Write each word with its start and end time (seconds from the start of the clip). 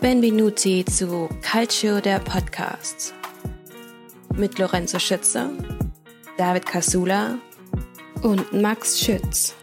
Benvenuti 0.00 0.82
zu 0.86 1.28
Calcio 1.42 2.00
der 2.00 2.20
Podcast 2.20 3.12
mit 4.34 4.58
Lorenzo 4.58 4.98
Schütze, 4.98 5.50
David 6.38 6.64
Casula 6.64 7.36
und 8.22 8.50
Max 8.50 8.98
Schütz. 8.98 9.54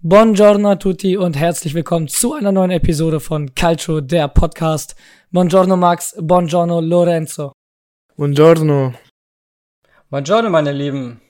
Buongiorno 0.00 0.70
a 0.70 0.76
tutti 0.76 1.18
und 1.18 1.36
herzlich 1.36 1.74
willkommen 1.74 2.08
zu 2.08 2.32
einer 2.32 2.52
neuen 2.52 2.70
Episode 2.70 3.20
von 3.20 3.54
Calcio 3.54 4.00
der 4.00 4.28
Podcast. 4.28 4.96
Buongiorno 5.30 5.76
Max, 5.76 6.16
buongiorno 6.18 6.80
Lorenzo. 6.80 7.52
Buongiorno. 8.16 8.94
Buongiorno 10.08 10.48
meine 10.48 10.72
Lieben. 10.72 11.20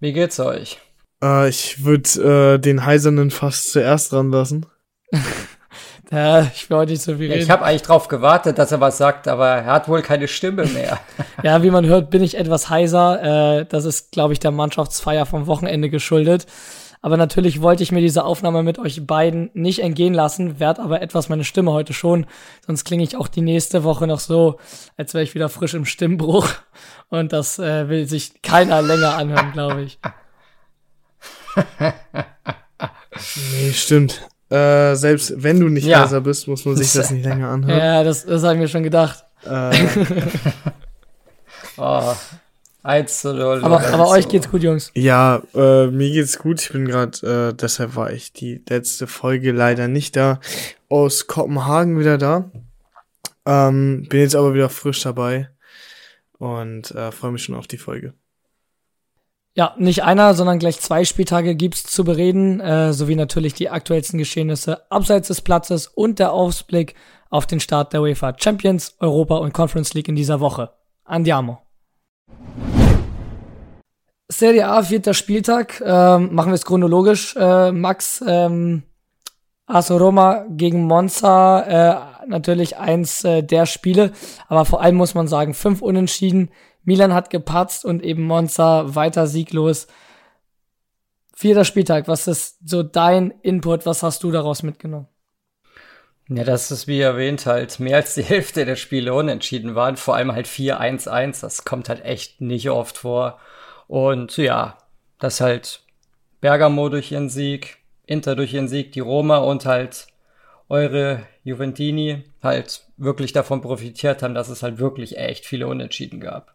Wie 0.00 0.12
geht's 0.12 0.40
euch? 0.40 0.83
Äh, 1.24 1.48
ich 1.48 1.84
würde 1.84 2.54
äh, 2.54 2.58
den 2.58 2.84
Heisernen 2.84 3.30
fast 3.30 3.72
zuerst 3.72 4.12
ranlassen. 4.12 4.66
ja, 6.10 6.42
ich 6.42 6.68
will 6.68 6.76
heute 6.76 6.92
nicht 6.92 7.02
so 7.02 7.16
viel 7.16 7.30
reden. 7.30 7.42
Ich 7.42 7.50
habe 7.50 7.64
eigentlich 7.64 7.82
drauf 7.82 8.08
gewartet, 8.08 8.58
dass 8.58 8.72
er 8.72 8.80
was 8.80 8.98
sagt, 8.98 9.26
aber 9.26 9.48
er 9.48 9.66
hat 9.66 9.88
wohl 9.88 10.02
keine 10.02 10.28
Stimme 10.28 10.66
mehr. 10.66 10.98
ja, 11.42 11.62
wie 11.62 11.70
man 11.70 11.86
hört, 11.86 12.10
bin 12.10 12.22
ich 12.22 12.36
etwas 12.36 12.68
heiser. 12.68 13.60
Äh, 13.60 13.66
das 13.66 13.86
ist, 13.86 14.12
glaube 14.12 14.34
ich, 14.34 14.40
der 14.40 14.50
Mannschaftsfeier 14.50 15.24
vom 15.24 15.46
Wochenende 15.46 15.88
geschuldet. 15.88 16.46
Aber 17.00 17.18
natürlich 17.18 17.60
wollte 17.60 17.82
ich 17.82 17.92
mir 17.92 18.00
diese 18.00 18.24
Aufnahme 18.24 18.62
mit 18.62 18.78
euch 18.78 19.06
beiden 19.06 19.50
nicht 19.52 19.80
entgehen 19.80 20.14
lassen, 20.14 20.58
werd 20.58 20.78
aber 20.78 21.02
etwas 21.02 21.28
meine 21.28 21.44
Stimme 21.44 21.70
heute 21.70 21.92
schon. 21.92 22.24
Sonst 22.66 22.84
klinge 22.84 23.02
ich 23.02 23.18
auch 23.18 23.28
die 23.28 23.42
nächste 23.42 23.84
Woche 23.84 24.06
noch 24.06 24.20
so, 24.20 24.58
als 24.96 25.12
wäre 25.12 25.22
ich 25.22 25.34
wieder 25.34 25.50
frisch 25.50 25.74
im 25.74 25.84
Stimmbruch. 25.84 26.48
Und 27.10 27.34
das 27.34 27.58
äh, 27.58 27.90
will 27.90 28.08
sich 28.08 28.40
keiner 28.40 28.80
länger 28.80 29.18
anhören, 29.18 29.52
glaube 29.52 29.82
ich. 29.82 29.98
nee, 33.52 33.72
stimmt. 33.72 34.28
Äh, 34.50 34.94
selbst 34.94 35.34
wenn 35.36 35.60
du 35.60 35.68
nicht 35.68 35.86
ja. 35.86 36.06
bist, 36.20 36.46
muss 36.48 36.64
man 36.64 36.76
sich 36.76 36.92
das 36.92 37.10
nicht 37.12 37.24
länger 37.24 37.48
anhören. 37.48 37.78
Ja, 37.78 38.04
das, 38.04 38.24
das 38.24 38.42
habe 38.42 38.54
ich 38.54 38.60
mir 38.60 38.68
schon 38.68 38.82
gedacht. 38.82 39.24
Äh. 39.44 39.70
oh. 41.76 42.14
1 42.84 43.20
zu 43.22 43.32
0. 43.32 43.64
Aber, 43.64 43.80
aber 43.80 44.08
euch 44.08 44.28
geht's 44.28 44.50
gut, 44.50 44.62
Jungs. 44.62 44.90
Ja, 44.94 45.42
äh, 45.54 45.86
mir 45.86 46.10
geht's 46.10 46.38
gut. 46.38 46.60
Ich 46.60 46.70
bin 46.70 46.86
gerade, 46.86 47.50
äh, 47.50 47.54
deshalb 47.54 47.96
war 47.96 48.12
ich 48.12 48.34
die 48.34 48.62
letzte 48.68 49.06
Folge 49.06 49.52
leider 49.52 49.88
nicht 49.88 50.16
da. 50.16 50.38
Aus 50.90 51.26
Kopenhagen 51.26 51.98
wieder 51.98 52.18
da. 52.18 52.50
Ähm, 53.46 54.06
bin 54.10 54.20
jetzt 54.20 54.36
aber 54.36 54.52
wieder 54.54 54.68
frisch 54.68 55.02
dabei 55.02 55.50
und 56.38 56.90
äh, 56.90 57.10
freue 57.10 57.32
mich 57.32 57.42
schon 57.42 57.54
auf 57.54 57.66
die 57.66 57.78
Folge. 57.78 58.12
Ja, 59.56 59.72
nicht 59.78 60.02
einer, 60.02 60.34
sondern 60.34 60.58
gleich 60.58 60.80
zwei 60.80 61.04
Spieltage 61.04 61.54
gibt's 61.54 61.84
zu 61.84 62.02
bereden, 62.02 62.58
äh, 62.58 62.92
sowie 62.92 63.14
natürlich 63.14 63.54
die 63.54 63.70
aktuellsten 63.70 64.18
Geschehnisse 64.18 64.90
abseits 64.90 65.28
des 65.28 65.42
Platzes 65.42 65.86
und 65.86 66.18
der 66.18 66.32
Ausblick 66.32 66.96
auf 67.30 67.46
den 67.46 67.60
Start 67.60 67.92
der 67.92 68.02
UEFA 68.02 68.34
Champions, 68.36 68.96
Europa 68.98 69.36
und 69.36 69.52
Conference 69.52 69.94
League 69.94 70.08
in 70.08 70.16
dieser 70.16 70.40
Woche. 70.40 70.70
Andiamo. 71.04 71.58
Serie 74.28 74.66
A, 74.66 74.82
vierter 74.82 75.14
Spieltag. 75.14 75.80
Ähm, 75.84 76.34
machen 76.34 76.50
wir 76.50 76.54
es 76.54 76.64
chronologisch. 76.64 77.36
Äh, 77.36 77.70
Max, 77.70 78.24
ähm, 78.26 78.82
AS 79.66 79.90
Roma 79.90 80.46
gegen 80.50 80.84
Monza, 80.84 81.60
äh, 81.60 82.26
natürlich 82.28 82.76
eins 82.76 83.22
äh, 83.22 83.42
der 83.42 83.66
Spiele. 83.66 84.12
Aber 84.48 84.64
vor 84.64 84.80
allem 84.80 84.96
muss 84.96 85.14
man 85.14 85.28
sagen, 85.28 85.54
fünf 85.54 85.80
Unentschieden. 85.80 86.50
Milan 86.84 87.14
hat 87.14 87.30
gepatzt 87.30 87.84
und 87.84 88.02
eben 88.02 88.22
Monza 88.24 88.94
weiter 88.94 89.26
sieglos. 89.26 89.86
Vierter 91.34 91.64
Spieltag, 91.64 92.06
was 92.06 92.28
ist 92.28 92.68
so 92.68 92.82
dein 92.82 93.32
Input? 93.42 93.86
Was 93.86 94.02
hast 94.02 94.22
du 94.22 94.30
daraus 94.30 94.62
mitgenommen? 94.62 95.08
Ja, 96.28 96.44
das 96.44 96.70
ist 96.70 96.86
wie 96.86 97.00
erwähnt 97.00 97.44
halt 97.44 97.80
mehr 97.80 97.96
als 97.96 98.14
die 98.14 98.22
Hälfte 98.24 98.64
der 98.64 98.76
Spiele 98.76 99.14
unentschieden 99.14 99.74
waren. 99.74 99.96
Vor 99.96 100.14
allem 100.14 100.32
halt 100.32 100.46
4-1-1. 100.46 101.40
Das 101.40 101.64
kommt 101.64 101.88
halt 101.88 102.04
echt 102.04 102.40
nicht 102.40 102.70
oft 102.70 102.98
vor. 102.98 103.38
Und 103.88 104.36
ja, 104.36 104.78
das 105.18 105.40
halt 105.40 105.82
Bergamo 106.40 106.88
durch 106.88 107.12
ihren 107.12 107.28
Sieg, 107.28 107.78
Inter 108.06 108.36
durch 108.36 108.54
ihren 108.54 108.68
Sieg, 108.68 108.92
die 108.92 109.00
Roma 109.00 109.38
und 109.38 109.66
halt 109.66 110.06
eure 110.68 111.26
Juventini 111.42 112.24
halt 112.42 112.86
wirklich 112.96 113.32
davon 113.32 113.60
profitiert 113.60 114.22
haben, 114.22 114.34
dass 114.34 114.48
es 114.48 114.62
halt 114.62 114.78
wirklich 114.78 115.18
echt 115.18 115.44
viele 115.44 115.66
Unentschieden 115.66 116.20
gab. 116.20 116.53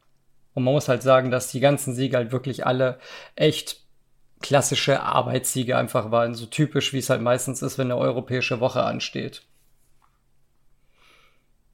Und 0.54 0.64
man 0.64 0.74
muss 0.74 0.90
halt 0.90 1.04
sagen, 1.04 1.32
dass 1.32 1.52
die 1.52 1.60
ganzen 1.60 1.94
Siege 1.94 2.18
halt 2.18 2.32
wirklich 2.32 2.66
alle 2.66 3.00
echt 3.36 3.84
klassische 4.42 5.02
Arbeitssiege 5.02 5.78
einfach 5.78 6.12
waren. 6.12 6.34
So 6.34 6.46
typisch, 6.46 6.94
wie 6.94 7.00
es 7.00 7.10
halt 7.10 7.22
meistens 7.22 7.62
ist, 7.62 7.78
wenn 7.78 7.88
eine 7.88 7.98
europäische 7.98 8.60
Woche 8.60 8.84
ansteht. 8.84 9.44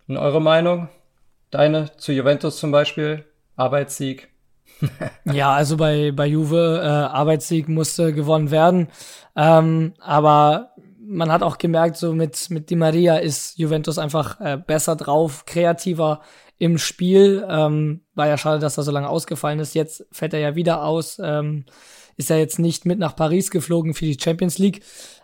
Und 0.08 0.18
eure 0.18 0.41
Meinung? 0.41 0.90
Deine 1.52 1.96
zu 1.97 2.12
Juventus 2.12 2.58
zum 2.58 2.72
Beispiel? 2.72 3.25
Arbeitssieg? 3.56 4.30
ja, 5.25 5.53
also 5.53 5.78
bei, 5.78 6.12
bei 6.12 6.25
Juve, 6.25 6.81
äh, 6.84 6.88
Arbeitssieg 6.88 7.69
musste 7.69 8.14
gewonnen 8.14 8.52
werden. 8.52 8.90
Ähm, 9.35 9.94
aber 10.00 10.72
man 11.08 11.31
hat 11.31 11.44
auch 11.44 11.58
gemerkt, 11.58 11.97
so 11.97 12.14
mit, 12.14 12.50
mit 12.50 12.69
Di 12.69 12.75
Maria 12.75 13.18
ist 13.18 13.58
Juventus 13.58 13.97
einfach 13.97 14.40
äh, 14.41 14.58
besser 14.58 14.96
drauf, 14.96 15.46
kreativer 15.46 16.22
im 16.57 16.77
Spiel. 16.77 17.45
Ähm, 17.49 18.01
war 18.13 18.27
ja 18.27 18.38
schade, 18.38 18.59
dass 18.59 18.77
er 18.77 18.83
so 18.83 18.91
lange 18.91 19.09
ausgefallen 19.09 19.59
ist. 19.59 19.75
Jetzt 19.75 20.05
fällt 20.11 20.33
er 20.33 20.39
ja 20.39 20.55
wieder 20.55 20.83
aus. 20.83 21.19
Ähm, 21.21 21.66
ist 22.17 22.31
er 22.31 22.38
jetzt 22.38 22.59
nicht 22.59 22.85
mit 22.85 22.99
nach 22.99 23.16
Paris 23.16 23.51
geflogen 23.51 23.93
für 23.93 24.05
die 24.05 24.17
Champions 24.19 24.57
League. 24.57 24.81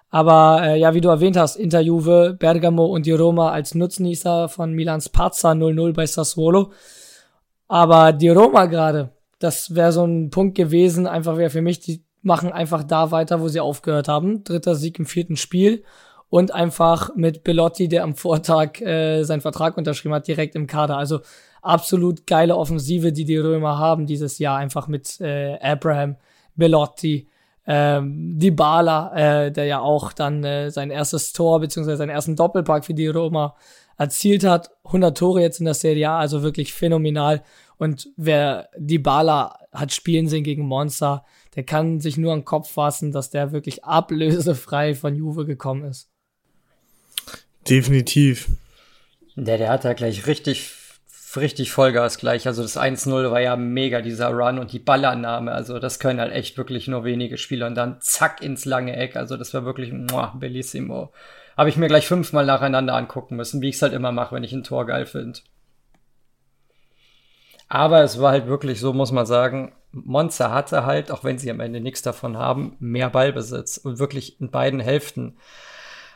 Aber 0.10 0.62
äh, 0.62 0.78
ja, 0.78 0.94
wie 0.94 1.00
du 1.00 1.08
erwähnt 1.08 1.38
hast, 1.38 1.56
Inter 1.56 1.80
Juve, 1.80 2.36
Bergamo 2.38 2.86
und 2.86 3.06
die 3.06 3.14
Roma 3.14 3.52
als 3.52 3.76
Nutznießer 3.76 4.50
von 4.50 4.74
Milans 4.74 5.08
Pazza 5.08 5.52
0-0 5.52 5.94
bei 5.94 6.06
Sassuolo. 6.06 6.74
Aber 7.70 8.12
die 8.12 8.28
Roma 8.28 8.66
gerade, 8.66 9.12
das 9.40 9.74
wäre 9.74 9.94
so 9.94 10.04
ein 10.04 10.30
Punkt 10.30 10.56
gewesen, 10.56 11.08
einfach 11.08 11.38
wäre 11.38 11.50
für 11.50 11.62
mich, 11.62 11.80
die 11.80 12.04
machen 12.22 12.52
einfach 12.52 12.84
da 12.84 13.12
weiter, 13.12 13.40
wo 13.40 13.48
sie 13.48 13.62
aufgehört 13.62 14.10
haben. 14.10 14.44
Dritter 14.44 14.76
Sieg 14.76 15.00
im 15.00 15.06
vierten 15.06 15.38
Spiel 15.38 15.84
und 16.32 16.54
einfach 16.54 17.14
mit 17.14 17.44
Belotti, 17.44 17.90
der 17.90 18.04
am 18.04 18.16
Vortag 18.16 18.80
äh, 18.80 19.24
seinen 19.24 19.42
Vertrag 19.42 19.78
unterschrieben 19.78 20.16
hat, 20.16 20.28
direkt 20.28 20.56
im 20.56 20.66
Kader. 20.66 20.98
Also 20.98 21.20
absolut 21.62 22.26
geile 22.26 22.56
Offensive, 22.56 23.12
die 23.12 23.26
die 23.26 23.38
Römer 23.38 23.78
haben 23.78 24.06
dieses 24.06 24.40
Jahr, 24.40 24.58
einfach 24.58 24.88
mit 24.88 25.20
äh, 25.20 25.60
Abraham, 25.60 26.16
Belotti, 26.56 27.28
ähm, 27.68 28.40
Dybala, 28.40 29.12
äh, 29.46 29.52
der 29.52 29.66
ja 29.66 29.82
auch 29.82 30.14
dann 30.14 30.46
äh, 30.46 30.72
sein 30.72 30.90
erstes 30.90 31.34
Tor 31.34 31.60
beziehungsweise 31.60 31.98
seinen 31.98 32.10
ersten 32.10 32.38
Doppelpack 32.38 32.86
für 32.86 32.94
die 32.94 33.08
Römer 33.08 33.56
erzielt 33.98 34.46
hat. 34.46 34.72
100 34.86 35.18
Tore 35.18 35.42
jetzt 35.42 35.60
in 35.60 35.66
der 35.66 35.74
Serie 35.74 36.12
A, 36.12 36.20
also 36.20 36.44
wirklich 36.44 36.74
phänomenal. 36.74 37.44
Und 37.78 38.10
wer 38.16 38.70
die 38.78 39.00
Bala 39.00 39.58
hat 39.74 39.92
spielen 39.92 40.30
sehen 40.30 40.46
gegen 40.46 40.66
Monster, 40.66 41.26
der 41.58 41.64
kann 41.64 42.00
sich 42.00 42.16
nur 42.16 42.32
an 42.32 42.40
den 42.40 42.46
Kopf 42.46 42.72
fassen, 42.72 43.12
dass 43.12 43.32
der 43.32 43.52
wirklich 43.52 43.84
ablösefrei 43.84 44.96
von 44.96 45.14
Juve 45.14 45.46
gekommen 45.46 45.84
ist. 45.84 46.11
Definitiv. 47.70 48.48
Der, 49.36 49.58
der 49.58 49.70
hat 49.70 49.86
da 49.86 49.94
gleich 49.94 50.28
richtig, 50.28 50.72
richtig 51.36 51.72
Vollgas 51.72 52.18
gleich. 52.18 52.48
Also 52.48 52.62
das 52.62 52.78
1-0 52.78 53.32
war 53.32 53.42
ja 53.42 53.56
mega, 53.56 54.02
dieser 54.02 54.30
Run 54.30 54.60
und 54.60 54.74
die 54.74 54.80
Ballannahme. 54.80 55.52
Also 55.52 55.80
das 55.80 56.00
können 56.00 56.20
halt 56.20 56.34
echt 56.34 56.58
wirklich 56.58 56.88
nur 56.88 57.04
wenige 57.04 57.38
Spieler. 57.38 57.68
Und 57.68 57.76
dann 57.76 58.02
zack 58.02 58.42
ins 58.42 58.66
lange 58.66 58.96
Eck. 58.96 59.16
Also 59.16 59.38
das 59.38 59.54
war 59.54 59.64
wirklich, 59.66 59.92
muah, 59.94 60.36
bellissimo. 60.38 61.12
Habe 61.58 61.70
ich 61.70 61.78
mir 61.78 61.88
gleich 61.88 62.08
fünfmal 62.08 62.46
nacheinander 62.46 62.96
angucken 62.96 63.36
müssen, 63.36 63.62
wie 63.62 63.70
ich 63.70 63.76
es 63.76 63.82
halt 63.82 63.94
immer 63.94 64.12
mache, 64.12 64.36
wenn 64.36 64.44
ich 64.44 64.54
ein 64.54 64.64
Tor 64.64 64.86
geil 64.86 65.06
finde. 65.06 65.40
Aber 67.68 68.04
es 68.04 68.20
war 68.20 68.32
halt 68.32 68.48
wirklich 68.48 68.82
so, 68.82 68.92
muss 68.92 69.14
man 69.14 69.26
sagen, 69.26 69.74
Monza 69.92 70.52
hatte 70.52 70.86
halt, 70.86 71.12
auch 71.12 71.24
wenn 71.24 71.38
sie 71.38 71.50
am 71.50 71.60
Ende 71.60 71.80
nichts 71.80 72.02
davon 72.02 72.38
haben, 72.38 72.76
mehr 72.80 73.10
Ballbesitz 73.10 73.78
und 73.78 74.00
wirklich 74.00 74.40
in 74.42 74.52
beiden 74.52 74.80
Hälften. 74.80 75.38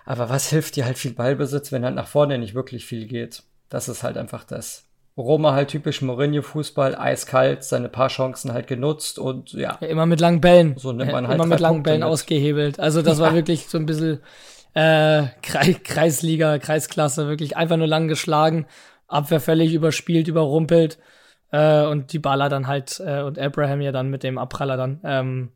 Aber 0.06 0.30
was 0.30 0.50
hilft 0.50 0.76
dir 0.76 0.86
halt 0.86 0.98
viel 0.98 1.14
Ballbesitz, 1.14 1.72
wenn 1.72 1.84
halt 1.84 1.96
nach 1.96 2.08
vorne 2.08 2.38
nicht 2.38 2.54
wirklich 2.54 2.86
viel 2.86 3.08
geht? 3.08 3.44
Das 3.70 3.90
ist 3.90 4.04
halt 4.04 4.18
einfach 4.18 4.44
das. 4.44 4.86
Roma 5.18 5.54
halt 5.54 5.70
typisch 5.70 6.02
Mourinho-Fußball, 6.02 6.96
eiskalt, 6.96 7.64
seine 7.64 7.88
paar 7.88 8.10
Chancen 8.10 8.52
halt 8.54 8.68
genutzt 8.68 9.18
und 9.18 9.54
ja. 9.54 9.78
ja 9.80 9.88
immer 9.88 10.06
mit 10.06 10.20
langen 10.20 10.42
Bällen. 10.42 10.76
So 10.78 10.92
nimmt 10.92 11.12
man 11.12 11.28
halt 11.28 11.36
Immer 11.36 11.48
mit 11.48 11.62
langen 11.62 11.84
Bällen 11.84 12.02
mit. 12.02 12.10
ausgehebelt. 12.10 12.80
Also 12.80 13.02
das 13.02 13.20
war 13.20 13.34
wirklich 13.34 13.68
so 13.68 13.78
ein 13.78 13.86
bisschen 13.86 14.20
äh, 14.74 15.28
Kreisliga, 15.42 16.60
Kreisklasse, 16.60 17.28
wirklich 17.30 17.56
einfach 17.56 17.78
nur 17.78 17.88
lang 17.88 18.10
geschlagen, 18.10 18.68
Abwehr 19.08 19.40
völlig 19.40 19.74
überspielt, 19.74 20.28
überrumpelt 20.28 21.00
äh, 21.52 21.86
und 21.86 22.12
die 22.12 22.20
Baller 22.20 22.50
dann 22.50 22.68
halt 22.68 23.00
äh, 23.00 23.22
und 23.22 23.40
Abraham 23.40 23.80
ja 23.80 23.94
dann 23.94 24.10
mit 24.10 24.22
dem 24.24 24.38
Abpraller 24.38 24.76
dann, 24.76 25.00
ähm, 25.06 25.52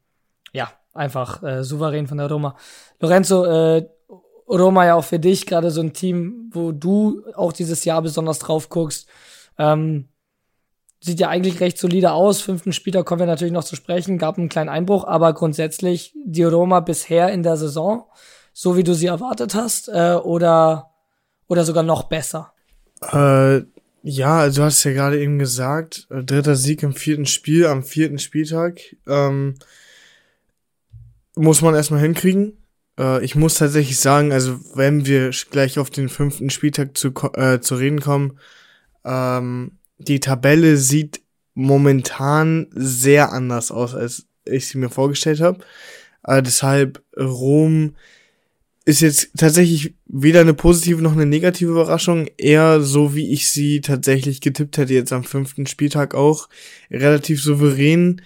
ja, 0.54 0.72
einfach 0.94 1.44
äh, 1.44 1.63
souverän 1.66 2.07
von 2.07 2.18
der 2.18 2.30
Roma. 2.30 2.56
Lorenzo, 3.01 3.46
äh, 3.46 3.90
Roma 4.50 4.86
ja 4.86 4.96
auch 4.96 5.04
für 5.04 5.19
dich 5.19 5.46
gerade 5.46 5.72
so 5.72 5.81
ein 5.81 5.94
Team, 5.94 6.50
wo 6.51 6.72
du 6.72 7.24
auch 7.36 7.54
dieses 7.54 7.86
Jahr 7.86 8.01
besonders 8.01 8.40
drauf 8.40 8.69
guckst. 8.69 9.07
Ähm, 9.57 10.10
sieht 11.01 11.19
ja 11.19 11.30
eigentlich 11.30 11.60
recht 11.60 11.78
solide 11.78 12.12
aus. 12.12 12.42
Fünften 12.42 12.74
Spieler 12.74 13.04
kommen 13.04 13.19
wir 13.19 13.28
natürlich 13.28 13.54
noch 13.54 13.63
zu 13.63 13.75
sprechen, 13.75 14.18
gab 14.18 14.38
einen 14.38 14.50
kleinen 14.50 14.69
Einbruch, 14.69 15.06
aber 15.06 15.34
grundsätzlich 15.34 16.13
die 16.25 16.44
Roma 16.44 16.80
bisher 16.80 17.31
in 17.31 17.44
der 17.44 17.57
Saison 17.57 18.06
so 18.62 18.75
wie 18.75 18.84
du 18.84 18.94
sie 18.94 19.06
erwartet 19.07 19.56
hast, 19.56 19.88
äh, 19.88 20.16
oder, 20.22 20.92
oder 21.48 21.63
sogar 21.63 21.81
noch 21.81 22.04
besser? 22.04 22.51
Äh, 23.01 23.62
ja, 24.04 24.40
also 24.40 24.62
du 24.62 24.66
hast 24.66 24.84
ja 24.84 24.92
gerade 24.92 25.22
eben 25.22 25.40
gesagt, 25.40 26.07
äh, 26.10 26.24
dritter 26.24 26.57
Sieg 26.57 26.84
im 26.84 26.94
vierten 26.94 27.25
Spiel, 27.25 27.68
am 27.68 27.84
vierten 27.84 28.19
Spieltag. 28.19 28.81
Ähm, 29.07 29.56
muss 31.36 31.62
man 31.62 31.74
erstmal 31.74 32.01
hinkriegen. 32.01 32.58
Äh, 33.00 33.24
ich 33.24 33.36
muss 33.36 33.56
tatsächlich 33.56 33.98
sagen, 34.00 34.31
also 34.31 34.60
wenn 34.75 35.06
wir 35.06 35.31
gleich 35.50 35.80
auf 35.80 35.90
den 35.90 36.10
fünften 36.10 36.50
Spieltag 36.50 36.98
zu, 36.98 37.13
äh, 37.34 37.60
zu 37.62 37.75
reden 37.75 38.01
kommen, 38.01 38.38
ähm, 39.06 39.72
die 39.98 40.19
Tabelle 40.19 40.78
sieht 40.78 41.22
momentan 41.56 42.68
sehr 42.72 43.31
anders 43.31 43.72
aus, 43.72 43.96
als 43.96 44.28
ich 44.46 44.68
sie 44.68 44.78
mir 44.78 44.90
vorgestellt 44.90 45.42
habe. 45.42 45.63
Äh, 46.24 46.44
deshalb 46.44 47.04
Rom 47.18 47.96
ist 48.86 49.01
jetzt 49.01 49.31
tatsächlich 49.38 49.96
weder 50.07 50.42
eine 50.42 50.54
positive 50.54 51.01
noch 51.01 51.12
eine 51.12 51.25
negative 51.25 51.72
Überraschung, 51.72 52.28
eher 52.38 52.81
so 52.81 53.13
wie 53.13 53.31
ich 53.31 53.51
sie 53.51 53.81
tatsächlich 53.81 54.42
getippt 54.42 54.78
hätte 54.78 54.94
jetzt 54.94 55.13
am 55.13 55.24
fünften 55.24 55.68
Spieltag 55.68 56.16
auch 56.16 56.50
relativ 56.90 57.42
souverän. 57.42 58.22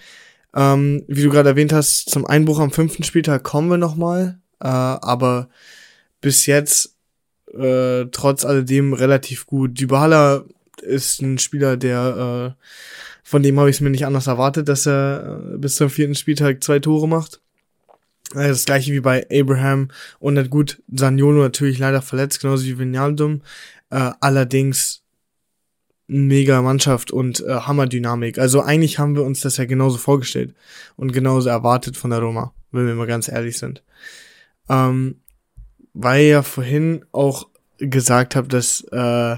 Ähm, 0.56 1.04
wie 1.08 1.22
du 1.22 1.30
gerade 1.30 1.50
erwähnt 1.50 1.72
hast, 1.72 2.08
zum 2.08 2.24
Einbruch 2.24 2.60
am 2.60 2.70
fünften 2.70 3.02
Spieltag 3.02 3.42
kommen 3.42 3.68
wir 3.68 3.76
nochmal, 3.76 4.38
äh, 4.64 4.68
aber 4.68 5.48
bis 6.20 6.46
jetzt 6.46 6.96
äh, 7.52 8.06
trotz 8.10 8.44
alledem 8.44 8.94
relativ 8.94 9.46
gut. 9.46 9.78
Dybala 9.78 10.44
ist 10.82 11.22
ein 11.22 11.38
Spieler, 11.38 11.76
der 11.76 12.56
äh, 12.58 12.64
von 13.22 13.42
dem 13.42 13.58
habe 13.58 13.70
ich 13.70 13.76
es 13.76 13.80
mir 13.80 13.90
nicht 13.90 14.06
anders 14.06 14.26
erwartet, 14.26 14.68
dass 14.68 14.86
er 14.86 15.40
äh, 15.54 15.58
bis 15.58 15.76
zum 15.76 15.90
vierten 15.90 16.14
Spieltag 16.14 16.64
zwei 16.64 16.78
Tore 16.78 17.06
macht. 17.06 17.40
Äh, 18.34 18.48
das 18.48 18.64
gleiche 18.64 18.92
wie 18.92 19.00
bei 19.00 19.26
Abraham 19.30 19.90
und 20.18 20.34
dann 20.34 20.50
gut, 20.50 20.82
Saniolo 20.92 21.42
natürlich 21.42 21.78
leider 21.78 22.02
verletzt, 22.02 22.40
genauso 22.40 22.64
wie 22.64 22.78
Vinaldum. 22.78 23.42
Äh, 23.90 24.12
allerdings 24.20 25.02
mega 26.06 26.60
Mannschaft 26.62 27.10
und 27.10 27.40
äh, 27.40 27.52
Hammerdynamik. 27.52 28.38
Also 28.38 28.60
eigentlich 28.60 28.98
haben 28.98 29.14
wir 29.14 29.24
uns 29.24 29.40
das 29.40 29.56
ja 29.58 29.64
genauso 29.64 29.98
vorgestellt 29.98 30.54
und 30.96 31.12
genauso 31.12 31.48
erwartet 31.48 31.96
von 31.96 32.10
der 32.10 32.20
Roma, 32.20 32.52
wenn 32.72 32.86
wir 32.86 32.94
mal 32.94 33.06
ganz 33.06 33.28
ehrlich 33.28 33.58
sind. 33.58 33.82
Ähm, 34.68 35.20
weil 35.92 36.22
ihr 36.22 36.28
ja 36.28 36.42
vorhin 36.42 37.04
auch 37.12 37.48
gesagt 37.78 38.36
habt, 38.36 38.52
dass 38.52 38.82
äh, 38.90 39.36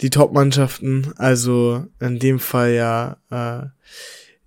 die 0.00 0.10
Top-Mannschaften, 0.10 1.12
also 1.16 1.86
in 2.00 2.18
dem 2.18 2.38
Fall 2.38 2.72
ja 2.72 3.16
äh, 3.30 3.66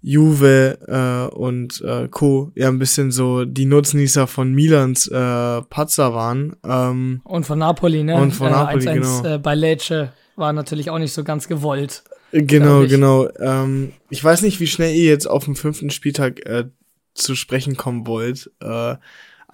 Juve 0.01 0.77
äh, 0.87 1.35
und 1.35 1.81
äh, 1.81 2.07
Co. 2.09 2.51
ja 2.55 2.67
ein 2.67 2.77
bisschen 2.77 3.11
so 3.11 3.45
die 3.45 3.65
Nutznießer 3.65 4.27
von 4.27 4.53
Milans 4.53 5.07
äh, 5.07 5.61
Patzer 5.63 6.13
waren. 6.13 6.55
Ähm, 6.63 7.21
und 7.23 7.45
von 7.45 7.59
Napoli, 7.59 8.03
ne? 8.03 8.15
Und 8.15 8.31
von 8.31 8.51
Napoli, 8.51 8.87
1 8.87 9.07
-1, 9.07 9.21
genau. 9.21 9.35
Äh, 9.35 9.39
bei 9.39 9.55
Lecce 9.55 10.11
war 10.35 10.53
natürlich 10.53 10.89
auch 10.89 10.99
nicht 10.99 11.13
so 11.13 11.23
ganz 11.23 11.47
gewollt. 11.47 12.03
Genau, 12.31 12.85
genau. 12.85 13.29
Ähm, 13.39 13.93
ich 14.09 14.23
weiß 14.23 14.41
nicht, 14.41 14.59
wie 14.59 14.67
schnell 14.67 14.93
ihr 14.93 15.05
jetzt 15.05 15.25
auf 15.25 15.45
dem 15.45 15.55
fünften 15.55 15.89
Spieltag 15.89 16.45
äh, 16.45 16.65
zu 17.13 17.35
sprechen 17.35 17.77
kommen 17.77 18.05
wollt. 18.05 18.51
Äh, 18.59 18.95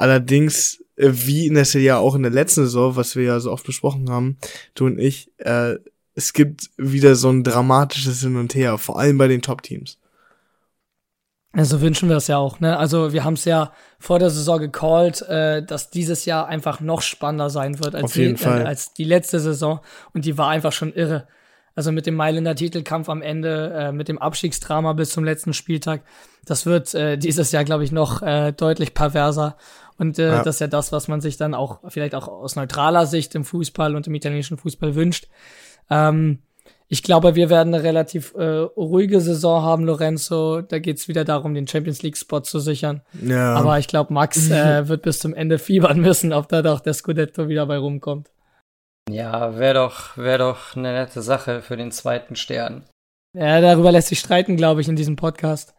allerdings, 0.01 0.83
äh, 0.95 1.09
wie 1.11 1.47
in 1.47 1.53
der 1.53 1.65
Serie 1.65 1.97
auch 1.97 2.15
in 2.15 2.23
der 2.23 2.31
letzten 2.31 2.63
Saison, 2.63 2.95
was 2.95 3.15
wir 3.15 3.23
ja 3.23 3.39
so 3.39 3.51
oft 3.51 3.65
besprochen 3.65 4.09
haben, 4.09 4.37
du 4.73 4.87
und 4.87 4.99
ich, 4.99 5.31
äh, 5.37 5.75
es 6.13 6.33
gibt 6.33 6.69
wieder 6.77 7.15
so 7.15 7.29
ein 7.29 7.43
dramatisches 7.43 8.21
Hin 8.21 8.35
und 8.35 8.55
Her, 8.55 8.77
vor 8.77 8.99
allem 8.99 9.17
bei 9.17 9.27
den 9.27 9.41
Top-Teams. 9.41 9.97
Also 11.53 11.81
wünschen 11.81 12.07
wir 12.07 12.15
es 12.15 12.27
ja 12.27 12.37
auch, 12.37 12.61
ne? 12.61 12.77
Also 12.77 13.11
wir 13.11 13.25
haben 13.25 13.33
es 13.33 13.43
ja 13.43 13.73
vor 13.99 14.19
der 14.19 14.29
Saison 14.29 14.59
gecallt, 14.59 15.21
äh, 15.23 15.61
dass 15.63 15.89
dieses 15.89 16.23
Jahr 16.23 16.47
einfach 16.47 16.79
noch 16.79 17.01
spannender 17.01 17.49
sein 17.49 17.83
wird 17.83 17.93
als, 17.93 18.13
die, 18.13 18.23
äh, 18.23 18.45
als 18.45 18.93
die 18.93 19.03
letzte 19.03 19.39
Saison. 19.41 19.81
Und 20.13 20.23
die 20.23 20.37
war 20.37 20.47
einfach 20.47 20.71
schon 20.71 20.93
irre. 20.93 21.27
Also 21.75 21.91
mit 21.91 22.05
dem 22.05 22.15
Mailänder 22.15 22.55
Titelkampf 22.55 23.09
am 23.09 23.21
Ende, 23.21 23.73
äh, 23.73 23.91
mit 23.91 24.07
dem 24.07 24.17
Abstiegsdrama 24.17 24.93
bis 24.93 25.11
zum 25.11 25.25
letzten 25.25 25.53
Spieltag. 25.53 26.03
Das 26.45 26.65
wird 26.65 26.93
äh, 26.93 27.17
dieses 27.17 27.51
Jahr, 27.51 27.65
glaube 27.65 27.83
ich, 27.83 27.91
noch 27.91 28.21
äh, 28.21 28.53
deutlich 28.53 28.93
perverser. 28.93 29.57
Und 30.01 30.17
äh, 30.17 30.29
ja. 30.29 30.43
das 30.43 30.55
ist 30.55 30.61
ja 30.61 30.67
das, 30.67 30.91
was 30.91 31.07
man 31.07 31.21
sich 31.21 31.37
dann 31.37 31.53
auch 31.53 31.79
vielleicht 31.89 32.15
auch 32.15 32.27
aus 32.27 32.55
neutraler 32.55 33.05
Sicht 33.05 33.35
im 33.35 33.45
Fußball 33.45 33.95
und 33.95 34.07
im 34.07 34.15
italienischen 34.15 34.57
Fußball 34.57 34.95
wünscht. 34.95 35.27
Ähm, 35.91 36.39
ich 36.87 37.03
glaube, 37.03 37.35
wir 37.35 37.51
werden 37.51 37.71
eine 37.71 37.83
relativ 37.83 38.33
äh, 38.33 38.43
ruhige 38.43 39.21
Saison 39.21 39.61
haben, 39.61 39.85
Lorenzo. 39.85 40.61
Da 40.61 40.79
geht's 40.79 41.07
wieder 41.07 41.23
darum, 41.23 41.53
den 41.53 41.67
Champions 41.67 42.01
League-Spot 42.01 42.39
zu 42.39 42.57
sichern. 42.57 43.03
Ja. 43.21 43.53
Aber 43.53 43.77
ich 43.77 43.87
glaube, 43.87 44.11
Max 44.11 44.49
äh, 44.49 44.87
wird 44.87 45.03
bis 45.03 45.19
zum 45.19 45.35
Ende 45.35 45.59
fiebern 45.59 45.99
müssen, 46.01 46.33
ob 46.33 46.49
da 46.49 46.63
doch 46.63 46.79
der 46.79 46.95
Scudetto 46.95 47.47
wieder 47.47 47.67
bei 47.67 47.77
rumkommt. 47.77 48.31
Ja, 49.07 49.59
wäre 49.59 49.75
doch, 49.75 50.17
wär 50.17 50.39
doch 50.39 50.75
eine 50.75 50.93
nette 50.93 51.21
Sache 51.21 51.61
für 51.61 51.77
den 51.77 51.91
zweiten 51.91 52.35
Stern. 52.35 52.85
Ja, 53.37 53.61
darüber 53.61 53.91
lässt 53.91 54.07
sich 54.07 54.19
streiten, 54.19 54.57
glaube 54.57 54.81
ich, 54.81 54.89
in 54.89 54.95
diesem 54.95 55.15
Podcast. 55.15 55.75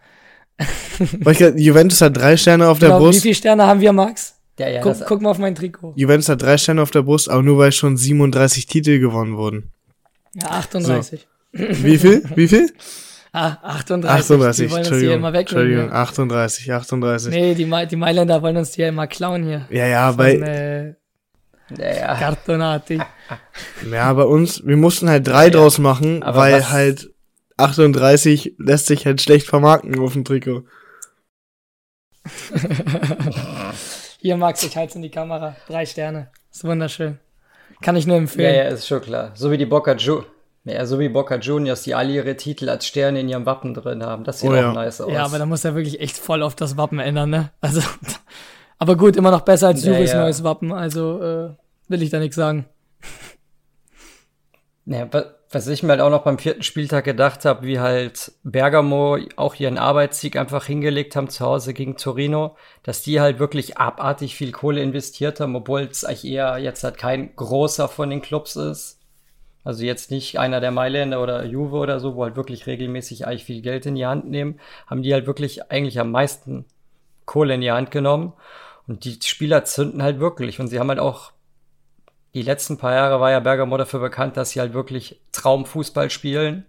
Juventus 1.56 2.00
hat 2.00 2.16
drei 2.16 2.36
Sterne 2.36 2.68
auf 2.68 2.78
der 2.78 2.90
genau, 2.90 3.00
Brust. 3.00 3.18
Wie 3.18 3.22
viele 3.22 3.34
Sterne 3.34 3.66
haben 3.66 3.80
wir, 3.80 3.92
Max? 3.92 4.36
Ja, 4.58 4.68
ja, 4.68 4.80
guck, 4.82 5.04
guck 5.06 5.22
mal 5.22 5.30
auf 5.30 5.38
mein 5.38 5.54
Trikot. 5.54 5.94
Juventus 5.96 6.28
hat 6.28 6.42
drei 6.42 6.58
Sterne 6.58 6.82
auf 6.82 6.90
der 6.90 7.02
Brust, 7.02 7.28
aber 7.28 7.42
nur 7.42 7.58
weil 7.58 7.72
schon 7.72 7.96
37 7.96 8.66
Titel 8.66 8.98
gewonnen 8.98 9.36
wurden. 9.36 9.72
Ja, 10.34 10.50
38. 10.50 11.26
So. 11.52 11.58
Wie 11.82 11.98
viel? 11.98 12.22
Wie 12.34 12.48
viel? 12.48 12.72
Ah, 13.34 13.56
38. 13.62 14.10
38, 14.10 14.66
die 14.66 14.70
wollen 14.70 14.86
uns 14.86 14.98
hier 14.98 15.14
immer 15.14 15.34
Entschuldigung, 15.34 15.90
38, 15.90 16.70
38. 16.70 17.30
Nee, 17.30 17.54
die, 17.54 17.64
Ma 17.64 17.86
die 17.86 17.96
Mailänder 17.96 18.42
wollen 18.42 18.58
uns 18.58 18.74
hier 18.74 18.88
immer 18.88 19.06
klauen 19.06 19.44
hier. 19.44 19.66
Ja, 19.70 19.86
ja, 19.86 20.18
weil. 20.18 20.42
Äh, 20.42 20.88
ja, 21.78 21.96
ja. 21.96 22.14
Cartonati. 22.16 23.00
Ja, 23.90 24.12
bei 24.12 24.24
uns, 24.24 24.66
wir 24.66 24.76
mussten 24.76 25.08
halt 25.08 25.26
drei 25.26 25.44
ja, 25.44 25.50
draus 25.50 25.78
machen, 25.78 26.22
weil 26.22 26.58
was? 26.58 26.70
halt 26.70 27.10
38 27.56 28.54
lässt 28.58 28.86
sich 28.86 29.06
halt 29.06 29.20
schlecht 29.20 29.46
vermarkten 29.46 29.98
auf 29.98 30.12
dem 30.12 30.24
Trikot. 30.24 30.64
Hier, 34.18 34.36
Max, 34.36 34.62
ich 34.62 34.76
halte 34.76 34.96
in 34.96 35.02
die 35.02 35.10
Kamera. 35.10 35.56
Drei 35.66 35.84
Sterne. 35.84 36.30
Ist 36.50 36.64
wunderschön. 36.64 37.18
Kann 37.80 37.96
ich 37.96 38.06
nur 38.06 38.16
empfehlen. 38.16 38.54
Ja, 38.54 38.64
ja, 38.64 38.68
ist 38.68 38.86
schon 38.86 39.00
klar. 39.00 39.32
So 39.34 39.50
wie 39.50 39.58
die 39.58 39.66
Boca 39.66 39.96
Ju 39.96 40.22
ja, 40.64 40.86
so 40.86 41.00
wie 41.00 41.08
Boca 41.08 41.36
Juniors, 41.36 41.82
die 41.82 41.94
alle 41.94 42.12
ihre 42.12 42.36
Titel 42.36 42.68
als 42.68 42.86
Sterne 42.86 43.20
in 43.20 43.28
ihrem 43.28 43.46
Wappen 43.46 43.74
drin 43.74 44.04
haben. 44.04 44.22
Das 44.22 44.38
sieht 44.38 44.50
oh, 44.50 44.52
auch 44.52 44.56
ja. 44.56 44.72
nice 44.72 45.00
aus. 45.00 45.12
Ja, 45.12 45.24
aber 45.24 45.38
da 45.38 45.46
muss 45.46 45.64
er 45.64 45.74
wirklich 45.74 46.00
echt 46.00 46.16
voll 46.16 46.42
auf 46.42 46.54
das 46.54 46.76
Wappen 46.76 47.00
ändern, 47.00 47.30
ne? 47.30 47.50
Also, 47.60 47.80
aber 48.78 48.96
gut, 48.96 49.16
immer 49.16 49.32
noch 49.32 49.40
besser 49.40 49.68
als 49.68 49.84
ja, 49.84 49.92
Juves 49.92 50.12
ja. 50.12 50.20
neues 50.20 50.44
Wappen. 50.44 50.70
Also 50.72 51.20
äh, 51.20 51.50
will 51.88 52.02
ich 52.02 52.10
da 52.10 52.20
nichts 52.20 52.36
sagen. 52.36 52.66
Ja, 54.84 55.08
was 55.52 55.66
ich 55.68 55.82
mir 55.82 55.90
halt 55.90 56.00
auch 56.00 56.10
noch 56.10 56.24
beim 56.24 56.38
vierten 56.38 56.62
Spieltag 56.62 57.04
gedacht 57.04 57.44
habe, 57.44 57.66
wie 57.66 57.78
halt 57.78 58.32
Bergamo 58.42 59.18
auch 59.36 59.54
ihren 59.54 59.78
Arbeitssieg 59.78 60.36
einfach 60.36 60.64
hingelegt 60.64 61.14
haben 61.14 61.28
zu 61.28 61.44
Hause 61.44 61.74
gegen 61.74 61.96
Torino, 61.96 62.56
dass 62.82 63.02
die 63.02 63.20
halt 63.20 63.38
wirklich 63.38 63.78
abartig 63.78 64.34
viel 64.34 64.52
Kohle 64.52 64.82
investiert 64.82 65.40
haben, 65.40 65.54
obwohl 65.54 65.82
es 65.82 66.04
eigentlich 66.04 66.24
eher 66.24 66.58
jetzt 66.58 66.84
halt 66.84 66.96
kein 66.96 67.36
großer 67.36 67.88
von 67.88 68.10
den 68.10 68.22
Clubs 68.22 68.56
ist. 68.56 68.98
Also 69.64 69.84
jetzt 69.84 70.10
nicht 70.10 70.38
einer 70.38 70.60
der 70.60 70.70
Mailänder 70.72 71.22
oder 71.22 71.44
Juve 71.44 71.76
oder 71.76 72.00
so, 72.00 72.16
wo 72.16 72.24
halt 72.24 72.36
wirklich 72.36 72.66
regelmäßig 72.66 73.26
eigentlich 73.26 73.44
viel 73.44 73.62
Geld 73.62 73.86
in 73.86 73.94
die 73.94 74.06
Hand 74.06 74.28
nehmen, 74.28 74.58
haben 74.86 75.02
die 75.02 75.12
halt 75.12 75.26
wirklich 75.26 75.70
eigentlich 75.70 76.00
am 76.00 76.10
meisten 76.10 76.64
Kohle 77.26 77.54
in 77.54 77.60
die 77.60 77.70
Hand 77.70 77.90
genommen. 77.90 78.32
Und 78.88 79.04
die 79.04 79.18
Spieler 79.22 79.64
zünden 79.64 80.02
halt 80.02 80.18
wirklich. 80.18 80.58
Und 80.58 80.66
sie 80.68 80.80
haben 80.80 80.88
halt 80.88 80.98
auch 80.98 81.32
die 82.34 82.42
letzten 82.42 82.78
paar 82.78 82.94
Jahre 82.94 83.20
war 83.20 83.30
ja 83.30 83.40
Bergamo 83.40 83.76
dafür 83.76 84.00
bekannt, 84.00 84.36
dass 84.36 84.50
sie 84.50 84.60
halt 84.60 84.72
wirklich 84.72 85.20
Traumfußball 85.32 86.10
spielen. 86.10 86.64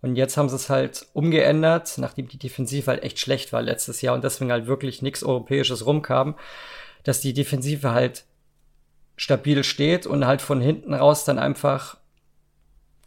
Und 0.00 0.14
jetzt 0.14 0.36
haben 0.36 0.48
sie 0.48 0.54
es 0.54 0.70
halt 0.70 1.06
umgeändert, 1.12 1.98
nachdem 1.98 2.28
die 2.28 2.38
Defensive 2.38 2.88
halt 2.88 3.02
echt 3.02 3.18
schlecht 3.18 3.52
war 3.52 3.62
letztes 3.62 4.00
Jahr 4.00 4.14
und 4.14 4.22
deswegen 4.22 4.52
halt 4.52 4.66
wirklich 4.66 5.02
nichts 5.02 5.24
Europäisches 5.24 5.86
rumkam, 5.86 6.36
dass 7.02 7.20
die 7.20 7.32
Defensive 7.32 7.90
halt 7.90 8.24
stabil 9.16 9.64
steht 9.64 10.06
und 10.06 10.24
halt 10.24 10.40
von 10.40 10.60
hinten 10.60 10.94
raus 10.94 11.24
dann 11.24 11.40
einfach 11.40 11.96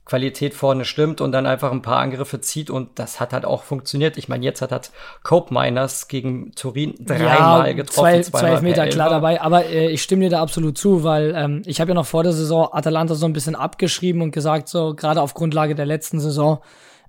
Qualität 0.06 0.54
vorne 0.54 0.84
stimmt 0.84 1.22
und 1.22 1.32
dann 1.32 1.46
einfach 1.46 1.72
ein 1.72 1.84
paar 1.84 2.00
Angriffe 2.00 2.42
zieht 2.42 2.70
und 2.70 2.98
das 2.98 3.20
hat 3.20 3.34
halt 3.34 3.46
auch 3.46 3.64
funktioniert. 3.64 4.18
Ich 4.18 4.28
meine, 4.28 4.44
jetzt 4.44 4.62
hat 4.62 4.72
halt 4.72 4.92
Cope 5.24 5.54
Miners 5.54 6.08
gegen 6.08 6.52
Turin 6.54 6.96
dreimal 7.00 7.68
ja, 7.68 7.74
getroffen. 7.74 8.24
Zwei, 8.24 8.40
zwölf 8.40 8.62
Meter 8.62 8.88
klar 8.88 9.10
dabei, 9.10 9.42
aber 9.42 9.66
äh, 9.68 9.90
ich 9.90 10.02
stimme 10.02 10.24
dir 10.24 10.32
da 10.32 10.42
absolut 10.42 10.78
zu, 10.78 11.04
weil 11.04 11.34
ähm, 11.36 11.62
ich 11.66 11.80
habe 11.80 11.92
ja 11.92 11.96
noch 11.96 12.08
vor 12.08 12.24
der 12.24 12.34
Saison 12.34 12.70
Atalanta 12.72 13.14
so 13.14 13.26
ein 13.28 13.34
bisschen 13.34 13.56
abgeschrieben 13.56 14.22
und 14.22 14.32
gesagt, 14.32 14.70
so 14.70 14.96
gerade 14.96 15.22
auf 15.22 15.36
Grundlage 15.36 15.76
der 15.76 15.86
letzten 15.86 16.20
Saison, 16.20 16.62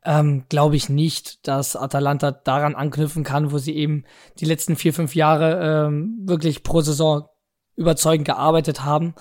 ähm, 0.05 0.45
glaube 0.49 0.77
ich 0.77 0.89
nicht, 0.89 1.47
dass 1.47 1.77
Atalanta 1.77 2.31
daran 2.31 2.75
anknüpfen 2.75 3.25
kann, 3.25 3.53
wo 3.53 3.59
sie 3.59 3.75
eben 3.75 4.05
die 4.39 4.45
letzten 4.45 4.77
vier, 4.77 4.93
fünf 4.93 5.15
Jahre 5.15 5.87
ähm, 5.87 6.19
wirklich 6.25 6.63
pro 6.63 6.81
Saison 6.81 7.29
überzeugend 7.77 8.27
gearbeitet 8.27 8.85
haben. 8.85 9.15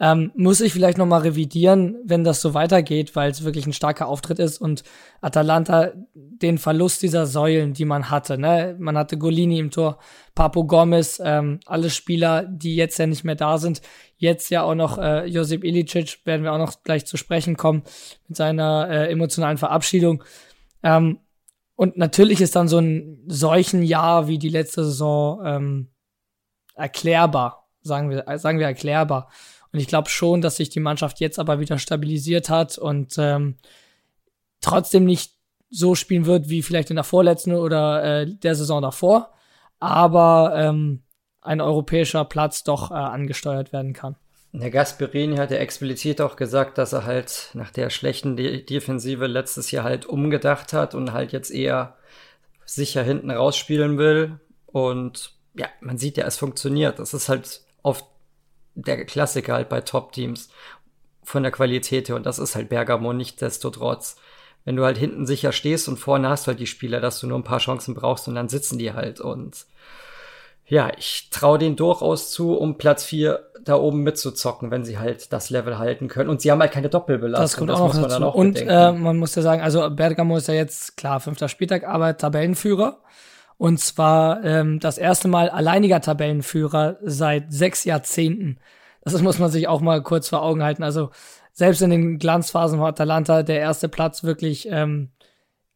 Ähm, 0.00 0.32
muss 0.34 0.60
ich 0.60 0.72
vielleicht 0.72 0.98
noch 0.98 1.06
mal 1.06 1.20
revidieren, 1.20 1.96
wenn 2.04 2.24
das 2.24 2.40
so 2.40 2.52
weitergeht, 2.52 3.14
weil 3.14 3.30
es 3.30 3.44
wirklich 3.44 3.64
ein 3.66 3.72
starker 3.72 4.08
Auftritt 4.08 4.40
ist 4.40 4.58
und 4.58 4.82
Atalanta 5.20 5.92
den 6.14 6.58
Verlust 6.58 7.02
dieser 7.02 7.26
Säulen, 7.26 7.74
die 7.74 7.84
man 7.84 8.10
hatte, 8.10 8.36
ne? 8.36 8.74
Man 8.80 8.98
hatte 8.98 9.16
Golini 9.16 9.60
im 9.60 9.70
Tor, 9.70 9.98
Papo 10.34 10.64
Gomez, 10.64 11.22
ähm, 11.24 11.60
alle 11.64 11.90
Spieler, 11.90 12.42
die 12.44 12.74
jetzt 12.74 12.98
ja 12.98 13.06
nicht 13.06 13.22
mehr 13.22 13.36
da 13.36 13.56
sind. 13.56 13.82
Jetzt 14.16 14.50
ja 14.50 14.64
auch 14.64 14.74
noch 14.74 14.98
äh, 14.98 15.26
Josip 15.26 15.62
Ilicic, 15.62 16.18
werden 16.24 16.42
wir 16.42 16.52
auch 16.52 16.58
noch 16.58 16.82
gleich 16.82 17.06
zu 17.06 17.16
sprechen 17.16 17.56
kommen, 17.56 17.84
mit 18.26 18.36
seiner 18.36 18.88
äh, 18.90 19.12
emotionalen 19.12 19.58
Verabschiedung. 19.58 20.24
Ähm, 20.82 21.20
und 21.76 21.96
natürlich 21.96 22.40
ist 22.40 22.56
dann 22.56 22.68
so 22.68 22.78
ein 22.78 23.22
solchen 23.28 23.82
Jahr 23.82 24.26
wie 24.26 24.38
die 24.38 24.48
letzte 24.48 24.84
Saison 24.84 25.40
ähm, 25.44 25.88
erklärbar, 26.74 27.68
sagen 27.82 28.10
wir, 28.10 28.24
sagen 28.38 28.58
wir 28.58 28.66
erklärbar. 28.66 29.30
Und 29.74 29.80
ich 29.80 29.88
glaube 29.88 30.08
schon, 30.08 30.40
dass 30.40 30.54
sich 30.54 30.70
die 30.70 30.78
Mannschaft 30.78 31.18
jetzt 31.18 31.40
aber 31.40 31.58
wieder 31.58 31.80
stabilisiert 31.80 32.48
hat 32.48 32.78
und 32.78 33.16
ähm, 33.18 33.56
trotzdem 34.60 35.04
nicht 35.04 35.32
so 35.68 35.96
spielen 35.96 36.26
wird 36.26 36.48
wie 36.48 36.62
vielleicht 36.62 36.90
in 36.90 36.94
der 36.94 37.02
vorletzten 37.02 37.54
oder 37.54 38.04
äh, 38.04 38.26
der 38.32 38.54
Saison 38.54 38.82
davor, 38.82 39.32
aber 39.80 40.52
ähm, 40.54 41.02
ein 41.40 41.60
europäischer 41.60 42.24
Platz 42.24 42.62
doch 42.62 42.92
äh, 42.92 42.94
angesteuert 42.94 43.72
werden 43.72 43.94
kann. 43.94 44.14
Der 44.52 44.70
Gasperini 44.70 45.38
hat 45.38 45.50
ja 45.50 45.56
explizit 45.56 46.20
auch 46.20 46.36
gesagt, 46.36 46.78
dass 46.78 46.92
er 46.92 47.04
halt 47.04 47.50
nach 47.54 47.72
der 47.72 47.90
schlechten 47.90 48.36
De 48.36 48.62
Defensive 48.62 49.26
letztes 49.26 49.72
Jahr 49.72 49.82
halt 49.82 50.06
umgedacht 50.06 50.72
hat 50.72 50.94
und 50.94 51.12
halt 51.12 51.32
jetzt 51.32 51.50
eher 51.50 51.96
sicher 52.64 53.02
hinten 53.02 53.32
rausspielen 53.32 53.98
will. 53.98 54.38
Und 54.66 55.32
ja, 55.56 55.66
man 55.80 55.98
sieht 55.98 56.16
ja, 56.16 56.26
es 56.26 56.36
funktioniert. 56.36 57.00
Das 57.00 57.12
ist 57.12 57.28
halt 57.28 57.62
oft 57.82 58.04
der 58.74 59.04
Klassiker 59.04 59.54
halt 59.54 59.68
bei 59.68 59.80
Top-Teams 59.80 60.48
von 61.22 61.42
der 61.42 61.52
Qualität 61.52 62.08
her 62.08 62.16
und 62.16 62.26
das 62.26 62.38
ist 62.38 62.54
halt 62.54 62.68
Bergamo 62.68 63.12
nicht 63.12 63.40
desto 63.40 63.70
trotz. 63.70 64.16
Wenn 64.64 64.76
du 64.76 64.84
halt 64.84 64.96
hinten 64.98 65.26
sicher 65.26 65.52
stehst 65.52 65.88
und 65.88 65.98
vorne 65.98 66.28
hast 66.28 66.46
du 66.46 66.48
halt 66.48 66.60
die 66.60 66.66
Spieler, 66.66 67.00
dass 67.00 67.20
du 67.20 67.26
nur 67.26 67.38
ein 67.38 67.44
paar 67.44 67.58
Chancen 67.58 67.94
brauchst 67.94 68.28
und 68.28 68.34
dann 68.34 68.48
sitzen 68.48 68.78
die 68.78 68.92
halt 68.92 69.20
und 69.20 69.66
ja, 70.66 70.90
ich 70.96 71.28
traue 71.30 71.58
denen 71.58 71.76
durchaus 71.76 72.30
zu, 72.30 72.54
um 72.54 72.78
Platz 72.78 73.04
4 73.04 73.40
da 73.64 73.76
oben 73.76 74.02
mitzuzocken, 74.02 74.70
wenn 74.70 74.84
sie 74.84 74.98
halt 74.98 75.32
das 75.32 75.50
Level 75.50 75.78
halten 75.78 76.08
können. 76.08 76.30
Und 76.30 76.40
sie 76.40 76.50
haben 76.50 76.60
halt 76.60 76.72
keine 76.72 76.88
Doppelbelastung. 76.88 77.42
Das, 77.42 77.56
kommt 77.56 77.70
das 77.70 77.80
auch 77.80 77.86
muss 77.88 77.94
man 77.94 78.02
dazu. 78.04 78.14
dann 78.14 78.28
auch 78.28 78.34
Und 78.34 78.60
äh, 78.60 78.92
man 78.92 79.16
muss 79.16 79.34
ja 79.34 79.42
sagen, 79.42 79.62
also 79.62 79.88
Bergamo 79.90 80.36
ist 80.36 80.48
ja 80.48 80.54
jetzt, 80.54 80.96
klar, 80.96 81.20
fünfter 81.20 81.48
Spieltag, 81.48 81.84
aber 81.84 82.16
Tabellenführer. 82.16 82.98
Und 83.56 83.78
zwar 83.78 84.44
ähm, 84.44 84.80
das 84.80 84.98
erste 84.98 85.28
Mal 85.28 85.48
alleiniger 85.48 86.00
Tabellenführer 86.00 86.98
seit 87.02 87.52
sechs 87.52 87.84
Jahrzehnten. 87.84 88.58
Das 89.02 89.20
muss 89.22 89.38
man 89.38 89.50
sich 89.50 89.68
auch 89.68 89.80
mal 89.80 90.02
kurz 90.02 90.28
vor 90.28 90.42
Augen 90.42 90.62
halten. 90.62 90.82
Also 90.82 91.10
selbst 91.52 91.82
in 91.82 91.90
den 91.90 92.18
Glanzphasen 92.18 92.78
von 92.78 92.88
Atalanta 92.88 93.42
der 93.42 93.60
erste 93.60 93.88
Platz 93.88 94.24
wirklich 94.24 94.66
ähm, 94.70 95.10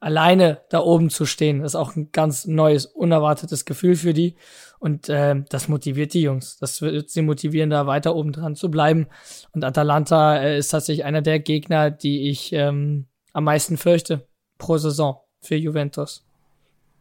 alleine 0.00 0.60
da 0.70 0.80
oben 0.80 1.10
zu 1.10 1.26
stehen, 1.26 1.62
ist 1.62 1.74
auch 1.74 1.96
ein 1.96 2.10
ganz 2.12 2.46
neues, 2.46 2.86
unerwartetes 2.86 3.64
Gefühl 3.64 3.96
für 3.96 4.14
die. 4.14 4.36
Und 4.78 5.08
äh, 5.08 5.42
das 5.48 5.68
motiviert 5.68 6.14
die 6.14 6.22
Jungs. 6.22 6.56
Das 6.58 6.80
wird 6.82 7.10
sie 7.10 7.22
motivieren, 7.22 7.70
da 7.70 7.86
weiter 7.86 8.14
oben 8.14 8.32
dran 8.32 8.54
zu 8.54 8.70
bleiben. 8.70 9.08
Und 9.52 9.64
Atalanta 9.64 10.36
äh, 10.36 10.58
ist 10.58 10.68
tatsächlich 10.68 11.04
einer 11.04 11.22
der 11.22 11.40
Gegner, 11.40 11.90
die 11.90 12.28
ich 12.28 12.52
ähm, 12.52 13.06
am 13.32 13.44
meisten 13.44 13.76
fürchte 13.76 14.26
pro 14.56 14.78
Saison 14.78 15.20
für 15.40 15.56
Juventus. 15.56 16.27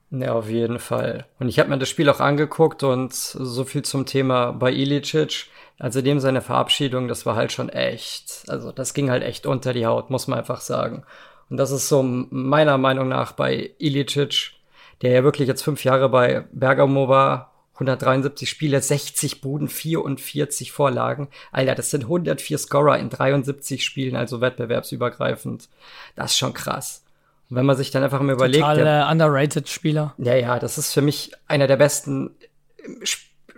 Ja, 0.09 0.33
auf 0.33 0.49
jeden 0.49 0.79
Fall. 0.79 1.25
Und 1.39 1.49
ich 1.49 1.59
habe 1.59 1.69
mir 1.69 1.77
das 1.77 1.89
Spiel 1.89 2.09
auch 2.09 2.21
angeguckt 2.21 2.83
und 2.83 3.13
so 3.13 3.65
viel 3.65 3.81
zum 3.83 4.05
Thema 4.05 4.51
bei 4.53 4.71
Ilicic. 4.71 5.47
Also 5.79 6.01
dem 6.01 6.19
seine 6.19 6.41
Verabschiedung, 6.41 7.07
das 7.07 7.25
war 7.25 7.35
halt 7.35 7.51
schon 7.51 7.69
echt. 7.69 8.45
Also 8.47 8.71
das 8.71 8.93
ging 8.93 9.11
halt 9.11 9.23
echt 9.23 9.45
unter 9.45 9.73
die 9.73 9.85
Haut, 9.85 10.09
muss 10.09 10.27
man 10.27 10.39
einfach 10.39 10.61
sagen. 10.61 11.03
Und 11.49 11.57
das 11.57 11.71
ist 11.71 11.89
so 11.89 12.01
meiner 12.03 12.77
Meinung 12.77 13.09
nach 13.09 13.33
bei 13.33 13.71
Ilicic, 13.79 14.53
der 15.01 15.11
ja 15.11 15.23
wirklich 15.23 15.47
jetzt 15.47 15.61
fünf 15.63 15.83
Jahre 15.83 16.09
bei 16.09 16.45
Bergamo 16.51 17.09
war, 17.09 17.53
173 17.73 18.49
Spiele, 18.49 18.81
60 18.81 19.41
Buden, 19.41 19.67
44 19.67 20.71
Vorlagen. 20.71 21.27
Alter, 21.51 21.75
das 21.75 21.91
sind 21.91 22.03
104 22.03 22.57
Scorer 22.57 22.97
in 22.97 23.09
73 23.09 23.83
Spielen, 23.83 24.15
also 24.15 24.41
wettbewerbsübergreifend. 24.41 25.69
Das 26.15 26.31
ist 26.31 26.37
schon 26.37 26.53
krass. 26.53 27.03
Wenn 27.49 27.65
man 27.65 27.77
sich 27.77 27.91
dann 27.91 28.03
einfach 28.03 28.19
mal 28.21 28.33
überlegt. 28.33 28.61
Total 28.61 28.77
der, 28.77 29.07
underrated 29.09 29.69
Spieler. 29.69 30.13
Ja, 30.17 30.35
ja, 30.35 30.59
das 30.59 30.77
ist 30.77 30.93
für 30.93 31.01
mich 31.01 31.31
einer 31.47 31.67
der 31.67 31.77
besten 31.77 32.35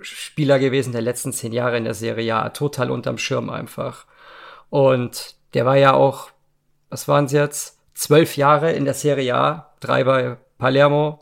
Spieler 0.01 0.59
gewesen 0.59 0.93
der 0.93 1.01
letzten 1.01 1.33
zehn 1.33 1.51
Jahre 1.51 1.77
in 1.77 1.85
der 1.85 1.95
Serie. 1.95 2.25
Ja, 2.25 2.49
total 2.49 2.91
unterm 2.91 3.17
Schirm 3.17 3.49
einfach. 3.49 4.05
Und 4.69 5.35
der 5.53 5.65
war 5.65 5.77
ja 5.77 5.93
auch, 5.93 6.29
was 6.89 7.07
waren 7.07 7.25
es 7.25 7.31
jetzt? 7.31 7.79
Zwölf 7.93 8.37
Jahre 8.37 8.71
in 8.71 8.85
der 8.85 8.93
Serie 8.93 9.35
A, 9.35 9.73
drei 9.79 10.03
bei 10.03 10.37
Palermo, 10.57 11.19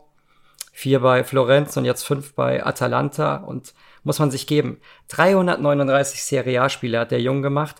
vier 0.72 1.00
bei 1.00 1.24
Florenz 1.24 1.76
und 1.76 1.84
jetzt 1.84 2.04
fünf 2.04 2.34
bei 2.34 2.64
Atalanta 2.64 3.36
und 3.38 3.74
muss 4.04 4.20
man 4.20 4.30
sich 4.30 4.46
geben. 4.46 4.80
339 5.08 6.22
Serie 6.22 6.62
A-Spiele 6.62 7.00
hat 7.00 7.10
der 7.10 7.20
Jung 7.20 7.42
gemacht. 7.42 7.76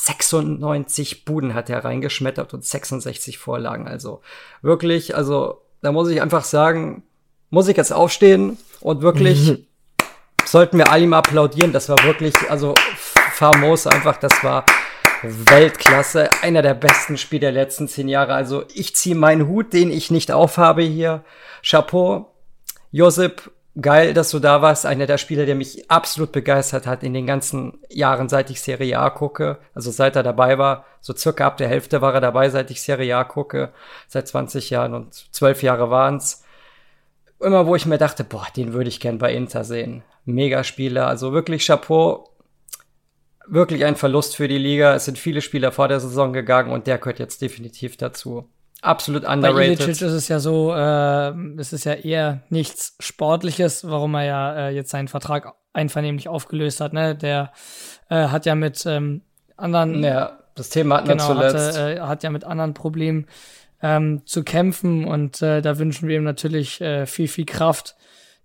96 0.00 1.24
Buden 1.24 1.54
hat 1.54 1.68
er 1.68 1.84
reingeschmettert 1.84 2.54
und 2.54 2.64
66 2.64 3.36
Vorlagen. 3.36 3.88
Also 3.88 4.22
wirklich, 4.62 5.16
also 5.16 5.62
da 5.82 5.90
muss 5.90 6.08
ich 6.08 6.22
einfach 6.22 6.44
sagen, 6.44 7.02
muss 7.50 7.66
ich 7.66 7.76
jetzt 7.76 7.92
aufstehen 7.92 8.58
und 8.80 9.02
wirklich 9.02 9.66
sollten 10.44 10.78
wir 10.78 10.92
all 10.92 11.02
ihm 11.02 11.14
applaudieren. 11.14 11.72
Das 11.72 11.88
war 11.88 12.02
wirklich, 12.04 12.34
also 12.48 12.74
famos 13.32 13.88
einfach, 13.88 14.18
das 14.18 14.44
war 14.44 14.64
Weltklasse. 15.22 16.30
Einer 16.42 16.62
der 16.62 16.74
besten 16.74 17.18
Spiele 17.18 17.40
der 17.40 17.52
letzten 17.52 17.88
zehn 17.88 18.06
Jahre. 18.06 18.34
Also 18.34 18.64
ich 18.72 18.94
ziehe 18.94 19.16
meinen 19.16 19.48
Hut, 19.48 19.72
den 19.72 19.90
ich 19.90 20.12
nicht 20.12 20.30
aufhabe 20.30 20.82
hier. 20.82 21.24
Chapeau. 21.62 22.32
Josip, 22.92 23.50
geil, 23.80 24.14
dass 24.14 24.30
du 24.30 24.38
da 24.38 24.62
warst. 24.62 24.86
Einer 24.86 25.06
der 25.06 25.18
Spieler, 25.18 25.46
der 25.46 25.54
mich 25.54 25.90
absolut 25.90 26.32
begeistert 26.32 26.86
hat 26.86 27.02
in 27.02 27.14
den 27.14 27.26
ganzen 27.26 27.80
Jahren, 27.90 28.28
seit 28.28 28.50
ich 28.50 28.60
Serie 28.60 28.98
A 28.98 29.10
gucke. 29.10 29.58
Also 29.74 29.90
seit 29.90 30.16
er 30.16 30.22
dabei 30.22 30.58
war. 30.58 30.84
So 31.00 31.14
circa 31.14 31.46
ab 31.46 31.56
der 31.56 31.68
Hälfte 31.68 32.00
war 32.00 32.14
er 32.14 32.20
dabei, 32.20 32.50
seit 32.50 32.70
ich 32.70 32.82
Serie 32.82 33.16
A 33.16 33.24
gucke. 33.24 33.72
Seit 34.08 34.28
20 34.28 34.70
Jahren 34.70 34.94
und 34.94 35.14
12 35.34 35.62
Jahre 35.62 35.90
waren's. 35.90 36.44
Immer 37.40 37.66
wo 37.66 37.76
ich 37.76 37.86
mir 37.86 37.98
dachte, 37.98 38.24
boah, 38.24 38.46
den 38.56 38.72
würde 38.72 38.88
ich 38.88 39.00
gern 39.00 39.18
bei 39.18 39.32
Inter 39.32 39.64
sehen. 39.64 40.02
Megaspieler. 40.24 41.06
Also 41.06 41.32
wirklich 41.32 41.66
Chapeau. 41.66 42.28
Wirklich 43.46 43.84
ein 43.84 43.96
Verlust 43.96 44.36
für 44.36 44.48
die 44.48 44.58
Liga. 44.58 44.94
Es 44.94 45.06
sind 45.06 45.18
viele 45.18 45.40
Spieler 45.40 45.72
vor 45.72 45.88
der 45.88 46.00
Saison 46.00 46.32
gegangen 46.32 46.72
und 46.72 46.86
der 46.86 46.98
gehört 46.98 47.18
jetzt 47.18 47.40
definitiv 47.40 47.96
dazu. 47.96 48.48
Absolut 48.80 49.24
underrated. 49.24 49.56
Bei 49.56 49.66
Ilicic 49.66 50.02
ist 50.02 50.02
es 50.02 50.28
ja 50.28 50.38
so, 50.38 50.72
äh, 50.72 51.32
es 51.58 51.72
ist 51.72 51.84
ja 51.84 51.94
eher 51.94 52.42
nichts 52.48 52.94
Sportliches, 53.00 53.88
warum 53.88 54.14
er 54.14 54.24
ja 54.24 54.56
äh, 54.56 54.70
jetzt 54.70 54.90
seinen 54.90 55.08
Vertrag 55.08 55.54
einvernehmlich 55.72 56.28
aufgelöst 56.28 56.80
hat. 56.80 56.92
Ne? 56.92 57.16
Der 57.16 57.52
äh, 58.08 58.28
hat 58.28 58.46
ja 58.46 58.54
mit 58.54 58.84
ähm, 58.86 59.22
anderen. 59.56 60.02
Ja, 60.04 60.38
das 60.54 60.70
Thema 60.70 60.98
hatten 60.98 61.08
genau, 61.08 61.28
wir 61.28 61.48
zuletzt. 61.48 61.78
Hatte, 61.78 61.96
äh, 61.96 62.00
hat 62.00 62.22
ja 62.22 62.30
mit 62.30 62.44
anderen 62.44 62.74
Problemen 62.74 63.26
ähm, 63.82 64.22
zu 64.26 64.44
kämpfen 64.44 65.04
und 65.04 65.42
äh, 65.42 65.60
da 65.60 65.78
wünschen 65.78 66.08
wir 66.08 66.16
ihm 66.16 66.24
natürlich 66.24 66.80
äh, 66.80 67.06
viel, 67.06 67.28
viel 67.28 67.46
Kraft, 67.46 67.96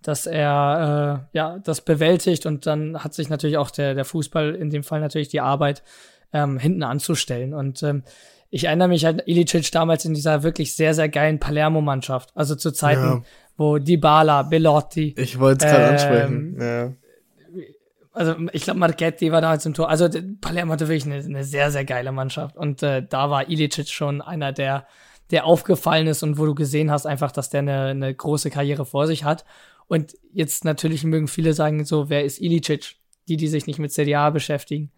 dass 0.01 0.25
er 0.25 1.25
äh, 1.33 1.37
ja 1.37 1.59
das 1.59 1.81
bewältigt 1.81 2.45
und 2.45 2.65
dann 2.65 3.03
hat 3.03 3.13
sich 3.13 3.29
natürlich 3.29 3.57
auch 3.57 3.71
der, 3.71 3.95
der 3.95 4.05
Fußball 4.05 4.53
in 4.53 4.69
dem 4.69 4.83
Fall 4.83 4.99
natürlich 4.99 5.29
die 5.29 5.41
Arbeit 5.41 5.83
ähm, 6.33 6.59
hinten 6.59 6.83
anzustellen 6.83 7.53
und 7.53 7.81
ähm, 7.83 8.03
ich 8.53 8.65
erinnere 8.65 8.87
mich 8.87 9.07
an 9.07 9.19
Ilicic 9.25 9.71
damals 9.71 10.05
in 10.05 10.13
dieser 10.13 10.43
wirklich 10.43 10.75
sehr, 10.75 10.93
sehr 10.93 11.09
geilen 11.09 11.39
Palermo-Mannschaft. 11.39 12.29
Also 12.35 12.53
zu 12.53 12.71
Zeiten, 12.71 13.01
ja. 13.01 13.21
wo 13.57 13.79
Dybala, 13.79 14.43
Bellotti. 14.43 15.15
Ich 15.17 15.39
wollte 15.39 15.65
es 15.65 15.71
gerade 15.71 15.85
ähm, 15.85 15.91
ansprechen. 15.91 16.57
Ja. 16.61 16.93
Also 18.11 18.35
ich 18.51 18.61
glaube, 18.61 18.79
Marchetti 18.79 19.31
war 19.31 19.41
damals 19.41 19.65
im 19.65 19.73
Tor. 19.73 19.89
Also 19.89 20.07
Palermo 20.39 20.71
hatte 20.73 20.87
wirklich 20.87 21.11
eine, 21.11 21.15
eine 21.15 21.43
sehr, 21.43 21.71
sehr 21.71 21.83
geile 21.83 22.11
Mannschaft. 22.11 22.55
Und 22.55 22.83
äh, 22.83 23.03
da 23.03 23.31
war 23.31 23.49
Ilicic 23.49 23.89
schon 23.89 24.21
einer, 24.21 24.51
der, 24.51 24.85
der 25.31 25.47
aufgefallen 25.47 26.05
ist 26.05 26.21
und 26.21 26.37
wo 26.37 26.45
du 26.45 26.53
gesehen 26.53 26.91
hast 26.91 27.07
einfach, 27.07 27.31
dass 27.31 27.49
der 27.49 27.61
eine, 27.61 27.85
eine 27.87 28.13
große 28.13 28.51
Karriere 28.51 28.85
vor 28.85 29.07
sich 29.07 29.23
hat. 29.23 29.45
Und 29.87 30.15
jetzt 30.31 30.63
natürlich 30.63 31.03
mögen 31.03 31.27
viele 31.27 31.55
sagen 31.55 31.85
so, 31.85 32.07
wer 32.09 32.23
ist 32.23 32.39
Ilicic? 32.39 32.97
Die, 33.27 33.37
die 33.37 33.47
sich 33.47 33.65
nicht 33.65 33.79
mit 33.79 33.91
CDA 33.93 34.29
beschäftigen. 34.29 34.91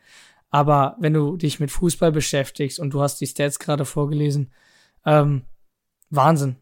Aber 0.56 0.96
wenn 1.02 1.12
du 1.12 1.36
dich 1.36 1.60
mit 1.60 1.70
Fußball 1.70 2.14
beschäftigst 2.14 2.80
und 2.80 2.92
du 2.92 3.02
hast 3.02 3.20
die 3.20 3.28
Stats 3.28 3.60
gerade 3.60 3.84
vorgelesen, 3.84 4.54
ähm, 5.06 5.42
Wahnsinn. 6.10 6.56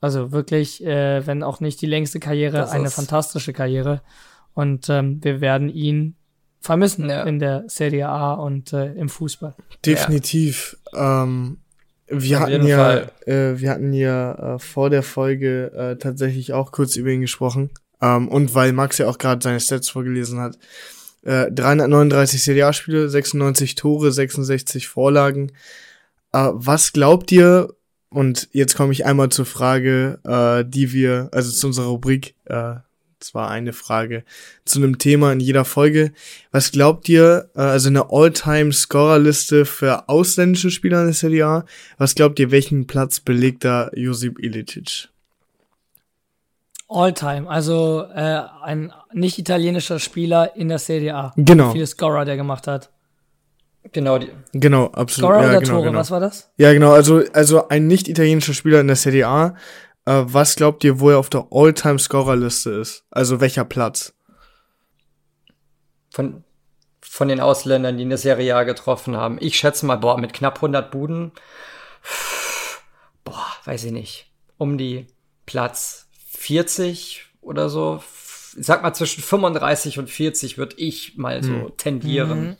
Also 0.00 0.32
wirklich, 0.32 0.82
äh, 0.82 1.26
wenn 1.26 1.42
auch 1.42 1.60
nicht 1.60 1.78
die 1.82 1.86
längste 1.86 2.20
Karriere, 2.20 2.56
das 2.56 2.70
eine 2.70 2.88
fantastische 2.88 3.52
Karriere. 3.52 4.00
Und 4.54 4.88
ähm, 4.88 5.22
wir 5.22 5.42
werden 5.42 5.68
ihn 5.68 6.16
vermissen 6.58 7.10
ja. 7.10 7.24
in 7.24 7.38
der 7.38 7.64
Serie 7.66 8.08
A 8.08 8.32
und 8.32 8.72
äh, 8.72 8.94
im 8.94 9.10
Fußball. 9.10 9.54
Definitiv. 9.84 10.78
Ja. 10.94 11.24
Ähm, 11.24 11.58
wir, 12.06 12.40
hatten 12.40 12.66
ja, 12.66 12.96
äh, 13.26 13.60
wir 13.60 13.70
hatten 13.70 13.92
ja 13.92 14.54
äh, 14.54 14.58
vor 14.58 14.88
der 14.88 15.02
Folge 15.02 15.70
äh, 15.72 15.98
tatsächlich 15.98 16.54
auch 16.54 16.72
kurz 16.72 16.96
über 16.96 17.10
ihn 17.10 17.20
gesprochen. 17.20 17.68
Ähm, 18.00 18.26
und 18.28 18.54
weil 18.54 18.72
Max 18.72 18.96
ja 18.96 19.06
auch 19.06 19.18
gerade 19.18 19.42
seine 19.42 19.60
Stats 19.60 19.90
vorgelesen 19.90 20.40
hat, 20.40 20.58
Äh, 21.24 21.50
339 21.50 22.42
Serie 22.42 22.66
A-Spiele, 22.66 23.08
96 23.08 23.74
Tore, 23.74 24.12
66 24.12 24.88
Vorlagen. 24.88 25.52
Äh, 26.32 26.50
was 26.52 26.92
glaubt 26.92 27.32
ihr, 27.32 27.74
und 28.10 28.48
jetzt 28.52 28.76
komme 28.76 28.92
ich 28.92 29.06
einmal 29.06 29.30
zur 29.30 29.46
Frage, 29.46 30.20
äh, 30.24 30.68
die 30.68 30.92
wir, 30.92 31.28
also 31.32 31.50
zu 31.50 31.66
unserer 31.66 31.86
Rubrik, 31.86 32.34
äh, 32.44 32.74
zwar 33.20 33.50
eine 33.50 33.72
Frage 33.72 34.22
zu 34.64 34.78
einem 34.78 34.98
Thema 34.98 35.32
in 35.32 35.40
jeder 35.40 35.64
Folge. 35.64 36.12
Was 36.52 36.70
glaubt 36.70 37.08
ihr, 37.08 37.50
äh, 37.54 37.60
also 37.60 37.88
eine 37.88 38.10
All-Time-Scorer-Liste 38.10 39.64
für 39.64 40.08
ausländische 40.08 40.70
Spieler 40.70 41.00
in 41.00 41.06
der 41.06 41.14
Serie 41.14 41.46
A, 41.46 41.64
was 41.96 42.14
glaubt 42.14 42.38
ihr, 42.38 42.50
welchen 42.50 42.86
Platz 42.86 43.20
belegt 43.20 43.64
da 43.64 43.90
Josip 43.94 44.38
Ilicic? 44.38 45.08
All-Time, 46.94 47.48
also 47.48 48.04
äh, 48.14 48.42
ein 48.62 48.92
nicht 49.12 49.38
italienischer 49.38 49.98
Spieler 49.98 50.56
in 50.56 50.68
der 50.68 50.78
Serie 50.78 51.14
A. 51.14 51.32
Genau. 51.36 51.72
Viele 51.72 51.86
Scorer, 51.86 52.24
der 52.24 52.36
gemacht 52.36 52.66
hat. 52.66 52.90
Genau, 53.92 54.18
die, 54.18 54.30
Genau, 54.52 54.86
absolut. 54.86 55.30
Scorer 55.30 55.42
ja, 55.42 55.48
oder 55.50 55.60
genau, 55.60 55.72
Tore, 55.72 55.84
genau. 55.86 55.98
was 55.98 56.10
war 56.10 56.20
das? 56.20 56.50
Ja, 56.56 56.72
genau, 56.72 56.92
also, 56.92 57.22
also 57.32 57.68
ein 57.68 57.86
nicht 57.86 58.08
italienischer 58.08 58.54
Spieler 58.54 58.80
in 58.80 58.86
der 58.86 58.96
Serie 58.96 59.28
A. 59.28 59.54
Äh, 60.06 60.22
was 60.24 60.56
glaubt 60.56 60.84
ihr, 60.84 61.00
wo 61.00 61.10
er 61.10 61.18
auf 61.18 61.28
der 61.28 61.48
All-Time-Scorer-Liste 61.50 62.70
ist? 62.70 63.04
Also 63.10 63.40
welcher 63.40 63.64
Platz? 63.64 64.14
von, 66.14 66.44
von 67.00 67.28
den 67.28 67.40
Ausländern, 67.40 67.98
die 67.98 68.04
eine 68.04 68.18
Serie 68.18 68.54
A 68.54 68.62
getroffen 68.62 69.16
haben. 69.16 69.38
Ich 69.40 69.58
schätze 69.58 69.84
mal, 69.84 69.96
boah, 69.96 70.16
mit 70.18 70.32
knapp 70.32 70.56
100 70.56 70.90
Buden, 70.90 71.32
boah, 73.24 73.46
weiß 73.64 73.84
ich 73.84 73.92
nicht, 73.92 74.30
um 74.56 74.78
die 74.78 75.08
Platz 75.44 76.03
40 76.44 77.24
oder 77.40 77.68
so. 77.70 78.02
Ich 78.58 78.66
sag 78.66 78.82
mal 78.82 78.92
zwischen 78.94 79.22
35 79.22 79.98
und 79.98 80.10
40 80.10 80.58
würde 80.58 80.76
ich 80.78 81.16
mal 81.16 81.42
so 81.42 81.52
Hm. 81.52 81.72
tendieren. 81.76 82.56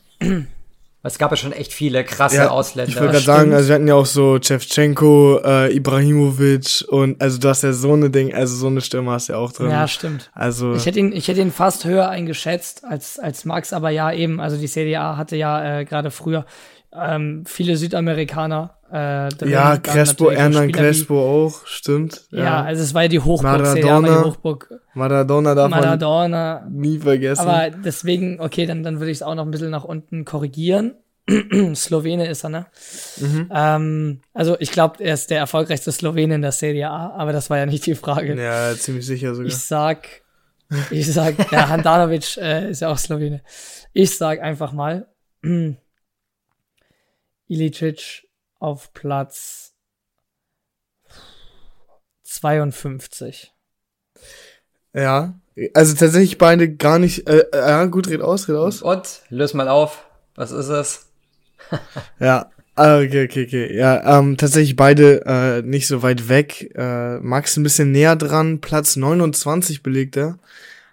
Es 1.03 1.19
gab 1.19 1.29
ja 1.29 1.37
schon 1.37 1.51
echt 1.51 1.71
viele 1.71 2.03
krasse 2.03 2.37
Ja, 2.37 2.49
Ausländer. 2.49 2.89
Ich 2.91 2.95
wollte 2.99 3.11
gerade 3.13 3.23
sagen, 3.25 3.53
also 3.53 3.67
wir 3.69 3.75
hatten 3.75 3.87
ja 3.87 3.93
auch 3.93 4.07
so 4.07 4.39
Chevchenko, 4.39 5.39
äh, 5.45 5.75
Ibrahimovic 5.75 6.83
und 6.87 7.21
also 7.21 7.37
du 7.37 7.47
hast 7.47 7.61
ja 7.61 7.73
so 7.73 7.93
eine 7.93 8.09
Ding, 8.09 8.33
also 8.33 8.55
so 8.55 8.67
eine 8.67 8.81
Stimme 8.81 9.11
hast 9.11 9.29
du 9.29 9.33
ja 9.33 9.39
auch 9.39 9.51
drin. 9.51 9.69
Ja, 9.69 9.87
stimmt. 9.87 10.31
Also 10.33 10.73
Ich 10.73 10.87
hätte 10.87 10.97
ihn, 10.99 11.13
ich 11.13 11.27
hätte 11.27 11.41
ihn 11.41 11.51
fast 11.51 11.85
höher 11.85 12.09
eingeschätzt 12.09 12.83
als, 12.85 13.19
als 13.19 13.45
Max, 13.45 13.71
aber 13.71 13.91
ja, 13.91 14.11
eben, 14.11 14.39
also 14.41 14.57
die 14.57 14.65
Serie 14.67 14.99
A 14.99 15.15
hatte 15.15 15.35
ja 15.35 15.79
äh, 15.81 15.85
gerade 15.85 16.09
früher 16.09 16.47
ähm, 16.91 17.43
viele 17.45 17.77
Südamerikaner 17.77 18.74
äh, 18.91 19.29
ja, 19.49 19.77
Crespo, 19.77 20.31
Hernan 20.31 20.53
Spieler 20.53 20.67
wie- 20.67 20.71
Crespo 20.71 21.45
auch, 21.45 21.65
stimmt. 21.65 22.25
Ja. 22.31 22.63
also 22.63 22.83
es 22.83 22.93
war 22.93 23.03
ja 23.03 23.07
die 23.07 23.19
Hochburg, 23.19 23.65
Serie 23.65 23.83
A 23.85 23.95
war 23.95 24.01
die 24.01 24.05
Maradona. 24.07 24.23
Hochburg. 24.25 24.69
Maradona 24.93 25.55
darf 25.55 25.69
Maradona. 25.71 26.61
man 26.63 26.73
nie 26.73 26.99
vergessen. 26.99 27.41
Aber 27.41 27.69
deswegen, 27.71 28.39
okay, 28.39 28.65
dann, 28.65 28.83
dann 28.83 28.99
würde 28.99 29.11
ich 29.11 29.17
es 29.17 29.23
auch 29.23 29.35
noch 29.35 29.43
ein 29.45 29.51
bisschen 29.51 29.71
nach 29.71 29.83
unten 29.83 30.23
korrigieren. 30.23 30.93
Slowene 31.75 32.27
ist 32.27 32.43
er, 32.43 32.49
ne? 32.49 32.65
Mhm. 33.17 33.49
Ähm, 33.51 34.21
also 34.33 34.55
ich 34.59 34.71
glaube, 34.71 35.03
er 35.03 35.15
ist 35.15 35.31
der 35.31 35.39
erfolgreichste 35.39 35.91
Slowene 35.91 36.35
in 36.35 36.41
der 36.43 36.51
Serie 36.51 36.87
A, 36.91 37.09
aber 37.17 37.33
das 37.33 37.49
war 37.49 37.57
ja 37.57 37.65
nicht 37.65 37.85
die 37.87 37.95
Frage. 37.95 38.35
ja, 38.39 38.75
ziemlich 38.75 39.07
sicher 39.07 39.33
sogar. 39.33 39.47
Ich 39.49 39.57
sag, 39.57 40.07
ich 40.91 41.11
sag, 41.11 41.51
ja, 41.51 41.67
Handanovic 41.69 42.37
äh, 42.37 42.69
ist 42.69 42.81
ja 42.81 42.89
auch 42.89 42.99
Slowene. 42.99 43.41
Ich 43.93 44.15
sag 44.15 44.39
einfach 44.41 44.71
mal, 44.71 45.07
Ilicic 47.47 48.23
auf 48.59 48.93
Platz 48.93 49.73
52. 52.23 53.53
ja, 54.93 55.33
also 55.73 55.95
tatsächlich 55.95 56.37
beide 56.37 56.73
gar 56.73 56.99
nicht, 56.99 57.27
äh, 57.29 57.45
äh, 57.51 57.57
ja, 57.57 57.85
gut, 57.85 58.07
red 58.09 58.21
aus, 58.21 58.47
red 58.49 58.55
aus. 58.57 58.81
Und, 58.81 59.21
löse 59.29 59.55
mal 59.55 59.67
auf. 59.69 60.05
Was 60.35 60.51
ist 60.51 60.67
es? 60.69 61.07
Ja, 62.19 62.51
ah, 62.75 62.97
okay, 62.99 63.25
okay, 63.25 63.45
okay. 63.45 63.75
Ja, 63.75 64.19
ähm, 64.19 64.37
tatsächlich 64.37 64.75
beide 64.75 65.25
äh, 65.25 65.61
nicht 65.63 65.87
so 65.87 66.03
weit 66.03 66.27
weg. 66.29 66.71
Äh, 66.75 67.19
Max 67.19 67.55
ein 67.57 67.63
bisschen 67.63 67.91
näher 67.91 68.15
dran, 68.15 68.59
Platz 68.61 68.95
29 68.97 69.81
belegt 69.81 70.17
er. 70.17 70.37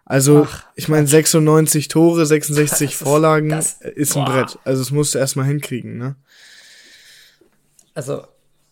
Also, 0.04 0.46
Ach, 0.48 0.64
ich 0.76 0.88
meine, 0.88 1.06
96 1.06 1.88
Tore, 1.88 2.24
66 2.26 2.90
Das 2.90 2.94
ist- 2.94 3.02
Vorlagen 3.02 3.48
das- 3.50 3.80
ist 3.82 4.16
ein 4.16 4.24
boah. 4.24 4.32
Brett. 4.32 4.58
Also, 4.64 4.82
das 4.82 4.90
musst 4.92 5.14
du 5.14 5.18
erstmal 5.18 5.46
hinkriegen, 5.46 5.98
ne? 5.98 6.16
Also, 7.94 8.22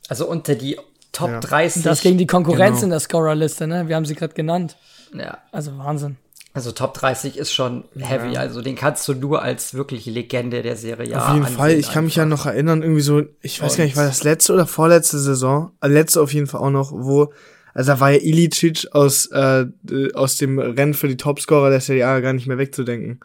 also 0.09 0.27
unter 0.29 0.55
die 0.55 0.79
Top 1.13 1.31
Ja. 1.31 1.41
30. 1.41 1.83
Das 1.83 2.01
gegen 2.03 2.19
die 2.19 2.27
Konkurrenz 2.27 2.77
Genau. 2.77 2.85
in 2.85 2.91
der 2.91 3.01
Scorerliste, 3.01 3.67
ne? 3.67 3.89
Wir 3.89 3.97
haben 3.97 4.05
sie 4.05 4.15
gerade 4.15 4.35
genannt. 4.35 4.77
ja, 5.13 5.39
Also 5.53 5.77
Wahnsinn. 5.79 6.17
Also 6.53 6.73
Top 6.73 6.95
30 6.95 7.37
ist 7.37 7.53
schon 7.53 7.85
heavy. 7.97 8.37
Also 8.37 8.61
den 8.61 8.75
kannst 8.75 9.07
du 9.07 9.15
nur 9.15 9.41
als 9.43 9.75
wirklich 9.75 10.07
Legende 10.07 10.63
der 10.63 10.77
Serie 10.77 11.17
Auf 11.21 11.29
jeden 11.33 11.43
ansehen 11.45 11.57
Fall. 11.57 11.73
Ich 11.75 11.93
kann 11.93 12.05
mich 12.05 12.17
ja 12.17 12.25
einfach. 12.25 12.39
noch 12.39 12.47
erinnern, 12.47 12.83
irgendwie 12.83 13.03
so, 13.03 13.23
ich 13.41 13.63
weiß 13.63 13.73
Und- 13.73 13.79
gar 13.79 13.85
nicht, 13.85 13.97
war 13.97 14.07
das 14.07 14.25
letzte 14.25 14.53
oder 14.55 14.67
vorletzte 14.67 15.19
Saison? 15.21 15.71
Äh, 15.81 15.89
letzte 15.89 16.21
auf 16.21 16.33
jeden 16.33 16.49
Fall 16.49 16.61
auch 16.61 16.71
noch, 16.71 16.91
wo, 16.93 17.33
also 17.73 17.93
da 17.93 18.01
war 18.01 18.11
ja 18.11 18.19
Ilicic 18.21 18.87
aus, 18.93 19.27
äh, 19.27 19.67
aus 20.15 20.39
dem 20.39 20.59
Rennen 20.59 20.95
für 20.95 21.07
die 21.07 21.17
Topscorer 21.17 21.71
der 21.71 21.81
Serie 21.81 22.07
A 22.09 22.19
gar 22.21 22.33
nicht 22.33 22.49
mehr 22.49 22.59
wegzudenken. 22.59 23.21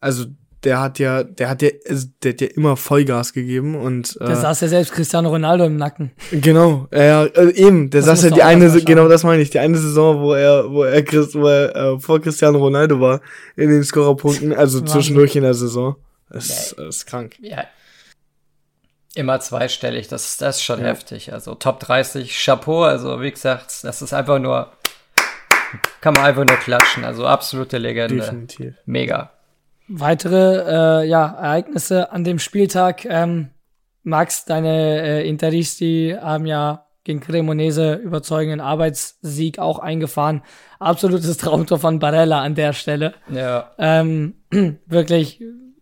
Also, 0.00 0.24
der 0.64 0.80
hat 0.80 0.98
ja, 0.98 1.22
der 1.22 1.48
hat 1.50 1.62
ja, 1.62 1.70
also, 1.88 2.06
der 2.22 2.32
hat 2.32 2.40
ja 2.40 2.48
immer 2.48 2.76
Vollgas 2.76 3.32
gegeben 3.32 3.76
und, 3.76 4.16
Da 4.20 4.30
äh, 4.32 4.36
saß 4.36 4.60
ja 4.62 4.68
selbst 4.68 4.92
Cristiano 4.92 5.28
Ronaldo 5.28 5.64
im 5.64 5.76
Nacken. 5.76 6.10
genau, 6.32 6.88
ja, 6.92 7.02
ja, 7.02 7.24
äh, 7.24 7.50
eben, 7.54 7.90
der 7.90 8.00
Das 8.00 8.06
saß 8.06 8.24
ja 8.24 8.30
die 8.30 8.42
eine, 8.42 8.68
genau 8.82 9.08
das 9.08 9.22
meine 9.22 9.42
ich, 9.42 9.50
die 9.50 9.58
eine 9.60 9.78
Saison, 9.78 10.20
wo 10.20 10.34
er, 10.34 10.70
wo 10.70 10.82
er, 10.84 11.02
Chris, 11.02 11.34
wo 11.34 11.46
er 11.46 11.74
äh, 11.76 12.00
vor 12.00 12.20
Cristiano 12.20 12.58
Ronaldo 12.58 13.00
war, 13.00 13.20
in 13.56 13.70
den 13.70 13.84
Scorerpunkten, 13.84 14.52
also 14.52 14.80
zwischendurch 14.80 15.36
in 15.36 15.42
der 15.42 15.54
Saison. 15.54 15.96
Das 16.30 16.46
ist, 16.48 16.74
das 16.76 16.96
ist 16.96 17.06
krank. 17.06 17.36
Ja. 17.40 17.64
Immer 19.14 19.40
zweistellig, 19.40 20.08
das, 20.08 20.36
das 20.36 20.56
ist 20.56 20.62
schon 20.62 20.80
Ja. 20.80 20.86
heftig. 20.86 21.32
Also 21.32 21.54
Top 21.54 21.80
30, 21.80 22.36
Chapeau. 22.44 22.82
Also 22.82 23.20
wie 23.22 23.30
gesagt, 23.30 23.82
das 23.82 24.02
ist 24.02 24.12
einfach 24.12 24.38
nur, 24.38 24.70
kann 26.00 26.14
man 26.14 26.24
einfach 26.24 26.44
nur 26.44 26.56
klatschen. 26.58 27.04
Also 27.04 27.26
absolute 27.26 27.78
Legende. 27.78 28.16
Definitiv. 28.16 28.74
Mega. 28.84 29.32
Weitere 29.88 31.02
äh, 31.02 31.08
ja, 31.08 31.26
Ereignisse 31.26 32.12
an 32.12 32.24
dem 32.24 32.38
Spieltag. 32.38 33.04
Ähm, 33.04 33.50
Max, 34.02 34.44
deine 34.44 35.02
äh, 35.02 35.28
Interisti 35.28 36.16
haben 36.20 36.46
ja 36.46 36.86
gegen 37.04 37.20
Cremonese 37.20 37.94
überzeugenden 37.94 38.60
Arbeitssieg 38.60 39.58
auch 39.58 39.78
eingefahren. 39.78 40.42
Absolutes 40.78 41.36
Traumtor 41.38 41.78
von 41.78 41.98
Barella 41.98 42.42
an 42.42 42.54
der 42.54 42.74
Stelle. 42.74 43.14
Ja, 43.30 43.70
Ähm, 43.78 44.34
wirklich 44.86 45.40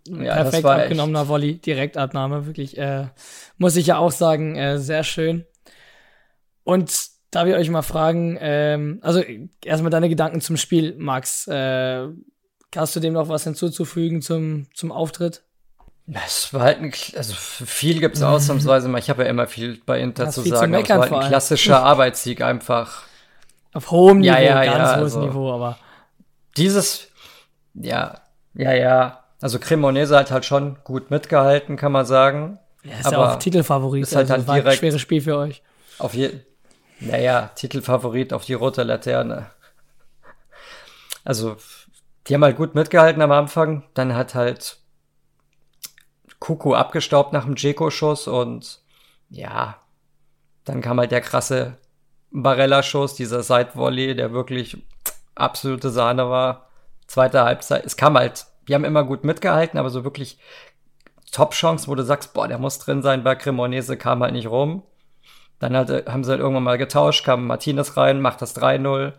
ja 0.08 0.34
perfekt 0.34 0.64
war 0.64 0.76
echt. 0.76 0.84
abgenommener 0.84 1.26
Volley, 1.28 1.58
Direktabnahme, 1.58 2.46
wirklich, 2.46 2.78
äh, 2.78 3.06
muss 3.58 3.76
ich 3.76 3.88
ja 3.88 3.98
auch 3.98 4.12
sagen, 4.12 4.56
äh, 4.56 4.78
sehr 4.78 5.02
schön. 5.02 5.44
Und 6.62 6.92
darf 7.32 7.48
ich 7.48 7.54
euch 7.54 7.70
mal 7.70 7.82
fragen, 7.82 8.38
ähm, 8.40 9.00
also 9.02 9.22
erstmal 9.64 9.90
deine 9.90 10.08
Gedanken 10.08 10.40
zum 10.40 10.56
Spiel, 10.56 10.94
Max. 10.96 11.46
Äh, 11.48 12.08
hast 12.74 12.96
du 12.96 13.00
dem 13.00 13.12
noch 13.14 13.28
was 13.28 13.44
hinzuzufügen 13.44 14.22
zum, 14.22 14.66
zum 14.74 14.92
Auftritt? 14.92 15.42
Es 16.26 16.52
war 16.54 16.62
halt 16.62 16.78
ein, 16.80 16.92
also 17.16 17.34
viel 17.34 17.98
gibt's 18.00 18.22
ausnahmsweise 18.22 18.88
mal. 18.88 18.98
Ich 18.98 19.10
habe 19.10 19.24
ja 19.24 19.28
immer 19.30 19.46
viel 19.48 19.80
bei 19.84 20.00
Inter 20.00 20.30
zu 20.30 20.42
zu 20.42 20.48
sagen. 20.50 20.72
aber 20.74 20.82
es 20.84 20.88
war 20.90 21.00
halt 21.00 21.12
ein 21.12 21.28
klassischer 21.28 21.82
Arbeitssieg 21.82 22.40
einfach. 22.42 23.02
Auf 23.72 23.90
hohem 23.90 24.18
Niveau, 24.18 24.32
Ja, 24.32 24.40
ja, 24.40 24.64
ganz 24.64 24.76
ja, 24.76 24.96
hohes 24.96 25.14
also- 25.16 25.20
Niveau, 25.26 25.52
aber 25.52 25.78
Dieses, 26.56 27.08
ja, 27.74 28.20
ja, 28.54 28.72
ja. 28.72 29.24
Also 29.42 29.58
Cremonese 29.58 30.16
hat 30.16 30.30
halt 30.30 30.44
schon 30.44 30.78
gut 30.84 31.10
mitgehalten, 31.10 31.76
kann 31.76 31.92
man 31.92 32.06
sagen. 32.06 32.58
er 32.84 33.00
ist 33.00 33.06
Aber 33.06 33.16
ja 33.16 33.34
auch 33.34 33.38
Titelfavorit. 33.38 34.02
ist 34.04 34.14
halt 34.16 34.30
also 34.30 34.36
dann 34.42 34.46
war 34.46 34.54
ein 34.54 34.62
direkt- 34.62 34.78
schweres 34.78 35.00
Spiel 35.00 35.20
für 35.20 35.36
euch. 35.36 35.62
Auf 35.98 36.14
jeden, 36.14 36.40
naja, 37.00 37.50
Titelfavorit 37.56 38.32
auf 38.32 38.44
die 38.44 38.54
rote 38.54 38.82
Laterne. 38.84 39.50
Also, 41.24 41.56
die 42.26 42.34
haben 42.34 42.44
halt 42.44 42.56
gut 42.56 42.74
mitgehalten 42.74 43.22
am 43.22 43.32
Anfang. 43.32 43.84
Dann 43.94 44.14
hat 44.14 44.34
halt 44.34 44.78
Kuku 46.38 46.74
abgestaubt 46.74 47.32
nach 47.32 47.44
dem 47.44 47.56
Dzeko-Schuss 47.56 48.28
und 48.28 48.80
ja, 49.28 49.76
dann 50.64 50.80
kam 50.80 50.98
halt 50.98 51.12
der 51.12 51.20
krasse 51.20 51.78
Barella-Schuss, 52.30 53.14
dieser 53.14 53.42
Side-Volley, 53.42 54.14
der 54.14 54.32
wirklich 54.32 54.84
absolute 55.34 55.90
Sahne 55.90 56.28
war. 56.28 56.68
Zweite 57.06 57.42
Halbzeit, 57.42 57.84
es 57.86 57.96
kam 57.96 58.16
halt, 58.16 58.46
die 58.68 58.74
haben 58.74 58.84
immer 58.84 59.04
gut 59.04 59.24
mitgehalten, 59.24 59.78
aber 59.78 59.90
so 59.90 60.04
wirklich 60.04 60.38
Top-Chance, 61.32 61.88
wo 61.88 61.94
du 61.94 62.04
sagst, 62.04 62.34
boah, 62.34 62.48
der 62.48 62.58
muss 62.58 62.78
drin 62.78 63.02
sein 63.02 63.22
bei 63.22 63.34
Cremonese, 63.34 63.96
kam 63.96 64.22
halt 64.22 64.32
nicht 64.32 64.48
rum. 64.48 64.82
Dann 65.58 65.76
halt, 65.76 66.08
haben 66.08 66.24
sie 66.24 66.30
halt 66.30 66.40
irgendwann 66.40 66.64
mal 66.64 66.78
getauscht, 66.78 67.24
kam 67.24 67.46
Martinez 67.46 67.96
rein, 67.96 68.20
macht 68.20 68.42
das 68.42 68.56
3-0 68.56 69.12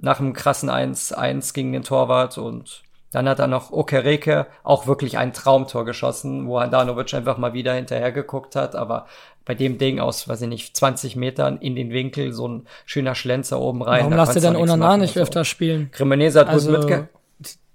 nach 0.00 0.20
einem 0.20 0.32
krassen 0.32 0.70
1-1 0.70 1.54
gegen 1.54 1.72
den 1.72 1.82
Torwart 1.82 2.38
und 2.38 2.82
dann 3.12 3.28
hat 3.28 3.40
er 3.40 3.48
noch 3.48 3.72
Okereke 3.72 4.46
auch 4.62 4.86
wirklich 4.86 5.18
ein 5.18 5.32
Traumtor 5.32 5.84
geschossen, 5.84 6.46
wo 6.46 6.60
Handanovic 6.60 7.12
einfach 7.12 7.38
mal 7.38 7.52
wieder 7.52 7.74
hinterher 7.74 8.12
geguckt 8.12 8.54
hat, 8.54 8.76
aber 8.76 9.06
bei 9.44 9.54
dem 9.54 9.78
Ding 9.78 9.98
aus, 9.98 10.28
weiß 10.28 10.42
ich 10.42 10.48
nicht, 10.48 10.76
20 10.76 11.16
Metern 11.16 11.58
in 11.58 11.74
den 11.74 11.90
Winkel, 11.90 12.32
so 12.32 12.46
ein 12.46 12.68
schöner 12.86 13.16
Schlenzer 13.16 13.58
oben 13.58 13.82
rein. 13.82 14.00
Warum 14.00 14.12
da 14.12 14.16
lasst 14.18 14.36
ihr 14.36 14.42
dann 14.42 14.54
Onana 14.54 14.96
nicht 14.96 15.14
so. 15.14 15.20
öfter 15.20 15.44
spielen? 15.44 15.90
Cremonese 15.90 16.40
hat 16.40 16.48
Also, 16.48 16.70
gut 16.70 16.80
mitge... 16.80 17.08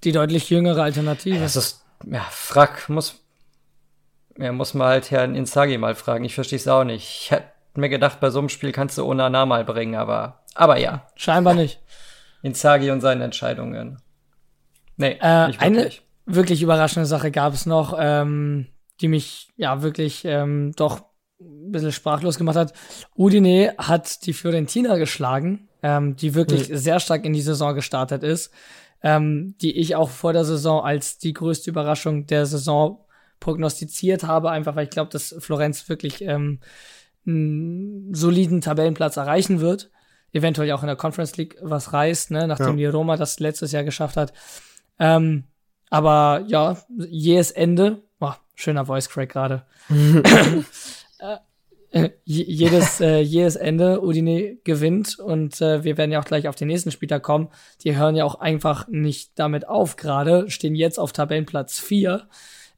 die 0.03 0.13
deutlich 0.13 0.49
jüngere 0.49 0.83
Alternative. 0.83 1.39
Das 1.39 1.57
ist, 1.57 1.83
ja, 2.09 2.25
Frack 2.29 2.87
muss, 2.87 3.19
ja, 4.37 4.53
muss 4.53 4.73
man 4.73 4.87
halt 4.87 5.11
Herrn 5.11 5.35
Inzaghi 5.35 5.77
mal 5.77 5.95
fragen. 5.95 6.23
Ich 6.23 6.35
verstehe 6.35 6.59
es 6.59 6.67
auch 6.67 6.85
nicht. 6.85 7.23
Ich 7.23 7.31
hätte 7.31 7.47
mir 7.73 7.89
gedacht, 7.89 8.21
bei 8.21 8.29
so 8.29 8.39
einem 8.39 8.47
Spiel 8.47 8.71
kannst 8.71 8.97
du 8.97 9.05
Onana 9.05 9.45
mal 9.45 9.65
bringen, 9.65 9.95
aber, 9.95 10.39
aber 10.53 10.77
ja. 10.77 11.07
Scheinbar 11.15 11.55
nicht. 11.55 11.81
Inzaghi 12.41 12.91
und 12.91 13.01
seine 13.01 13.23
Entscheidungen. 13.23 13.97
Nee, 14.97 15.17
äh, 15.21 15.47
nicht 15.47 15.61
eine 15.61 15.91
wirklich 16.25 16.61
überraschende 16.61 17.05
Sache 17.05 17.31
gab 17.31 17.53
es 17.53 17.65
noch, 17.65 17.95
ähm, 17.99 18.67
die 19.01 19.07
mich 19.07 19.49
ja 19.57 19.81
wirklich 19.81 20.23
ähm, 20.25 20.73
doch 20.75 21.03
ein 21.39 21.71
bisschen 21.71 21.91
sprachlos 21.91 22.37
gemacht 22.37 22.55
hat. 22.55 22.73
Udine 23.15 23.75
hat 23.77 24.25
die 24.25 24.33
Fiorentina 24.33 24.97
geschlagen, 24.97 25.67
ähm, 25.83 26.15
die 26.15 26.33
wirklich 26.33 26.69
mhm. 26.69 26.77
sehr 26.77 26.99
stark 26.99 27.25
in 27.25 27.33
die 27.33 27.41
Saison 27.41 27.75
gestartet 27.75 28.23
ist, 28.23 28.51
ähm, 29.03 29.55
die 29.61 29.77
ich 29.77 29.95
auch 29.95 30.09
vor 30.09 30.33
der 30.33 30.45
Saison 30.45 30.83
als 30.83 31.17
die 31.17 31.33
größte 31.33 31.69
Überraschung 31.69 32.25
der 32.25 32.45
Saison 32.45 33.05
prognostiziert 33.39 34.23
habe, 34.23 34.49
einfach 34.49 34.75
weil 34.75 34.85
ich 34.85 34.89
glaube, 34.89 35.11
dass 35.11 35.35
Florenz 35.39 35.89
wirklich 35.89 36.21
ähm, 36.21 36.59
einen 37.27 38.13
soliden 38.13 38.61
Tabellenplatz 38.61 39.17
erreichen 39.17 39.59
wird. 39.59 39.91
Eventuell 40.35 40.71
auch 40.73 40.83
in 40.83 40.87
der 40.87 40.97
Conference 40.97 41.37
League 41.37 41.57
was 41.61 41.93
reißt, 41.93 42.31
ne, 42.31 42.45
nachdem 42.45 42.77
ja. 42.77 42.91
die 42.91 42.95
Roma 42.97 43.15
das 43.15 43.39
letztes 43.39 43.71
Jahr 43.71 43.85
geschafft 43.85 44.17
hat. 44.17 44.33
Ähm, 44.99 45.45
aber 45.89 46.43
ja, 46.47 46.77
jähes 47.09 47.51
Ende. 47.51 48.03
Oh, 48.19 48.33
schöner 48.53 48.85
Voice 48.85 49.09
Crack 49.09 49.29
gerade. 49.29 49.65
Äh, 51.95 52.09
jedes, 52.25 52.99
äh, 52.99 53.21
jedes 53.21 53.55
Ende 53.55 54.03
Udine 54.03 54.57
gewinnt 54.65 55.17
und 55.17 55.61
äh, 55.61 55.85
wir 55.85 55.97
werden 55.97 56.11
ja 56.11 56.19
auch 56.19 56.25
gleich 56.25 56.49
auf 56.49 56.57
den 56.57 56.67
nächsten 56.67 56.91
Spieler 56.91 57.21
kommen. 57.21 57.47
Die 57.85 57.95
hören 57.95 58.17
ja 58.17 58.25
auch 58.25 58.35
einfach 58.35 58.89
nicht 58.89 59.39
damit 59.39 59.69
auf 59.69 59.95
gerade, 59.95 60.49
stehen 60.49 60.75
jetzt 60.75 60.99
auf 60.99 61.13
Tabellenplatz 61.13 61.79
4. 61.79 62.27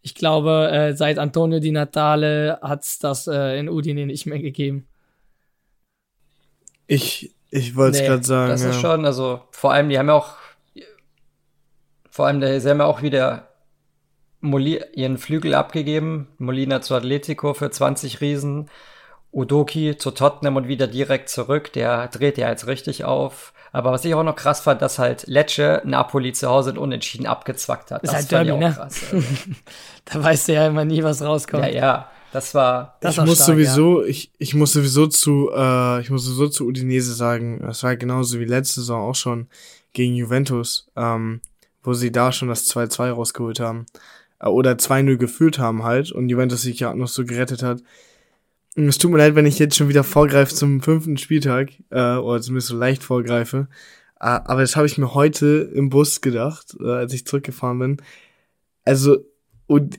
Ich 0.03 0.13
glaube, 0.13 0.69
äh, 0.71 0.95
seit 0.95 1.17
Antonio 1.17 1.59
Di 1.59 1.71
Natale 1.71 2.59
hat's 2.61 2.99
das 2.99 3.25
äh, 3.25 3.57
in 3.57 3.69
Udine 3.69 4.05
nicht 4.05 4.27
mehr 4.27 4.37
gegeben. 4.37 4.87
Ich, 6.85 7.33
ich 7.49 7.75
wollte 7.75 7.97
es 7.97 8.01
nee, 8.01 8.07
gerade 8.07 8.23
sagen. 8.23 8.51
Das 8.51 8.63
ja. 8.63 8.69
ist 8.69 8.81
schon, 8.81 9.05
also 9.05 9.41
vor 9.51 9.73
allem, 9.73 9.89
die 9.89 9.97
haben 9.97 10.07
ja 10.07 10.15
auch, 10.15 10.35
vor 12.09 12.27
allem, 12.27 12.41
sie 12.41 12.69
haben 12.69 12.79
ja 12.79 12.85
auch 12.85 13.01
wieder 13.01 13.47
Moli 14.41 14.83
ihren 14.93 15.17
Flügel 15.17 15.55
abgegeben. 15.55 16.27
Molina 16.37 16.81
zu 16.81 16.95
Atletico 16.95 17.53
für 17.53 17.69
20 17.69 18.21
Riesen. 18.21 18.69
Udoki 19.31 19.97
zu 19.97 20.11
Tottenham 20.11 20.55
und 20.55 20.67
wieder 20.67 20.87
direkt 20.87 21.29
zurück. 21.29 21.73
Der 21.73 22.07
dreht 22.07 22.37
ja 22.37 22.49
jetzt 22.49 22.67
richtig 22.67 23.05
auf. 23.05 23.53
Aber 23.71 23.91
was 23.91 24.05
ich 24.05 24.15
auch 24.15 24.23
noch 24.23 24.35
krass 24.35 24.61
fand, 24.61 24.81
dass 24.81 24.97
halt 24.97 25.27
Lecce 25.27 25.81
Napoli 25.83 26.33
zu 26.33 26.49
Hause 26.49 26.71
in 26.71 26.77
Unentschieden 26.77 27.27
abgezwackt 27.27 27.91
hat. 27.91 28.03
Das, 28.03 28.11
das 28.11 28.21
ist 28.21 28.31
halt 28.31 28.47
Derby, 28.47 28.59
ne? 28.59 28.73
Krass, 28.73 29.01
also. 29.11 29.25
da 30.05 30.23
weißt 30.23 30.47
du 30.47 30.53
ja 30.53 30.67
immer 30.67 30.85
nie, 30.85 31.03
was 31.03 31.21
rauskommt. 31.21 31.65
Ja, 31.65 31.69
ja. 31.69 32.09
Das 32.31 32.53
war. 32.53 32.97
Das 33.01 33.17
ich 33.17 33.23
muss 33.23 33.35
stark, 33.35 33.47
sowieso, 33.47 34.01
ja. 34.01 34.07
ich, 34.07 34.31
ich 34.37 34.53
muss 34.53 34.73
sowieso 34.73 35.07
zu, 35.07 35.49
äh, 35.53 36.01
ich 36.01 36.09
muss 36.09 36.25
sowieso 36.25 36.49
zu 36.49 36.65
Udinese 36.65 37.13
sagen, 37.13 37.59
das 37.61 37.83
war 37.83 37.95
genauso 37.95 38.39
wie 38.39 38.45
letzte 38.45 38.81
Saison 38.81 39.09
auch 39.09 39.15
schon 39.15 39.47
gegen 39.93 40.15
Juventus, 40.15 40.87
ähm, 40.95 41.41
wo 41.83 41.93
sie 41.93 42.11
da 42.11 42.31
schon 42.31 42.49
das 42.49 42.67
2-2 42.67 43.11
rausgeholt 43.11 43.59
haben. 43.59 43.85
Äh, 44.39 44.47
oder 44.47 44.73
2-0 44.73 45.17
geführt 45.17 45.59
haben 45.59 45.83
halt 45.83 46.11
und 46.11 46.29
Juventus 46.29 46.61
sich 46.61 46.79
ja 46.79 46.93
noch 46.93 47.07
so 47.07 47.25
gerettet 47.25 47.63
hat. 47.63 47.81
Es 48.75 48.99
tut 48.99 49.09
mir 49.11 49.17
leid, 49.17 49.33
wenn 49.35 49.47
ich 49.47 49.57
jetzt 49.57 49.75
schon 49.75 49.89
wieder 49.89 50.03
vorgreife 50.03 50.53
zum 50.53 50.81
fünften 50.81 51.17
Spieltag, 51.17 51.71
äh, 51.89 52.17
oder 52.17 52.41
zumindest 52.41 52.67
so 52.67 52.77
leicht 52.77 53.03
vorgreife. 53.03 53.67
Äh, 54.19 54.25
aber 54.25 54.61
das 54.61 54.75
habe 54.75 54.85
ich 54.85 54.97
mir 54.97 55.13
heute 55.13 55.71
im 55.73 55.89
Bus 55.89 56.21
gedacht, 56.21 56.75
äh, 56.79 56.87
als 56.87 57.13
ich 57.13 57.25
zurückgefahren 57.25 57.79
bin. 57.79 57.97
Also, 58.85 59.17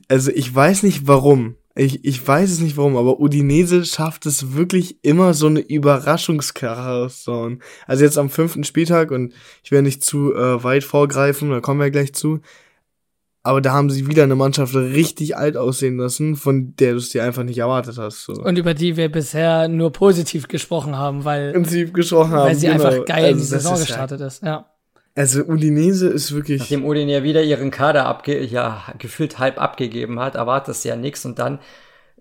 also 0.07 0.31
ich 0.31 0.53
weiß 0.53 0.83
nicht 0.83 1.07
warum. 1.07 1.55
Ich, 1.75 2.03
ich 2.03 2.27
weiß 2.27 2.51
es 2.51 2.59
nicht 2.59 2.77
warum, 2.77 2.97
aber 2.97 3.19
Udinese 3.19 3.85
schafft 3.85 4.25
es 4.25 4.53
wirklich 4.53 5.03
immer 5.03 5.33
so 5.33 5.47
eine 5.47 5.59
Überraschungskarre 5.59 7.03
rauszuhauen. 7.03 7.61
Also 7.87 8.03
jetzt 8.03 8.17
am 8.17 8.29
fünften 8.29 8.63
Spieltag 8.63 9.11
und 9.11 9.33
ich 9.63 9.71
werde 9.71 9.83
nicht 9.83 10.03
zu 10.03 10.33
äh, 10.33 10.63
weit 10.63 10.83
vorgreifen, 10.83 11.51
da 11.51 11.61
kommen 11.61 11.79
wir 11.79 11.91
gleich 11.91 12.13
zu. 12.13 12.41
Aber 13.41 13.61
da 13.61 13.71
haben 13.71 13.89
sie 13.89 14.07
wieder 14.07 14.23
eine 14.23 14.35
Mannschaft 14.35 14.75
richtig 14.75 15.37
alt 15.37 15.55
aussehen 15.55 15.97
lassen, 15.97 16.35
von 16.35 16.75
der 16.75 16.91
du 16.91 16.97
es 16.97 17.09
dir 17.09 17.23
einfach 17.23 17.43
nicht 17.43 17.57
erwartet 17.57 17.97
hast. 17.97 18.25
So. 18.25 18.33
Und 18.33 18.57
über 18.57 18.73
die 18.73 18.97
wir 18.97 19.09
bisher 19.09 19.69
nur 19.69 19.91
positiv 19.91 20.49
gesprochen 20.49 20.97
haben, 20.97 21.23
weil, 21.23 21.53
gesprochen 21.93 22.31
haben, 22.31 22.49
weil 22.49 22.55
sie 22.55 22.67
genau. 22.67 22.83
einfach 22.83 23.05
geil 23.05 23.25
also, 23.25 23.31
in 23.31 23.37
die 23.37 23.43
Saison 23.45 23.73
ist 23.75 23.87
gestartet 23.87 24.19
ja, 24.19 24.27
ist. 24.27 24.43
Ja. 24.43 24.69
Also 25.19 25.43
Udinese 25.43 26.07
ist 26.07 26.33
wirklich. 26.33 26.61
Nachdem 26.61 26.85
Udine 26.85 27.11
ja 27.11 27.23
wieder 27.23 27.43
ihren 27.43 27.71
Kader 27.71 28.05
abge 28.05 28.41
ja, 28.41 28.85
gefühlt 28.99 29.37
halb 29.37 29.59
abgegeben 29.59 30.17
hat, 30.17 30.35
erwartest 30.35 30.85
du 30.85 30.89
ja 30.89 30.95
nichts 30.95 31.25
und 31.25 31.39
dann 31.39 31.59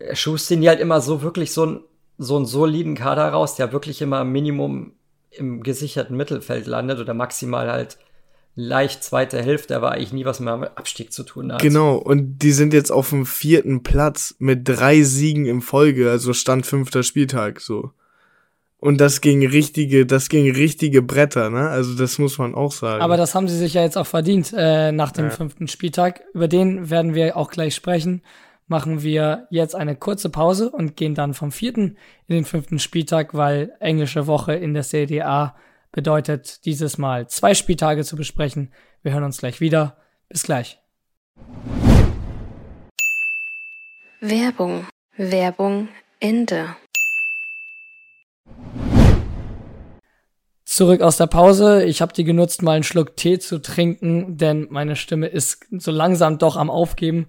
äh, 0.01 0.17
schusten 0.17 0.61
die 0.61 0.69
halt 0.69 0.81
immer 0.81 1.01
so 1.01 1.23
wirklich 1.23 1.53
so, 1.53 1.65
ein, 1.65 1.81
so 2.19 2.35
einen 2.35 2.45
soliden 2.45 2.97
Kader 2.97 3.29
raus, 3.29 3.55
der 3.55 3.71
wirklich 3.71 4.03
immer 4.03 4.25
Minimum 4.25 4.95
im 5.31 5.63
gesicherten 5.63 6.17
Mittelfeld 6.17 6.67
landet 6.67 6.99
oder 6.99 7.15
maximal 7.15 7.71
halt 7.71 7.99
leicht 8.57 9.05
zweite 9.05 9.41
Hälfte, 9.41 9.77
aber 9.77 9.93
eigentlich 9.93 10.13
nie 10.13 10.25
was 10.25 10.41
mehr 10.41 10.57
mit 10.57 10.77
Abstieg 10.77 11.13
zu 11.13 11.23
tun 11.23 11.53
hat. 11.53 11.63
Genau, 11.63 11.95
und 11.99 12.41
die 12.41 12.51
sind 12.51 12.75
jetzt 12.75 12.91
auf 12.91 13.11
dem 13.11 13.27
vierten 13.27 13.85
Platz 13.85 14.35
mit 14.41 14.69
drei 14.69 15.05
Siegen 15.05 15.47
im 15.47 15.63
Folge, 15.63 16.11
also 16.11 16.33
Stand 16.33 16.67
fünfter 16.67 17.05
Spieltag, 17.05 17.61
so. 17.61 17.93
Und 18.81 19.01
das 19.01 19.21
ging 19.21 19.45
richtige, 19.45 20.07
das 20.07 20.29
ging 20.29 20.51
richtige 20.53 21.03
Bretter, 21.03 21.51
ne? 21.51 21.69
Also 21.69 21.97
das 21.97 22.19
muss 22.19 22.39
man 22.39 22.55
auch 22.55 22.71
sagen. 22.71 23.03
Aber 23.03 23.17
das 23.17 23.35
haben 23.35 23.49
sie 23.49 23.57
sich 23.57 23.75
ja 23.75 23.83
jetzt 23.83 23.99
auch 23.99 24.07
verdient 24.07 24.55
äh, 24.57 24.93
nach 24.93 25.11
dem 25.11 25.27
ja. 25.27 25.31
fünften 25.31 25.67
Spieltag. 25.67 26.23
Über 26.33 26.47
den 26.47 26.89
werden 26.89 27.15
wir 27.15 27.37
auch 27.37 27.51
gleich 27.51 27.75
sprechen. 27.75 28.23
Machen 28.69 29.03
wir 29.03 29.49
jetzt 29.51 29.75
eine 29.75 29.97
kurze 29.97 30.31
Pause 30.31 30.71
und 30.71 30.95
gehen 30.95 31.15
dann 31.15 31.35
vom 31.35 31.51
vierten 31.51 31.97
in 32.29 32.37
den 32.37 32.45
fünften 32.45 32.79
Spieltag, 32.79 33.35
weil 33.35 33.73
englische 33.81 34.29
Woche 34.29 34.55
in 34.55 34.75
der 34.75 34.85
CDA 34.85 35.57
bedeutet 35.91 36.65
dieses 36.65 36.99
Mal 36.99 37.27
zwei 37.29 37.55
Spieltage 37.55 38.05
zu 38.05 38.15
besprechen. 38.15 38.73
Wir 39.03 39.13
hören 39.13 39.25
uns 39.25 39.39
gleich 39.39 39.61
wieder. 39.61 39.97
Bis 40.29 40.45
gleich. 40.45 40.79
Werbung. 44.21 44.87
Werbung 45.17 45.89
Ende. 46.21 46.77
Zurück 50.79 51.01
aus 51.01 51.17
der 51.17 51.27
Pause. 51.27 51.83
Ich 51.83 52.01
habe 52.01 52.13
die 52.13 52.23
genutzt, 52.23 52.63
mal 52.63 52.75
einen 52.75 52.85
Schluck 52.85 53.17
Tee 53.17 53.41
zu 53.41 53.59
trinken, 53.59 54.37
denn 54.37 54.69
meine 54.71 54.95
Stimme 54.95 55.27
ist 55.27 55.67
so 55.73 55.91
langsam 55.91 56.39
doch 56.39 56.55
am 56.55 56.71
Aufgeben. 56.71 57.27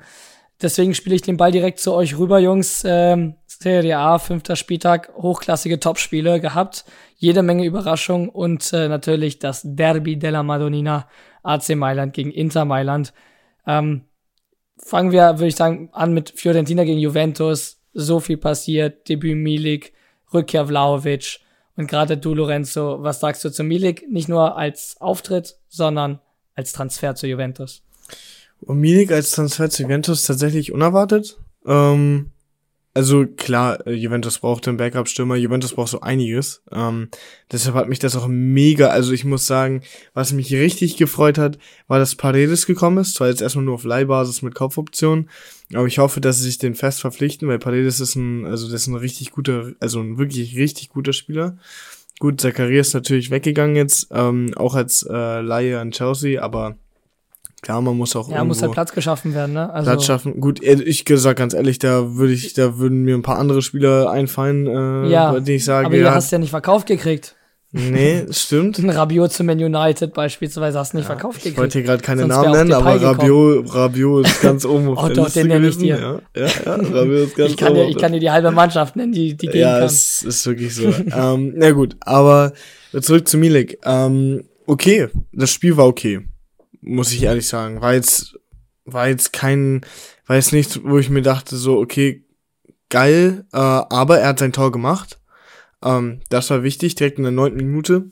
Deswegen 0.62 0.94
spiele 0.94 1.16
ich 1.16 1.24
den 1.24 1.38
Ball 1.38 1.52
direkt 1.52 1.80
zu 1.80 1.96
euch 1.96 2.20
rüber, 2.20 2.38
Jungs. 2.38 2.84
Ähm, 2.86 3.38
Serie 3.48 3.98
A, 3.98 4.20
fünfter 4.20 4.56
Spieltag, 4.56 5.12
hochklassige 5.16 5.80
Topspiele 5.80 6.40
gehabt, 6.40 6.86
jede 7.16 7.42
Menge 7.42 7.66
Überraschung 7.66 8.30
und 8.30 8.72
äh, 8.72 8.88
natürlich 8.88 9.40
das 9.40 9.62
Derby 9.66 10.20
della 10.20 10.44
Madonnina, 10.44 11.08
AC 11.42 11.70
Mailand 11.70 12.14
gegen 12.14 12.30
Inter 12.30 12.66
Mailand. 12.66 13.14
Ähm, 13.66 14.04
fangen 14.78 15.12
wir, 15.12 15.40
würde 15.40 15.48
ich 15.48 15.56
sagen, 15.56 15.90
an 15.92 16.14
mit 16.14 16.34
Fiorentina 16.36 16.84
gegen 16.84 17.00
Juventus. 17.00 17.82
So 17.94 18.20
viel 18.20 18.38
passiert, 18.38 19.10
Debüt 19.10 19.38
Milik, 19.38 19.94
Rückkehr 20.32 20.68
Vlaovic 20.68 21.40
und 21.80 21.88
gerade 21.88 22.18
du, 22.18 22.34
Lorenzo, 22.34 22.98
was 23.04 23.22
sagst 23.22 23.46
du 23.46 23.50
zu 23.50 23.63
Milik? 23.63 24.06
Nicht 24.12 24.28
nur 24.28 24.58
als 24.58 24.98
Auftritt, 25.00 25.56
sondern 25.70 26.20
als 26.54 26.74
Transfer 26.74 27.15
zu 27.15 27.26
Juventus. 27.26 27.84
Und 28.60 28.82
Milik 28.82 29.13
als 29.13 29.32
Transfer 29.32 29.70
zu 29.70 29.84
Juventus 29.84 30.26
tatsächlich 30.26 30.74
unerwartet. 30.74 31.38
Ähm, 31.65 32.32
also 32.93 33.25
klar, 33.28 33.86
äh, 33.86 33.93
Juventus 33.93 34.39
braucht 34.39 34.67
einen 34.67 34.78
Backup-Stürmer, 34.78 35.36
Juventus 35.36 35.73
braucht 35.73 35.89
so 35.89 36.02
einiges. 36.02 36.63
Ähm, 36.71 37.10
deshalb 37.52 37.75
hat 37.75 37.88
mich 37.88 37.99
das 37.99 38.15
auch 38.15 38.28
mega, 38.28 38.88
also 38.88 39.13
ich 39.13 39.25
muss 39.25 39.45
sagen, 39.45 39.84
was 40.13 40.34
mich 40.34 40.52
richtig 40.54 40.97
gefreut 40.97 41.38
hat, 41.38 41.60
war, 41.88 41.99
dass 41.99 42.15
Paredes 42.15 42.65
gekommen 42.65 42.97
ist. 42.97 43.13
Zwar 43.13 43.30
jetzt 43.30 43.41
erstmal 43.41 43.65
nur 43.65 43.75
auf 43.75 43.84
Leihbasis 43.84 44.41
mit 44.41 44.56
Kopfoption, 44.56 45.30
aber 45.73 45.86
ich 45.86 45.99
hoffe, 45.99 46.19
dass 46.19 46.38
sie 46.38 46.45
sich 46.45 46.58
den 46.58 46.73
fest 46.75 47.02
verpflichten, 47.02 47.47
weil 47.47 47.60
Paredes 47.60 47.99
ist 47.99 48.15
ein, 48.15 48.45
also 48.45 48.65
das 48.65 48.82
ist 48.82 48.88
ein 48.88 48.95
richtig 48.95 49.32
guter, 49.32 49.73
also 49.80 49.99
ein 49.99 50.17
wirklich 50.17 50.58
richtig 50.58 50.89
guter 50.89 51.13
Spieler. 51.13 51.58
Gut, 52.19 52.41
Zacharias 52.41 52.89
ist 52.89 52.93
natürlich 52.95 53.30
weggegangen 53.32 53.75
jetzt, 53.75 54.08
ähm, 54.12 54.52
auch 54.58 54.75
als 54.75 55.04
äh, 55.10 55.41
Laie 55.41 55.80
an 55.80 55.91
Chelsea, 55.91 56.41
aber 56.41 56.75
Klar, 57.62 57.82
man 57.82 57.98
muss 57.98 58.15
auch 58.15 58.30
Ja, 58.30 58.43
muss 58.43 58.62
halt 58.62 58.72
Platz 58.72 58.93
geschaffen 58.93 59.34
werden, 59.34 59.54
ne? 59.54 59.72
Also 59.72 59.91
Platz 59.91 60.06
schaffen. 60.06 60.39
Gut, 60.39 60.62
ich 60.63 61.06
gesagt 61.06 61.39
ganz 61.39 61.54
ehrlich, 61.54 61.80
da 61.80 62.15
würde 62.15 62.34
ich, 62.34 62.54
da 62.54 62.78
würden 62.78 63.04
mir 63.04 63.15
ein 63.15 63.22
paar 63.22 63.38
andere 63.38 63.62
Spieler 63.62 64.10
einfallen, 64.10 64.67
äh, 64.67 65.10
ja, 65.10 65.32
bei 65.32 65.39
denen 65.41 65.58
ich 65.58 65.65
sage. 65.65 65.88
Aber 65.88 65.95
ja, 65.95 66.13
hast 66.13 66.32
ja 66.32 66.38
nicht 66.38 66.52
verkauft 66.52 66.88
gekriegt. 66.88 67.36
Nee, 67.72 68.26
stimmt. 68.32 68.80
Ein 68.80 68.89
Rabiot 68.89 69.32
zu 69.32 69.43
Man 69.43 69.60
United 69.60 70.13
beispielsweise 70.13 70.80
hast 70.80 70.93
du 70.93 70.98
nicht 70.98 71.08
ja, 71.08 71.13
verkauft 71.13 71.38
gekriegt. 71.38 71.54
Ich 71.54 71.60
wollte 71.60 71.80
hier 71.80 71.86
gerade 71.86 72.02
keine 72.02 72.22
Sonst 72.22 72.36
Namen 72.36 72.52
nennen, 72.52 72.74
aber 72.74 73.00
Rabiot, 73.00 73.76
Rabiot 73.76 74.26
ist 74.26 74.41
ganz 74.41 74.65
oben 74.65 74.88
auf 74.98 75.04
oh, 75.04 75.08
der 75.08 75.15
doch, 75.15 75.30
den 75.30 75.48
nenne 75.48 75.67
ich 75.67 75.78
dir. 75.78 76.22
Ja, 76.36 76.41
ja, 76.41 76.48
ja, 76.65 76.76
Rabiot 76.76 77.28
ist 77.28 77.36
ganz 77.36 77.52
ich 77.52 77.58
kann 77.58 77.74
oben. 77.74 77.82
Dir, 77.82 77.89
ich 77.89 77.98
kann 77.98 78.13
dir 78.13 78.19
die 78.19 78.32
halbe 78.32 78.52
Mannschaft 78.52 78.95
nennen, 78.95 79.12
die, 79.12 79.36
die 79.36 79.48
gehen 79.48 79.62
ja, 79.62 79.72
kann. 79.72 79.80
Ja, 79.82 79.86
es 79.86 80.24
ist 80.24 80.45
wirklich 80.48 80.74
so. 80.74 80.86
ähm, 80.88 81.54
na 81.58 81.72
gut, 81.72 81.95
aber 82.00 82.54
zurück 83.02 83.28
zu 83.28 83.38
Milik. 83.38 83.78
Ähm, 83.86 84.45
okay, 84.65 85.10
das 85.32 85.52
Spiel 85.52 85.78
war 85.78 85.86
okay 85.86 86.22
muss 86.82 87.12
ich 87.12 87.24
ehrlich 87.24 87.48
sagen. 87.48 87.82
War 87.82 87.94
jetzt, 87.94 88.39
war 88.86 89.08
jetzt 89.08 89.34
kein, 89.34 89.82
war 90.26 90.36
jetzt 90.36 90.54
nichts, 90.54 90.80
wo 90.84 90.98
ich 90.98 91.10
mir 91.10 91.22
dachte, 91.22 91.58
so, 91.58 91.80
okay, 91.80 92.26
geil, 92.89 93.46
äh, 93.54 93.58
aber 93.58 94.20
er 94.20 94.30
hat 94.30 94.39
sein 94.39 94.54
Tor 94.54 94.72
gemacht. 94.72 95.20
Ähm, 95.84 96.22
das 96.30 96.50
war 96.50 96.63
wichtig, 96.63 96.96
direkt 96.96 97.18
in 97.18 97.24
der 97.24 97.32
neunten 97.32 97.58
Minute. 97.58 98.12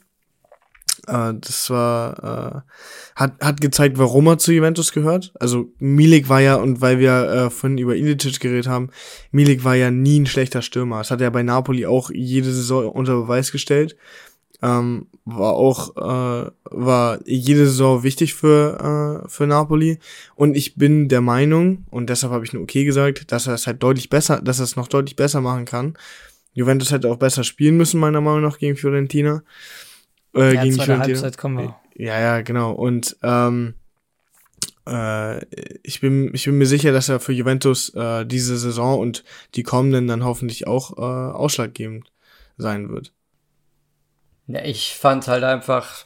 Äh, 1.07 1.33
das 1.39 1.69
war, 1.69 2.63
äh, 2.65 2.71
hat, 3.15 3.33
hat 3.41 3.61
gezeigt, 3.61 3.97
warum 3.97 4.27
er 4.27 4.37
zu 4.37 4.51
Juventus 4.51 4.91
gehört. 4.91 5.33
Also 5.39 5.71
Milik 5.79 6.29
war 6.29 6.41
ja, 6.41 6.55
und 6.55 6.81
weil 6.81 6.99
wir 6.99 7.11
äh, 7.11 7.49
vorhin 7.49 7.77
über 7.77 7.95
Ilicic 7.95 8.39
geredet 8.39 8.67
haben, 8.67 8.89
Milik 9.31 9.63
war 9.63 9.75
ja 9.75 9.89
nie 9.89 10.19
ein 10.19 10.25
schlechter 10.25 10.61
Stürmer. 10.61 10.99
Das 10.99 11.11
hat 11.11 11.21
er 11.21 11.31
bei 11.31 11.43
Napoli 11.43 11.85
auch 11.85 12.09
jede 12.11 12.51
Saison 12.51 12.89
unter 12.89 13.15
Beweis 13.15 13.51
gestellt. 13.51 13.95
Ähm, 14.61 15.07
war 15.23 15.53
auch 15.53 15.95
äh, 15.97 16.51
war 16.63 17.19
jede 17.25 17.65
Saison 17.65 18.01
wichtig 18.01 18.33
für 18.33 19.23
äh, 19.25 19.29
für 19.29 19.45
Napoli 19.45 19.99
und 20.35 20.57
ich 20.57 20.75
bin 20.75 21.09
der 21.09 21.21
Meinung 21.21 21.85
und 21.91 22.09
deshalb 22.09 22.33
habe 22.33 22.43
ich 22.43 22.53
nur 22.53 22.63
okay 22.63 22.83
gesagt, 22.83 23.31
dass 23.31 23.45
er 23.45 23.53
es 23.53 23.67
halt 23.67 23.83
deutlich 23.83 24.09
besser, 24.09 24.41
dass 24.41 24.59
er 24.59 24.63
es 24.63 24.75
noch 24.75 24.87
deutlich 24.87 25.15
besser 25.15 25.41
machen 25.41 25.65
kann. 25.65 25.95
Juventus 26.53 26.91
hätte 26.91 27.07
auch 27.11 27.17
besser 27.17 27.43
spielen 27.43 27.77
müssen 27.77 27.99
meiner 27.99 28.19
Meinung 28.19 28.41
nach 28.41 28.57
gegen 28.57 28.75
Fiorentina. 28.77 29.43
Äh, 30.33 30.55
ja, 30.55 30.63
gegen 30.63 30.75
Fiorentina. 30.75 31.03
Halbzeit 31.03 31.37
kommen 31.37 31.57
wir. 31.59 31.75
Ja, 31.95 32.19
ja, 32.19 32.41
genau. 32.41 32.71
Und 32.71 33.15
ähm, 33.21 33.75
äh, 34.87 35.45
ich 35.83 35.99
bin 35.99 36.31
ich 36.33 36.45
bin 36.45 36.57
mir 36.57 36.65
sicher, 36.65 36.91
dass 36.91 37.09
er 37.09 37.19
für 37.19 37.33
Juventus 37.33 37.93
äh, 37.93 38.25
diese 38.25 38.57
Saison 38.57 38.99
und 38.99 39.23
die 39.53 39.63
kommenden 39.63 40.07
dann 40.07 40.23
hoffentlich 40.23 40.65
auch 40.65 40.97
äh, 40.97 41.01
ausschlaggebend 41.01 42.11
sein 42.57 42.89
wird. 42.89 43.13
Ja, 44.47 44.61
ich 44.63 44.95
fand 44.95 45.27
halt 45.27 45.43
einfach 45.43 46.05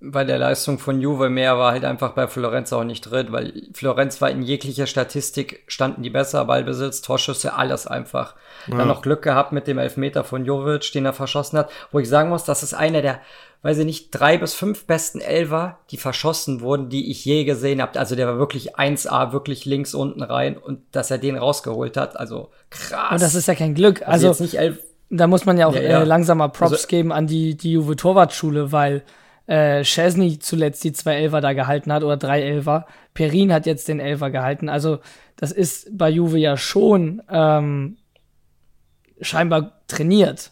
bei 0.00 0.24
der 0.24 0.38
Leistung 0.38 0.78
von 0.78 1.00
Juve 1.00 1.30
mehr 1.30 1.56
war 1.58 1.72
halt 1.72 1.84
einfach 1.84 2.12
bei 2.12 2.28
Florenz 2.28 2.72
auch 2.72 2.84
nicht 2.84 3.00
drin, 3.02 3.28
weil 3.30 3.62
Florenz 3.72 4.20
war 4.20 4.30
in 4.30 4.42
jeglicher 4.42 4.86
Statistik, 4.86 5.64
standen 5.68 6.02
die 6.02 6.10
besser, 6.10 6.44
Ballbesitz, 6.44 7.00
Torschüsse, 7.00 7.54
alles 7.54 7.86
einfach. 7.86 8.34
Ja. 8.66 8.76
Dann 8.76 8.88
noch 8.88 9.00
Glück 9.00 9.22
gehabt 9.22 9.52
mit 9.52 9.66
dem 9.66 9.78
Elfmeter 9.78 10.22
von 10.22 10.44
Jovic, 10.44 10.92
den 10.92 11.06
er 11.06 11.14
verschossen 11.14 11.58
hat, 11.58 11.70
wo 11.92 11.98
ich 11.98 12.08
sagen 12.08 12.28
muss, 12.28 12.44
das 12.44 12.62
ist 12.62 12.74
einer 12.74 13.00
der, 13.00 13.20
weiß 13.62 13.78
ich 13.78 13.86
nicht, 13.86 14.10
drei 14.10 14.36
bis 14.36 14.52
fünf 14.52 14.84
besten 14.84 15.20
Elfer, 15.20 15.78
die 15.90 15.96
verschossen 15.96 16.60
wurden, 16.60 16.90
die 16.90 17.10
ich 17.10 17.24
je 17.24 17.44
gesehen 17.44 17.80
habe. 17.80 17.98
Also 17.98 18.16
der 18.16 18.26
war 18.26 18.38
wirklich 18.38 18.76
1A, 18.76 19.32
wirklich 19.32 19.64
links 19.64 19.94
unten 19.94 20.22
rein 20.22 20.58
und 20.58 20.82
dass 20.92 21.10
er 21.10 21.18
den 21.18 21.38
rausgeholt 21.38 21.96
hat, 21.96 22.18
also 22.18 22.50
krass. 22.68 23.12
Und 23.12 23.22
das 23.22 23.34
ist 23.34 23.48
ja 23.48 23.54
kein 23.54 23.74
Glück. 23.74 24.02
Also, 24.02 24.10
also 24.10 24.26
jetzt 24.28 24.40
nicht 24.40 24.58
elf 24.58 24.78
da 25.10 25.26
muss 25.26 25.46
man 25.46 25.58
ja 25.58 25.66
auch 25.66 25.74
ja, 25.74 25.82
ja. 25.82 26.02
Äh, 26.02 26.04
langsamer 26.04 26.48
Props 26.48 26.72
also, 26.72 26.88
geben 26.88 27.12
an 27.12 27.26
die, 27.26 27.56
die 27.56 27.72
Juve 27.72 27.96
Torwartschule, 27.96 28.72
weil 28.72 29.02
äh, 29.46 29.82
Chesney 29.82 30.38
zuletzt 30.38 30.82
die 30.84 30.92
zwei 30.92 31.16
Elfer 31.16 31.40
da 31.40 31.52
gehalten 31.52 31.92
hat 31.92 32.02
oder 32.02 32.16
drei 32.16 32.42
Elfer. 32.42 32.86
Perin 33.14 33.52
hat 33.52 33.66
jetzt 33.66 33.88
den 33.88 34.00
Elfer 34.00 34.30
gehalten. 34.30 34.68
Also 34.68 34.98
das 35.36 35.52
ist 35.52 35.96
bei 35.96 36.10
Juve 36.10 36.38
ja 36.38 36.56
schon 36.56 37.22
ähm, 37.30 37.98
scheinbar 39.20 39.80
trainiert, 39.86 40.50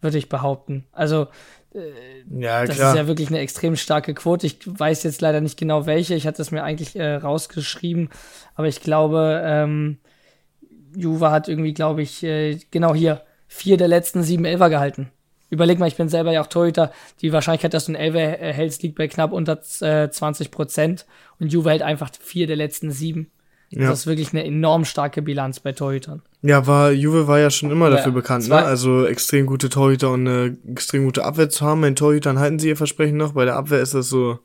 würde 0.00 0.18
ich 0.18 0.28
behaupten. 0.28 0.86
Also 0.92 1.26
äh, 1.74 2.22
ja, 2.30 2.64
das 2.64 2.76
ist 2.76 2.96
ja 2.96 3.08
wirklich 3.08 3.28
eine 3.28 3.40
extrem 3.40 3.74
starke 3.74 4.14
Quote. 4.14 4.46
Ich 4.46 4.58
weiß 4.64 5.02
jetzt 5.02 5.20
leider 5.20 5.40
nicht 5.40 5.58
genau 5.58 5.86
welche. 5.86 6.14
Ich 6.14 6.26
hatte 6.26 6.42
es 6.42 6.52
mir 6.52 6.62
eigentlich 6.62 6.94
äh, 6.96 7.16
rausgeschrieben, 7.16 8.10
aber 8.54 8.68
ich 8.68 8.80
glaube, 8.80 9.42
ähm, 9.44 9.98
Juve 10.94 11.30
hat 11.30 11.48
irgendwie, 11.48 11.74
glaube 11.74 12.02
ich, 12.02 12.22
äh, 12.22 12.58
genau 12.70 12.94
hier 12.94 13.22
vier 13.48 13.76
der 13.76 13.88
letzten 13.88 14.22
sieben 14.22 14.44
Elfer 14.44 14.70
gehalten. 14.70 15.10
Überleg 15.48 15.78
mal, 15.78 15.86
ich 15.86 15.96
bin 15.96 16.08
selber 16.08 16.32
ja 16.32 16.42
auch 16.42 16.48
Torhüter. 16.48 16.92
Die 17.22 17.32
Wahrscheinlichkeit, 17.32 17.72
dass 17.72 17.86
du 17.86 17.92
einen 17.92 18.00
Elfer 18.00 18.18
hältst, 18.52 18.82
liegt 18.82 18.96
bei 18.96 19.06
knapp 19.06 19.32
unter 19.32 19.60
äh, 19.80 20.10
20 20.10 20.50
Prozent. 20.50 21.06
Und 21.38 21.52
Juve 21.52 21.70
hält 21.70 21.82
einfach 21.82 22.10
vier 22.20 22.46
der 22.46 22.56
letzten 22.56 22.90
sieben. 22.90 23.30
Ja. 23.70 23.90
Das 23.90 24.00
ist 24.00 24.06
wirklich 24.06 24.32
eine 24.32 24.44
enorm 24.44 24.84
starke 24.84 25.22
Bilanz 25.22 25.60
bei 25.60 25.72
Torhütern. 25.72 26.22
Ja, 26.42 26.66
war, 26.66 26.92
Juve 26.92 27.26
war 27.26 27.38
ja 27.38 27.50
schon 27.50 27.70
immer 27.70 27.88
ja, 27.90 27.96
dafür 27.96 28.12
bekannt, 28.12 28.48
ne? 28.48 28.56
Also 28.56 29.06
extrem 29.06 29.46
gute 29.46 29.68
Torhüter 29.68 30.12
und 30.12 30.26
eine 30.28 30.56
extrem 30.70 31.04
gute 31.04 31.24
Abwehr 31.24 31.50
zu 31.50 31.64
haben. 31.64 31.80
Bei 31.80 31.88
den 31.88 31.96
Torhütern 31.96 32.38
halten 32.38 32.58
sie 32.58 32.68
ihr 32.68 32.76
Versprechen 32.76 33.16
noch. 33.16 33.32
Bei 33.32 33.44
der 33.44 33.56
Abwehr 33.56 33.80
ist 33.80 33.94
das 33.94 34.08
so, 34.08 34.38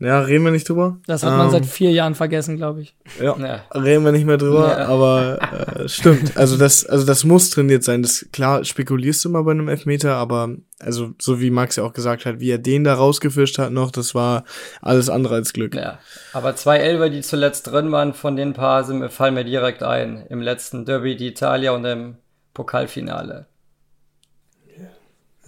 ja, 0.00 0.20
reden 0.20 0.44
wir 0.44 0.52
nicht 0.52 0.68
drüber. 0.68 0.98
Das 1.06 1.24
hat 1.24 1.36
man 1.36 1.46
ähm, 1.46 1.52
seit 1.52 1.66
vier 1.66 1.90
Jahren 1.90 2.14
vergessen, 2.14 2.56
glaube 2.56 2.82
ich. 2.82 2.94
Ja, 3.20 3.36
ja, 3.36 3.64
reden 3.74 4.04
wir 4.04 4.12
nicht 4.12 4.26
mehr 4.26 4.36
drüber, 4.36 4.78
ja. 4.78 4.86
aber 4.86 5.38
äh, 5.76 5.88
stimmt. 5.88 6.36
Also 6.36 6.56
das, 6.56 6.86
also 6.86 7.04
das 7.04 7.24
muss 7.24 7.50
trainiert 7.50 7.82
sein. 7.82 8.02
Das 8.02 8.26
klar 8.32 8.64
spekulierst 8.64 9.24
du 9.24 9.30
mal 9.30 9.42
bei 9.42 9.50
einem 9.50 9.68
Elfmeter, 9.68 10.14
aber 10.14 10.50
also 10.78 11.14
so 11.20 11.40
wie 11.40 11.50
Max 11.50 11.74
ja 11.76 11.82
auch 11.82 11.92
gesagt 11.92 12.26
hat, 12.26 12.38
wie 12.38 12.50
er 12.50 12.58
den 12.58 12.84
da 12.84 12.94
rausgefischt 12.94 13.58
hat 13.58 13.72
noch, 13.72 13.90
das 13.90 14.14
war 14.14 14.44
alles 14.82 15.10
andere 15.10 15.34
als 15.34 15.52
Glück. 15.52 15.74
Ja, 15.74 15.98
aber 16.32 16.54
zwei 16.54 16.78
Elber, 16.78 17.10
die 17.10 17.22
zuletzt 17.22 17.66
drin 17.66 17.90
waren, 17.90 18.14
von 18.14 18.36
den 18.36 18.52
paar 18.52 18.84
sind, 18.84 19.10
fallen 19.10 19.34
mir 19.34 19.44
direkt 19.44 19.82
ein. 19.82 20.24
Im 20.28 20.40
letzten 20.40 20.84
Derby 20.84 21.14
d'Italia 21.14 21.70
und 21.70 21.84
im 21.84 22.16
Pokalfinale. 22.54 23.46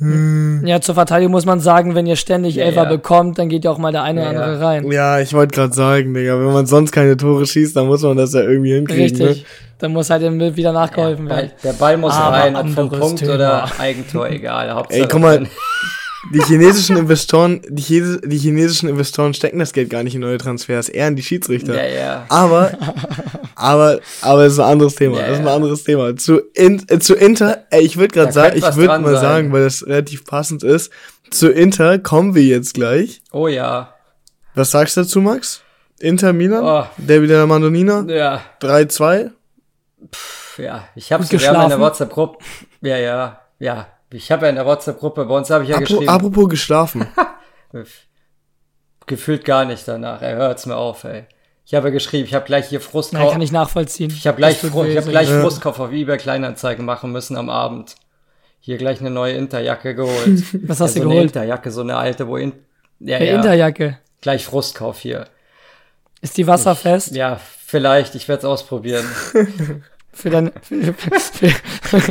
Hm. 0.00 0.62
Ja, 0.64 0.80
zur 0.80 0.94
Verteidigung 0.94 1.30
muss 1.30 1.44
man 1.44 1.60
sagen, 1.60 1.94
wenn 1.94 2.06
ihr 2.06 2.16
ständig 2.16 2.54
ja, 2.54 2.64
Elfer 2.64 2.84
ja. 2.84 2.88
bekommt, 2.88 3.38
dann 3.38 3.50
geht 3.50 3.64
ja 3.64 3.70
auch 3.70 3.76
mal 3.76 3.92
der 3.92 4.02
eine 4.02 4.22
oder 4.22 4.32
ja, 4.32 4.40
andere 4.40 4.60
rein. 4.64 4.90
Ja, 4.90 5.20
ich 5.20 5.34
wollte 5.34 5.54
gerade 5.54 5.74
sagen, 5.74 6.14
Digga, 6.14 6.38
wenn 6.38 6.52
man 6.52 6.64
sonst 6.64 6.90
keine 6.90 7.18
Tore 7.18 7.44
schießt, 7.44 7.76
dann 7.76 7.86
muss 7.86 8.02
man 8.02 8.16
das 8.16 8.32
ja 8.32 8.40
irgendwie 8.40 8.72
hinkriegen. 8.72 9.02
Richtig. 9.02 9.42
Ne? 9.42 9.48
Dann 9.78 9.92
muss 9.92 10.08
halt 10.08 10.22
wieder 10.56 10.72
nachgeholfen 10.72 11.28
werden. 11.28 11.50
Der 11.62 11.72
Ball 11.74 11.98
muss 11.98 12.14
Aber 12.14 12.36
rein, 12.36 12.56
ob 12.56 12.68
vom 12.70 12.90
Punkt 12.90 13.18
Thema. 13.18 13.34
oder 13.34 13.70
Eigentor, 13.78 14.28
egal. 14.28 14.70
Hauptsache 14.72 15.02
Ey, 15.02 15.08
guck 15.10 15.20
mal, 15.20 15.46
die 16.32 16.42
chinesischen 16.42 16.96
Investoren, 16.96 17.62
die, 17.68 17.82
Chines 17.82 18.20
die 18.22 18.38
chinesischen 18.38 18.88
Investoren 18.88 19.32
stecken 19.32 19.58
das 19.58 19.72
Geld 19.72 19.88
gar 19.88 20.02
nicht 20.02 20.14
in 20.14 20.20
neue 20.20 20.36
Transfers, 20.38 20.88
eher 20.88 21.08
in 21.08 21.16
die 21.16 21.22
Schiedsrichter. 21.22 21.74
Ja, 21.74 21.88
ja. 21.88 22.26
Aber, 22.28 22.72
aber, 23.54 24.00
aber 24.20 24.44
es 24.44 24.54
ist 24.54 24.58
ein 24.58 24.70
anderes 24.72 24.94
Thema. 24.94 25.18
Ja, 25.18 25.28
das 25.28 25.38
ist 25.38 25.46
ein 25.46 25.48
anderes 25.48 25.84
Thema. 25.84 26.14
Zu, 26.16 26.40
in, 26.54 26.84
äh, 26.88 26.98
zu 26.98 27.14
Inter, 27.14 27.64
ey, 27.70 27.82
ich 27.82 27.96
würde 27.96 28.12
gerade 28.14 28.32
sagen, 28.32 28.56
ich 28.56 28.76
würde 28.76 28.98
mal 28.98 29.14
sein. 29.14 29.22
sagen, 29.22 29.52
weil 29.52 29.64
das 29.64 29.86
relativ 29.86 30.24
passend 30.24 30.62
ist, 30.62 30.92
zu 31.30 31.48
Inter 31.48 31.98
kommen 31.98 32.34
wir 32.34 32.42
jetzt 32.42 32.74
gleich. 32.74 33.22
Oh 33.32 33.48
ja. 33.48 33.94
Was 34.54 34.72
sagst 34.72 34.96
du 34.96 35.02
dazu, 35.02 35.20
Max? 35.20 35.62
Inter 36.00 36.32
Milan? 36.32 36.64
Oh. 36.64 36.86
Derby 36.98 37.28
der 37.28 37.46
Mandonina? 37.46 38.04
Ja. 38.08 38.42
3-2? 38.60 39.30
Ja, 40.58 40.88
ich 40.94 41.12
hab's 41.12 41.28
sogar 41.28 41.62
in 41.62 41.68
der 41.70 41.80
WhatsApp-Gruppe. 41.80 42.44
Ja, 42.82 42.96
ja, 42.96 43.40
ja. 43.58 43.86
Ich 44.12 44.30
habe 44.30 44.46
ja 44.46 44.50
in 44.50 44.56
der 44.56 44.66
WhatsApp-Gruppe, 44.66 45.24
bei 45.24 45.36
uns 45.36 45.50
habe 45.50 45.64
ich 45.64 45.70
ja 45.70 45.76
Apro 45.76 45.84
geschrieben. 45.84 46.08
Apropos 46.08 46.48
geschlafen. 46.48 47.06
Gefühlt 49.06 49.44
gar 49.44 49.64
nicht 49.64 49.86
danach. 49.86 50.22
Er 50.22 50.36
hört's 50.36 50.66
mir 50.66 50.76
auf, 50.76 51.04
ey. 51.04 51.26
Ich 51.64 51.74
habe 51.74 51.92
geschrieben, 51.92 52.24
ich 52.24 52.34
habe 52.34 52.44
gleich 52.44 52.68
hier 52.68 52.80
Frustkauf. 52.80 53.26
Ja, 53.26 53.30
kann 53.30 53.42
ich 53.42 53.52
nachvollziehen. 53.52 54.10
Ich 54.10 54.26
habe 54.26 54.36
gleich, 54.36 54.58
Fr 54.58 54.84
ich 54.86 54.96
hab 54.96 55.04
gleich 55.04 55.30
ja. 55.30 55.40
Frustkauf 55.40 55.78
auf 55.78 55.92
eBay 55.92 56.16
Kleinanzeigen 56.16 56.84
machen 56.84 57.12
müssen 57.12 57.36
am 57.36 57.48
Abend. 57.48 57.94
Hier 58.58 58.76
gleich 58.76 59.00
eine 59.00 59.10
neue 59.10 59.34
Interjacke 59.34 59.94
geholt. 59.94 60.42
Was 60.68 60.80
hast 60.80 60.96
ja, 60.96 61.02
du 61.02 61.04
so 61.04 61.08
geholt? 61.10 61.16
Eine 61.16 61.20
Interjacke, 61.22 61.70
so 61.70 61.82
eine 61.82 61.96
alte, 61.96 62.26
wo 62.26 62.36
in 62.36 62.52
ja, 62.98 63.18
ja. 63.22 63.36
Interjacke. 63.36 63.98
Gleich 64.20 64.44
Frustkauf 64.44 64.98
hier. 64.98 65.28
Ist 66.20 66.36
die 66.36 66.46
wasserfest? 66.46 67.12
Ich, 67.12 67.16
ja, 67.16 67.40
vielleicht. 67.64 68.14
Ich 68.14 68.28
werde 68.28 68.40
es 68.40 68.44
ausprobieren. 68.44 69.06
für 70.20 70.30
dein 70.30 70.52
für, 70.62 70.92
für, 70.94 72.02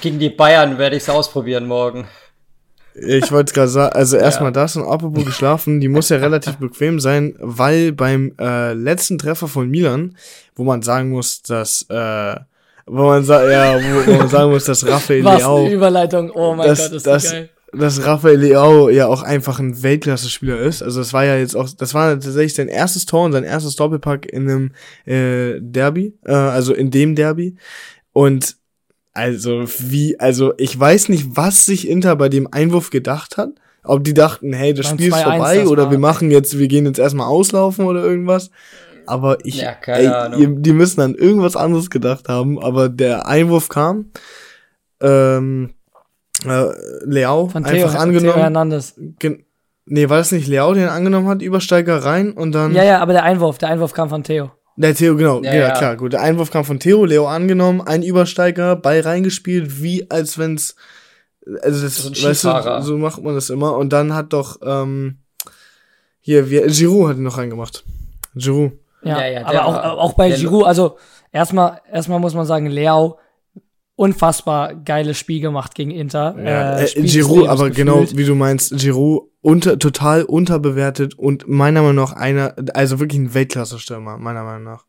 gegen 0.00 0.18
die 0.18 0.30
Bayern 0.30 0.78
werde 0.78 0.96
ich 0.96 1.02
es 1.04 1.10
ausprobieren 1.10 1.66
morgen. 1.66 2.06
Ich 2.94 3.32
wollte 3.32 3.52
gerade 3.52 3.68
sagen, 3.68 3.92
also 3.92 4.16
erstmal 4.16 4.50
ja. 4.50 4.52
das 4.52 4.76
und 4.76 4.84
apropos 4.84 5.24
geschlafen, 5.24 5.80
die 5.80 5.88
muss 5.88 6.10
ja 6.10 6.18
relativ 6.18 6.56
bequem 6.58 7.00
sein, 7.00 7.34
weil 7.40 7.92
beim 7.92 8.34
äh, 8.38 8.72
letzten 8.72 9.18
Treffer 9.18 9.48
von 9.48 9.68
Milan, 9.68 10.16
wo 10.54 10.62
man 10.62 10.82
sagen 10.82 11.10
muss, 11.10 11.42
dass 11.42 11.86
äh, 11.88 12.36
wo 12.86 13.04
man 13.04 13.24
sa 13.24 13.50
ja, 13.50 13.80
wo, 13.80 14.12
wo 14.12 14.18
man 14.18 14.28
sagen 14.28 14.50
muss, 14.52 14.64
dass 14.66 14.86
Raphael 14.86 15.24
Was 15.24 15.38
Leao, 15.38 15.64
eine 15.64 15.72
Überleitung, 15.72 16.30
oh 16.30 16.54
mein 16.54 16.68
dass, 16.68 16.78
Gott, 16.78 16.92
ist 16.92 17.06
das, 17.06 17.22
das 17.22 17.32
geil. 17.32 17.50
Dass 17.78 18.04
Raphael 18.04 18.38
Leao 18.38 18.88
ja 18.88 19.06
auch 19.06 19.22
einfach 19.22 19.58
ein 19.58 19.82
Weltklasse-Spieler 19.82 20.58
ist. 20.60 20.82
Also 20.82 21.00
das 21.00 21.12
war 21.12 21.24
ja 21.24 21.36
jetzt 21.36 21.56
auch, 21.56 21.68
das 21.70 21.94
war 21.94 22.12
tatsächlich 22.12 22.54
sein 22.54 22.68
erstes 22.68 23.06
Tor 23.06 23.24
und 23.24 23.32
sein 23.32 23.44
erstes 23.44 23.76
Doppelpack 23.76 24.26
in 24.26 24.48
einem 24.48 24.72
äh, 25.06 25.60
Derby, 25.60 26.18
äh, 26.24 26.32
also 26.32 26.74
in 26.74 26.90
dem 26.90 27.14
Derby. 27.14 27.56
Und 28.12 28.56
also 29.12 29.64
wie, 29.78 30.18
also 30.18 30.54
ich 30.58 30.78
weiß 30.78 31.08
nicht, 31.08 31.36
was 31.36 31.64
sich 31.64 31.88
Inter 31.88 32.16
bei 32.16 32.28
dem 32.28 32.48
Einwurf 32.52 32.90
gedacht 32.90 33.36
hat. 33.36 33.50
Ob 33.84 34.02
die 34.02 34.14
dachten, 34.14 34.52
hey, 34.54 34.72
das 34.72 34.88
Spiel 34.88 35.08
ist 35.08 35.20
vorbei 35.20 35.66
oder 35.66 35.90
wir 35.90 35.98
machen 35.98 36.30
jetzt, 36.30 36.58
wir 36.58 36.68
gehen 36.68 36.86
jetzt 36.86 36.98
erstmal 36.98 37.26
auslaufen 37.26 37.84
oder 37.84 38.02
irgendwas. 38.02 38.50
Aber 39.06 39.44
ich, 39.44 39.56
ja, 39.56 39.76
ey, 39.86 40.38
die, 40.38 40.62
die 40.62 40.72
müssen 40.72 41.02
an 41.02 41.14
irgendwas 41.14 41.54
anderes 41.54 41.90
gedacht 41.90 42.28
haben. 42.28 42.58
Aber 42.58 42.88
der 42.88 43.26
Einwurf 43.26 43.68
kam, 43.68 44.10
ähm, 45.00 45.74
äh, 46.46 46.66
Leao 47.04 47.48
Von 47.48 47.64
Theo, 47.64 47.86
einfach 47.86 48.00
angenommen. 48.00 48.32
Theo 48.32 48.42
Hernandez. 48.42 48.94
Nee, 49.86 50.08
war 50.08 50.18
das 50.18 50.32
nicht 50.32 50.48
Leao, 50.48 50.72
den 50.72 50.88
angenommen 50.88 51.28
hat, 51.28 51.42
Übersteiger 51.42 52.04
rein 52.04 52.32
und 52.32 52.52
dann. 52.52 52.74
Ja, 52.74 52.84
ja, 52.84 53.00
aber 53.00 53.12
der 53.12 53.24
Einwurf, 53.24 53.58
der 53.58 53.68
Einwurf 53.68 53.92
kam 53.92 54.08
von 54.08 54.22
Theo. 54.22 54.50
Der 54.76 54.94
Theo, 54.94 55.14
genau, 55.14 55.40
ja, 55.42 55.54
ja, 55.54 55.70
klar, 55.70 55.96
gut. 55.96 56.14
Der 56.14 56.22
Einwurf 56.22 56.50
kam 56.50 56.64
von 56.64 56.80
Theo, 56.80 57.04
Leo 57.04 57.28
angenommen, 57.28 57.80
ein 57.80 58.02
Übersteiger, 58.02 58.74
Ball 58.74 59.00
reingespielt, 59.00 59.82
wie 59.82 60.10
als 60.10 60.36
wenn's, 60.36 60.74
also 61.62 61.82
das, 61.82 61.96
so 61.96 62.10
weißt 62.10 62.44
du, 62.44 62.82
so 62.82 62.98
macht 62.98 63.22
man 63.22 63.34
das 63.34 63.50
immer. 63.50 63.76
Und 63.76 63.92
dann 63.92 64.14
hat 64.14 64.32
doch, 64.32 64.58
ähm, 64.64 65.18
Hier, 66.20 66.50
wir, 66.50 66.66
Giroud 66.66 67.10
hat 67.10 67.16
ihn 67.18 67.22
noch 67.22 67.38
reingemacht. 67.38 67.84
Giroud. 68.34 68.72
Ja, 69.02 69.20
Ja, 69.20 69.26
ja, 69.26 69.46
aber 69.46 69.66
auch, 69.66 69.98
auch 69.98 70.12
bei 70.14 70.30
Giroud, 70.30 70.64
also 70.64 70.96
erstmal, 71.30 71.80
erstmal 71.92 72.18
muss 72.18 72.34
man 72.34 72.46
sagen, 72.46 72.66
Leao, 72.66 73.18
unfassbar 73.96 74.74
geiles 74.74 75.18
Spiel 75.18 75.40
gemacht 75.40 75.74
gegen 75.74 75.90
Inter. 75.90 76.36
Ja, 76.42 76.78
äh, 76.78 76.94
des 76.94 77.12
Giroud, 77.12 77.48
aber 77.48 77.70
genau 77.70 78.00
gefühlt. 78.00 78.18
wie 78.18 78.24
du 78.24 78.34
meinst, 78.34 78.76
Giroud 78.76 79.30
unter, 79.40 79.78
total 79.78 80.24
unterbewertet 80.24 81.18
und 81.18 81.46
meiner 81.46 81.82
Meinung 81.82 81.96
nach 81.96 82.12
einer, 82.12 82.54
also 82.72 82.98
wirklich 82.98 83.20
ein 83.20 83.34
Weltklasse-Stürmer, 83.34 84.16
meiner 84.18 84.42
Meinung 84.42 84.64
nach. 84.64 84.86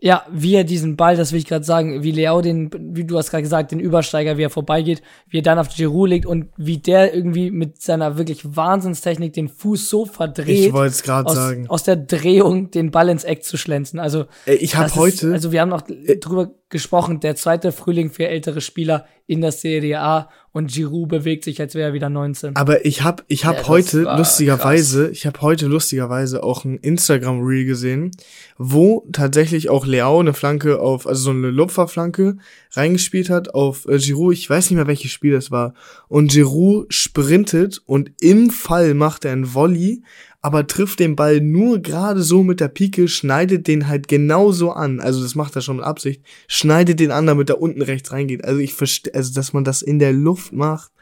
Ja, 0.00 0.24
wie 0.30 0.54
er 0.54 0.62
diesen 0.62 0.96
Ball, 0.96 1.16
das 1.16 1.32
will 1.32 1.40
ich 1.40 1.46
gerade 1.46 1.64
sagen, 1.64 2.04
wie 2.04 2.12
Leao 2.12 2.40
den, 2.40 2.70
wie 2.94 3.02
du 3.02 3.18
hast 3.18 3.30
gerade 3.30 3.42
gesagt, 3.42 3.72
den 3.72 3.80
Übersteiger, 3.80 4.38
wie 4.38 4.44
er 4.44 4.50
vorbeigeht, 4.50 5.02
wie 5.28 5.38
er 5.38 5.42
dann 5.42 5.58
auf 5.58 5.70
Giroud 5.74 6.08
legt 6.08 6.24
und 6.24 6.46
wie 6.56 6.78
der 6.78 7.12
irgendwie 7.12 7.50
mit 7.50 7.82
seiner 7.82 8.16
wirklich 8.16 8.54
Wahnsinnstechnik 8.56 9.32
den 9.32 9.48
Fuß 9.48 9.90
so 9.90 10.06
verdreht, 10.06 10.66
Ich 10.66 10.72
wollte 10.72 10.92
es 10.92 11.02
gerade 11.02 11.28
aus, 11.28 11.34
sagen. 11.34 11.68
aus 11.68 11.82
der 11.82 11.96
Drehung 11.96 12.70
den 12.70 12.92
Ball 12.92 13.08
ins 13.08 13.24
Eck 13.24 13.42
zu 13.42 13.56
schlänzen. 13.56 13.98
Also 13.98 14.26
ich 14.46 14.76
habe 14.76 14.94
heute, 14.94 15.26
Ist, 15.28 15.32
also 15.32 15.50
wir 15.50 15.60
haben 15.60 15.70
noch 15.70 15.82
drüber 15.82 16.52
gesprochen, 16.68 17.18
der 17.18 17.34
zweite 17.34 17.72
Frühling 17.72 18.10
für 18.10 18.28
ältere 18.28 18.60
Spieler 18.60 19.06
in 19.26 19.40
der 19.40 19.52
Serie 19.52 20.00
A 20.00 20.28
und 20.58 20.72
Giroud 20.72 21.08
bewegt 21.08 21.44
sich, 21.44 21.60
als 21.60 21.76
wäre 21.76 21.90
er 21.90 21.94
wieder 21.94 22.10
19. 22.10 22.56
aber 22.56 22.84
ich 22.84 23.02
habe 23.02 23.22
ich 23.28 23.44
hab 23.44 23.58
Ja, 23.58 23.68
heute 23.68 24.00
lustigerweise, 24.02 25.08
ich 25.10 25.24
habe 25.24 25.40
heute 25.40 25.68
lustigerweise 25.68 26.42
auch 26.42 26.64
ein 26.64 26.78
Instagram 26.78 27.40
Reel 27.40 27.64
gesehen, 27.64 28.10
wo 28.58 29.06
tatsächlich 29.12 29.70
auch 29.70 29.86
Leao 29.86 30.18
eine 30.18 30.34
Flanke 30.34 30.80
auf, 30.80 31.06
also 31.06 31.22
so 31.22 31.30
eine 31.30 31.50
Lupferflanke 31.50 32.38
reingespielt 32.72 33.30
hat 33.30 33.54
auf 33.54 33.86
äh, 33.86 33.98
Giroud. 33.98 34.34
Ich 34.34 34.50
weiß 34.50 34.68
nicht 34.68 34.76
mehr 34.76 34.88
welches 34.88 35.12
Spiel 35.12 35.32
das 35.32 35.52
war. 35.52 35.74
Und 36.08 36.32
Giroud 36.32 36.92
sprintet 36.92 37.80
und 37.86 38.10
im 38.20 38.50
Fall 38.50 38.94
macht 38.94 39.24
er 39.24 39.32
einen 39.32 39.54
Volley, 39.54 40.02
aber 40.40 40.66
trifft 40.66 41.00
den 41.00 41.16
Ball 41.16 41.40
nur 41.40 41.80
gerade 41.80 42.22
so 42.22 42.42
mit 42.42 42.60
der 42.60 42.68
Pike, 42.68 43.08
schneidet 43.08 43.66
den 43.66 43.88
halt 43.88 44.06
genauso 44.06 44.70
an. 44.70 45.00
Also 45.00 45.22
das 45.22 45.34
macht 45.34 45.56
er 45.56 45.62
schon 45.62 45.76
mit 45.76 45.84
Absicht. 45.84 46.22
Schneidet 46.46 47.00
den 47.00 47.10
an, 47.10 47.26
damit 47.26 47.50
er 47.50 47.60
unten 47.60 47.82
rechts 47.82 48.12
reingeht. 48.12 48.44
Also 48.44 48.60
ich 48.60 48.74
verstehe, 48.74 49.14
also 49.14 49.34
dass 49.34 49.52
man 49.52 49.64
das 49.64 49.82
in 49.82 49.98
der 49.98 50.12
Luft 50.12 50.52
macht. 50.52 50.92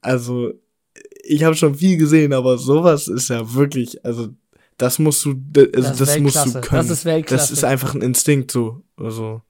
Also 0.00 0.52
ich 1.22 1.44
habe 1.44 1.54
schon 1.54 1.76
viel 1.76 1.96
gesehen, 1.96 2.32
aber 2.32 2.58
sowas 2.58 3.06
ist 3.06 3.28
ja 3.28 3.54
wirklich, 3.54 4.04
also 4.04 4.30
das 4.78 4.98
musst 4.98 5.24
du, 5.24 5.30
also 5.30 5.70
Das 5.70 5.98
das, 5.98 6.16
ist 6.16 6.20
musst 6.20 6.46
du 6.46 6.60
können. 6.60 6.82
Das 6.82 6.90
ist 6.90 7.04
Weltklasse. 7.04 7.42
Das 7.42 7.50
ist 7.52 7.64
einfach 7.64 7.94
ein 7.94 8.02
Instinkt 8.02 8.50
so. 8.50 8.82
Also 8.96 9.42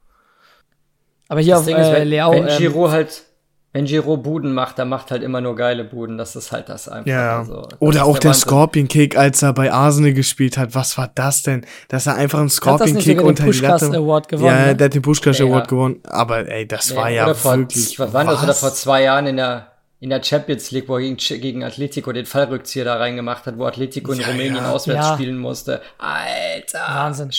Aber 1.28 1.40
hier 1.40 1.54
Das 1.54 1.60
auf 1.60 1.66
Ding 1.66 1.76
ist, 1.76 1.86
äh, 1.86 1.92
wenn, 1.94 2.08
Leao, 2.08 2.32
wenn 2.32 2.48
ähm, 2.48 2.58
Giroud 2.58 2.90
halt, 2.90 3.24
wenn 3.72 3.86
Giroud 3.86 4.22
Buden 4.22 4.52
macht, 4.52 4.78
dann 4.78 4.88
macht 4.90 5.10
halt 5.10 5.22
immer 5.22 5.40
nur 5.40 5.56
geile 5.56 5.84
Buden. 5.84 6.18
Das 6.18 6.36
ist 6.36 6.52
halt 6.52 6.68
das 6.68 6.88
einfach. 6.88 7.06
ja. 7.06 7.38
Also, 7.38 7.62
das 7.62 7.80
Oder 7.80 8.04
auch 8.04 8.18
der 8.18 8.30
Wahnsinn. 8.30 8.48
Scorpion 8.48 8.88
Kick, 8.88 9.16
als 9.16 9.40
er 9.42 9.52
bei 9.54 9.72
Arsenal 9.72 10.12
gespielt 10.12 10.58
hat. 10.58 10.74
Was 10.74 10.98
war 10.98 11.10
das 11.14 11.42
denn? 11.42 11.64
Dass 11.88 12.06
er 12.06 12.16
einfach 12.16 12.38
einen 12.40 12.50
Scorpion 12.50 12.98
Kick 12.98 13.22
unter 13.22 13.44
die 13.44 13.58
Latte. 13.60 13.86
Award 13.86 14.28
gewonnen? 14.28 14.46
ja, 14.46 14.66
ne? 14.66 14.76
der 14.76 14.84
hat 14.86 14.94
den 14.94 15.02
Pushkash 15.02 15.38
Ja, 15.38 15.46
ja. 15.46 15.50
Award 15.50 15.68
gewonnen. 15.68 16.00
Aber 16.04 16.46
ey, 16.48 16.68
das 16.68 16.90
Nee, 16.90 16.96
war 16.96 17.08
ja 17.10 17.32
vor, 17.34 17.56
wirklich. 17.58 17.98
Was 17.98 18.12
war 18.12 18.24
das? 18.24 18.38
Oder 18.40 18.48
was? 18.48 18.60
vor 18.60 18.74
zwei 18.74 19.04
Jahren 19.04 19.26
in 19.26 19.36
der, 19.38 19.68
in 20.00 20.10
der 20.10 20.22
Champions 20.22 20.70
League, 20.70 20.88
wo 20.88 20.96
er 20.96 21.00
gegen, 21.02 21.16
gegen 21.16 21.64
Atletico 21.64 22.12
den 22.12 22.26
Fallrückzieher 22.26 22.84
da 22.84 22.96
reingemacht 22.96 23.46
hat, 23.46 23.56
wo 23.56 23.64
Atletico 23.64 24.12
in 24.12 24.20
Ja, 24.20 24.26
Rumänien 24.26 24.56
ja. 24.56 24.70
auswärts 24.70 25.06
Ja. 25.08 25.14
spielen 25.14 25.38
musste. 25.38 25.80
Alter. 25.98 26.80
Wahnsinn. 26.88 27.30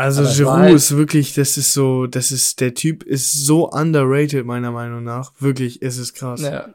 Also 0.00 0.22
Aber 0.22 0.32
Giroud 0.32 0.58
halt- 0.58 0.74
ist 0.74 0.96
wirklich, 0.96 1.34
das 1.34 1.58
ist 1.58 1.74
so, 1.74 2.06
das 2.06 2.32
ist, 2.32 2.60
der 2.60 2.72
Typ 2.72 3.02
ist 3.02 3.44
so 3.44 3.68
underrated, 3.68 4.46
meiner 4.46 4.70
Meinung 4.70 5.04
nach. 5.04 5.32
Wirklich, 5.40 5.82
ist 5.82 5.98
es 5.98 6.14
krass. 6.14 6.40
Ja. 6.40 6.68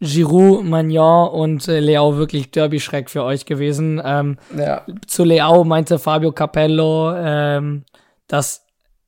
Giroud, 0.00 0.64
Magnon 0.64 1.28
und 1.30 1.66
äh, 1.68 1.80
Leao 1.80 2.16
wirklich 2.18 2.50
Derby-Schreck 2.50 3.08
für 3.08 3.22
euch 3.24 3.46
gewesen. 3.46 4.02
Ähm, 4.04 4.36
ja. 4.56 4.84
zu 5.06 5.24
Leao 5.24 5.64
meinte 5.64 5.98
Fabio 5.98 6.32
Capello, 6.32 7.14
ähm, 7.16 7.84
dass 8.26 8.66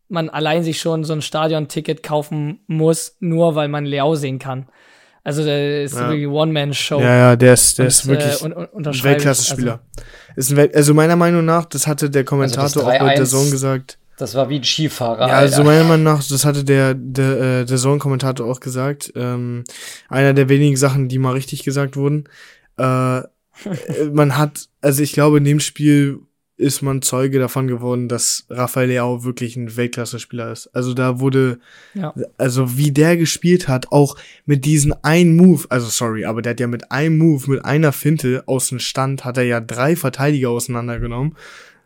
man 0.09 0.31
allein 0.31 0.62
sich 0.62 0.81
schon 0.81 1.05
so 1.05 1.12
ein 1.12 1.20
Stadion-Ticket 1.20 2.03
kaufen 2.03 2.61
muss, 2.68 3.16
nur 3.20 3.55
weil 3.55 3.68
man 3.68 3.85
Leao 3.85 4.14
sehen 4.14 4.38
kann. 4.38 4.68
Also 5.26 5.42
der 5.42 5.82
ist 5.82 5.94
Ja. 5.96 6.08
wirklich 6.08 6.28
One-Man-Show. 6.28 7.00
Ja, 7.00 7.16
ja, 7.16 7.36
der 7.36 7.54
ist, 7.54 7.78
der 7.78 7.86
Und, 7.86 7.88
ist 7.88 8.06
wirklich 8.06 8.42
äh. 8.44 9.02
Weltklasse-Spieler. 9.04 9.80
Ist 10.36 10.52
ein 10.52 10.56
Wel 10.56 10.70
also 10.72 10.94
meiner 10.94 11.16
Meinung 11.16 11.44
nach, 11.44 11.64
das 11.64 11.88
hatte 11.88 12.08
der 12.10 12.22
Kommentator 12.22 12.84
auch 12.84 12.86
bei 12.86 13.00
3-1 13.00 13.16
der 13.16 13.24
Zone 13.24 13.50
gesagt. 13.50 13.98
Das 14.18 14.36
war 14.36 14.48
wie 14.48 14.60
ein 14.60 14.62
Skifahrer. 14.64 15.26
Ja, 15.26 15.34
also 15.34 15.56
Alter. 15.56 15.64
meiner 15.64 15.82
Meinung 15.82 16.04
nach, 16.04 16.22
das 16.22 16.44
hatte 16.44 16.62
der, 16.62 16.94
der, 16.94 17.40
äh, 17.40 17.64
der 17.64 17.76
Zone-Kommentator 17.76 18.46
auch 18.48 18.60
gesagt. 18.60 19.12
Ähm, 19.16 19.64
einer 20.08 20.32
der 20.32 20.48
wenigen 20.48 20.76
Sachen, 20.76 21.08
die 21.08 21.18
mal 21.18 21.32
richtig 21.32 21.64
gesagt 21.64 21.96
wurden. 21.96 22.28
Äh, 22.78 23.22
man 24.12 24.38
hat, 24.38 24.68
also 24.80 25.02
ich 25.02 25.12
glaube, 25.12 25.38
in 25.38 25.44
dem 25.44 25.58
Spiel 25.58 26.20
ist 26.59 26.81
man 26.81 27.03
Zeuge 27.03 27.38
davon 27.38 27.66
geworden, 27.69 28.09
dass 28.09 28.47
Rafael 28.49 28.88
Leao 28.88 29.25
wirklich 29.25 29.57
ein 29.57 29.77
Weltklasse-Spieler 29.77 30.53
ist. 30.53 30.69
Also 30.75 30.95
da 30.95 31.21
wurde, 31.21 31.59
Ja. 31.95 32.14
also 32.38 32.79
wie 32.79 32.92
der 32.92 33.16
gespielt 33.19 33.69
hat, 33.69 33.92
auch 33.92 34.16
mit 34.47 34.64
diesen 34.64 34.95
einen 35.05 35.37
Move, 35.37 35.64
also 35.69 35.87
sorry, 35.88 36.25
aber 36.25 36.40
der 36.40 36.53
hat 36.53 36.61
ja 36.61 36.66
mit 36.66 36.90
einem 36.90 37.19
Move, 37.19 37.51
mit 37.51 37.64
einer 37.64 37.92
Finte 37.92 38.42
aus 38.47 38.69
dem 38.71 38.79
Stand, 38.79 39.25
hat 39.25 39.37
er 39.37 39.45
ja 39.45 39.61
drei 39.61 39.97
Verteidiger 39.97 40.49
auseinandergenommen. 40.51 41.37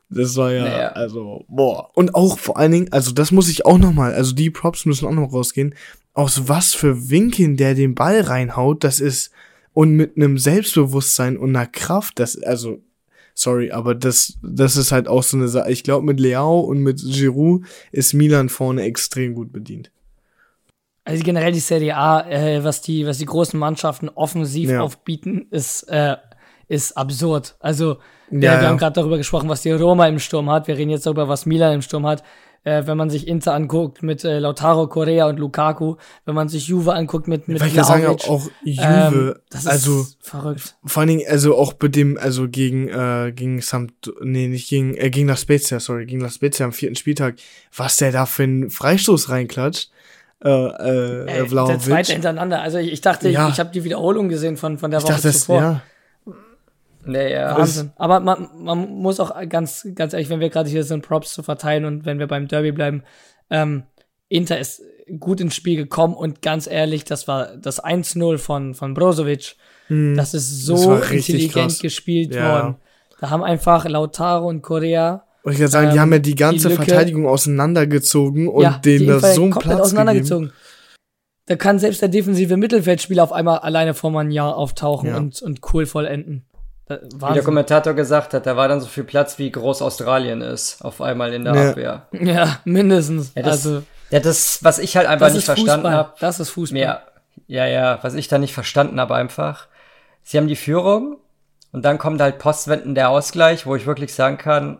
Das 0.08 0.36
war 0.36 0.52
ja, 0.52 0.64
Naja. 0.64 0.88
also, 0.92 1.44
boah. 1.48 1.90
Und 1.94 2.14
auch 2.14 2.38
vor 2.38 2.56
allen 2.56 2.72
Dingen, 2.72 2.92
also 2.92 3.12
das 3.12 3.30
muss 3.32 3.48
ich 3.48 3.66
auch 3.66 3.78
noch 3.78 3.92
mal, 3.92 4.12
also 4.14 4.34
die 4.34 4.50
Props 4.50 4.86
müssen 4.86 5.06
auch 5.06 5.12
noch 5.12 5.32
rausgehen, 5.32 5.74
aus 6.14 6.48
was 6.48 6.74
für 6.74 7.10
Winkeln 7.10 7.56
der 7.56 7.74
den 7.74 7.94
Ball 7.94 8.20
reinhaut, 8.20 8.82
das 8.84 9.00
ist, 9.00 9.30
und 9.72 9.92
mit 9.92 10.16
einem 10.16 10.36
Selbstbewusstsein 10.38 11.36
und 11.36 11.50
einer 11.56 11.66
Kraft, 11.66 12.18
das, 12.18 12.40
also, 12.42 12.80
sorry, 13.34 13.70
aber 13.70 13.94
das, 13.94 14.38
das 14.42 14.76
ist 14.76 14.92
halt 14.92 15.08
auch 15.08 15.22
so 15.22 15.36
eine 15.36 15.48
Sache. 15.48 15.70
Ich 15.70 15.82
glaube, 15.84 16.04
mit 16.06 16.20
Leao 16.20 16.60
und 16.60 16.78
mit 16.80 17.00
Giroud 17.04 17.62
ist 17.92 18.12
Milan 18.14 18.48
vorne 18.48 18.82
extrem 18.82 19.34
gut 19.34 19.52
bedient. 19.52 19.90
Also 21.04 21.24
generell 21.24 21.52
die 21.52 21.60
Serie 21.60 21.96
A, 21.96 22.28
äh, 22.28 22.62
was 22.62 22.82
die, 22.82 23.06
was 23.06 23.18
die 23.18 23.24
großen 23.26 23.58
Mannschaften 23.58 24.08
offensiv 24.10 24.70
Ja. 24.70 24.82
aufbieten, 24.82 25.46
ist, 25.50 25.84
äh, 25.84 26.16
ist 26.68 26.96
absurd. 26.96 27.56
Also 27.58 27.96
Ja, 28.30 28.40
wir 28.40 28.42
ja. 28.52 28.62
haben 28.62 28.78
gerade 28.78 28.94
darüber 28.94 29.16
gesprochen, 29.16 29.48
was 29.48 29.62
die 29.62 29.72
Roma 29.72 30.06
im 30.06 30.18
Sturm 30.20 30.50
hat. 30.50 30.68
Wir 30.68 30.76
reden 30.76 30.90
jetzt 30.90 31.06
darüber, 31.06 31.26
was 31.28 31.46
Milan 31.46 31.74
im 31.74 31.82
Sturm 31.82 32.06
hat. 32.06 32.22
Äh, 32.62 32.86
wenn 32.86 32.98
man 32.98 33.08
sich 33.08 33.26
Inter 33.26 33.54
anguckt 33.54 34.02
mit 34.02 34.22
äh, 34.22 34.38
Lautaro 34.38 34.86
Correa 34.86 35.26
und 35.28 35.38
Lukaku, 35.38 35.96
wenn 36.26 36.34
man 36.34 36.50
sich 36.50 36.68
Juve 36.68 36.92
anguckt 36.92 37.26
mit 37.26 37.48
mit 37.48 37.58
Weil 37.58 37.68
ich 37.68 37.74
ja 37.74 37.84
sagen, 37.84 38.02
Vlahovic, 38.02 38.28
auch 38.28 38.50
Juve, 38.62 38.82
ähm, 39.32 39.34
das 39.48 39.62
ist 39.62 39.66
also 39.66 40.06
verrückt. 40.20 40.76
vor 40.84 41.00
allen 41.00 41.08
Dingen, 41.08 41.22
also 41.26 41.56
auch 41.56 41.72
bei 41.72 41.88
dem, 41.88 42.18
also 42.18 42.48
gegen, 42.50 42.88
äh, 42.88 43.32
gegen 43.34 43.62
Samt, 43.62 44.12
nee, 44.20 44.46
nicht 44.46 44.68
gegen, 44.68 44.94
äh, 44.94 45.08
gegen 45.08 45.28
La 45.28 45.36
Spezia, 45.36 45.80
sorry, 45.80 46.04
gegen 46.04 46.20
La 46.20 46.28
Spezia 46.28 46.66
am 46.66 46.72
vierten 46.72 46.96
Spieltag, 46.96 47.36
was 47.74 47.96
der 47.96 48.12
da 48.12 48.26
für 48.26 48.42
einen 48.42 48.68
Freistoß 48.68 49.30
reinklatscht, 49.30 49.90
äh, 50.44 50.48
äh, 50.50 51.20
Ey, 51.20 51.34
der 51.38 51.46
Vlahovic. 51.46 51.80
zweite 51.80 52.12
hintereinander. 52.12 52.60
Also 52.60 52.76
ich, 52.76 52.92
ich 52.92 53.00
dachte, 53.00 53.30
Ja. 53.30 53.46
ich, 53.48 53.54
ich 53.54 53.60
habe 53.60 53.70
die 53.72 53.84
Wiederholung 53.84 54.28
gesehen 54.28 54.58
von 54.58 54.76
von 54.76 54.90
der 54.90 54.98
ich 54.98 55.04
Woche 55.04 55.12
dachte, 55.14 55.28
das, 55.28 55.40
zuvor. 55.40 55.60
ja, 55.60 55.82
Nee, 57.04 57.32
ja. 57.32 57.56
Wahnsinn. 57.56 57.92
Aber 57.96 58.20
man, 58.20 58.48
man 58.58 58.78
muss 58.90 59.20
auch 59.20 59.32
ganz, 59.48 59.86
ganz 59.94 60.12
ehrlich, 60.12 60.28
wenn 60.28 60.40
wir 60.40 60.50
gerade 60.50 60.68
hier 60.68 60.84
sind, 60.84 61.06
Props 61.06 61.32
zu 61.32 61.42
verteilen 61.42 61.84
und 61.84 62.04
wenn 62.04 62.18
wir 62.18 62.26
beim 62.26 62.46
Derby 62.48 62.72
bleiben, 62.72 63.02
ähm, 63.50 63.84
Inter 64.28 64.58
ist 64.58 64.82
gut 65.18 65.40
ins 65.40 65.54
Spiel 65.56 65.76
gekommen 65.76 66.14
und 66.14 66.40
ganz 66.42 66.66
ehrlich, 66.66 67.04
das 67.04 67.26
war 67.26 67.56
das 67.56 67.82
1-0 67.82 68.38
von, 68.38 68.74
von 68.74 68.94
Brozovic. 68.94 69.56
Das 69.88 70.34
ist 70.34 70.64
so 70.66 70.76
Hm. 70.94 71.00
Das 71.00 71.10
intelligent 71.10 71.52
krass. 71.54 71.78
gespielt 71.80 72.32
Ja. 72.34 72.52
worden. 72.62 72.76
Da 73.20 73.30
haben 73.30 73.42
einfach 73.42 73.86
Lautaro 73.88 74.46
und 74.48 74.62
Correa 74.62 75.24
und 75.42 75.52
ich 75.54 75.58
kann 75.58 75.68
sagen, 75.68 75.88
die 75.90 75.94
Ähm, 75.96 76.00
haben 76.02 76.12
ja 76.12 76.18
die 76.20 76.34
ganze 76.36 76.68
die 76.68 76.74
Verteidigung 76.76 77.26
auseinandergezogen 77.26 78.46
und 78.46 78.62
ja, 78.62 78.78
denen 78.84 79.00
die 79.00 79.06
da 79.06 79.20
so 79.20 79.42
einen 79.42 79.50
Platz 79.52 79.64
gegeben. 79.64 79.80
auseinandergezogen. 79.80 80.52
Da 81.46 81.56
kann 81.56 81.78
selbst 81.80 82.02
der 82.02 82.08
defensive 82.08 82.56
Mittelfeldspieler 82.56 83.24
auf 83.24 83.32
einmal 83.32 83.58
alleine 83.58 83.94
vor 83.94 84.10
einem 84.18 84.30
Jahr 84.30 84.56
auftauchen 84.56 85.08
Ja. 85.08 85.16
und, 85.16 85.42
und 85.42 85.60
cool 85.72 85.86
vollenden. 85.86 86.44
Da, 86.90 86.96
Wie 87.02 87.08
der 87.08 87.20
Wahnsinn. 87.20 87.44
Kommentator 87.44 87.94
gesagt 87.94 88.34
hat, 88.34 88.46
da 88.46 88.56
war 88.56 88.66
dann 88.66 88.80
so 88.80 88.88
viel 88.88 89.04
Platz, 89.04 89.38
wie 89.38 89.50
groß 89.52 89.80
Australien 89.80 90.40
ist, 90.40 90.84
auf 90.84 91.00
einmal 91.00 91.32
in 91.32 91.44
der 91.44 91.54
Ja. 91.54 91.70
Abwehr. 91.70 92.02
Ja, 92.12 92.56
mindestens. 92.64 93.32
Ja, 93.36 93.42
das, 93.42 93.64
also, 93.66 93.82
ja, 94.10 94.18
das, 94.18 94.58
was 94.64 94.78
ich 94.80 94.96
halt 94.96 95.06
einfach 95.06 95.26
das 95.26 95.34
nicht 95.36 95.44
verstanden 95.44 95.90
habe. 95.90 96.12
Das 96.18 96.40
ist 96.40 96.50
Fußball. 96.50 96.80
Ja, 96.80 97.02
ja, 97.46 97.66
ja, 97.66 97.98
was 98.02 98.14
ich 98.14 98.26
da 98.26 98.38
nicht 98.38 98.54
verstanden 98.54 98.98
habe 99.00 99.14
einfach. 99.14 99.68
Sie 100.24 100.36
haben 100.36 100.48
die 100.48 100.56
Führung 100.56 101.18
und 101.72 101.84
dann 101.84 101.98
kommt 101.98 102.20
halt 102.20 102.38
postwendend 102.38 102.96
der 102.96 103.10
Ausgleich, 103.10 103.66
wo 103.66 103.76
ich 103.76 103.86
wirklich 103.86 104.12
sagen 104.12 104.36
kann, 104.36 104.78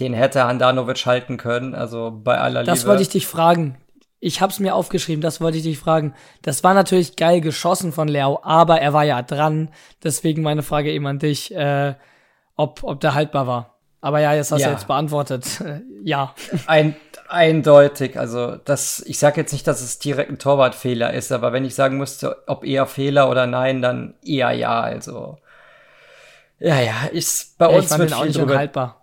den 0.00 0.12
hätte 0.14 0.44
Handanovic 0.44 1.06
halten 1.06 1.36
können, 1.38 1.74
also 1.74 2.10
bei 2.22 2.38
aller 2.38 2.62
Das 2.64 2.80
Liebe. 2.80 2.90
wollte 2.90 3.02
ich 3.02 3.08
dich 3.08 3.26
fragen. 3.26 3.76
Ich 4.24 4.40
hab's 4.40 4.60
mir 4.60 4.76
aufgeschrieben, 4.76 5.20
das 5.20 5.40
wollte 5.40 5.56
ich 5.58 5.64
dich 5.64 5.80
fragen. 5.80 6.14
Das 6.42 6.62
war 6.62 6.74
natürlich 6.74 7.16
geil 7.16 7.40
geschossen 7.40 7.90
von 7.92 8.06
Leo, 8.06 8.38
aber 8.44 8.80
er 8.80 8.92
war 8.92 9.02
ja 9.02 9.20
dran. 9.20 9.68
Deswegen 10.04 10.42
meine 10.42 10.62
Frage 10.62 10.92
eben 10.92 11.08
an 11.08 11.18
dich, 11.18 11.52
äh, 11.52 11.94
ob, 12.54 12.84
ob 12.84 13.00
der 13.00 13.14
haltbar 13.14 13.48
war. 13.48 13.78
Aber 14.00 14.20
ja, 14.20 14.32
jetzt 14.32 14.52
hast 14.52 14.60
Ja. 14.60 14.68
du 14.68 14.74
jetzt 14.74 14.86
beantwortet. 14.86 15.44
ja. 16.04 16.34
Ein, 16.68 16.94
eindeutig, 17.28 18.16
also 18.16 18.54
das, 18.64 19.00
ich 19.06 19.18
sage 19.18 19.40
jetzt 19.40 19.52
nicht, 19.52 19.66
dass 19.66 19.80
es 19.80 19.98
direkt 19.98 20.30
ein 20.30 20.38
Torwartfehler 20.38 21.12
ist, 21.12 21.32
aber 21.32 21.52
wenn 21.52 21.64
ich 21.64 21.74
sagen 21.74 21.98
müsste, 21.98 22.44
ob 22.46 22.64
eher 22.64 22.86
Fehler 22.86 23.28
oder 23.28 23.48
nein, 23.48 23.82
dann 23.82 24.14
eher 24.24 24.52
ja, 24.52 24.80
also 24.82 25.38
Ja, 26.60 26.78
ja, 26.80 27.06
ist 27.10 27.58
bei 27.58 27.68
Ja, 27.68 27.74
uns 27.74 27.84
ich 27.86 27.88
fand 27.90 28.00
wird 28.02 28.14
viel 28.14 28.26
nicht 28.28 28.38
drüber. 28.38 28.52
unhaltbar. 28.52 29.01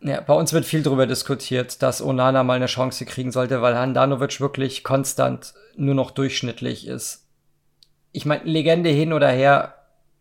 Ja, 0.00 0.20
bei 0.20 0.34
uns 0.34 0.52
wird 0.52 0.64
viel 0.64 0.82
drüber 0.82 1.06
diskutiert, 1.06 1.82
dass 1.82 2.02
Onana 2.02 2.44
mal 2.44 2.54
eine 2.54 2.66
Chance 2.66 3.04
kriegen 3.04 3.32
sollte, 3.32 3.62
weil 3.62 3.76
Handanovic 3.76 4.40
wirklich 4.40 4.84
konstant 4.84 5.54
nur 5.76 5.94
noch 5.94 6.12
durchschnittlich 6.12 6.86
ist. 6.86 7.26
Ich 8.12 8.24
meine, 8.24 8.44
Legende 8.44 8.90
hin 8.90 9.12
oder 9.12 9.28
her, 9.28 9.74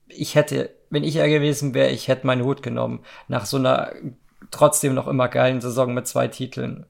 ich 0.08 0.36
hätte, 0.36 0.72
wenn 0.90 1.04
ich 1.04 1.18
er 1.18 1.30
gewesen 1.30 1.74
wäre, 1.74 1.92
ich 1.92 2.08
hätte 2.08 2.26
meinen 2.26 2.44
Hut 2.44 2.64
genommen. 2.64 3.04
Nach 3.28 3.46
so 3.46 3.58
einer 3.58 3.92
trotzdem 4.52 4.94
noch 4.94 5.08
immer 5.08 5.28
geilen 5.28 5.62
Saison 5.62 5.94
mit 5.94 6.08
zwei 6.08 6.28
Titeln. 6.28 6.86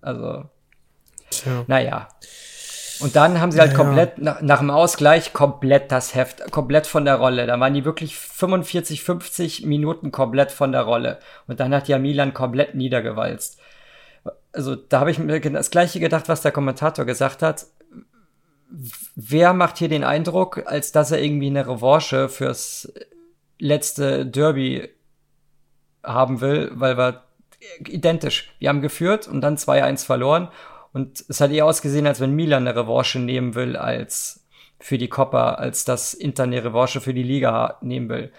Also, 0.00 0.44
Tja. 1.30 1.64
naja. 1.66 2.08
Und 3.00 3.16
dann 3.16 3.40
haben 3.40 3.52
sie 3.52 3.60
halt 3.60 3.72
Naja. 3.72 3.84
komplett, 3.84 4.18
nach, 4.18 4.40
nach 4.40 4.58
dem 4.58 4.70
Ausgleich, 4.70 5.32
komplett 5.32 5.92
das 5.92 6.14
Heft, 6.14 6.50
komplett 6.50 6.86
von 6.86 7.04
der 7.04 7.16
Rolle. 7.16 7.46
Da 7.46 7.58
waren 7.60 7.74
die 7.74 7.84
wirklich 7.84 8.16
45, 8.16 9.02
50 9.02 9.66
Minuten 9.66 10.10
komplett 10.10 10.50
von 10.52 10.72
der 10.72 10.82
Rolle. 10.82 11.18
Und 11.46 11.60
dann 11.60 11.74
hat 11.74 11.88
ja 11.88 11.98
Milan 11.98 12.34
komplett 12.34 12.74
niedergewalzt. 12.74 13.60
Also 14.52 14.74
da 14.74 15.00
habe 15.00 15.10
ich 15.10 15.18
mir 15.18 15.40
das 15.40 15.70
gleiche 15.70 16.00
gedacht, 16.00 16.28
was 16.28 16.42
der 16.42 16.52
Kommentator 16.52 17.04
gesagt 17.04 17.42
hat. 17.42 17.66
Wer 19.14 19.52
macht 19.52 19.78
hier 19.78 19.88
den 19.88 20.04
Eindruck, 20.04 20.62
als 20.66 20.92
dass 20.92 21.10
er 21.10 21.22
irgendwie 21.22 21.46
eine 21.46 21.66
Revanche 21.66 22.28
fürs 22.28 22.92
letzte 23.58 24.26
Derby 24.26 24.88
haben 26.02 26.40
will, 26.40 26.70
weil 26.74 26.96
wir 26.96 27.24
identisch. 27.86 28.50
Wir 28.58 28.68
haben 28.68 28.82
geführt 28.82 29.26
und 29.28 29.40
dann 29.40 29.56
2-1 29.56 30.04
verloren. 30.04 30.48
Und 30.98 31.24
es 31.28 31.40
hat 31.40 31.52
eher 31.52 31.64
ausgesehen, 31.64 32.08
als 32.08 32.18
wenn 32.18 32.32
Milan 32.32 32.66
eine 32.66 32.76
Revanche 32.76 33.20
nehmen 33.20 33.54
will, 33.54 33.76
als 33.76 34.44
für 34.80 34.98
die 34.98 35.06
Coppa, 35.08 35.52
als 35.54 35.84
dass 35.84 36.12
Inter 36.12 36.42
eine 36.42 36.64
Revanche 36.64 37.00
für 37.00 37.14
die 37.14 37.22
Liga 37.22 37.76
nehmen 37.82 38.08
will. 38.08 38.32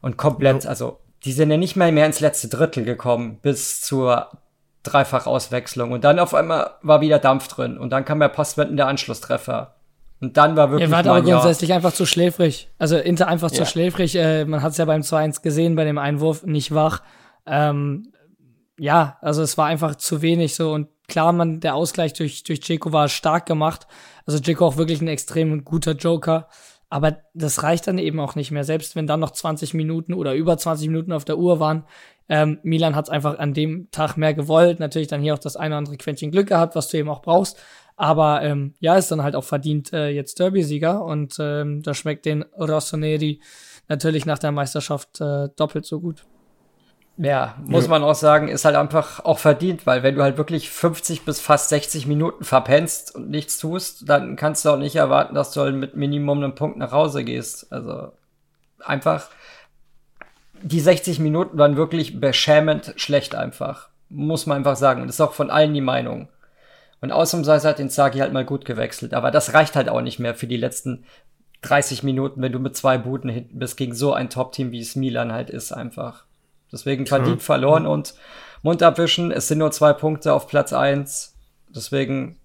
Und 0.00 0.16
komplett, 0.16 0.64
also, 0.64 1.00
die 1.24 1.32
sind 1.32 1.50
ja 1.50 1.56
nicht 1.56 1.74
mehr, 1.74 1.90
mehr 1.90 2.06
ins 2.06 2.20
letzte 2.20 2.46
Drittel 2.46 2.84
gekommen, 2.84 3.40
bis 3.42 3.80
zur 3.80 4.28
Dreifachauswechslung. 4.84 5.90
Und 5.90 6.04
dann 6.04 6.20
auf 6.20 6.34
einmal 6.34 6.70
war 6.82 7.00
wieder 7.00 7.18
Dampf 7.18 7.48
drin. 7.48 7.76
Und 7.78 7.90
dann 7.90 8.04
kam 8.04 8.20
der 8.20 8.28
postwendende 8.28 8.86
Anschlusstreffer. 8.86 9.74
Und 10.20 10.36
dann 10.36 10.54
war 10.56 10.70
wirklich 10.70 10.88
Ihr 10.88 10.92
wart 10.94 11.06
mal 11.06 11.10
aber 11.16 11.20
ein 11.22 11.26
Jahr. 11.26 11.40
grundsätzlich 11.40 11.72
einfach 11.72 11.92
zu 11.92 12.06
schläfrig. 12.06 12.70
Also 12.78 12.96
Inter 12.96 13.26
einfach 13.26 13.50
zu 13.50 13.62
Ja. 13.62 13.66
schläfrig. 13.66 14.14
Äh, 14.14 14.44
man 14.44 14.62
hat 14.62 14.70
es 14.70 14.78
ja 14.78 14.84
beim 14.84 15.02
2-1 15.02 15.42
gesehen, 15.42 15.74
bei 15.74 15.84
dem 15.84 15.98
Einwurf 15.98 16.44
nicht 16.44 16.72
wach. 16.72 17.02
Ähm, 17.44 18.12
ja, 18.78 19.16
also 19.20 19.42
es 19.42 19.58
war 19.58 19.66
einfach 19.66 19.96
zu 19.96 20.22
wenig 20.22 20.54
so. 20.54 20.72
Und 20.72 20.86
klar, 21.08 21.32
man, 21.32 21.60
der 21.60 21.74
Ausgleich 21.74 22.12
durch, 22.12 22.44
durch 22.44 22.60
Dzeko 22.60 22.92
war 22.92 23.08
stark 23.08 23.46
gemacht. 23.46 23.86
Also 24.26 24.38
Dzeko 24.38 24.66
auch 24.66 24.76
wirklich 24.76 25.00
ein 25.00 25.08
extrem 25.08 25.64
guter 25.64 25.92
Joker. 25.92 26.48
Aber 26.90 27.18
das 27.34 27.62
reicht 27.62 27.86
dann 27.86 27.98
eben 27.98 28.20
auch 28.20 28.34
nicht 28.34 28.50
mehr. 28.50 28.64
Selbst 28.64 28.96
wenn 28.96 29.06
dann 29.06 29.20
noch 29.20 29.32
20 29.32 29.74
Minuten 29.74 30.14
oder 30.14 30.34
über 30.34 30.56
20 30.56 30.88
Minuten 30.88 31.12
auf 31.12 31.24
der 31.24 31.38
Uhr 31.38 31.60
waren. 31.60 31.84
Ähm, 32.30 32.58
Milan 32.62 32.94
hat 32.94 33.06
es 33.06 33.10
einfach 33.10 33.38
an 33.38 33.54
dem 33.54 33.90
Tag 33.90 34.16
mehr 34.16 34.34
gewollt. 34.34 34.80
Natürlich 34.80 35.08
dann 35.08 35.20
hier 35.20 35.34
auch 35.34 35.38
das 35.38 35.56
eine 35.56 35.74
oder 35.74 35.78
andere 35.78 35.96
Quäntchen 35.96 36.30
Glück 36.30 36.48
gehabt, 36.48 36.76
was 36.76 36.88
du 36.88 36.98
eben 36.98 37.08
auch 37.08 37.22
brauchst. 37.22 37.58
Aber 37.96 38.42
ähm, 38.42 38.74
ja, 38.78 38.96
ist 38.96 39.10
dann 39.10 39.22
halt 39.22 39.34
auch 39.34 39.44
verdient 39.44 39.92
äh, 39.92 40.10
jetzt 40.10 40.38
Derby-Sieger 40.38 41.04
und 41.04 41.36
ähm, 41.40 41.82
das 41.82 41.96
schmeckt 41.96 42.26
den 42.26 42.42
Rossoneri 42.56 43.40
natürlich 43.88 44.24
nach 44.24 44.38
der 44.38 44.52
Meisterschaft 44.52 45.20
äh, 45.20 45.48
doppelt 45.56 45.84
so 45.84 46.00
gut. 46.00 46.24
Ja, 47.20 47.56
muss 47.66 47.88
man 47.88 48.04
auch 48.04 48.14
sagen, 48.14 48.46
ist 48.46 48.64
halt 48.64 48.76
einfach 48.76 49.24
auch 49.24 49.40
verdient, 49.40 49.86
weil 49.86 50.04
wenn 50.04 50.14
du 50.14 50.22
halt 50.22 50.38
wirklich 50.38 50.70
50 50.70 51.24
bis 51.24 51.40
fast 51.40 51.68
60 51.68 52.06
Minuten 52.06 52.44
verpennst 52.44 53.12
und 53.12 53.28
nichts 53.28 53.58
tust, 53.58 54.08
dann 54.08 54.36
kannst 54.36 54.64
du 54.64 54.70
auch 54.70 54.78
nicht 54.78 54.94
erwarten, 54.94 55.34
dass 55.34 55.50
du 55.50 55.62
halt 55.62 55.74
mit 55.74 55.96
Minimum 55.96 56.38
einem 56.38 56.54
Punkt 56.54 56.78
nach 56.78 56.92
Hause 56.92 57.24
gehst. 57.24 57.72
Also 57.72 58.12
einfach, 58.84 59.30
die 60.62 60.78
60 60.78 61.18
Minuten 61.18 61.58
waren 61.58 61.76
wirklich 61.76 62.20
beschämend 62.20 62.94
schlecht 62.96 63.34
einfach. 63.34 63.88
Muss 64.08 64.46
man 64.46 64.58
einfach 64.58 64.76
sagen. 64.76 65.00
Und 65.00 65.08
das 65.08 65.16
ist 65.16 65.20
auch 65.20 65.32
von 65.32 65.50
allen 65.50 65.74
die 65.74 65.80
Meinung. 65.80 66.28
Und 67.00 67.10
ausnahmsweise 67.10 67.68
hat 67.68 67.80
den 67.80 67.90
Zagi 67.90 68.20
halt 68.20 68.32
mal 68.32 68.44
gut 68.44 68.64
gewechselt. 68.64 69.12
Aber 69.12 69.32
das 69.32 69.54
reicht 69.54 69.74
halt 69.74 69.88
auch 69.88 70.02
nicht 70.02 70.20
mehr 70.20 70.36
für 70.36 70.46
die 70.46 70.56
letzten 70.56 71.04
30 71.62 72.04
Minuten, 72.04 72.40
wenn 72.42 72.52
du 72.52 72.60
mit 72.60 72.76
zwei 72.76 72.96
Buden 72.96 73.28
hinten 73.28 73.58
bist 73.58 73.76
gegen 73.76 73.94
so 73.96 74.12
ein 74.12 74.30
Top-Team, 74.30 74.70
wie 74.70 74.80
es 74.80 74.94
Milan 74.94 75.32
halt 75.32 75.50
ist 75.50 75.72
einfach. 75.72 76.27
Deswegen 76.72 77.06
verdient 77.06 77.42
verloren 77.42 77.86
und 77.86 78.14
Mund 78.62 78.82
abwischen. 78.82 79.30
Es 79.30 79.48
sind 79.48 79.58
nur 79.58 79.70
zwei 79.70 79.92
Punkte 79.92 80.32
auf 80.32 80.46
Platz 80.48 80.72
eins. 80.72 81.34
Deswegen 81.74 82.36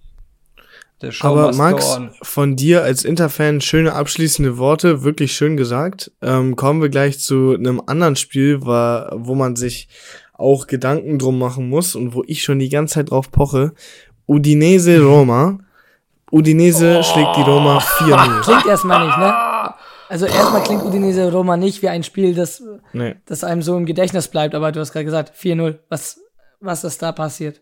der 1.01 1.11
Show 1.11 1.27
Aber 1.27 1.53
Max, 1.53 1.99
von 2.21 2.55
dir 2.55 2.83
als 2.83 3.03
Interfan 3.03 3.59
schöne 3.61 3.93
abschließende 3.93 4.57
Worte, 4.57 5.03
wirklich 5.03 5.33
schön 5.33 5.57
gesagt. 5.57 6.11
Ähm, 6.21 6.55
kommen 6.55 6.81
wir 6.81 6.89
gleich 6.89 7.19
zu 7.19 7.53
einem 7.53 7.81
anderen 7.85 8.15
Spiel, 8.15 8.65
war, 8.65 9.11
wo 9.13 9.35
man 9.35 9.55
sich 9.55 9.89
auch 10.33 10.67
Gedanken 10.67 11.19
drum 11.19 11.39
machen 11.39 11.69
muss 11.69 11.95
und 11.95 12.13
wo 12.13 12.23
ich 12.25 12.43
schon 12.43 12.59
die 12.59 12.69
ganze 12.69 12.95
Zeit 12.95 13.11
drauf 13.11 13.31
poche. 13.31 13.73
Udinese 14.27 15.03
Roma. 15.03 15.59
Udinese 16.31 17.03
schlägt 17.03 17.35
die 17.37 17.41
Roma 17.41 17.77
4-0. 17.99 18.41
Klingt 18.41 18.65
erstmal 18.65 19.05
nicht, 19.05 19.17
ne? 19.17 19.33
Also 20.13 20.27
erstmal 20.27 20.61
klingt 20.61 20.83
Udinese 20.83 21.31
Roma 21.31 21.57
nicht 21.57 21.81
wie 21.81 21.89
ein 21.89 22.03
Spiel, 22.03 22.35
das, 22.35 22.61
Nee. 22.93 23.15
das 23.25 23.43
einem 23.43 23.63
so 23.63 23.75
im 23.75 23.87
Gedächtnis 23.87 24.27
bleibt, 24.27 24.53
aber 24.53 24.71
du 24.71 24.79
hast 24.79 24.91
gerade 24.93 25.05
gesagt, 25.05 25.33
4-0. 25.35 25.79
Was, 25.89 26.19
was 26.59 26.83
ist 26.83 27.01
da 27.01 27.11
passiert? 27.11 27.61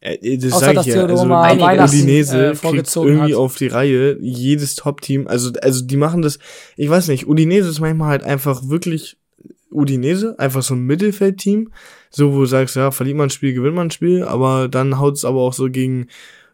Äh, 0.00 0.38
Das 0.38 0.54
Außer, 0.54 0.74
dass 0.74 0.86
ja. 0.86 1.04
Also 1.04 1.96
Udinese 1.96 2.46
äh, 2.46 2.54
vorgezogen 2.56 3.10
irgendwie 3.10 3.34
hat. 3.34 3.38
auf 3.40 3.54
die 3.54 3.68
Reihe. 3.68 4.18
Jedes 4.20 4.74
Top-Team, 4.74 5.28
also, 5.28 5.52
also 5.62 5.84
die 5.84 5.96
machen 5.96 6.22
das, 6.22 6.40
ich 6.76 6.90
weiß 6.90 7.06
nicht, 7.06 7.28
Udinese 7.28 7.68
ist 7.68 7.78
manchmal 7.78 8.08
halt 8.08 8.24
einfach 8.24 8.68
wirklich 8.68 9.16
Udinese, 9.70 10.36
einfach 10.40 10.64
so 10.64 10.74
ein 10.74 10.80
Mittelfeldteam, 10.84 11.70
so 12.10 12.34
wo 12.34 12.40
du 12.40 12.46
sagst, 12.46 12.74
ja, 12.74 12.90
verliert 12.90 13.18
man 13.18 13.28
ein 13.28 13.30
Spiel, 13.30 13.54
gewinnt 13.54 13.76
man 13.76 13.86
ein 13.86 13.90
Spiel, 13.92 14.24
aber 14.24 14.66
dann 14.66 14.98
haut 14.98 15.14
es 15.14 15.24
aber 15.24 15.38
auch 15.38 15.52
so 15.52 15.70
gegen, 15.70 16.08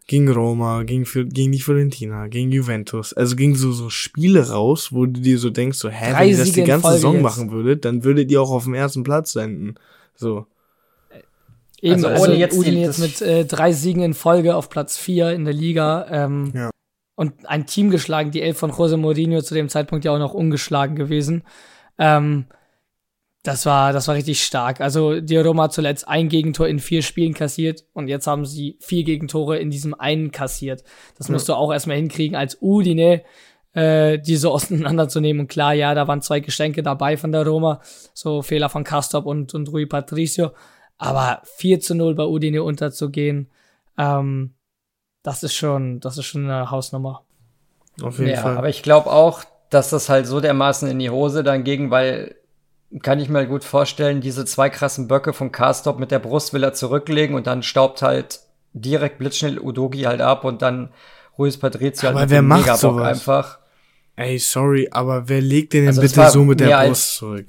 gegen 0.09 0.27
Roma, 0.29 0.81
gegen, 0.83 1.03
gegen 1.05 1.51
die 1.51 1.59
Fiorentina, 1.61 2.27
gegen 2.27 2.51
Juventus, 2.51 3.13
also 3.13 3.35
gegen 3.35 3.53
so, 3.55 3.71
so 3.71 3.89
Spiele 3.89 4.49
raus, 4.49 4.91
wo 4.91 5.05
du 5.05 5.21
dir 5.21 5.37
so 5.37 5.51
denkst, 5.51 5.77
so, 5.77 5.87
hä, 5.89 6.11
Drei 6.11 6.21
wenn 6.21 6.29
ihr 6.31 6.37
das 6.37 6.51
die 6.51 6.63
ganze 6.63 6.81
Folge 6.81 6.95
Saison 6.97 7.13
jetzt. 7.13 7.23
machen 7.23 7.51
würdet, 7.51 7.85
dann 7.85 8.03
würdet 8.03 8.31
ihr 8.31 8.41
auch 8.41 8.49
auf 8.49 8.63
dem 8.63 8.73
ersten 8.73 9.03
Platz 9.03 9.35
enden. 9.35 9.75
So. 10.15 10.47
Eben, 11.81 11.93
Also 11.93 12.07
also, 12.07 12.23
ohne 12.25 12.35
jetzt 12.37 12.55
die- 12.55 12.59
Udine 12.59 12.81
jetzt 12.81 12.99
mit 12.99 13.21
äh, 13.21 13.45
drei 13.45 13.71
Siegen 13.71 14.01
in 14.03 14.13
Folge 14.13 14.55
auf 14.55 14.69
Platz 14.69 14.97
vier 14.97 15.31
in 15.31 15.45
der 15.45 15.53
Liga. 15.53 16.07
Ähm, 16.09 16.51
Ja. 16.55 16.69
Und 17.15 17.47
ein 17.47 17.65
Team 17.67 17.89
geschlagen, 17.89 18.31
die 18.31 18.41
Elf 18.41 18.57
von 18.57 18.71
Jose 18.71 18.97
Mourinho 18.97 19.41
zu 19.41 19.53
dem 19.53 19.69
Zeitpunkt 19.69 20.05
ja 20.05 20.11
auch 20.13 20.19
noch 20.19 20.33
ungeschlagen 20.33 20.95
gewesen. 20.95 21.43
Ähm, 21.97 22.45
das 23.43 23.65
war, 23.65 23.93
das 23.93 24.07
war 24.07 24.15
richtig 24.15 24.43
stark. 24.43 24.81
Also 24.81 25.21
die 25.21 25.37
Roma 25.37 25.63
hat 25.63 25.73
zuletzt 25.73 26.07
ein 26.07 26.27
Gegentor 26.27 26.67
in 26.67 26.79
vier 26.79 27.01
Spielen 27.01 27.33
kassiert 27.33 27.85
und 27.93 28.07
jetzt 28.07 28.27
haben 28.27 28.45
sie 28.45 28.77
vier 28.81 29.03
Gegentore 29.03 29.57
in 29.57 29.69
diesem 29.71 29.93
einen 29.93 30.31
kassiert. 30.31 30.83
Das 31.17 31.29
musst 31.29 31.47
du 31.47 31.53
auch 31.53 31.71
erstmal 31.71 31.95
hinkriegen 31.97 32.35
als 32.35 32.57
Udine, 32.61 33.23
äh, 33.73 34.19
die 34.19 34.35
so 34.35 34.51
auseinanderzunehmen. 34.53 35.41
Und 35.41 35.47
klar, 35.47 35.73
ja, 35.73 35.95
da 35.95 36.07
waren 36.07 36.21
zwei 36.21 36.41
Geschenke 36.41 36.83
dabei 36.83 37.15
von 37.15 37.31
der 37.31 37.47
Roma. 37.47 37.79
So 38.13 38.41
Fehler 38.41 38.67
von 38.69 38.83
Castop 38.83 39.25
und, 39.25 39.53
und 39.53 39.71
Rui 39.71 39.85
Patricio. 39.85 40.51
Aber 40.97 41.41
4 41.55 41.79
zu 41.79 41.95
0 41.95 42.15
bei 42.15 42.25
Udine 42.25 42.61
unterzugehen, 42.61 43.49
ähm, 43.97 44.53
das 45.23 45.43
ist 45.43 45.53
schon, 45.55 46.01
das 46.01 46.17
ist 46.17 46.25
schon 46.25 46.43
eine 46.49 46.71
Hausnummer. 46.71 47.23
Auf 48.01 48.19
jeden 48.19 48.31
Ja, 48.31 48.41
Fall. 48.41 48.57
aber 48.57 48.67
ich 48.67 48.83
glaube 48.83 49.09
auch, 49.09 49.43
dass 49.69 49.91
das 49.91 50.09
halt 50.09 50.27
so 50.27 50.41
dermaßen 50.41 50.89
in 50.89 50.99
die 50.99 51.09
Hose 51.09 51.43
dann 51.43 51.63
ging, 51.63 51.89
weil 51.89 52.35
kann 53.01 53.19
ich 53.19 53.29
mir 53.29 53.45
gut 53.45 53.63
vorstellen, 53.63 54.21
diese 54.21 54.45
zwei 54.45 54.69
krassen 54.69 55.07
Böcke 55.07 55.33
von 55.33 55.51
Carstop 55.51 55.99
mit 55.99 56.11
der 56.11 56.19
Brust 56.19 56.53
will 56.53 56.63
er 56.63 56.73
zurücklegen 56.73 57.35
und 57.35 57.47
dann 57.47 57.61
staubt 57.61 58.01
halt 58.01 58.41
direkt 58.73 59.19
blitzschnell 59.19 59.59
Udogi 59.59 60.03
halt 60.03 60.21
ab 60.21 60.43
und 60.43 60.61
dann 60.61 60.89
Ruiz 61.37 61.57
Patricio 61.57 62.09
Aber 62.09 62.19
halt 62.19 62.29
wer 62.29 62.41
macht 62.41 62.61
Megabock 62.61 62.79
sowas? 62.79 63.07
einfach. 63.07 63.59
Ey, 64.15 64.37
sorry, 64.37 64.89
aber 64.91 65.29
wer 65.29 65.39
legt 65.41 65.73
denn, 65.73 65.81
denn 65.81 65.89
Also 65.89 66.01
bitte 66.01 66.29
so 66.29 66.43
mit 66.43 66.59
der 66.59 66.87
Brust 66.87 67.15
zurück? 67.15 67.47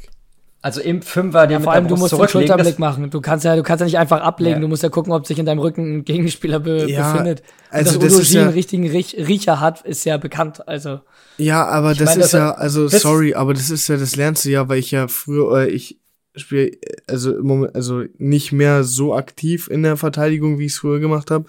Also 0.63 0.83
im 0.83 1.01
Fünfer, 1.01 1.47
den 1.47 1.59
Ja, 1.59 1.61
vor 1.61 1.73
allem, 1.73 1.89
du 1.89 1.97
musst 1.97 2.13
den 2.13 2.29
Schulterblick 2.29 2.75
das, 2.75 2.79
machen. 2.79 3.09
Du 3.09 3.23
kannst 3.23 3.47
ja, 3.47 3.57
du 3.57 3.63
kannst 3.63 3.81
ja 3.81 3.87
nicht 3.87 3.99
einfach 3.99 4.21
ablegen. 4.21 4.57
Ja. 4.57 4.61
Du 4.61 4.69
musst 4.69 4.83
ja 4.83 4.91
gucken, 4.91 5.13
ob 5.13 5.27
sich 5.27 5.39
in 5.39 5.47
deinem 5.47 5.61
Rücken 5.61 5.99
ein 5.99 6.05
Gegenspieler 6.05 6.61
be 6.61 6.87
Ja, 6.87 7.11
befindet. 7.13 7.41
Und 7.41 7.77
also 7.77 7.99
dass 7.99 8.15
das 8.19 8.29
Udo 8.31 8.39
ja- 8.39 8.43
einen 8.45 8.53
richtigen 8.53 8.87
Riech 8.91 9.17
Riecher 9.17 9.61
hat, 9.61 9.81
ist 9.87 10.05
ja 10.05 10.19
bekannt. 10.19 10.69
Also, 10.69 11.01
Ja, 11.39 11.65
aber 11.67 11.95
das 11.95 12.11
meine, 12.11 12.25
ist 12.25 12.33
ja, 12.33 12.51
also 12.53 12.89
sorry, 12.89 13.33
aber 13.33 13.55
das 13.55 13.71
ist 13.71 13.89
ja, 13.89 13.97
das 13.97 14.17
lernst 14.17 14.45
du 14.45 14.51
ja, 14.51 14.69
weil 14.69 14.79
ich 14.81 14.91
ja 14.91 15.09
früher, 15.09 15.63
äh, 15.63 15.69
ich 15.71 15.99
spiele, 16.37 16.73
also 17.07 17.37
im 17.39 17.47
Moment, 17.47 17.75
also 17.75 18.05
nicht 18.19 18.53
mehr 18.53 18.85
so 18.85 19.15
aktiv 19.15 19.67
in 19.69 19.83
der 19.83 19.97
Verteidigung, 19.97 20.59
wie 20.59 20.67
ich 20.67 20.73
es 20.73 20.79
früher 20.79 21.01
gemacht 21.01 21.31
habe. 21.31 21.47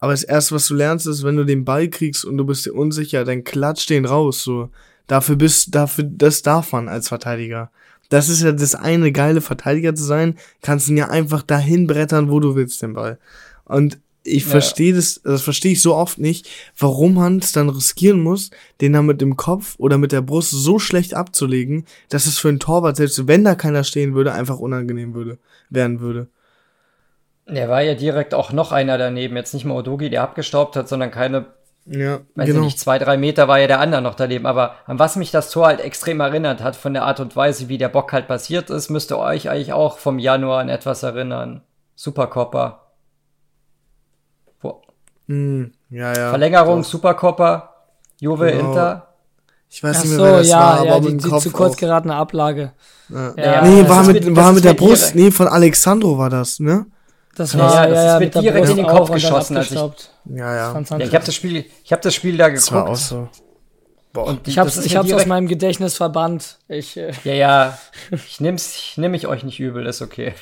Aber 0.00 0.12
das 0.12 0.24
erste, 0.24 0.56
was 0.56 0.66
du 0.66 0.74
lernst, 0.74 1.06
ist, 1.06 1.22
wenn 1.22 1.36
du 1.36 1.44
den 1.44 1.64
Ball 1.64 1.88
kriegst 1.88 2.24
und 2.24 2.36
du 2.36 2.44
bist 2.44 2.66
dir 2.66 2.72
unsicher, 2.74 3.24
dann 3.24 3.44
klatsch 3.44 3.88
den 3.88 4.04
raus. 4.04 4.42
So, 4.42 4.70
dafür 5.06 5.36
bist, 5.36 5.74
dafür, 5.74 6.04
das 6.04 6.42
darf 6.42 6.72
man 6.72 6.88
als 6.88 7.08
Verteidiger. 7.08 7.70
Das 8.08 8.28
ist 8.28 8.42
ja 8.42 8.52
das 8.52 8.74
eine 8.74 9.12
geile 9.12 9.40
Verteidiger 9.40 9.94
zu 9.94 10.04
sein, 10.04 10.38
kannst 10.62 10.88
ihn 10.88 10.96
ja 10.96 11.08
einfach 11.08 11.42
dahin 11.42 11.86
brettern, 11.86 12.30
wo 12.30 12.40
du 12.40 12.54
willst, 12.54 12.80
den 12.82 12.94
Ball. 12.94 13.18
Und 13.64 13.98
ich 14.24 14.44
Ja. 14.44 14.50
verstehe 14.50 14.94
das, 14.94 15.20
das 15.24 15.42
verstehe 15.42 15.72
ich 15.72 15.82
so 15.82 15.94
oft 15.94 16.18
nicht, 16.18 16.48
warum 16.78 17.14
man 17.14 17.38
es 17.38 17.52
dann 17.52 17.68
riskieren 17.68 18.20
muss, 18.20 18.50
den 18.80 18.92
dann 18.92 19.06
mit 19.06 19.20
dem 19.20 19.36
Kopf 19.36 19.74
oder 19.78 19.98
mit 19.98 20.12
der 20.12 20.20
Brust 20.22 20.50
so 20.50 20.78
schlecht 20.78 21.14
abzulegen, 21.14 21.84
dass 22.08 22.26
es 22.26 22.38
für 22.38 22.48
einen 22.48 22.60
Torwart, 22.60 22.96
selbst 22.96 23.26
wenn 23.26 23.44
da 23.44 23.54
keiner 23.54 23.84
stehen 23.84 24.14
würde, 24.14 24.32
einfach 24.32 24.58
unangenehm 24.58 25.14
würde, 25.14 25.38
werden 25.70 26.00
würde. 26.00 26.28
Der 27.46 27.68
war 27.70 27.82
ja 27.82 27.94
direkt 27.94 28.34
auch 28.34 28.52
noch 28.52 28.72
einer 28.72 28.98
daneben. 28.98 29.36
Jetzt 29.36 29.54
nicht 29.54 29.64
mal 29.64 29.74
Odogi, 29.76 30.10
der 30.10 30.22
abgestaubt 30.22 30.76
hat, 30.76 30.88
sondern 30.88 31.10
keine, 31.10 31.46
Ja, 31.90 32.20
weiß 32.34 32.46
genau. 32.46 32.58
ich 32.60 32.64
nicht, 32.66 32.78
zwei, 32.80 32.98
drei 32.98 33.16
Meter 33.16 33.48
war 33.48 33.58
ja 33.58 33.66
der 33.66 33.80
andere 33.80 34.02
noch 34.02 34.14
daneben. 34.14 34.44
Aber 34.46 34.74
an 34.86 34.98
was 34.98 35.16
mich 35.16 35.30
das 35.30 35.50
Tor 35.50 35.66
halt 35.68 35.80
extrem 35.80 36.20
erinnert 36.20 36.62
hat, 36.62 36.76
von 36.76 36.92
der 36.92 37.04
Art 37.04 37.18
und 37.20 37.34
Weise, 37.34 37.68
wie 37.68 37.78
der 37.78 37.88
Bock 37.88 38.12
halt 38.12 38.28
passiert 38.28 38.68
ist, 38.70 38.90
müsste 38.90 39.18
euch 39.18 39.48
eigentlich 39.48 39.72
auch 39.72 39.98
vom 39.98 40.18
Januar 40.18 40.60
an 40.60 40.68
etwas 40.68 41.02
erinnern. 41.02 41.62
Supercopper. 41.94 42.82
Wo- 44.60 44.82
Hm, 45.28 45.72
ja, 45.90 46.12
ja. 46.14 46.30
Verlängerung, 46.30 46.82
Doch. 46.82 46.88
Supercopper, 46.88 47.70
Juve, 48.20 48.50
Genau. 48.52 48.68
Inter. 48.70 49.04
Ich 49.70 49.82
weiß 49.82 49.96
Ach 49.98 50.02
nicht 50.04 50.10
mehr, 50.10 50.18
so, 50.18 50.24
wer 50.24 50.38
das 50.38 50.48
ja, 50.48 50.58
war, 50.58 50.84
ja, 50.86 50.92
aber 50.92 51.00
die, 51.00 51.12
mit 51.12 51.20
dem 51.20 51.24
die 51.24 51.30
Kopf 51.30 51.42
zu 51.42 51.50
kurz 51.50 51.74
auch. 51.74 51.76
geratene 51.78 52.14
Ablage. 52.14 52.72
Ja. 53.10 53.34
Ja, 53.36 53.62
nee, 53.62 53.86
war 53.88 54.02
mit, 54.04 54.24
mit- 54.24 54.34
war 54.36 54.52
mit 54.52 54.64
der 54.64 54.74
Brust. 54.74 55.14
direkt- 55.14 55.14
Nee, 55.16 55.30
von 55.30 55.46
Alexandro 55.48 56.16
war 56.18 56.30
das, 56.30 56.58
ne? 56.60 56.86
Das 57.38 57.56
war 57.58 57.72
ja, 57.74 57.82
ja, 57.84 57.88
das 57.88 58.04
ja, 58.04 58.14
ist 58.18 58.20
mir 58.34 58.42
direkt 58.42 58.58
Brust 58.58 58.70
in 58.70 58.76
den 58.76 58.86
Kopf 58.86 59.10
geschossen, 59.12 59.56
als 59.56 59.70
ich-. 59.70 59.76
Ja, 59.76 60.54
ja. 60.54 60.80
Ja, 60.80 60.98
ich 60.98 61.14
habe 61.14 61.24
das 61.24 61.34
Spiel, 61.34 61.64
ich 61.84 61.92
habe 61.92 62.02
das 62.02 62.14
Spiel 62.14 62.36
da 62.36 62.50
Das 62.50 62.70
war 62.72 62.82
auch 62.82 62.86
geguckt. 62.86 63.00
so. 63.02 63.28
Boah. 64.12 64.26
Und 64.26 64.46
die- 64.46 64.50
Ich 64.50 64.56
ist 64.56 64.84
ich 64.86 64.96
hab's 64.96 65.12
aus 65.12 65.26
meinem 65.26 65.46
Gedächtnis 65.48 65.96
verbannt. 65.96 66.58
Ich, 66.68 66.96
äh, 66.96 67.12
Ja, 67.24 67.32
ja, 67.34 67.78
ich 68.10 68.40
nehm's, 68.40 68.76
ich 68.76 68.98
nehme 68.98 69.16
ich 69.16 69.26
euch 69.26 69.44
nicht 69.44 69.60
übel, 69.60 69.86
ist 69.86 70.02
okay. 70.02 70.34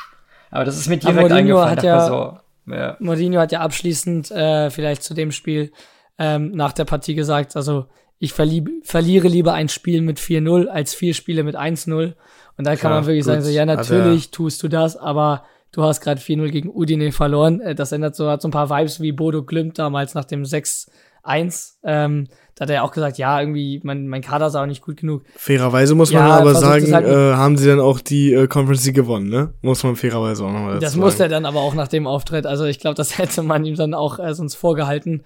Aber 0.50 0.64
das 0.64 0.76
ist 0.78 0.88
mir 0.88 0.98
direkt 0.98 1.16
Mourinho 1.20 1.58
eingefallen. 1.60 1.70
hat 1.76 1.82
ja- 1.82 2.06
so, 2.06 2.38
ja. 2.72 2.96
Mourinho 3.00 3.40
hat 3.40 3.52
ja 3.52 3.60
abschließend 3.60 4.30
äh, 4.30 4.70
vielleicht 4.70 5.02
zu 5.02 5.14
dem 5.14 5.32
Spiel 5.32 5.72
ähm, 6.18 6.52
nach 6.52 6.72
der 6.72 6.84
Partie 6.84 7.14
gesagt, 7.14 7.56
also 7.56 7.86
ich 8.20 8.32
verlieb, 8.32 8.70
verliere 8.84 9.26
lieber 9.26 9.52
ein 9.54 9.68
Spiel 9.68 10.00
mit 10.00 10.18
4-0 10.20 10.68
als 10.68 10.94
vier 10.94 11.12
Spiele 11.14 11.42
mit 11.42 11.56
1-0. 11.56 12.14
Und 12.56 12.64
da 12.66 12.76
kann 12.76 12.92
man 12.92 13.06
wirklich 13.06 13.24
gut. 13.24 13.32
sagen, 13.32 13.42
so, 13.42 13.50
ja, 13.50 13.62
er- 13.62 13.66
natürlich 13.66 14.30
tust 14.30 14.62
du 14.62 14.68
das, 14.68 14.96
aber 14.96 15.44
du 15.74 15.82
hast 15.82 16.00
gerade 16.00 16.20
4-0 16.20 16.48
gegen 16.50 16.68
Udine 16.70 17.12
verloren. 17.12 17.60
Äh, 17.60 17.74
Das 17.74 17.92
ändert 17.92 18.14
so, 18.16 18.28
hat 18.30 18.42
so 18.42 18.48
ein 18.48 18.52
paar 18.52 18.70
Vibes 18.70 19.00
wie 19.00 19.12
Bodo 19.12 19.42
Glimt 19.42 19.78
damals 19.78 20.14
nach 20.14 20.24
dem 20.24 20.44
6-1. 20.44 20.88
Ähm, 21.84 22.28
da 22.54 22.62
hat 22.62 22.70
er 22.70 22.84
auch 22.84 22.92
gesagt, 22.92 23.18
ja, 23.18 23.40
irgendwie, 23.40 23.80
mein, 23.82 24.06
mein 24.06 24.22
Kader 24.22 24.46
ist 24.46 24.54
auch 24.54 24.66
nicht 24.66 24.82
gut 24.82 24.98
genug. 24.98 25.22
Fairerweise 25.36 25.94
muss 25.96 26.12
man 26.12 26.22
Ja, 26.28 26.38
aber 26.38 26.54
sagen, 26.54 26.94
halt- 26.94 27.06
äh, 27.06 27.34
haben 27.34 27.56
sie 27.56 27.66
dann 27.66 27.80
auch 27.80 27.98
die 28.00 28.32
äh, 28.32 28.46
Conference 28.46 28.84
League 28.86 28.94
gewonnen, 28.94 29.28
ne? 29.28 29.54
Muss 29.62 29.82
man 29.82 29.96
fairerweise 29.96 30.44
auch 30.44 30.52
nochmal 30.52 30.74
Das 30.74 30.92
dazu 30.92 31.00
musste 31.00 31.18
sagen. 31.18 31.32
er 31.32 31.36
dann 31.36 31.46
aber 31.46 31.60
auch 31.60 31.74
nach 31.74 31.88
dem 31.88 32.06
Auftritt. 32.06 32.46
Also 32.46 32.64
ich 32.64 32.78
glaube, 32.78 32.94
das 32.94 33.18
hätte 33.18 33.42
man 33.42 33.64
ihm 33.64 33.74
dann 33.74 33.94
auch 33.94 34.18
äh, 34.20 34.34
sonst 34.34 34.54
vorgehalten. 34.54 35.24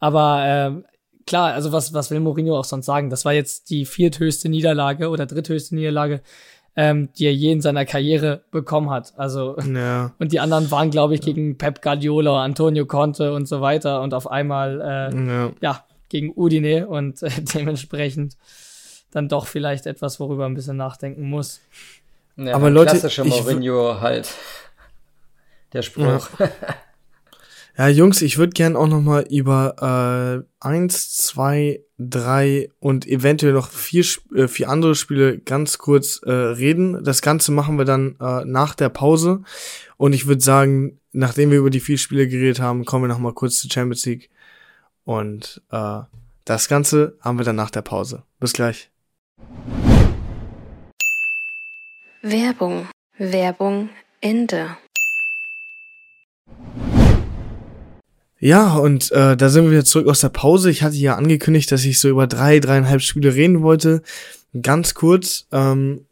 Aber 0.00 0.42
ähm, 0.44 0.84
klar, 1.26 1.52
also 1.54 1.70
was, 1.72 1.94
was 1.94 2.10
will 2.10 2.20
Mourinho 2.20 2.58
auch 2.58 2.64
sonst 2.64 2.86
sagen? 2.86 3.08
Das 3.08 3.24
war 3.24 3.32
jetzt 3.32 3.70
die 3.70 3.84
vierthöchste 3.84 4.48
Niederlage 4.48 5.08
oder 5.10 5.26
dritthöchste 5.26 5.74
Niederlage, 5.76 6.22
ähm, 6.76 7.08
die 7.16 7.26
er 7.26 7.34
je 7.34 7.52
in 7.52 7.60
seiner 7.60 7.84
Karriere 7.84 8.42
bekommen 8.50 8.90
hat. 8.90 9.12
Also 9.16 9.56
Ja. 9.74 10.12
und 10.18 10.32
die 10.32 10.40
anderen 10.40 10.70
waren, 10.70 10.90
glaube 10.90 11.14
ich, 11.14 11.20
gegen 11.20 11.56
Pep 11.58 11.82
Guardiola, 11.82 12.42
Antonio 12.42 12.84
Conte 12.86 13.32
und 13.32 13.46
so 13.46 13.60
weiter 13.60 14.02
und 14.02 14.12
auf 14.14 14.30
einmal 14.30 14.80
äh, 15.12 15.16
ja. 15.26 15.52
ja 15.60 15.84
gegen 16.08 16.32
Udine 16.36 16.86
und 16.88 17.22
äh, 17.22 17.30
dementsprechend 17.54 18.36
dann 19.12 19.28
doch 19.28 19.46
vielleicht 19.46 19.86
etwas, 19.86 20.18
worüber 20.18 20.46
ein 20.46 20.54
bisschen 20.54 20.76
nachdenken 20.76 21.28
muss. 21.30 21.60
ja 22.36 22.54
Aber 22.54 22.70
Leute, 22.70 22.90
klassische 22.92 23.22
ich 23.24 23.32
w- 23.34 23.40
Mourinho 23.52 24.00
halt. 24.00 24.28
Der 25.72 25.82
Spruch. 25.82 26.28
Ja, 27.76 27.88
Jungs, 27.88 28.22
ich 28.22 28.38
würde 28.38 28.52
gern 28.52 28.76
auch 28.76 28.86
noch 28.86 29.00
mal 29.00 29.26
über 29.28 30.44
äh, 30.62 30.64
eins, 30.64 31.16
zwei, 31.16 31.80
drei 31.98 32.68
und 32.78 33.04
eventuell 33.04 33.52
noch 33.52 33.68
vier, 33.68 34.04
äh, 34.36 34.46
vier 34.46 34.68
andere 34.68 34.94
Spiele 34.94 35.38
ganz 35.40 35.78
kurz 35.78 36.20
äh, 36.22 36.30
reden. 36.30 37.02
Das 37.02 37.20
Ganze 37.20 37.50
machen 37.50 37.76
wir 37.76 37.84
dann 37.84 38.14
äh, 38.20 38.44
nach 38.44 38.76
der 38.76 38.90
Pause. 38.90 39.42
Und 39.96 40.12
ich 40.12 40.26
würde 40.26 40.40
sagen, 40.40 41.00
nachdem 41.10 41.50
wir 41.50 41.58
über 41.58 41.70
die 41.70 41.80
vier 41.80 41.98
Spiele 41.98 42.28
geredet 42.28 42.60
haben, 42.60 42.84
kommen 42.84 43.04
wir 43.04 43.08
noch 43.08 43.18
mal 43.18 43.34
kurz 43.34 43.58
zur 43.58 43.70
Champions 43.70 44.06
League. 44.06 44.30
Und 45.02 45.60
äh, 45.72 46.00
das 46.44 46.68
Ganze 46.68 47.18
haben 47.22 47.38
wir 47.38 47.44
dann 47.44 47.56
nach 47.56 47.70
der 47.70 47.82
Pause. 47.82 48.22
Bis 48.38 48.52
gleich. 48.52 48.90
Werbung, 52.22 52.86
Werbung, 53.18 53.90
Ende. 54.20 54.76
Ja, 58.44 58.74
und 58.74 59.10
äh, 59.12 59.38
da 59.38 59.48
sind 59.48 59.64
wir 59.64 59.70
wieder 59.70 59.86
zurück 59.86 60.06
aus 60.06 60.20
der 60.20 60.28
Pause. 60.28 60.70
Ich 60.70 60.82
hatte 60.82 60.96
ja 60.96 61.14
angekündigt, 61.16 61.72
dass 61.72 61.82
ich 61.86 61.98
so 61.98 62.10
über 62.10 62.26
drei, 62.26 62.60
dreieinhalb 62.60 63.00
Spiele 63.00 63.34
reden 63.34 63.62
wollte. 63.62 64.02
Ganz 64.60 64.92
kurz, 64.92 65.46
ähm, 65.50 66.04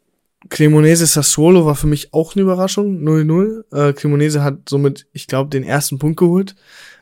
Cremonese 0.49 1.05
Sassuolo 1.05 1.67
war 1.67 1.75
für 1.75 1.85
mich 1.85 2.11
auch 2.11 2.33
eine 2.35 2.41
Überraschung, 2.41 3.03
0-0. 3.03 3.63
Äh, 3.71 3.93
Cremonese 3.93 4.43
hat 4.43 4.67
somit, 4.67 5.05
ich 5.13 5.27
glaube, 5.27 5.51
den 5.51 5.63
ersten 5.63 5.99
Punkt 5.99 6.17
geholt 6.17 6.55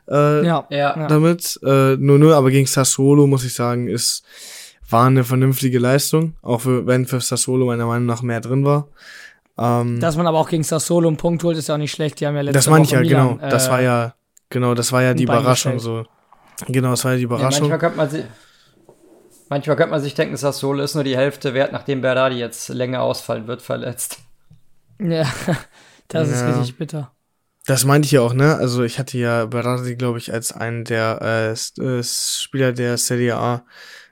äh, 0.10 0.46
Ja, 0.46 0.68
Ja. 0.70 1.08
damit. 1.08 1.58
Äh, 1.64 1.96
0-0, 1.96 2.34
aber 2.34 2.52
gegen 2.52 2.68
Sassuolo, 2.68 3.26
muss 3.26 3.46
ich 3.46 3.54
sagen, 3.54 3.88
ist 3.88 4.24
war 4.90 5.08
eine 5.08 5.24
vernünftige 5.24 5.80
Leistung, 5.80 6.34
auch 6.42 6.60
für, 6.60 6.86
wenn 6.86 7.06
für 7.06 7.22
Sassuolo 7.22 7.66
meiner 7.68 7.86
Meinung 7.86 8.06
nach 8.06 8.22
mehr 8.22 8.42
drin 8.42 8.66
war. 8.66 8.90
Ähm, 9.58 10.02
Dass 10.02 10.18
man 10.18 10.28
aber 10.28 10.40
auch 10.40 10.50
gegen 10.50 10.64
Sassuolo 10.64 11.08
einen 11.08 11.16
Punkt 11.16 11.42
holt, 11.46 11.58
ist 11.58 11.70
ja 11.70 11.76
auch 11.76 11.80
nicht 11.80 11.92
schlecht. 11.94 12.20
Die 12.20 12.28
haben 12.28 12.36
ja 12.36 12.42
letzte 12.42 12.58
das 12.58 12.68
meine 12.70 12.84
ich 12.84 12.92
ja, 12.92 13.00
Milan, 13.00 13.38
genau. 13.38 13.50
Das 13.50 13.68
äh, 13.68 13.72
war 13.72 13.82
ja, 13.82 14.14
genau, 14.52 14.74
das 14.76 14.92
war 14.92 15.02
ja 15.02 15.14
die 15.14 15.24
Überraschung 15.24 15.80
so. 15.80 16.06
Genau, 16.68 16.92
das 16.92 17.04
war 17.06 17.12
ja 17.14 17.18
die 17.18 17.24
Ja, 17.24 17.28
Überraschung. 17.30 17.70
manchmal 17.70 17.80
könnte 17.80 17.98
man 17.98 18.10
sich, 18.10 18.26
manchmal 19.50 19.76
könnte 19.78 19.92
man 19.92 20.02
sich 20.02 20.14
denken, 20.14 20.38
Sassuolo 20.38 20.84
ist 20.84 20.96
nur 20.96 21.04
die 21.04 21.18
Hälfte 21.18 21.54
wert, 21.54 21.72
nachdem 21.72 22.02
Berardi 22.02 22.38
jetzt 22.38 22.70
länger 22.70 23.02
ausfallen 23.02 23.48
wird, 23.48 23.62
verletzt. 23.62 24.20
Ja, 25.00 25.26
das 26.08 26.30
ist 26.30 26.42
Ja. 26.42 26.48
richtig 26.48 26.78
bitter. 26.78 27.12
Das 27.68 27.86
meinte 27.86 28.08
ich 28.08 28.12
ja 28.12 28.22
auch, 28.22 28.34
ne? 28.34 28.56
Also 28.56 28.84
ich 28.84 28.98
hatte 28.98 29.18
ja 29.20 29.46
Berardi, 29.46 29.96
glaube 29.96 30.18
ich, 30.18 30.34
als 30.34 30.52
einen 30.52 30.84
der 30.84 31.20
äh, 31.80 31.82
äh, 31.82 32.04
Spieler 32.04 32.74
der 32.74 32.98
Serie 32.98 33.38
A 33.38 33.66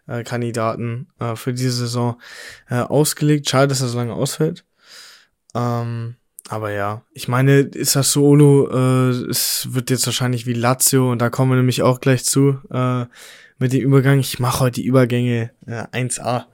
äh, 0.07 0.23
Kandidaten 0.23 1.07
äh, 1.19 1.35
für 1.35 1.53
diese 1.53 1.71
Saison 1.71 2.21
äh, 2.69 2.75
ausgelegt. 2.75 3.49
Schade, 3.49 3.67
dass 3.67 3.81
er 3.81 3.87
so 3.87 3.97
lange 3.97 4.13
ausfällt. 4.13 4.65
Ähm, 5.55 6.15
aber 6.49 6.71
ja, 6.71 7.03
ich 7.13 7.27
meine, 7.27 7.59
ist 7.59 7.95
das 7.95 8.11
Solo, 8.11 8.69
äh, 8.71 9.09
es 9.29 9.67
wird 9.71 9.91
jetzt 9.91 10.07
wahrscheinlich 10.07 10.47
wie 10.47 10.53
Lazio 10.53 11.11
und 11.11 11.21
da 11.21 11.29
kommen 11.29 11.51
wir 11.51 11.57
nämlich 11.57 11.83
auch 11.83 11.99
gleich 11.99 12.25
zu 12.25 12.57
äh, 12.71 13.05
mit 13.59 13.71
dem 13.71 13.81
Übergang. 13.81 14.19
Ich 14.19 14.39
mache 14.39 14.61
heute 14.61 14.81
die 14.81 14.87
Übergänge 14.87 15.51
äh, 15.67 15.83
1A. 15.93 16.45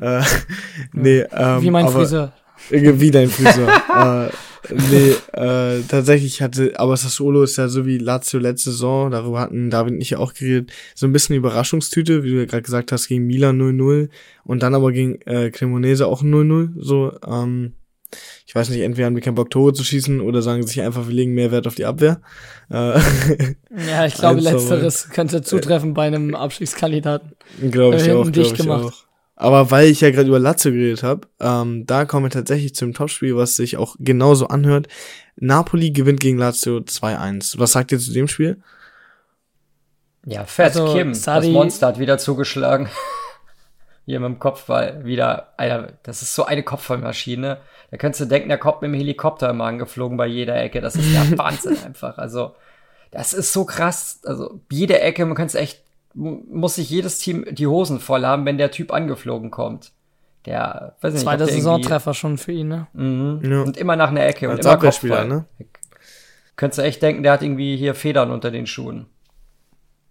Äh, 0.00 0.22
nee, 0.92 1.24
ähm, 1.32 1.62
Wie 1.62 1.70
mein 1.72 1.86
aber, 1.86 1.94
Friseur. 1.94 2.32
äh, 2.70 3.00
Wie 3.00 3.10
dein 3.10 3.28
Friseur. 3.28 3.68
äh, 4.30 4.72
nee, 4.72 5.14
äh, 5.32 5.82
tatsächlich 5.88 6.42
hatte, 6.42 6.78
aber 6.78 6.96
Sassuolo 6.96 7.42
ist 7.42 7.56
ja 7.56 7.66
so 7.66 7.86
wie 7.86 7.98
Lazio 7.98 8.38
letzte 8.38 8.70
Saison, 8.70 9.10
darüber 9.10 9.40
hatten 9.40 9.68
David 9.68 9.94
und 9.94 10.00
ich 10.00 10.14
auch 10.14 10.32
geredet, 10.32 10.70
so 10.94 11.06
ein 11.06 11.12
bisschen 11.12 11.34
Überraschungstüte, 11.34 12.22
wie 12.22 12.30
du 12.30 12.38
ja 12.38 12.44
gerade 12.44 12.62
gesagt 12.62 12.92
hast, 12.92 13.08
gegen 13.08 13.26
Milan 13.26 13.60
0-0 13.60 14.10
und 14.44 14.62
dann 14.62 14.76
aber 14.76 14.92
gegen 14.92 15.20
äh, 15.22 15.50
Cremonese 15.50 16.06
auch 16.06 16.22
0-0, 16.22 16.70
so, 16.76 17.18
ähm, 17.26 17.72
ich 18.46 18.54
weiß 18.54 18.68
nicht, 18.70 18.80
entweder 18.80 19.06
haben 19.06 19.14
die 19.14 19.20
keinen 19.20 19.34
Bock, 19.36 19.50
Tore 19.50 19.72
zu 19.72 19.84
schießen 19.84 20.20
oder 20.20 20.42
sagen 20.42 20.66
sich 20.66 20.80
einfach, 20.82 21.06
wir 21.06 21.14
legen 21.14 21.32
mehr 21.34 21.50
Wert 21.52 21.66
auf 21.66 21.74
die 21.76 21.84
Abwehr. 21.84 22.20
Äh, 22.70 22.98
Ja, 23.88 24.06
ich 24.06 24.14
glaube, 24.14 24.40
letzteres 24.40 25.10
könnte 25.10 25.42
zutreffen 25.42 25.94
bei 25.94 26.06
einem 26.06 26.34
Abstiegskandidaten. 26.34 27.32
Glaube 27.70 27.96
ich 27.96 28.02
Äh, 28.02 28.12
auch, 28.12 28.24
hinten 28.24 28.32
glaube 28.32 28.48
dicht 28.48 28.52
ich 28.52 28.58
gemacht. 28.58 28.84
auch. 28.84 28.92
Aber 29.36 29.70
weil 29.70 29.88
ich 29.88 30.02
ja 30.02 30.10
gerade 30.10 30.28
über 30.28 30.38
Lazio 30.38 30.70
geredet 30.70 31.02
habe, 31.02 31.26
ähm, 31.40 31.86
da 31.86 32.04
kommen 32.04 32.26
wir 32.26 32.30
tatsächlich 32.30 32.74
zum 32.74 32.92
Topspiel, 32.92 33.36
was 33.36 33.56
sich 33.56 33.78
auch 33.78 33.96
genauso 33.98 34.48
anhört. 34.48 34.86
Napoli 35.36 35.92
gewinnt 35.92 36.20
gegen 36.20 36.36
Lazio 36.36 36.78
2-1. 36.78 37.58
Was 37.58 37.72
sagt 37.72 37.90
ihr 37.92 37.98
zu 37.98 38.12
dem 38.12 38.28
Spiel? 38.28 38.58
Ja, 40.26 40.44
fett, 40.44 40.76
Also, 40.76 40.92
Kim, 40.92 41.14
Sadi- 41.14 41.46
das 41.46 41.54
Monster 41.54 41.86
hat 41.86 41.98
wieder 41.98 42.18
zugeschlagen. 42.18 42.88
Hier 44.10 44.18
mit 44.20 44.28
dem 44.28 44.38
Kopfball 44.40 45.04
wieder, 45.04 45.52
Alter, 45.56 45.92
das 46.02 46.22
ist 46.22 46.34
so 46.34 46.44
eine 46.44 46.64
Kopfballmaschine. 46.64 47.58
Da 47.92 47.96
könntest 47.96 48.20
du 48.22 48.24
denken, 48.24 48.48
der 48.48 48.58
kommt 48.58 48.82
mit 48.82 48.90
dem 48.90 48.94
Helikopter 48.94 49.50
immer 49.50 49.64
angeflogen 49.66 50.16
bei 50.16 50.26
jeder 50.26 50.60
Ecke. 50.60 50.80
Das 50.80 50.96
ist 50.96 51.12
der 51.14 51.38
Wahnsinn 51.38 51.76
einfach. 51.84 52.18
Also, 52.18 52.54
das 53.12 53.32
ist 53.32 53.52
so 53.52 53.64
krass. 53.64 54.20
Also, 54.24 54.60
jede 54.70 55.00
Ecke, 55.00 55.24
man 55.26 55.36
könnte 55.36 55.56
es 55.56 55.62
echt, 55.62 55.82
mu- 56.14 56.42
muss 56.50 56.74
sich 56.74 56.90
jedes 56.90 57.18
Team 57.20 57.44
die 57.52 57.68
Hosen 57.68 58.00
voll 58.00 58.24
haben, 58.26 58.44
wenn 58.46 58.58
der 58.58 58.72
Typ 58.72 58.92
angeflogen 58.92 59.50
kommt. 59.52 59.92
Der, 60.46 60.96
weiß 61.02 61.12
nicht, 61.12 61.22
Zweiter 61.22 61.46
Saisontreffer 61.46 62.12
schon 62.14 62.36
für 62.38 62.52
ihn, 62.52 62.66
ne? 62.68 62.86
Mhm. 62.94 63.40
Ja. 63.48 63.62
Und 63.62 63.76
immer 63.76 63.94
nach 63.94 64.08
einer 64.10 64.26
Ecke 64.26 64.48
und 64.48 64.56
Als 64.56 64.66
immer 64.66 64.74
Abwehrspieler, 64.74 65.18
Kopfball. 65.26 65.44
ne? 65.58 65.66
Könntest 66.56 66.78
du 66.78 66.82
echt 66.82 67.00
denken, 67.02 67.22
der 67.22 67.32
hat 67.32 67.42
irgendwie 67.42 67.76
hier 67.76 67.94
Federn 67.94 68.30
unter 68.32 68.50
den 68.50 68.66
Schuhen. 68.66 69.06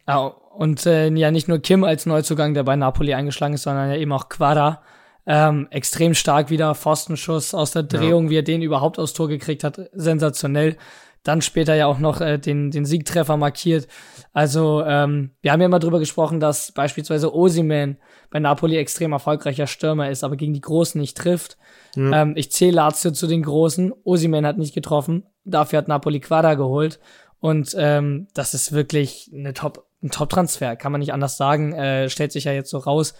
Ja, 0.09 0.25
und 0.25 0.87
äh, 0.87 1.09
ja, 1.09 1.29
nicht 1.29 1.47
nur 1.47 1.59
Kim 1.59 1.83
als 1.83 2.07
Neuzugang, 2.07 2.55
der 2.55 2.63
bei 2.63 2.75
Napoli 2.75 3.13
eingeschlagen 3.13 3.53
ist, 3.53 3.61
sondern 3.61 3.91
ja 3.91 3.95
eben 3.95 4.11
auch 4.11 4.27
Quadra. 4.27 4.81
Ähm, 5.27 5.67
extrem 5.69 6.15
stark 6.15 6.49
wieder, 6.49 6.73
Pfostenschuss 6.73 7.53
aus 7.53 7.71
der 7.71 7.83
Drehung, 7.83 8.31
wie 8.31 8.37
er 8.37 8.43
den 8.43 8.63
überhaupt 8.63 8.97
aufs 8.97 9.13
Tor 9.13 9.27
gekriegt 9.27 9.63
hat, 9.63 9.79
sensationell. 9.93 10.77
dann 11.23 11.41
später 11.41 11.75
ja 11.75 11.85
auch 11.85 11.99
noch 11.99 12.21
äh, 12.21 12.37
den, 12.37 12.71
den 12.71 12.85
Siegtreffer 12.85 13.37
markiert. 13.37 13.87
Also 14.33 14.83
ähm, 14.83 15.31
wir 15.41 15.51
haben 15.51 15.59
ja 15.59 15.67
immer 15.67 15.79
drüber 15.79 15.99
gesprochen, 15.99 16.39
dass 16.39 16.71
beispielsweise 16.71 17.33
Osiman 17.33 17.97
bei 18.31 18.39
Napoli 18.39 18.77
extrem 18.77 19.11
erfolgreicher 19.11 19.67
Stürmer 19.67 20.09
ist, 20.09 20.23
aber 20.23 20.37
gegen 20.37 20.53
die 20.53 20.61
Großen 20.61 20.99
nicht 20.99 21.17
trifft. 21.17 21.57
Mhm. 21.95 22.13
Ähm, 22.13 22.33
ich 22.35 22.51
zähle 22.51 22.77
Lazio 22.77 23.11
zu 23.11 23.27
den 23.27 23.43
Großen. 23.43 23.93
Osiman 24.03 24.45
hat 24.45 24.57
nicht 24.57 24.73
getroffen. 24.73 25.25
Dafür 25.43 25.77
hat 25.77 25.87
Napoli 25.87 26.19
Quadra 26.19 26.53
geholt. 26.55 26.99
Und 27.39 27.75
ähm, 27.77 28.27
das 28.33 28.53
ist 28.53 28.71
wirklich 28.71 29.31
eine 29.33 29.53
Top, 29.53 29.85
ein 30.01 30.11
Top-Transfer, 30.11 30.75
kann 30.75 30.91
man 30.91 30.99
nicht 30.99 31.13
anders 31.13 31.37
sagen. 31.37 31.73
Äh, 31.73 32.09
stellt 32.09 32.31
sich 32.31 32.45
ja 32.45 32.51
jetzt 32.51 32.69
so 32.69 32.77
raus. 32.77 33.13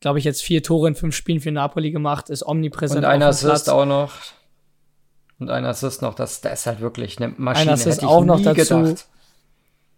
Glaube 0.00 0.18
ich, 0.18 0.24
jetzt 0.24 0.42
vier 0.42 0.62
Tore 0.62 0.88
in 0.88 0.94
fünf 0.94 1.14
Spielen 1.14 1.40
für 1.40 1.52
Napoli 1.52 1.92
gemacht, 1.92 2.30
ist 2.30 2.44
omnipräsent. 2.44 3.04
Und 3.04 3.04
einer 3.04 3.26
Assist 3.26 3.70
auch 3.70 3.84
noch. 3.84 4.12
Und 5.38 5.50
ein 5.50 5.64
Assist 5.64 6.02
noch, 6.02 6.14
das, 6.14 6.40
das 6.40 6.60
ist 6.60 6.66
halt 6.66 6.80
wirklich 6.80 7.18
eine 7.20 7.34
Maschine. 7.36 7.70
Ein 7.70 7.74
Assist 7.74 8.04
auch 8.04 8.24
noch 8.24 8.40
dazu. 8.40 8.82
Gedacht. 8.82 9.06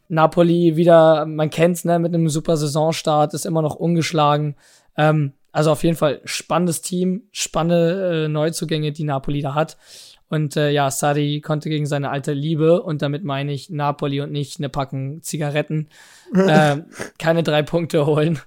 Napoli 0.08 0.76
wieder, 0.76 1.26
man 1.26 1.50
kennt's, 1.50 1.84
ne, 1.84 1.98
mit 1.98 2.14
einem 2.14 2.28
super 2.28 2.56
Saisonstart, 2.56 3.34
ist 3.34 3.46
immer 3.46 3.62
noch 3.62 3.74
ungeschlagen. 3.74 4.56
Ähm, 4.96 5.32
also 5.52 5.70
auf 5.70 5.84
jeden 5.84 5.96
Fall 5.96 6.20
spannendes 6.24 6.82
Team, 6.82 7.22
spannende 7.30 8.24
äh, 8.24 8.28
Neuzugänge, 8.28 8.92
die 8.92 9.04
Napoli 9.04 9.40
da 9.40 9.54
hat. 9.54 9.76
Und 10.34 10.56
äh, 10.56 10.70
ja, 10.70 10.90
Sadi 10.90 11.40
konnte 11.40 11.68
gegen 11.68 11.86
seine 11.86 12.10
alte 12.10 12.32
Liebe, 12.32 12.82
und 12.82 13.02
damit 13.02 13.22
meine 13.22 13.52
ich 13.52 13.70
Napoli 13.70 14.20
und 14.20 14.32
nicht 14.32 14.58
eine 14.58 14.68
Packung 14.68 15.22
Zigaretten, 15.22 15.88
äh, 16.34 16.78
keine 17.20 17.44
drei 17.44 17.62
Punkte 17.62 18.04
holen. 18.04 18.40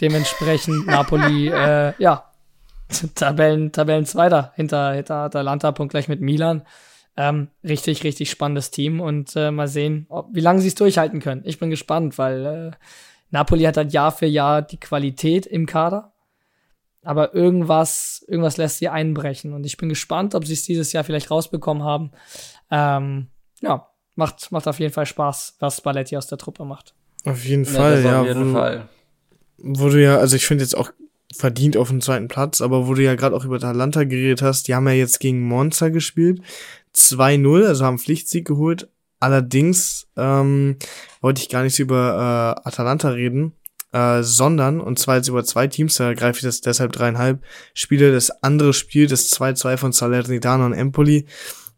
Dementsprechend 0.00 0.86
Napoli, 0.86 1.48
äh, 1.48 1.92
ja, 1.98 2.32
Tabellen, 3.14 3.70
Tabellen 3.70 4.06
Zweiter 4.06 4.52
hinter, 4.56 4.94
hinter 4.94 5.16
Atalanta, 5.16 5.72
Punkt 5.72 5.90
gleich 5.90 6.08
mit 6.08 6.22
Milan. 6.22 6.62
Ähm, 7.18 7.48
richtig, 7.62 8.02
richtig 8.02 8.30
spannendes 8.30 8.70
Team 8.70 9.02
und 9.02 9.36
äh, 9.36 9.50
mal 9.50 9.68
sehen, 9.68 10.06
ob, 10.08 10.28
wie 10.32 10.40
lange 10.40 10.62
sie 10.62 10.68
es 10.68 10.74
durchhalten 10.74 11.20
können. 11.20 11.42
Ich 11.44 11.58
bin 11.58 11.68
gespannt, 11.68 12.16
weil 12.16 12.46
äh, 12.46 12.70
Napoli 13.30 13.64
hat 13.64 13.76
halt 13.76 13.92
Jahr 13.92 14.10
für 14.10 14.26
Jahr 14.26 14.62
die 14.62 14.80
Qualität 14.80 15.44
im 15.44 15.66
Kader, 15.66 16.14
aber 17.06 17.34
irgendwas, 17.34 18.24
irgendwas 18.26 18.56
lässt 18.56 18.78
sie 18.78 18.88
einbrechen 18.88 19.52
und 19.52 19.64
ich 19.64 19.76
bin 19.76 19.88
gespannt, 19.88 20.34
ob 20.34 20.44
sie 20.44 20.54
es 20.54 20.64
dieses 20.64 20.92
Jahr 20.92 21.04
vielleicht 21.04 21.30
rausbekommen 21.30 21.82
haben. 21.82 22.10
Ähm, 22.70 23.28
ja, 23.60 23.88
macht, 24.16 24.50
macht 24.50 24.66
auf 24.66 24.80
jeden 24.80 24.92
Fall 24.92 25.06
Spaß, 25.06 25.56
was 25.60 25.80
Balletti 25.80 26.16
aus 26.16 26.26
der 26.26 26.38
Truppe 26.38 26.64
macht. 26.64 26.94
Auf 27.24 27.44
jeden 27.44 27.64
Fall, 27.64 28.02
ja. 28.02 28.20
Auf 28.20 28.26
jeden 28.26 28.50
wo, 28.50 28.54
Fall. 28.54 28.88
Wo 29.58 29.88
du 29.88 30.02
ja, 30.02 30.16
also 30.18 30.36
ich 30.36 30.46
finde 30.46 30.64
jetzt 30.64 30.76
auch 30.76 30.90
verdient 31.34 31.76
auf 31.76 31.88
dem 31.88 32.00
zweiten 32.00 32.28
Platz, 32.28 32.60
aber 32.60 32.86
wo 32.86 32.94
du 32.94 33.02
ja 33.02 33.14
gerade 33.14 33.34
auch 33.34 33.44
über 33.44 33.56
Atalanta 33.56 34.04
geredet 34.04 34.42
hast, 34.42 34.68
die 34.68 34.74
haben 34.74 34.86
ja 34.86 34.94
jetzt 34.94 35.20
gegen 35.20 35.42
Monza 35.42 35.88
gespielt. 35.88 36.40
2-0, 36.94 37.66
also 37.66 37.84
haben 37.84 37.98
Pflichtsieg 37.98 38.46
geholt. 38.46 38.88
Allerdings 39.18 40.08
ähm, 40.16 40.76
wollte 41.20 41.40
ich 41.40 41.48
gar 41.48 41.62
nicht 41.62 41.78
über 41.78 42.56
äh, 42.64 42.68
Atalanta 42.68 43.10
reden, 43.10 43.52
äh, 43.96 44.22
sondern, 44.22 44.78
und 44.78 44.98
zwar 44.98 45.16
jetzt 45.16 45.28
über 45.28 45.42
zwei 45.42 45.68
Teams, 45.68 45.96
da 45.96 46.12
greife 46.12 46.38
ich 46.38 46.42
das 46.42 46.60
deshalb 46.60 46.92
dreieinhalb 46.92 47.42
Spiele, 47.72 48.12
das 48.12 48.42
andere 48.42 48.74
Spiel, 48.74 49.06
das 49.06 49.32
2-2 49.32 49.78
von 49.78 49.92
Salernitana 49.92 50.66
und 50.66 50.74
Empoli, 50.74 51.24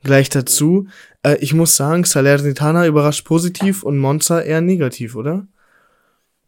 gleich 0.02 0.28
dazu. 0.28 0.88
Äh, 1.22 1.36
ich 1.36 1.54
muss 1.54 1.76
sagen, 1.76 2.02
Salernitana 2.02 2.88
überrascht 2.88 3.24
positiv 3.24 3.84
und 3.84 3.98
Monza 3.98 4.40
eher 4.40 4.60
negativ, 4.60 5.14
oder? 5.14 5.46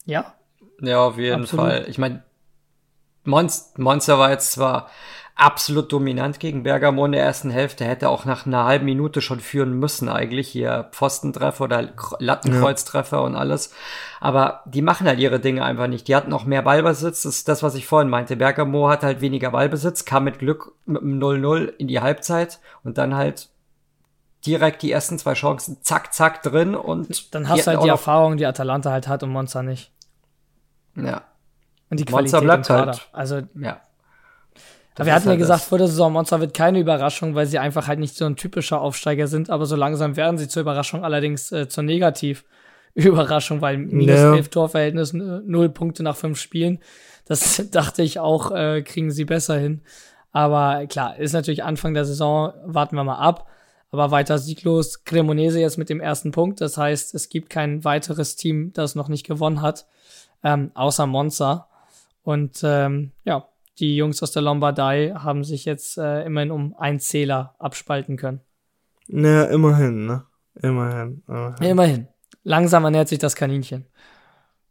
Ja. 0.06 0.34
Ja, 0.80 1.04
auf 1.04 1.18
jeden 1.18 1.42
Absolut. 1.42 1.66
Fall. 1.66 1.86
Ich 1.88 1.98
meine, 1.98 2.24
Monster 3.24 4.18
war 4.18 4.30
jetzt 4.30 4.52
zwar 4.52 4.88
absolut 5.40 5.90
dominant 5.90 6.38
gegen 6.38 6.64
Bergamo 6.64 7.06
in 7.06 7.12
der 7.12 7.24
ersten 7.24 7.50
Hälfte, 7.50 7.84
hätte 7.84 8.10
auch 8.10 8.26
nach 8.26 8.44
einer 8.44 8.64
halben 8.64 8.84
Minute 8.84 9.22
schon 9.22 9.40
führen 9.40 9.72
müssen 9.72 10.10
eigentlich, 10.10 10.48
hier 10.48 10.88
Pfostentreffer 10.92 11.64
oder 11.64 11.88
Lattenkreuztreffer 12.18 13.16
ja. 13.16 13.22
und 13.22 13.36
alles. 13.36 13.72
Aber 14.20 14.62
die 14.66 14.82
machen 14.82 15.06
halt 15.06 15.18
ihre 15.18 15.40
Dinge 15.40 15.64
einfach 15.64 15.86
nicht. 15.86 16.08
Die 16.08 16.14
hatten 16.14 16.34
auch 16.34 16.44
mehr 16.44 16.62
Ballbesitz, 16.62 17.22
das 17.22 17.36
ist 17.36 17.48
das, 17.48 17.62
was 17.62 17.74
ich 17.74 17.86
vorhin 17.86 18.10
meinte. 18.10 18.36
Bergamo 18.36 18.90
hat 18.90 19.02
halt 19.02 19.22
weniger 19.22 19.52
Ballbesitz, 19.52 20.04
kam 20.04 20.24
mit 20.24 20.40
Glück 20.40 20.72
mit 20.84 21.00
einem 21.00 21.18
0-0 21.18 21.68
in 21.78 21.88
die 21.88 22.00
Halbzeit 22.00 22.60
und 22.84 22.98
dann 22.98 23.14
halt 23.14 23.48
direkt 24.44 24.82
die 24.82 24.92
ersten 24.92 25.18
zwei 25.18 25.34
Chancen 25.34 25.78
zack, 25.82 26.12
zack 26.12 26.42
drin 26.42 26.74
und 26.74 27.34
dann 27.34 27.48
hast 27.48 27.66
du 27.66 27.70
halt 27.70 27.82
die 27.82 27.88
Erfahrung, 27.88 28.36
die 28.36 28.46
Atalanta 28.46 28.90
halt 28.90 29.08
hat 29.08 29.22
und 29.22 29.30
Monza 29.30 29.62
nicht. 29.62 29.90
Ja. 30.96 31.22
Und 31.90 32.00
die 32.00 32.04
Qualität 32.04 32.32
Monster 32.32 32.40
bleibt 32.40 32.70
halt. 32.70 33.08
Also, 33.12 33.42
ja. 33.60 33.80
Aber 34.94 35.06
wir 35.06 35.14
hatten 35.14 35.24
ja 35.24 35.30
halt 35.30 35.40
gesagt, 35.40 35.62
vor 35.62 35.78
der 35.78 35.86
Saison, 35.86 36.12
Monster 36.12 36.40
wird 36.40 36.54
keine 36.54 36.78
Überraschung, 36.78 37.34
weil 37.34 37.46
sie 37.46 37.58
einfach 37.58 37.88
halt 37.88 37.98
nicht 37.98 38.16
so 38.16 38.26
ein 38.26 38.36
typischer 38.36 38.80
Aufsteiger 38.80 39.26
sind, 39.28 39.48
aber 39.48 39.64
so 39.64 39.76
langsam 39.76 40.16
werden 40.16 40.36
sie 40.36 40.46
zur 40.46 40.62
Überraschung, 40.62 41.04
allerdings 41.04 41.50
äh, 41.52 41.68
zur 41.68 41.84
Negativ. 41.84 42.44
Überraschung, 42.94 43.60
weil 43.60 43.78
minus 43.78 44.16
ja. 44.16 44.34
elf 44.34 44.48
Torverhältnis, 44.48 45.12
null 45.12 45.68
Punkte 45.68 46.02
nach 46.02 46.16
fünf 46.16 46.40
Spielen. 46.40 46.80
Das 47.24 47.62
dachte 47.70 48.02
ich 48.02 48.18
auch, 48.18 48.50
äh, 48.50 48.82
kriegen 48.82 49.10
sie 49.10 49.24
besser 49.24 49.58
hin. 49.58 49.82
Aber 50.32 50.86
klar, 50.86 51.16
ist 51.16 51.32
natürlich 51.32 51.64
Anfang 51.64 51.94
der 51.94 52.04
Saison, 52.04 52.52
warten 52.64 52.96
wir 52.96 53.04
mal 53.04 53.18
ab. 53.18 53.46
Aber 53.92 54.12
weiter 54.12 54.38
sieglos. 54.38 55.04
Cremonese 55.04 55.60
jetzt 55.60 55.76
mit 55.76 55.88
dem 55.88 56.00
ersten 56.00 56.30
Punkt. 56.30 56.60
Das 56.60 56.76
heißt, 56.76 57.14
es 57.14 57.28
gibt 57.28 57.50
kein 57.50 57.84
weiteres 57.84 58.36
Team, 58.36 58.72
das 58.72 58.94
noch 58.94 59.08
nicht 59.08 59.26
gewonnen 59.26 59.62
hat, 59.62 59.86
ähm, 60.44 60.70
außer 60.74 61.06
Monza. 61.06 61.66
Und 62.22 62.60
ähm, 62.62 63.12
ja, 63.24 63.48
die 63.78 63.96
Jungs 63.96 64.22
aus 64.22 64.32
der 64.32 64.42
Lombardei 64.42 65.14
haben 65.16 65.44
sich 65.44 65.64
jetzt 65.64 65.98
äh, 65.98 66.24
immerhin 66.24 66.50
um 66.50 66.74
einen 66.76 67.00
Zähler 67.00 67.54
abspalten 67.58 68.16
können. 68.16 68.40
Naja, 69.08 69.44
immerhin, 69.44 70.06
ne? 70.06 70.24
Immerhin, 70.62 71.22
immerhin. 71.26 71.64
Immerhin. 71.64 72.08
Langsam 72.42 72.84
ernährt 72.84 73.08
sich 73.08 73.18
das 73.18 73.34
Kaninchen. 73.34 73.86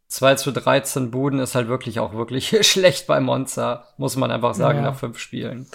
2 0.08 0.34
zu 0.36 0.52
13 0.52 1.10
Buden 1.10 1.38
ist 1.38 1.54
halt 1.54 1.68
wirklich 1.68 2.00
auch 2.00 2.14
wirklich 2.14 2.56
schlecht 2.66 3.06
bei 3.06 3.20
Monza, 3.20 3.86
muss 3.96 4.16
man 4.16 4.30
einfach 4.30 4.54
sagen, 4.54 4.78
ja. 4.78 4.84
nach 4.84 4.98
fünf 4.98 5.18
Spielen. 5.18 5.66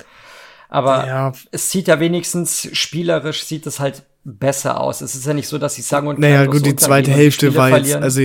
Aber 0.67 1.07
ja. 1.07 1.34
es 1.51 1.71
sieht 1.71 1.88
ja 1.88 1.99
wenigstens 1.99 2.69
spielerisch, 2.73 3.43
sieht 3.43 3.65
es 3.67 3.80
halt 3.80 4.03
besser 4.23 4.82
aus. 4.82 5.01
Es 5.01 5.15
ist 5.15 5.26
ja 5.26 5.34
nicht 5.34 5.47
so, 5.47 5.57
dass 5.57 5.76
sie 5.76 5.84
sagen 5.84 6.07
und 6.07 6.19
Naja, 6.19 6.45
gut, 6.47 6.65
die 6.65 6.76
zweite 6.76 7.11
Hälfte 7.11 7.55
war 7.55 7.78
jetzt, 7.78 7.95
also 7.95 8.21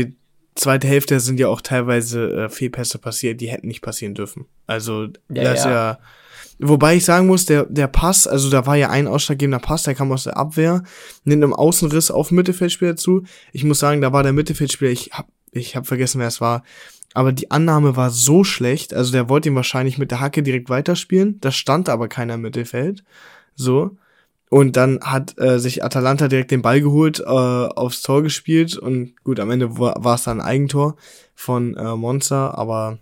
zweite 0.61 0.87
Hälfte 0.87 1.19
sind 1.21 1.41
ja 1.41 1.49
auch 1.49 1.61
teilweise 1.61 2.45
äh, 2.45 2.49
Fehlpässe 2.49 2.99
passiert, 2.99 3.41
die 3.41 3.49
hätten 3.49 3.69
nicht 3.69 3.83
passieren 3.83 4.15
dürfen. 4.15 4.47
Also, 4.67 5.05
ja, 5.29 5.45
das 5.45 5.65
ja. 5.65 5.71
ja. 5.71 5.99
Wobei 6.63 6.97
ich 6.97 7.07
sagen 7.07 7.27
muss, 7.27 7.47
der, 7.47 7.65
der 7.65 7.87
Pass, 7.87 8.27
also 8.27 8.51
da 8.51 8.67
war 8.67 8.77
ja 8.77 8.91
ein 8.91 9.07
ausschlaggebender 9.07 9.61
Pass, 9.61 9.85
der 9.85 9.95
kam 9.95 10.13
aus 10.13 10.25
der 10.25 10.37
Abwehr, 10.37 10.83
nimmt 11.25 11.43
einem 11.43 11.55
Außenriss 11.55 12.11
auf 12.11 12.31
Mittelfeldspieler 12.31 12.97
zu. 12.97 13.25
Ich 13.53 13.65
muss 13.65 13.79
sagen, 13.79 14.03
da 14.03 14.13
war 14.13 14.23
der 14.23 14.35
Mittelfeldspieler, 14.35 14.91
ich 14.91 15.11
hab, 15.13 15.27
ich 15.53 15.75
hab 15.75 15.87
vergessen, 15.87 16.21
wer 16.21 16.29
es 16.29 16.43
war. 16.43 16.63
Aber 17.15 17.33
die 17.33 17.51
Annahme 17.51 17.97
war 17.97 18.11
so 18.11 18.45
schlecht, 18.45 18.93
also 18.93 19.11
der 19.11 19.29
wollte 19.29 19.49
ihn 19.49 19.57
wahrscheinlich 19.57 19.97
mit 19.97 20.11
der 20.11 20.21
Hacke 20.21 20.43
direkt 20.43 20.69
weiterspielen. 20.69 21.41
Da 21.41 21.51
stand 21.51 21.89
aber 21.89 22.09
keiner 22.09 22.35
im 22.35 22.43
Mittelfeld. 22.43 23.05
So. 23.57 23.97
Und 24.51 24.77
dann 24.77 24.99
hat 25.01 25.39
äh, 25.39 25.61
sich 25.61 25.85
Atalanta 25.85 26.27
direkt 26.27 26.51
den 26.51 26.61
Ball 26.61 26.81
geholt, 26.81 27.21
äh, 27.21 27.25
aufs 27.25 28.03
Tor 28.03 28.23
gespielt 28.23 28.77
und 28.77 29.15
gut, 29.23 29.39
am 29.39 29.51
Ende 29.51 29.79
war 29.79 30.15
es 30.15 30.25
dann 30.25 30.41
ein 30.41 30.47
Eigentor 30.47 30.97
von 31.37 31.77
äh, 31.77 31.95
Monza, 31.95 32.51
aber 32.51 32.99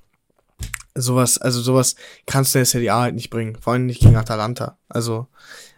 sowas, 0.94 1.38
also 1.38 1.62
sowas 1.62 1.96
kannst 2.26 2.54
du 2.54 2.58
in 2.58 2.60
der 2.60 2.66
Serie 2.66 2.92
A 2.92 3.00
halt 3.00 3.14
nicht 3.14 3.30
bringen, 3.30 3.56
vor 3.58 3.72
allem 3.72 3.86
nicht 3.86 4.02
gegen 4.02 4.16
Atalanta. 4.16 4.76
Also 4.90 5.26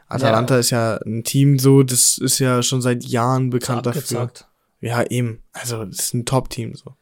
Atalanta 0.09 0.55
ja. 0.55 0.61
ist 0.61 0.71
ja 0.71 0.97
ein 1.07 1.23
Team 1.23 1.61
so, 1.61 1.85
das 1.85 2.19
ist 2.19 2.41
ja 2.41 2.65
schon 2.65 2.83
seit 2.83 3.05
Jahren 3.05 3.51
bekannt 3.51 3.87
dafür. 3.87 4.29
Ja, 4.81 5.05
eben. 5.05 5.41
Also 5.53 5.85
das 5.85 6.01
ist 6.01 6.15
ein 6.15 6.27
Top-Team 6.27 6.75
so. 6.75 6.97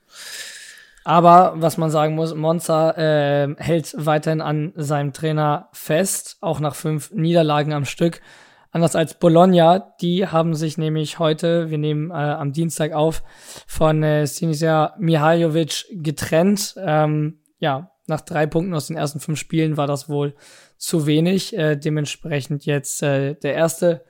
Aber 1.05 1.55
was 1.57 1.79
man 1.79 1.91
sagen 1.91 2.15
muss, 2.17 2.35
Monza 2.35 2.91
äh, 2.91 3.55
hält 3.57 3.95
weiterhin 3.97 4.43
an 4.43 4.75
seinem 4.77 5.15
Trainer 5.15 5.71
fest, 5.73 6.37
auch 6.43 6.61
nach 6.61 6.75
fünf 6.75 7.13
Niederlagen 7.13 7.73
am 7.73 7.87
Stück. 7.87 8.21
Anders 8.71 8.95
als 8.95 9.15
Bologna, 9.15 9.95
die 10.01 10.27
haben 10.27 10.55
sich 10.55 10.77
nämlich 10.77 11.19
heute, 11.19 11.71
wir 11.71 11.79
nehmen 11.79 12.11
äh, 12.11 12.15
am 12.15 12.53
Dienstag 12.53 12.93
auf, 12.93 13.23
von 13.67 14.03
äh, 14.03 14.27
Sinisa 14.27 14.95
Mihajlovic 14.99 15.87
getrennt. 15.91 16.75
Ähm, 16.79 17.39
ja, 17.59 17.91
nach 18.07 18.21
drei 18.21 18.47
Punkten 18.47 18.75
aus 18.75 18.89
den 18.89 18.97
ersten 18.97 19.21
fünf 19.21 19.39
Spielen 19.39 19.77
war 19.77 19.87
das 19.87 20.09
wohl 20.09 20.35
zu 20.77 21.07
wenig. 21.07 21.57
Äh, 21.57 21.77
dementsprechend 21.77 22.67
jetzt 22.67 23.03
äh, 23.03 23.35
der 23.37 23.55
erste 23.55 24.05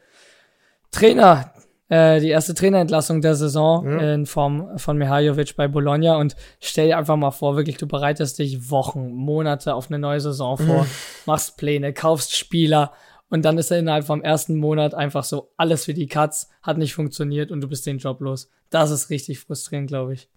Trainer, 0.90 1.52
äh, 1.88 2.20
die 2.20 2.30
erste 2.30 2.54
Trainerentlassung 2.54 3.20
der 3.20 3.36
Saison 3.36 3.86
ja. 3.86 4.14
in 4.14 4.26
Form 4.26 4.76
von 4.76 4.98
Mihajlovic 4.98 5.54
bei 5.54 5.68
Bologna. 5.68 6.16
Und 6.16 6.34
stell 6.61 6.88
dir 6.88 6.98
einfach 6.98 7.16
mal 7.16 7.30
vor, 7.30 7.56
wirklich, 7.56 7.76
du 7.76 7.86
bereitest 7.86 8.40
dich 8.40 8.70
Wochen, 8.70 9.12
Monate 9.12 9.74
auf 9.74 9.88
eine 9.88 10.00
neue 10.00 10.20
Saison 10.20 10.59
vor, 10.59 10.82
mhm. 10.82 10.88
machst 11.26 11.56
Pläne, 11.56 11.92
kaufst 11.92 12.36
Spieler 12.36 12.92
und 13.31 13.45
dann 13.45 13.59
ist 13.59 13.70
er 13.70 13.79
innerhalb 13.79 14.07
vom 14.07 14.22
ersten 14.22 14.57
Monat 14.57 14.95
einfach 14.95 15.24
so 15.24 15.53
alles 15.57 15.85
für 15.85 15.95
die 15.95 16.07
Katz, 16.07 16.49
hat 16.62 16.79
nicht 16.79 16.95
funktioniert 16.95 17.51
und 17.51 17.61
du 17.61 17.68
bist 17.68 17.87
den 17.87 17.99
Job 17.99 18.20
los. 18.20 18.51
Das 18.70 18.91
ist 18.91 19.11
richtig 19.11 19.41
frustrierend, 19.41 19.89
glaube 19.89 20.14
ich. 20.14 20.29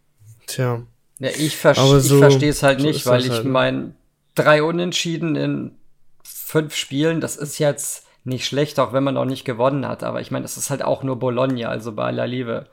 Tja. 0.48 0.84
Ja, 1.20 1.30
ich, 1.30 1.56
ver 1.58 1.76
so, 1.76 1.98
ich 1.98 2.20
verstehe 2.20 2.50
es 2.50 2.64
halt 2.64 2.82
so 2.82 2.88
nicht, 2.88 3.06
weil 3.06 3.22
ich 3.22 3.30
halt, 3.30 3.46
ne? 3.46 3.50
mein, 3.52 3.96
drei 4.36 4.64
Unentschieden 4.64 5.36
in 5.36 5.72
fünf 6.24 6.76
Spielen, 6.76 7.22
das 7.22 7.38
ist 7.38 7.60
jetzt 7.60 8.08
nicht 8.24 8.46
schlecht, 8.46 8.80
auch 8.80 8.94
wenn 8.94 9.04
man 9.04 9.16
noch 9.16 9.26
nicht 9.26 9.46
gewonnen 9.46 9.88
hat. 9.88 10.04
Aber 10.04 10.22
ich 10.22 10.32
meine, 10.32 10.46
es 10.46 10.58
ist 10.58 10.70
halt 10.70 10.84
auch 10.84 11.04
nur 11.04 11.18
Bologna, 11.18 11.70
also 11.70 11.92
bei 11.94 12.06
aller 12.06 12.28
Liebe. 12.28 12.68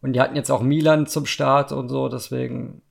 Und 0.00 0.12
die 0.12 0.20
hatten 0.20 0.36
jetzt 0.36 0.50
auch 0.50 0.62
Milan 0.62 1.06
zum 1.06 1.26
Start 1.26 1.72
und 1.72 1.88
so, 1.88 2.08
deswegen 2.08 2.82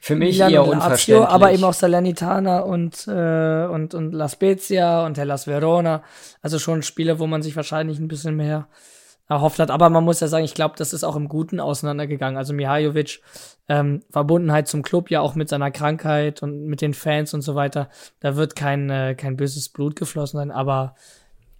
für 0.00 0.16
mich 0.16 0.36
Milan 0.36 0.52
eher 0.52 0.64
und 0.64 0.70
unverständlich. 0.70 1.24
Lazio, 1.24 1.34
aber 1.34 1.52
eben 1.52 1.64
auch 1.64 1.72
Salernitana 1.72 2.60
und, 2.60 3.06
äh, 3.08 3.66
und, 3.66 3.94
und 3.94 4.12
La 4.12 4.28
Spezia 4.28 5.04
und 5.04 5.18
Hellas 5.18 5.46
Verona. 5.46 6.02
Also 6.42 6.58
schon 6.58 6.82
Spiele, 6.82 7.18
wo 7.18 7.26
man 7.26 7.42
sich 7.42 7.56
wahrscheinlich 7.56 7.98
ein 7.98 8.08
bisschen 8.08 8.36
mehr 8.36 8.68
erhofft 9.28 9.58
hat. 9.58 9.70
Aber 9.70 9.90
man 9.90 10.04
muss 10.04 10.20
ja 10.20 10.28
sagen, 10.28 10.44
ich 10.44 10.54
glaube, 10.54 10.74
das 10.78 10.92
ist 10.92 11.04
auch 11.04 11.16
im 11.16 11.28
Guten 11.28 11.60
auseinandergegangen. 11.60 12.38
Also 12.38 12.54
Mihajovic, 12.54 13.20
ähm, 13.68 14.02
Verbundenheit 14.10 14.68
zum 14.68 14.82
Club, 14.82 15.10
ja 15.10 15.20
auch 15.20 15.34
mit 15.34 15.48
seiner 15.48 15.70
Krankheit 15.70 16.42
und 16.42 16.66
mit 16.66 16.80
den 16.80 16.94
Fans 16.94 17.34
und 17.34 17.42
so 17.42 17.54
weiter. 17.54 17.88
Da 18.20 18.36
wird 18.36 18.56
kein, 18.56 18.88
äh, 18.88 19.14
kein 19.14 19.36
böses 19.36 19.68
Blut 19.68 19.96
geflossen 19.96 20.38
sein, 20.38 20.50
aber 20.50 20.94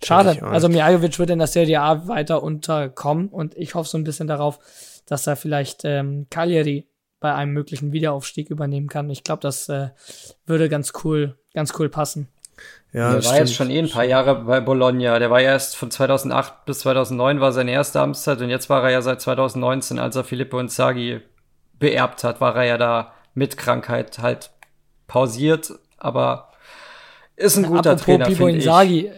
schade. 0.03 0.43
Also 0.43 0.69
Mihajovic 0.69 1.19
wird 1.19 1.31
in 1.31 1.39
der 1.39 1.49
Serie 1.49 1.81
A 1.81 2.09
weiter 2.09 2.43
unterkommen 2.43 3.29
und 3.29 3.55
ich 3.57 3.75
hoffe 3.75 3.91
so 3.91 3.99
ein 3.99 4.05
bisschen 4.05 4.29
darauf, 4.29 4.59
dass 5.07 5.27
er 5.27 5.37
vielleicht 5.37 5.85
ähm, 5.85 6.27
Cagliari 6.31 6.87
bei 7.21 7.35
einem 7.35 7.53
möglichen 7.53 7.93
Wiederaufstieg 7.93 8.51
übernehmen 8.51 8.89
kann. 8.89 9.11
Ich 9.11 9.25
glaube, 9.25 9.41
das 9.41 9.69
äh, 9.69 9.89
würde 10.47 10.69
ganz 10.69 10.93
cool, 11.05 11.37
ganz 11.55 11.73
cool 11.79 11.89
passen. 11.89 12.29
Ja, 12.93 13.13
der 13.13 13.15
war 13.15 13.23
stimmt. 13.23 13.39
jetzt 13.39 13.55
schon 13.55 13.71
eh 13.71 13.79
ein 13.79 13.91
paar 13.91 14.05
Jahre 14.05 14.45
bei 14.45 14.61
Bologna. 14.61 15.19
Der 15.19 15.31
war 15.31 15.41
erst 15.41 15.77
von 15.77 15.91
2008 15.91 16.65
bis 16.65 16.81
2009 16.81 17.41
war 17.41 17.53
seine 17.53 17.71
erste 17.73 18.01
Amtszeit 18.01 18.41
und 18.41 18.49
jetzt 18.51 18.71
war 18.71 18.83
er 18.85 18.91
ja 18.91 19.03
seit 19.03 19.21
2019, 19.21 19.99
als 19.99 20.17
er 20.17 20.25
Filippo 20.25 20.59
Inzaghi 20.59 21.21
beerbt 21.79 22.25
hat, 22.25 22.41
war 22.41 22.57
er 22.57 22.65
ja 22.65 22.79
da 22.79 23.13
mit 23.35 23.57
Krankheit 23.57 24.19
halt 24.19 24.51
pausiert, 25.07 25.73
aber 25.99 26.51
ist 27.37 27.57
ein 27.57 27.65
guter 27.65 27.93
apropos 27.93 28.05
Trainer, 28.05 28.27
Pipo 28.27 28.47
Inzaghi, 28.49 29.13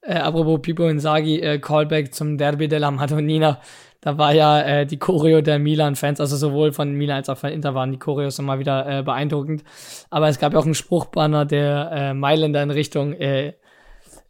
äh, 0.00 0.14
apropos 0.14 0.62
Pipo 0.62 0.88
Inzaghi, 0.88 1.40
äh, 1.40 1.58
Callback 1.58 2.14
zum 2.14 2.38
Derby 2.38 2.68
della 2.68 2.90
Madonnina. 2.90 3.60
Da 4.06 4.18
war 4.18 4.32
ja 4.32 4.60
äh, 4.60 4.86
die 4.86 5.00
Choreo 5.00 5.40
der 5.40 5.58
Milan-Fans, 5.58 6.20
also 6.20 6.36
sowohl 6.36 6.72
von 6.72 6.92
Milan 6.92 7.16
als 7.16 7.28
auch 7.28 7.38
von 7.38 7.50
Inter 7.50 7.74
waren 7.74 7.90
die 7.90 7.98
Choreos 7.98 8.38
immer 8.38 8.60
wieder 8.60 8.86
äh, 8.86 9.02
beeindruckend. 9.02 9.64
Aber 10.10 10.28
es 10.28 10.38
gab 10.38 10.52
ja 10.52 10.60
auch 10.60 10.64
einen 10.64 10.76
Spruchbanner 10.76 11.44
der 11.44 11.90
äh, 11.90 12.14
Mailänder 12.14 12.62
in 12.62 12.70
Richtung 12.70 13.14
äh, 13.14 13.54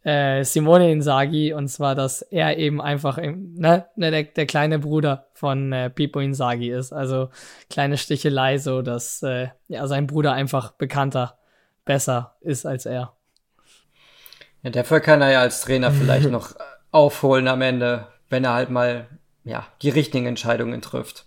äh, 0.03 0.43
Simone 0.43 0.91
Inzaghi, 0.91 1.53
und 1.53 1.67
zwar, 1.67 1.93
dass 1.93 2.23
er 2.23 2.57
eben 2.57 2.81
einfach 2.81 3.17
ne, 3.17 3.85
ne, 3.95 4.09
der, 4.09 4.23
der 4.23 4.47
kleine 4.47 4.79
Bruder 4.79 5.27
von 5.33 5.71
äh, 5.71 5.91
Pippo 5.91 6.21
Inzaghi 6.21 6.71
ist. 6.71 6.91
Also 6.91 7.29
kleine 7.69 7.97
Stichelei, 7.97 8.57
so 8.57 8.81
dass 8.81 9.21
äh, 9.21 9.49
ja, 9.67 9.85
sein 9.85 10.07
Bruder 10.07 10.33
einfach 10.33 10.71
bekannter, 10.71 11.37
besser 11.85 12.35
ist 12.41 12.65
als 12.65 12.87
er. 12.87 13.13
Ja, 14.63 14.71
dafür 14.71 15.01
kann 15.01 15.21
er 15.21 15.29
ja 15.33 15.41
als 15.41 15.61
Trainer 15.61 15.91
vielleicht 15.91 16.31
noch 16.31 16.55
aufholen 16.89 17.47
am 17.47 17.61
Ende, 17.61 18.07
wenn 18.31 18.43
er 18.43 18.55
halt 18.55 18.71
mal 18.71 19.05
ja, 19.47 19.65
die 19.81 19.89
richtigen 19.89 20.25
Entscheidungen 20.25 20.81
trifft. 20.81 21.25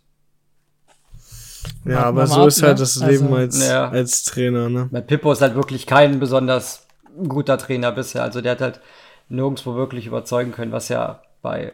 Ja, 1.84 2.04
aber 2.04 2.26
so 2.26 2.42
ab, 2.42 2.48
ist 2.48 2.62
halt 2.62 2.74
ne? 2.74 2.80
das 2.80 2.96
Leben 2.96 3.24
also, 3.26 3.36
als, 3.36 3.68
ja. 3.68 3.88
als 3.88 4.24
Trainer, 4.24 4.68
ne? 4.68 4.88
Bei 4.90 5.00
Pippo 5.00 5.32
ist 5.32 5.40
halt 5.40 5.54
wirklich 5.54 5.86
kein 5.86 6.20
besonders 6.20 6.86
guter 7.28 7.58
Trainer 7.58 7.92
bisher. 7.92 8.22
Also 8.22 8.40
der 8.40 8.52
hat 8.52 8.60
halt 8.60 8.80
nirgendwo 9.28 9.74
wirklich 9.74 10.06
überzeugen 10.06 10.52
können, 10.52 10.72
was 10.72 10.88
ja 10.88 11.22
bei 11.42 11.72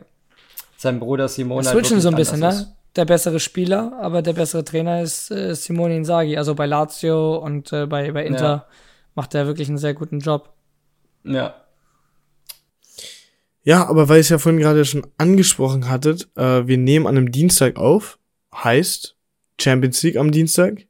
seinem 0.77 1.01
Bruder 1.01 1.29
Simone 1.29 1.63
das 1.63 1.73
halt 1.73 1.85
switchen 1.85 2.01
so 2.01 2.09
ein 2.09 2.15
bisschen, 2.15 2.41
ne? 2.41 2.67
Der 2.95 3.05
bessere 3.05 3.41
Spieler, 3.41 3.93
aber 4.01 4.23
der 4.23 4.33
bessere 4.33 4.65
Trainer 4.65 5.03
ist 5.03 5.31
äh, 5.31 5.55
Simone 5.55 5.97
Inzaghi. 5.97 6.39
Also 6.39 6.55
bei 6.55 6.65
Lazio 6.65 7.37
und 7.37 7.71
äh, 7.73 7.87
bei, 7.87 8.11
bei 8.13 8.25
Inter 8.25 8.43
ja. 8.43 8.67
macht 9.15 9.35
er 9.35 9.47
wirklich 9.47 9.69
einen 9.69 9.77
sehr 9.77 9.93
guten 9.93 10.21
Job. 10.21 10.55
Ja, 11.25 11.55
ja, 13.67 13.85
aber 13.89 14.09
weil 14.09 14.21
ich 14.21 14.27
es 14.27 14.31
ja 14.31 14.39
vorhin 14.39 14.61
gerade 14.61 14.85
schon 14.85 15.05
angesprochen 15.19 15.89
hattet, 15.91 16.29
äh, 16.37 16.69
wir 16.69 16.79
nehmen 16.79 17.09
an 17.09 17.17
einem 17.17 17.33
Dienstag 17.33 17.77
auf, 17.77 18.17
heißt 18.55 19.17
Champions 19.61 20.05
League 20.05 20.17
am 20.17 20.31
Dienstag. 20.31 20.87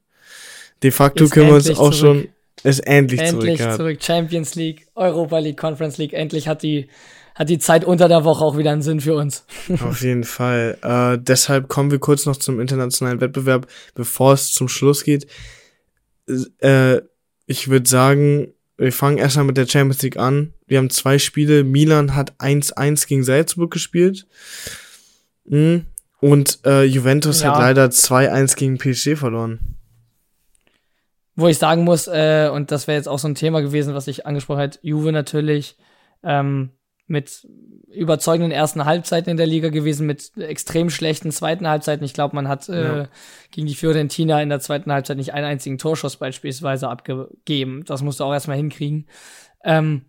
De 0.83 0.91
facto 0.91 1.24
ist 1.24 1.31
können 1.31 1.49
wir 1.49 1.55
uns 1.55 1.70
auch 1.70 1.91
zurück. 1.91 1.95
schon, 1.95 2.29
ist 2.64 2.81
endlich, 2.81 3.22
endlich 3.22 3.61
zurück. 3.61 3.77
zurück. 3.77 4.03
Champions 4.03 4.57
League, 4.57 4.89
Europa 4.95 5.39
League, 5.39 5.57
Conference 5.57 5.97
League, 5.97 6.12
endlich 6.12 6.49
hat 6.49 6.62
die, 6.62 6.89
hat 7.35 7.49
die 7.49 7.59
Zeit 7.59 7.83
unter 7.83 8.09
der 8.09 8.24
Woche 8.24 8.45
auch 8.45 8.59
wieder 8.59 8.72
einen 8.72 8.83
Sinn 8.83 9.01
für 9.01 9.14
uns. 9.14 9.47
Auf 9.81 10.03
jeden 10.03 10.24
Fall. 10.24 10.77
Äh, 10.83 11.18
deshalb 11.18 11.68
kommen 11.68 11.91
wir 11.91 11.99
kurz 11.99 12.27
noch 12.27 12.37
zum 12.37 12.61
internationalen 12.61 13.22
Wettbewerb, 13.22 13.68
bevor 13.95 14.35
es 14.35 14.53
zum 14.53 14.68
Schluss 14.68 15.03
geht. 15.03 15.27
Äh, 16.59 17.01
ich 17.47 17.68
würde 17.68 17.89
sagen, 17.89 18.53
wir 18.79 18.93
fangen 18.93 19.18
erstmal 19.18 19.47
mit 19.47 19.57
der 19.57 19.66
Champions 19.66 20.03
League 20.03 20.18
an. 20.18 20.53
Wir 20.66 20.79
haben 20.79 20.91
zwei 20.91 21.18
Spiele. 21.18 21.64
Milan 21.64 22.14
hat 22.14 22.35
1-1 22.41 23.07
gegen 23.07 23.24
Salzburg 23.24 23.70
gespielt. 23.70 24.27
Mhm. 25.45 25.87
Und 26.20 26.61
äh, 26.66 26.85
Juventus 26.85 27.43
ja. 27.43 27.53
hat 27.53 27.61
leider 27.61 27.87
2-1 27.87 28.57
gegen 28.57 28.79
PSG 28.79 29.18
verloren. 29.18 29.61
Wo 31.35 31.49
ich 31.49 31.59
sagen 31.59 31.85
muss, 31.85 32.07
äh, 32.07 32.51
und 32.53 32.70
das 32.70 32.87
wäre 32.87 32.97
jetzt 32.97 33.09
auch 33.09 33.18
so 33.18 33.29
ein 33.29 33.35
Thema 33.35 33.61
gewesen, 33.61 33.95
was 33.95 34.09
ich 34.09 34.27
angesprochen 34.27 34.61
habe, 34.61 34.79
Juve 34.81 35.12
natürlich 35.12 35.77
ähm, 36.22 36.70
mit 37.07 37.46
überzeugenden 37.88 38.50
ersten 38.50 38.84
Halbzeiten 38.84 39.30
in 39.30 39.36
der 39.36 39.46
Liga 39.46 39.68
gewesen, 39.68 40.07
mit 40.07 40.36
extrem 40.36 40.90
schlechten 40.90 41.30
zweiten 41.30 41.68
Halbzeiten. 41.68 42.04
Ich 42.04 42.14
glaube, 42.14 42.34
man 42.34 42.48
hat 42.48 42.68
äh, 42.68 42.98
ja. 42.98 43.09
gegen 43.52 43.66
die 43.66 43.74
Fiorentina 43.74 44.42
in 44.42 44.48
der 44.48 44.61
zweiten 44.61 44.92
Halbzeit 44.92 45.16
nicht 45.16 45.32
einen 45.32 45.46
einzigen 45.46 45.78
Torschuss 45.78 46.16
beispielsweise 46.16 46.88
abgegeben. 46.88 47.84
Das 47.86 48.02
musst 48.02 48.20
du 48.20 48.24
auch 48.24 48.32
erstmal 48.32 48.57
hinkriegen. 48.57 49.07
Ähm, 49.64 50.07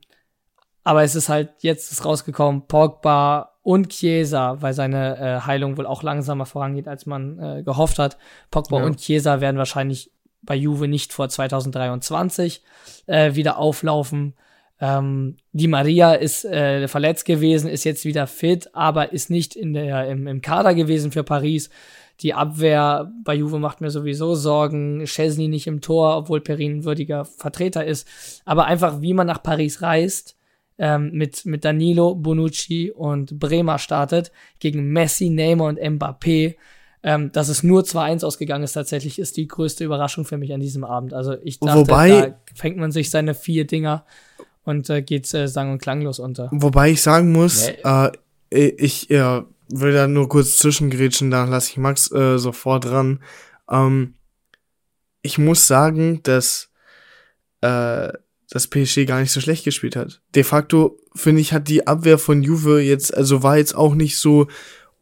aber 0.84 1.04
es 1.04 1.16
ist 1.16 1.30
halt 1.30 1.52
jetzt 1.60 1.92
ist 1.92 2.06
rausgekommen, 2.06 2.68
Pogba 2.68 3.58
und 3.62 3.90
Chiesa, 3.90 4.62
weil 4.62 4.74
seine 4.74 5.18
äh, 5.18 5.46
Heilung 5.46 5.78
wohl 5.78 5.86
auch 5.86 6.02
langsamer 6.02 6.46
vorangeht, 6.46 6.88
als 6.88 7.06
man 7.06 7.38
äh, 7.40 7.64
gehofft 7.64 8.00
hat. 8.00 8.18
Pogba 8.50 8.80
ja. 8.80 8.86
und 8.86 8.98
Chiesa 8.98 9.42
werden 9.42 9.58
wahrscheinlich 9.58 10.12
bei 10.42 10.56
Juve 10.56 10.88
nicht 10.88 11.14
vor 11.14 11.30
2023 11.30 12.64
äh, 13.06 13.36
wieder 13.36 13.58
auflaufen. 13.58 14.36
Ähm, 14.80 15.38
die 15.54 15.68
Maria 15.68 16.14
ist 16.14 16.46
äh, 16.46 16.88
verletzt 16.88 17.26
gewesen, 17.26 17.70
ist 17.70 17.84
jetzt 17.84 18.06
wieder 18.06 18.28
fit, 18.28 18.70
aber 18.74 19.12
ist 19.12 19.30
nicht 19.30 19.56
in 19.56 19.74
der, 19.74 20.08
im, 20.08 20.28
im 20.28 20.42
Kader 20.42 20.76
gewesen 20.76 21.12
für 21.12 21.24
Paris. 21.24 21.70
Die 22.22 22.34
Abwehr 22.34 23.12
bei 23.24 23.36
Juve 23.36 23.60
macht 23.60 23.82
mir 23.82 23.92
sowieso 23.92 24.34
Sorgen. 24.36 25.04
Chesney 25.06 25.48
nicht 25.48 25.68
im 25.68 25.82
Tor, 25.82 26.18
obwohl 26.18 26.42
Perin 26.42 26.78
ein 26.78 26.84
würdiger 26.84 27.26
Vertreter 27.26 27.86
ist. 27.86 28.08
Aber 28.46 28.66
einfach, 28.66 29.02
wie 29.02 29.14
man 29.14 29.28
nach 29.28 29.44
Paris 29.44 29.82
reist, 29.82 30.36
ähm, 30.80 31.12
mit, 31.14 31.46
mit 31.46 31.64
Danilo, 31.66 32.16
Bonucci 32.16 32.92
und 32.92 33.40
Bremer 33.40 33.78
startet, 33.80 34.32
gegen 34.60 34.92
Messi, 34.92 35.30
Neymar 35.30 35.68
und 35.68 35.80
Mbappé. 35.80 36.56
Ähm, 37.04 37.32
dass 37.32 37.50
es 37.50 37.62
nur 37.62 37.84
2-1 37.84 38.26
ausgegangen 38.26 38.64
ist, 38.64 38.74
tatsächlich 38.74 39.20
ist 39.20 39.38
die 39.38 39.48
größte 39.48 39.84
Überraschung 39.84 40.26
für 40.26 40.38
mich 40.38 40.54
an 40.54 40.60
diesem 40.60 40.84
Abend. 40.84 41.14
Also 41.14 41.36
ich 41.44 41.60
dachte, 41.60 41.82
Wobei, 41.82 42.10
da 42.10 42.40
fängt 42.56 42.78
man 42.78 42.92
sich 42.92 43.12
seine 43.12 43.36
vier 43.36 43.68
Dinger 43.68 44.04
und 44.68 44.90
äh, 44.90 45.02
geht 45.02 45.34
äh, 45.34 45.48
sang- 45.48 45.72
und 45.72 45.82
klanglos 45.82 46.20
unter. 46.20 46.50
Wobei 46.52 46.92
ich 46.92 47.02
sagen 47.02 47.32
muss, 47.32 47.68
nee. 47.68 48.12
äh, 48.52 48.68
ich 48.78 49.08
ja, 49.10 49.46
will 49.70 49.94
da 49.94 50.08
nur 50.08 50.28
kurz 50.28 50.58
zwischengrätschen, 50.58 51.32
da 51.32 51.46
lasse 51.46 51.72
ich 51.72 51.78
Max 51.78 52.12
äh, 52.12 52.38
sofort 52.38 52.86
dran. 52.86 53.22
Ähm, 53.70 54.16
ich 55.22 55.38
muss 55.38 55.68
sagen, 55.68 56.22
dass 56.24 56.70
äh, 57.62 58.10
das 58.50 58.68
PSG 58.68 59.06
gar 59.06 59.22
nicht 59.22 59.32
so 59.32 59.40
schlecht 59.40 59.64
gespielt 59.64 59.96
hat. 59.96 60.22
De 60.36 60.44
facto, 60.44 61.00
finde 61.16 61.42
ich, 61.42 61.54
hat 61.54 61.70
die 61.70 61.88
Abwehr 61.88 62.18
von 62.18 62.44
Juve 62.44 62.82
jetzt, 62.82 63.16
also 63.16 63.44
war 63.44 63.58
jetzt 63.58 63.76
auch 63.76 63.96
nicht 63.96 64.18
so 64.18 64.48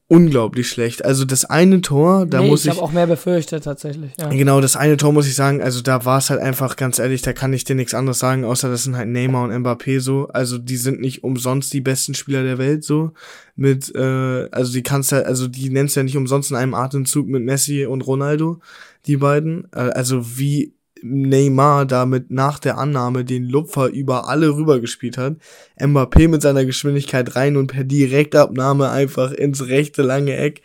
unglaublich 0.07 0.69
schlecht. 0.69 1.03
Also 1.03 1.25
das 1.25 1.45
eine 1.45 1.81
Tor, 1.81 2.27
da 2.27 2.41
nee, 2.41 2.49
muss 2.49 2.61
ich. 2.61 2.67
Ich 2.67 2.77
habe 2.77 2.83
auch 2.83 2.91
mehr 2.91 3.07
befürchtet 3.07 3.63
tatsächlich. 3.63 4.11
Ja. 4.19 4.29
Genau, 4.29 4.61
das 4.61 4.75
eine 4.75 4.97
Tor 4.97 5.13
muss 5.13 5.27
ich 5.27 5.33
sagen, 5.33 5.61
also 5.61 5.81
da 5.81 6.05
war 6.05 6.19
es 6.19 6.29
halt 6.29 6.41
einfach 6.41 6.75
ganz 6.75 6.99
ehrlich, 6.99 7.23
da 7.23 7.33
kann 7.33 7.53
ich 7.53 7.63
dir 7.63 7.75
nichts 7.75 7.95
anderes 7.95 8.19
sagen, 8.19 8.45
außer 8.45 8.69
das 8.69 8.83
sind 8.83 8.95
halt 8.95 9.09
Neymar 9.09 9.45
und 9.45 9.51
Mbappé 9.51 9.99
so. 9.99 10.27
Also 10.27 10.59
die 10.59 10.77
sind 10.77 11.01
nicht 11.01 11.23
umsonst 11.23 11.73
die 11.73 11.81
besten 11.81 12.13
Spieler 12.13 12.43
der 12.43 12.59
Welt 12.59 12.83
so. 12.83 13.13
Mit, 13.55 13.93
äh, 13.95 14.47
also 14.51 14.73
die 14.73 14.83
kannst 14.83 15.11
ja, 15.11 15.21
also 15.21 15.47
die 15.47 15.71
nennst 15.71 15.95
ja 15.95 16.03
nicht 16.03 16.17
umsonst 16.17 16.51
in 16.51 16.57
einem 16.57 16.75
Atemzug 16.75 17.27
mit 17.27 17.43
Messi 17.43 17.85
und 17.85 18.05
Ronaldo, 18.05 18.59
die 19.07 19.17
beiden. 19.17 19.67
Äh, 19.73 19.79
also 19.79 20.37
wie 20.37 20.74
Neymar 21.01 21.85
damit 21.85 22.31
nach 22.31 22.59
der 22.59 22.77
Annahme 22.77 23.25
den 23.25 23.45
Lupfer 23.45 23.87
über 23.87 24.29
alle 24.29 24.55
rübergespielt 24.55 25.17
hat. 25.17 25.35
Mbappé 25.79 26.27
mit 26.27 26.41
seiner 26.41 26.65
Geschwindigkeit 26.65 27.35
rein 27.35 27.57
und 27.57 27.67
per 27.67 27.83
Direktabnahme 27.83 28.89
einfach 28.89 29.31
ins 29.31 29.67
rechte 29.67 30.01
lange 30.01 30.35
Eck. 30.35 30.61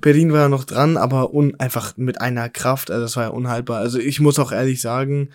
Perin 0.00 0.32
war 0.32 0.40
ja 0.40 0.48
noch 0.48 0.64
dran, 0.64 0.96
aber 0.96 1.32
un 1.32 1.54
einfach 1.58 1.96
mit 1.96 2.20
einer 2.20 2.48
Kraft, 2.48 2.90
also 2.90 3.02
das 3.02 3.16
war 3.16 3.24
ja 3.24 3.30
unhaltbar. 3.30 3.78
Also 3.78 3.98
ich 3.98 4.20
muss 4.20 4.38
auch 4.38 4.52
ehrlich 4.52 4.80
sagen, 4.80 5.30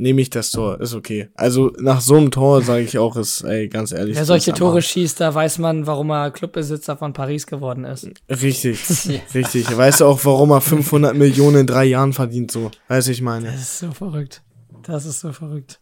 nehme 0.00 0.20
ich 0.20 0.30
das 0.30 0.50
Tor, 0.50 0.80
ist 0.80 0.94
okay. 0.94 1.28
Also 1.34 1.72
nach 1.78 2.00
so 2.00 2.16
einem 2.16 2.30
Tor 2.30 2.62
sage 2.62 2.82
ich 2.82 2.98
auch, 2.98 3.16
ist, 3.16 3.42
ey, 3.42 3.68
ganz 3.68 3.92
ehrlich. 3.92 4.16
Wer 4.16 4.24
solche 4.24 4.52
Tore 4.52 4.82
schießt, 4.82 5.20
da 5.20 5.34
weiß 5.34 5.58
man, 5.58 5.86
warum 5.86 6.10
er 6.10 6.30
Clubbesitzer 6.30 6.96
von 6.96 7.12
Paris 7.12 7.46
geworden 7.46 7.84
ist. 7.84 8.08
Richtig, 8.28 8.80
richtig. 9.34 9.76
Weißt 9.76 10.00
du 10.00 10.06
auch, 10.06 10.24
warum 10.24 10.50
er 10.50 10.60
500 10.60 11.14
Millionen 11.14 11.60
in 11.60 11.66
drei 11.66 11.84
Jahren 11.84 12.12
verdient, 12.12 12.50
so. 12.50 12.70
Weiß 12.88 13.08
ich 13.08 13.22
meine. 13.22 13.46
Das 13.46 13.60
ist 13.60 13.78
so 13.78 13.92
verrückt. 13.92 14.42
Das 14.82 15.04
ist 15.04 15.20
so 15.20 15.32
verrückt. 15.32 15.80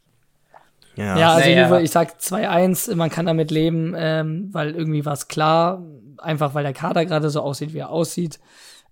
Ja, 0.97 1.19
ja 1.19 1.35
also 1.35 1.49
naja. 1.49 1.81
Ich 1.81 1.93
sag 1.93 2.19
2-1, 2.19 2.95
man 2.97 3.09
kann 3.09 3.27
damit 3.27 3.51
leben, 3.51 3.95
ähm, 3.97 4.49
weil 4.53 4.75
irgendwie 4.75 5.05
war 5.05 5.13
es 5.13 5.29
klar, 5.29 5.83
einfach 6.19 6.55
weil 6.55 6.65
der 6.65 6.73
Kader 6.73 7.07
gerade 7.07 7.31
so 7.31 7.41
aussieht, 7.41 7.73
wie 7.73 7.79
er 7.79 7.91
aussieht. 7.91 8.41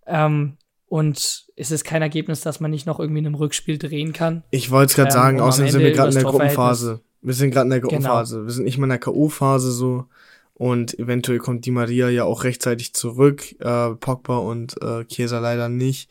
Ähm, 0.06 0.56
und 0.88 1.46
es 1.56 1.70
ist 1.70 1.84
kein 1.84 2.02
Ergebnis, 2.02 2.40
dass 2.40 2.60
man 2.60 2.70
nicht 2.70 2.86
noch 2.86 3.00
irgendwie 3.00 3.18
in 3.18 3.26
einem 3.26 3.34
Rückspiel 3.34 3.78
drehen 3.78 4.12
kann. 4.12 4.44
Ich 4.50 4.70
wollte 4.70 4.90
es 4.90 4.96
gerade 4.96 5.08
ähm, 5.08 5.14
sagen, 5.14 5.40
außerdem 5.40 5.72
sind 5.72 5.80
wir 5.82 5.92
gerade 5.92 6.10
in 6.10 6.14
der 6.14 6.24
Gruppenphase. 6.24 7.00
Wir 7.22 7.34
sind 7.34 7.50
gerade 7.50 7.66
in 7.66 7.70
der. 7.70 7.80
Gruppenphase. 7.80 8.36
Genau. 8.36 8.46
Wir 8.46 8.52
sind 8.52 8.64
nicht 8.64 8.78
mal 8.78 8.86
in 8.86 8.90
der 8.90 8.98
K.O.-Phase 8.98 9.70
so. 9.70 10.06
Und 10.54 10.98
eventuell 10.98 11.38
kommt 11.38 11.66
die 11.66 11.70
Maria 11.70 12.08
ja 12.08 12.24
auch 12.24 12.44
rechtzeitig 12.44 12.94
zurück. 12.94 13.60
Äh, 13.60 13.94
Pogba 13.96 14.38
und 14.38 14.80
äh, 14.80 15.04
Chiesa 15.04 15.38
leider 15.38 15.68
nicht. 15.68 16.10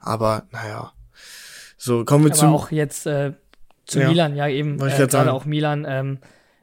Aber 0.00 0.46
naja. 0.50 0.92
So, 1.78 2.04
kommen 2.04 2.24
wir 2.24 2.32
Aber 2.32 2.40
zu. 2.40 2.46
auch 2.46 2.70
jetzt 2.70 3.06
äh, 3.06 3.32
zu 3.86 4.00
ja. 4.00 4.08
Milan, 4.08 4.36
ja 4.36 4.48
eben. 4.48 4.74
Äh, 4.80 5.06
gerade 5.06 5.32
auch 5.32 5.44
Milan 5.44 5.86
ähm, 5.88 6.18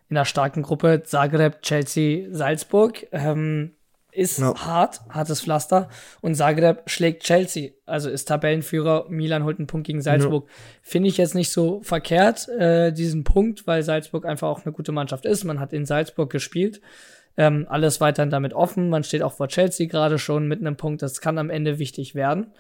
in 0.10 0.18
einer 0.18 0.26
starken 0.26 0.64
Gruppe. 0.64 1.04
Zagreb, 1.04 1.62
Chelsea, 1.62 2.28
Salzburg. 2.32 3.08
Ähm, 3.12 3.72
ist 4.16 4.40
no. 4.40 4.56
hart, 4.56 5.02
hartes 5.10 5.42
Pflaster. 5.42 5.90
Und 6.22 6.36
Zagreb 6.36 6.90
schlägt 6.90 7.24
Chelsea, 7.24 7.72
also 7.86 8.10
ist 8.10 8.26
Tabellenführer. 8.26 9.06
Milan 9.10 9.44
holt 9.44 9.60
einen 9.60 9.68
Punkt 9.68 9.88
gegen 9.88 10.02
Salzburg. 10.02 10.46
No. 10.46 10.52
Finde 10.82 11.10
ich 11.10 11.18
jetzt 11.18 11.36
nicht 11.36 11.52
so 11.52 11.82
verkehrt, 11.82 12.48
äh, 12.50 12.92
diesen 12.92 13.24
Punkt, 13.24 13.68
weil 13.68 13.84
Salzburg 13.84 14.26
einfach 14.26 14.48
auch 14.48 14.66
eine 14.66 14.74
gute 14.74 14.92
Mannschaft 14.92 15.26
ist. 15.26 15.44
Man 15.44 15.60
hat 15.60 15.74
in 15.74 15.86
Salzburg 15.86 16.32
gespielt. 16.32 16.82
Ähm, 17.36 17.66
alles 17.70 18.00
weiterhin 18.00 18.30
damit 18.30 18.54
offen. 18.54 18.90
Man 18.90 19.04
steht 19.04 19.24
auch 19.24 19.34
vor 19.34 19.48
Chelsea 19.48 19.88
gerade 19.88 20.20
schon 20.20 20.48
mit 20.48 20.60
einem 20.60 20.78
Punkt. 20.78 21.02
Das 21.02 21.20
kann 21.20 21.38
am 21.38 21.50
Ende 21.50 21.80
wichtig 21.80 22.14
werden, 22.14 22.54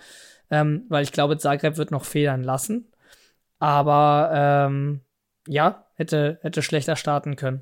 ähm, 0.49 0.85
weil 0.89 1.03
ich 1.03 1.11
glaube, 1.11 1.37
Zagreb 1.37 1.77
wird 1.77 1.91
noch 1.91 2.05
federn 2.05 2.43
lassen. 2.43 2.87
Aber 3.59 4.31
ähm, 4.33 5.01
ja, 5.47 5.85
hätte, 5.95 6.39
hätte 6.41 6.61
schlechter 6.61 6.95
starten 6.95 7.35
können. 7.35 7.61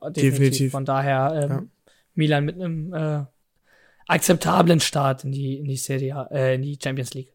Definitiv. 0.00 0.30
Definitiv. 0.30 0.72
Von 0.72 0.84
daher 0.84 1.40
ähm, 1.42 1.50
ja. 1.50 1.62
Milan 2.14 2.44
mit 2.44 2.56
einem 2.56 2.92
äh, 2.92 3.24
akzeptablen 4.06 4.80
Start 4.80 5.24
in 5.24 5.32
die, 5.32 5.58
in 5.58 5.66
die 5.66 5.76
Serie, 5.76 6.28
äh, 6.30 6.54
in 6.54 6.62
die 6.62 6.78
Champions 6.82 7.14
League. 7.14 7.32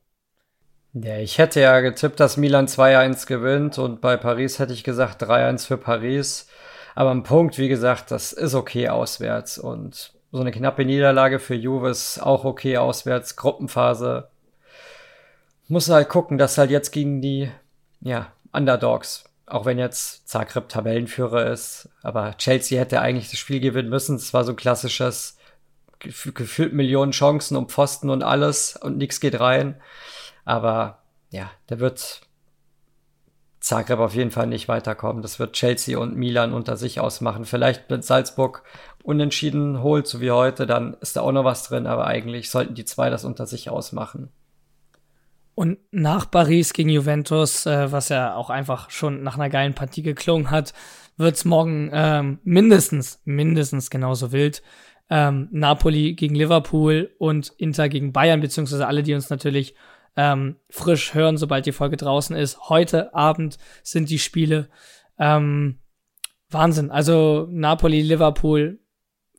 Ja, 0.93 1.17
ich 1.17 1.38
hätte 1.38 1.61
ja 1.61 1.80
getippt, 1.82 2.19
dass 2.19 2.38
Milan 2.38 2.67
2-1 2.67 3.28
gewinnt 3.28 3.78
und 3.78 4.01
bei 4.01 4.17
Paris 4.17 4.59
hätte 4.59 4.73
ich 4.73 4.84
gesagt 4.84 5.21
3-1 5.23 5.67
für 5.67 5.78
Paris. 5.78 6.47
Aber 6.95 7.11
ein 7.11 7.23
Punkt, 7.23 7.59
wie 7.59 7.67
gesagt, 7.67 8.09
das 8.09 8.34
ist 8.34 8.55
okay 8.55 8.89
auswärts 8.89 9.59
und 9.59 10.13
so 10.32 10.41
eine 10.41 10.51
knappe 10.51 10.84
Niederlage 10.84 11.39
für 11.39 11.55
Juve 11.55 11.89
ist 11.89 12.19
auch 12.19 12.43
okay 12.43 12.78
auswärts. 12.78 13.36
Gruppenphase. 13.36 14.30
Muss 15.67 15.89
halt 15.89 16.09
gucken, 16.09 16.38
dass 16.38 16.57
halt 16.57 16.71
jetzt 16.71 16.91
gegen 16.91 17.21
die, 17.21 17.51
ja, 18.01 18.32
Underdogs, 18.51 19.25
auch 19.48 19.66
wenn 19.66 19.80
jetzt 19.80 20.28
Zagreb 20.28 20.70
Tabellenführer 20.70 21.52
ist, 21.52 21.89
aber 22.04 22.36
Chelsea 22.38 22.80
hätte 22.80 23.02
eigentlich 23.02 23.32
das 23.32 23.39
Spiel 23.39 23.62
gewinnen 23.62 23.89
müssen. 23.89 24.18
Es 24.18 24.34
war 24.34 24.43
so 24.43 24.52
ein 24.52 24.58
klassisches, 24.58 25.38
gefühlt 26.00 26.74
Millionen 26.74 27.14
Chancen 27.14 27.56
um 27.56 27.70
Pfosten 27.70 28.10
und 28.10 28.24
alles 28.24 28.76
und 28.76 28.98
nichts 28.98 29.20
geht 29.22 29.39
rein. 29.39 29.82
Aber 30.43 31.00
ja, 31.32 31.50
der 31.70 31.80
wird 31.80 32.22
Zagreb 33.62 34.00
auf 34.00 34.16
jeden 34.16 34.32
Fall 34.32 34.48
nicht 34.48 34.68
weiterkommen. 34.68 35.22
Das 35.22 35.39
wird 35.39 35.54
Chelsea 35.54 35.98
und 35.98 36.16
Milan 36.16 36.54
unter 36.54 36.76
sich 36.76 37.00
ausmachen. 37.00 37.45
Vielleicht 37.45 37.89
mit 37.89 38.04
Salzburg 38.04 38.64
unentschieden 39.04 39.82
holt, 39.82 40.08
so 40.08 40.20
wie 40.20 40.32
heute, 40.32 40.68
dann 40.68 40.95
ist 41.00 41.16
da 41.16 41.22
auch 41.22 41.32
noch 41.32 41.45
was 41.45 41.64
drin, 41.64 41.88
aber 41.88 42.06
eigentlich 42.06 42.50
sollten 42.50 42.76
die 42.76 42.86
zwei 42.86 43.10
das 43.10 43.24
unter 43.24 43.45
sich 43.45 43.70
ausmachen. 43.70 44.30
Und 45.58 45.80
nach 45.89 46.30
Paris 46.30 46.72
gegen 46.72 46.89
Juventus, 46.89 47.66
äh, 47.66 47.91
was 47.91 48.10
ja 48.10 48.36
auch 48.36 48.51
einfach 48.51 48.91
schon 48.91 49.24
nach 49.24 49.39
einer 49.39 49.49
geilen 49.49 49.74
Partie 49.74 50.03
geklungen 50.03 50.51
hat, 50.51 50.72
wird's 51.18 51.45
morgen 51.45 51.89
ähm, 51.91 52.38
mindestens, 52.43 53.24
mindestens 53.26 53.89
genauso 53.89 54.32
wild. 54.32 54.62
Ähm, 55.10 55.47
Napoli 55.51 56.14
gegen 56.14 56.36
Liverpool 56.36 57.10
und 57.18 57.55
Inter 57.58 57.89
gegen 57.89 58.14
Bayern, 58.14 58.39
beziehungsweise 58.39 58.86
alle, 58.86 59.01
die 59.01 59.16
uns 59.16 59.32
natürlich 59.32 59.74
ähm, 60.16 60.58
frisch 60.70 61.16
hören, 61.16 61.38
sobald 61.38 61.66
die 61.66 61.72
Folge 61.72 61.97
draußen 61.97 62.36
ist. 62.36 62.70
Heute 62.70 63.16
Abend 63.16 63.58
sind 63.82 64.12
die 64.12 64.20
Spiele. 64.20 64.70
Ähm, 65.18 65.80
Wahnsinn. 66.51 66.91
Also 66.91 67.47
Napoli, 67.49 68.03
Liverpool, 68.03 68.80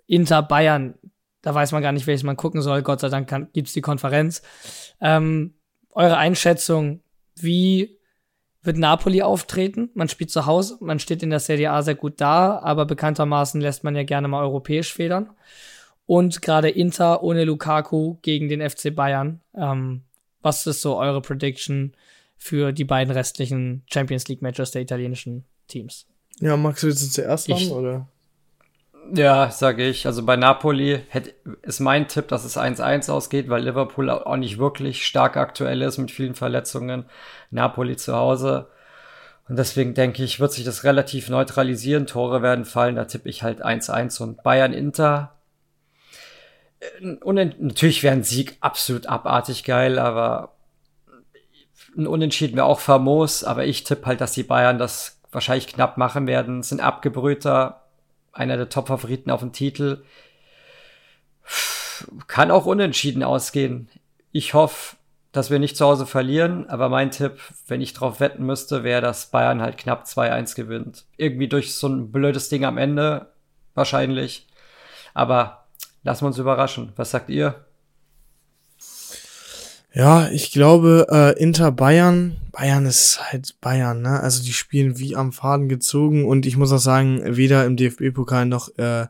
Inter, 0.08 0.42
Bayern. 0.42 0.94
Da 1.42 1.54
weiß 1.54 1.70
man 1.70 1.82
gar 1.82 1.92
nicht, 1.92 2.08
welches 2.08 2.24
man 2.24 2.36
gucken 2.36 2.60
soll. 2.60 2.82
Gott 2.82 2.98
sei 2.98 3.08
Dank 3.08 3.28
kann, 3.28 3.50
gibt's 3.52 3.72
die 3.72 3.82
Konferenz. 3.82 4.42
Ähm, 5.00 5.54
eure 5.98 6.16
Einschätzung, 6.16 7.00
wie 7.34 7.98
wird 8.62 8.78
Napoli 8.78 9.20
auftreten? 9.20 9.90
Man 9.94 10.08
spielt 10.08 10.30
zu 10.30 10.46
Hause, 10.46 10.78
man 10.80 11.00
steht 11.00 11.24
in 11.24 11.30
der 11.30 11.40
Serie 11.40 11.72
A 11.72 11.82
sehr 11.82 11.96
gut 11.96 12.20
da, 12.20 12.60
aber 12.60 12.86
bekanntermaßen 12.86 13.60
lässt 13.60 13.82
man 13.82 13.96
ja 13.96 14.04
gerne 14.04 14.28
mal 14.28 14.44
europäisch 14.44 14.92
federn. 14.92 15.30
Und 16.06 16.40
gerade 16.40 16.70
Inter 16.70 17.24
ohne 17.24 17.44
Lukaku 17.44 18.16
gegen 18.22 18.48
den 18.48 18.66
FC 18.66 18.94
Bayern. 18.94 19.40
Ähm, 19.54 20.02
was 20.40 20.66
ist 20.68 20.82
so 20.82 20.96
eure 20.96 21.20
Prediction 21.20 21.94
für 22.36 22.72
die 22.72 22.84
beiden 22.84 23.12
restlichen 23.12 23.82
Champions 23.92 24.28
League 24.28 24.40
Matches 24.40 24.70
der 24.70 24.82
italienischen 24.82 25.44
Teams? 25.66 26.06
Ja, 26.38 26.56
Max, 26.56 26.84
willst 26.84 27.02
du 27.02 27.10
zuerst 27.10 27.48
machen, 27.48 27.72
oder? 27.72 28.08
Ja, 29.14 29.50
sage 29.50 29.86
ich. 29.86 30.06
Also 30.06 30.24
bei 30.24 30.36
Napoli 30.36 31.00
hätte, 31.08 31.34
ist 31.62 31.80
mein 31.80 32.08
Tipp, 32.08 32.28
dass 32.28 32.44
es 32.44 32.58
1-1 32.58 33.10
ausgeht, 33.10 33.48
weil 33.48 33.64
Liverpool 33.64 34.10
auch 34.10 34.36
nicht 34.36 34.58
wirklich 34.58 35.06
stark 35.06 35.36
aktuell 35.36 35.82
ist 35.82 35.98
mit 35.98 36.10
vielen 36.10 36.34
Verletzungen. 36.34 37.06
Napoli 37.50 37.96
zu 37.96 38.14
Hause. 38.14 38.68
Und 39.48 39.58
deswegen 39.58 39.94
denke 39.94 40.22
ich, 40.22 40.40
wird 40.40 40.52
sich 40.52 40.64
das 40.64 40.84
relativ 40.84 41.30
neutralisieren. 41.30 42.06
Tore 42.06 42.42
werden 42.42 42.64
fallen. 42.64 42.96
Da 42.96 43.04
tippe 43.04 43.28
ich 43.28 43.42
halt 43.42 43.64
1-1 43.64 44.22
und 44.22 44.42
Bayern-Inter 44.42 45.38
und 47.22 47.60
natürlich 47.60 48.02
wäre 48.02 48.14
ein 48.14 48.22
Sieg 48.22 48.56
absolut 48.60 49.06
abartig 49.06 49.64
geil, 49.64 49.98
aber 49.98 50.54
ein 51.96 52.06
Unentschieden 52.06 52.56
wäre 52.56 52.66
auch 52.66 52.80
famos, 52.80 53.42
aber 53.42 53.64
ich 53.64 53.84
tippe 53.84 54.06
halt, 54.06 54.20
dass 54.20 54.32
die 54.32 54.44
Bayern 54.44 54.78
das 54.78 55.20
wahrscheinlich 55.32 55.66
knapp 55.66 55.96
machen 55.96 56.26
werden. 56.26 56.62
Sind 56.62 56.80
abgebrühter, 56.80 57.87
einer 58.32 58.56
der 58.56 58.68
Top-Favoriten 58.68 59.30
auf 59.30 59.40
den 59.40 59.52
Titel. 59.52 60.04
Kann 62.26 62.50
auch 62.50 62.66
unentschieden 62.66 63.22
ausgehen. 63.22 63.88
Ich 64.32 64.54
hoffe, 64.54 64.96
dass 65.32 65.50
wir 65.50 65.58
nicht 65.58 65.76
zu 65.76 65.84
Hause 65.84 66.06
verlieren, 66.06 66.68
aber 66.68 66.88
mein 66.88 67.10
Tipp, 67.10 67.38
wenn 67.66 67.80
ich 67.80 67.92
drauf 67.92 68.20
wetten 68.20 68.44
müsste, 68.44 68.82
wäre, 68.82 69.02
dass 69.02 69.30
Bayern 69.30 69.60
halt 69.60 69.76
knapp 69.76 70.04
2-1 70.04 70.54
gewinnt. 70.56 71.04
Irgendwie 71.16 71.48
durch 71.48 71.74
so 71.74 71.88
ein 71.88 72.10
blödes 72.10 72.48
Ding 72.48 72.64
am 72.64 72.78
Ende, 72.78 73.32
wahrscheinlich. 73.74 74.48
Aber 75.14 75.66
lassen 76.02 76.22
wir 76.22 76.28
uns 76.28 76.38
überraschen. 76.38 76.92
Was 76.96 77.10
sagt 77.10 77.30
ihr? 77.30 77.66
Ja, 79.94 80.28
ich 80.30 80.52
glaube, 80.52 81.06
äh, 81.10 81.42
Inter 81.42 81.72
Bayern, 81.72 82.36
Bayern 82.52 82.86
ist 82.86 83.20
halt 83.20 83.58
Bayern, 83.60 84.02
ne? 84.02 84.20
Also 84.20 84.42
die 84.42 84.52
spielen 84.52 84.98
wie 84.98 85.16
am 85.16 85.32
Faden 85.32 85.68
gezogen 85.68 86.26
und 86.26 86.44
ich 86.46 86.56
muss 86.56 86.72
auch 86.72 86.78
sagen, 86.78 87.22
weder 87.24 87.64
im 87.64 87.76
DFB-Pokal 87.76 88.46
noch, 88.46 88.76
äh, 88.78 89.06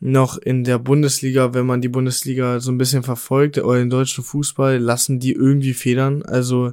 noch 0.00 0.36
in 0.36 0.64
der 0.64 0.78
Bundesliga, 0.78 1.54
wenn 1.54 1.66
man 1.66 1.80
die 1.80 1.88
Bundesliga 1.88 2.60
so 2.60 2.72
ein 2.72 2.78
bisschen 2.78 3.02
verfolgt 3.04 3.58
oder 3.58 3.78
den 3.78 3.90
deutschen 3.90 4.24
Fußball, 4.24 4.78
lassen 4.78 5.20
die 5.20 5.32
irgendwie 5.32 5.74
federn. 5.74 6.22
Also 6.24 6.72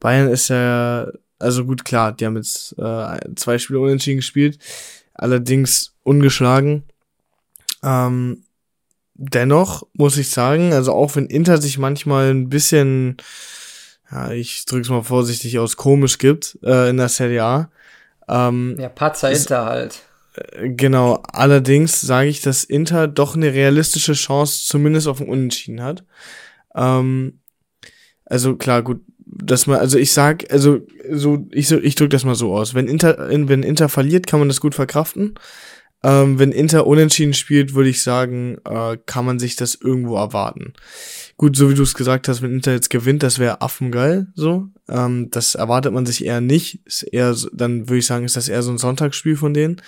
Bayern 0.00 0.28
ist 0.28 0.48
ja, 0.48 1.08
also 1.38 1.64
gut, 1.66 1.84
klar, 1.84 2.12
die 2.12 2.26
haben 2.26 2.36
jetzt 2.36 2.74
äh, 2.78 3.18
zwei 3.36 3.58
Spiele 3.58 3.80
unentschieden 3.80 4.18
gespielt, 4.18 4.58
allerdings 5.14 5.94
ungeschlagen. 6.02 6.84
Ähm, 7.82 8.44
dennoch 9.20 9.86
muss 9.92 10.16
ich 10.16 10.30
sagen, 10.30 10.72
also 10.72 10.92
auch 10.92 11.14
wenn 11.14 11.26
Inter 11.26 11.60
sich 11.60 11.76
manchmal 11.78 12.30
ein 12.30 12.48
bisschen, 12.48 13.18
ja, 14.10 14.30
ich 14.32 14.64
drück's 14.64 14.88
mal 14.88 15.02
vorsichtig 15.02 15.58
aus, 15.58 15.76
komisch 15.76 16.18
gibt 16.18 16.58
äh, 16.62 16.88
in 16.88 16.96
der 16.96 17.10
Serie 17.10 17.44
A. 17.44 17.70
Ähm, 18.28 18.76
ja, 18.78 18.88
Patzer 18.88 19.30
ist, 19.30 19.42
Inter 19.42 19.66
halt. 19.66 20.00
Äh, 20.34 20.70
genau, 20.70 21.22
allerdings 21.32 22.00
sage 22.00 22.28
ich, 22.28 22.40
dass 22.40 22.64
Inter 22.64 23.08
doch 23.08 23.36
eine 23.36 23.52
realistische 23.52 24.14
Chance 24.14 24.62
zumindest 24.66 25.06
auf 25.06 25.20
ein 25.20 25.28
Unentschieden 25.28 25.82
hat. 25.82 26.02
Ähm, 26.74 27.40
also 28.24 28.56
klar, 28.56 28.82
gut, 28.82 29.02
dass 29.26 29.66
man, 29.66 29.80
also 29.80 29.98
ich 29.98 30.12
sag, 30.12 30.50
also 30.50 30.80
so, 31.10 31.46
ich 31.50 31.68
so, 31.68 31.78
ich 31.78 31.94
drück 31.94 32.10
das 32.10 32.24
mal 32.24 32.34
so 32.34 32.54
aus. 32.54 32.74
Wenn 32.74 32.88
Inter, 32.88 33.28
wenn 33.28 33.62
Inter 33.62 33.90
verliert, 33.90 34.26
kann 34.26 34.40
man 34.40 34.48
das 34.48 34.62
gut 34.62 34.74
verkraften. 34.74 35.34
Ähm, 36.02 36.38
wenn 36.38 36.52
Inter 36.52 36.86
unentschieden 36.86 37.34
spielt, 37.34 37.74
würde 37.74 37.90
ich 37.90 38.02
sagen, 38.02 38.56
äh, 38.64 38.96
kann 39.04 39.26
man 39.26 39.38
sich 39.38 39.56
das 39.56 39.74
irgendwo 39.74 40.16
erwarten. 40.16 40.72
Gut, 41.36 41.56
so 41.56 41.68
wie 41.68 41.74
du 41.74 41.82
es 41.82 41.94
gesagt 41.94 42.26
hast, 42.26 42.40
wenn 42.40 42.54
Inter 42.54 42.72
jetzt 42.72 42.88
gewinnt, 42.88 43.22
das 43.22 43.38
wäre 43.38 43.60
affengeil, 43.60 44.28
so. 44.34 44.68
Ähm, 44.88 45.30
das 45.30 45.54
erwartet 45.54 45.92
man 45.92 46.06
sich 46.06 46.24
eher 46.24 46.40
nicht. 46.40 46.80
Ist 46.86 47.02
eher, 47.02 47.36
dann 47.52 47.88
würde 47.88 47.98
ich 47.98 48.06
sagen, 48.06 48.24
ist 48.24 48.36
das 48.36 48.48
eher 48.48 48.62
so 48.62 48.70
ein 48.70 48.78
Sonntagsspiel 48.78 49.36
von 49.36 49.52
denen. 49.52 49.82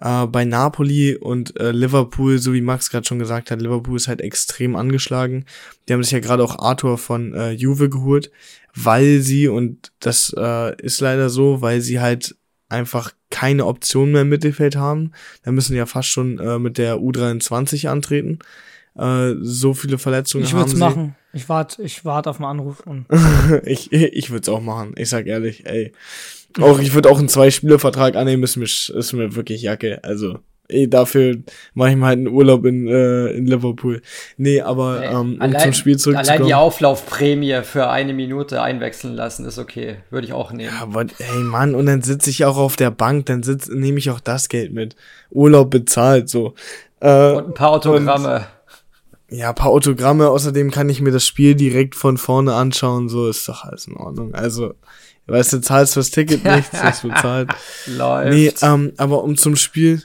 Äh, 0.00 0.26
bei 0.26 0.44
Napoli 0.44 1.16
und 1.16 1.58
äh, 1.60 1.72
Liverpool, 1.72 2.38
so 2.38 2.52
wie 2.52 2.62
Max 2.62 2.90
gerade 2.90 3.06
schon 3.06 3.18
gesagt 3.18 3.50
hat, 3.50 3.60
Liverpool 3.60 3.96
ist 3.96 4.08
halt 4.08 4.20
extrem 4.20 4.76
angeschlagen. 4.76 5.44
Die 5.88 5.92
haben 5.92 6.02
sich 6.02 6.12
ja 6.12 6.20
gerade 6.20 6.44
auch 6.44 6.58
Arthur 6.58 6.96
von 6.96 7.34
äh, 7.34 7.50
Juve 7.50 7.90
geholt, 7.90 8.30
weil 8.74 9.20
sie, 9.20 9.48
und 9.48 9.92
das 9.98 10.32
äh, 10.36 10.76
ist 10.80 11.00
leider 11.00 11.28
so, 11.28 11.60
weil 11.60 11.80
sie 11.80 12.00
halt 12.00 12.36
einfach 12.68 13.12
keine 13.30 13.66
Option 13.66 14.12
mehr 14.12 14.22
im 14.22 14.28
Mittelfeld 14.28 14.76
haben. 14.76 15.12
Da 15.44 15.52
müssen 15.52 15.76
ja 15.76 15.86
fast 15.86 16.08
schon 16.08 16.38
äh, 16.38 16.58
mit 16.58 16.78
der 16.78 16.96
U23 16.96 17.88
antreten. 17.88 18.40
Äh, 18.96 19.34
so 19.40 19.74
viele 19.74 19.98
Verletzungen 19.98 20.44
ich 20.44 20.52
haben 20.52 20.68
sie. 20.68 20.76
machen. 20.76 21.16
Ich 21.32 21.48
warte 21.48 21.82
ich 21.82 22.04
warte 22.04 22.28
auf 22.30 22.36
einen 22.36 22.46
Anruf. 22.46 22.80
Und 22.80 23.06
ich 23.64 23.92
ich 23.92 24.30
würde 24.30 24.42
es 24.42 24.48
auch 24.48 24.60
machen. 24.60 24.94
Ich 24.96 25.08
sag 25.08 25.26
ehrlich, 25.26 25.66
ey. 25.66 25.92
Auch 26.60 26.80
ich 26.80 26.94
würde 26.94 27.08
auch 27.08 27.18
einen 27.18 27.28
Zwei-Spieler-Vertrag 27.28 28.16
annehmen, 28.16 28.42
ist 28.42 28.56
mir, 28.56 28.64
ist 28.64 29.12
mir 29.12 29.36
wirklich 29.36 29.62
Jacke. 29.62 30.02
Also, 30.02 30.40
ey, 30.70 30.88
dafür 30.88 31.36
mache 31.74 31.90
ich 31.90 31.96
mal 31.96 32.06
halt 32.08 32.18
einen 32.18 32.28
Urlaub 32.28 32.64
in, 32.64 32.86
äh, 32.88 33.28
in 33.32 33.46
Liverpool. 33.46 34.00
Nee, 34.36 34.60
aber 34.60 35.02
Ey, 35.02 35.08
ähm, 35.12 35.34
um 35.34 35.40
allein- 35.40 35.60
zum 35.60 35.72
Spiel 35.72 35.92
Allein 35.94 35.98
die 35.98 36.02
zurückzukommen. 36.24 36.52
Auflaufprämie 36.52 37.60
für 37.62 37.88
eine 37.90 38.12
Minute 38.14 38.62
einwechseln 38.62 39.14
lassen 39.14 39.44
ist 39.44 39.58
okay. 39.58 39.96
Würde 40.10 40.26
ich 40.26 40.32
auch 40.32 40.52
nehmen. 40.52 40.72
Aber 40.80 41.02
ey 41.02 41.38
Mann, 41.38 41.74
und 41.74 41.86
dann 41.86 42.02
sitze 42.02 42.30
ich 42.30 42.44
auch 42.44 42.56
auf 42.56 42.76
der 42.76 42.90
Bank, 42.90 43.26
dann 43.26 43.42
sitz, 43.42 43.68
nehme 43.68 43.98
ich 43.98 44.10
auch 44.10 44.20
das 44.20 44.48
Geld 44.48 44.72
mit. 44.72 44.96
Urlaub 45.30 45.70
bezahlt, 45.70 46.28
so. 46.28 46.54
Äh, 47.00 47.32
Und 47.32 47.46
ein 47.48 47.54
paar 47.54 47.70
Autogramme. 47.70 48.46
ja, 49.30 49.52
paar 49.52 49.70
Autogramme, 49.70 50.28
außerdem 50.28 50.70
kann 50.70 50.88
ich 50.88 51.00
mir 51.00 51.12
das 51.12 51.26
Spiel 51.26 51.54
direkt 51.54 51.94
von 51.94 52.18
vorne 52.18 52.54
anschauen, 52.54 53.08
so 53.08 53.28
ist 53.28 53.48
doch 53.48 53.64
alles 53.64 53.86
in 53.86 53.96
Ordnung. 53.96 54.34
Also, 54.34 54.74
weißt 55.26 55.52
du, 55.54 55.60
zahlst 55.60 55.94
fürs 55.94 56.10
Ticket 56.10 56.44
nichts, 56.56 56.70
ist 56.82 57.02
bezahlt. 57.02 57.50
Läuft. 57.86 58.30
Nee, 58.32 58.52
ähm, 58.62 58.92
aber 58.96 59.22
um 59.22 59.36
zum 59.36 59.54
Spiel, 59.56 60.02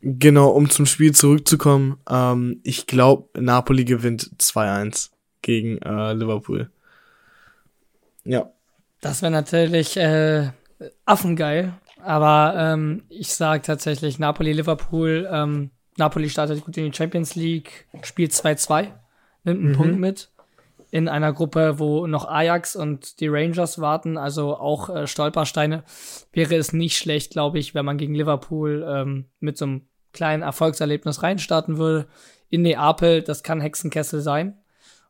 genau, 0.00 0.50
um 0.50 0.70
zum 0.70 0.86
Spiel 0.86 1.14
zurückzukommen, 1.14 1.98
ähm, 2.08 2.60
ich 2.64 2.86
glaube, 2.86 3.28
Napoli 3.40 3.84
gewinnt 3.84 4.30
2-1 4.38 5.10
gegen 5.42 5.78
äh, 5.78 6.12
Liverpool. 6.12 6.70
Ja. 8.24 8.50
Das 9.00 9.22
wäre 9.22 9.32
natürlich 9.32 9.96
äh, 9.96 10.50
affengeil. 11.04 11.74
Aber 12.02 12.54
ähm, 12.56 13.02
ich 13.08 13.34
sage 13.34 13.62
tatsächlich 13.62 14.18
Napoli-Liverpool. 14.18 15.28
Ähm, 15.30 15.70
Napoli 15.96 16.30
startet 16.30 16.64
gut 16.64 16.76
in 16.76 16.90
die 16.90 16.96
Champions 16.96 17.34
League, 17.34 17.86
spielt 18.02 18.32
2-2, 18.32 18.88
nimmt 19.44 19.64
einen 19.64 19.76
Punkt 19.76 19.98
mit. 19.98 20.30
In 20.90 21.08
einer 21.08 21.32
Gruppe, 21.32 21.78
wo 21.78 22.06
noch 22.06 22.26
Ajax 22.26 22.74
und 22.74 23.20
die 23.20 23.28
Rangers 23.28 23.80
warten, 23.80 24.16
also 24.16 24.56
auch 24.56 24.88
äh, 24.88 25.06
Stolpersteine, 25.06 25.84
wäre 26.32 26.56
es 26.56 26.72
nicht 26.72 26.96
schlecht, 26.96 27.32
glaube 27.32 27.58
ich, 27.58 27.74
wenn 27.74 27.84
man 27.84 27.98
gegen 27.98 28.14
Liverpool 28.14 28.84
ähm, 28.88 29.26
mit 29.38 29.56
so 29.56 29.66
einem 29.66 29.82
kleinen 30.12 30.42
Erfolgserlebnis 30.42 31.22
reinstarten 31.22 31.78
würde. 31.78 32.06
In 32.48 32.62
Neapel, 32.62 33.22
das 33.22 33.42
kann 33.42 33.60
Hexenkessel 33.60 34.20
sein. 34.20 34.58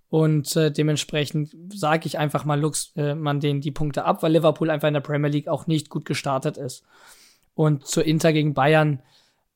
Und 0.08 0.56
äh, 0.56 0.72
dementsprechend 0.72 1.54
sage 1.72 2.06
ich 2.06 2.18
einfach 2.18 2.44
mal, 2.44 2.60
lux 2.60 2.92
äh, 2.96 3.14
man 3.14 3.40
denen 3.40 3.60
die 3.60 3.70
Punkte 3.70 4.04
ab, 4.04 4.22
weil 4.22 4.32
Liverpool 4.32 4.70
einfach 4.70 4.88
in 4.88 4.94
der 4.94 5.00
Premier 5.00 5.30
League 5.30 5.48
auch 5.48 5.66
nicht 5.66 5.88
gut 5.88 6.04
gestartet 6.04 6.56
ist. 6.56 6.84
Und 7.54 7.86
zur 7.86 8.04
Inter 8.04 8.32
gegen 8.32 8.52
Bayern 8.52 9.02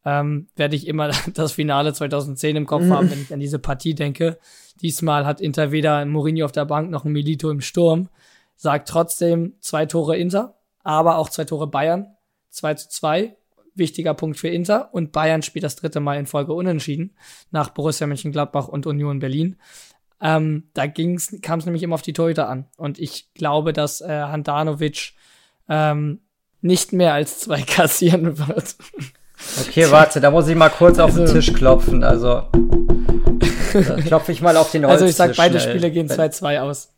ähm, 0.04 0.46
werde 0.54 0.76
ich 0.76 0.86
immer 0.86 1.10
das 1.34 1.52
Finale 1.52 1.92
2010 1.92 2.56
im 2.56 2.66
Kopf 2.66 2.88
haben, 2.88 3.10
wenn 3.10 3.20
ich 3.20 3.32
an 3.32 3.40
diese 3.40 3.58
Partie 3.58 3.94
denke. 3.94 4.38
Diesmal 4.80 5.26
hat 5.26 5.40
Inter 5.40 5.72
weder 5.72 5.96
einen 5.96 6.12
Mourinho 6.12 6.44
auf 6.44 6.52
der 6.52 6.66
Bank 6.66 6.90
noch 6.90 7.04
ein 7.04 7.12
Milito 7.12 7.50
im 7.50 7.60
Sturm. 7.60 8.08
Sagt 8.56 8.88
trotzdem 8.88 9.54
zwei 9.60 9.86
Tore 9.86 10.16
Inter, 10.16 10.54
aber 10.84 11.18
auch 11.18 11.28
zwei 11.28 11.44
Tore 11.44 11.66
Bayern. 11.66 12.14
2 12.54 12.74
zu 12.74 12.88
2. 12.88 13.36
Wichtiger 13.74 14.14
Punkt 14.14 14.38
für 14.38 14.48
Inter. 14.48 14.88
Und 14.92 15.12
Bayern 15.12 15.42
spielt 15.42 15.64
das 15.64 15.76
dritte 15.76 16.00
Mal 16.00 16.18
in 16.18 16.26
Folge 16.26 16.52
unentschieden 16.52 17.14
nach 17.50 17.70
Borussia 17.70 18.06
Mönchengladbach 18.06 18.68
und 18.68 18.86
Union 18.86 19.18
Berlin. 19.18 19.56
Ähm, 20.20 20.68
da 20.74 20.86
kam 20.86 21.14
es 21.58 21.66
nämlich 21.66 21.82
immer 21.82 21.94
auf 21.94 22.02
die 22.02 22.12
Torhüter 22.12 22.48
an. 22.48 22.66
Und 22.76 22.98
ich 22.98 23.32
glaube, 23.34 23.72
dass 23.72 24.00
äh, 24.00 24.08
Handanovic 24.08 25.12
ähm, 25.68 26.20
nicht 26.60 26.92
mehr 26.92 27.12
als 27.14 27.40
zwei 27.40 27.62
kassieren 27.66 28.38
wird. 28.38 28.76
Okay, 29.60 29.90
warte, 29.90 30.20
da 30.20 30.30
muss 30.30 30.48
ich 30.48 30.56
mal 30.56 30.70
kurz 30.70 30.98
auf 30.98 31.10
den 31.12 31.22
Also- 31.22 31.34
Tisch 31.34 31.52
klopfen. 31.52 32.02
Also, 32.04 32.44
klopfe 34.06 34.32
ich 34.32 34.40
mal 34.40 34.56
auf 34.56 34.70
den 34.70 34.84
Also 34.84 35.04
ich 35.04 35.16
sag, 35.16 35.36
beide 35.36 35.60
schnell. 35.60 35.74
Spiele 35.74 35.90
gehen 35.90 36.08
Wenn- 36.08 36.18
2-2 36.30 36.60
aus. 36.60 36.90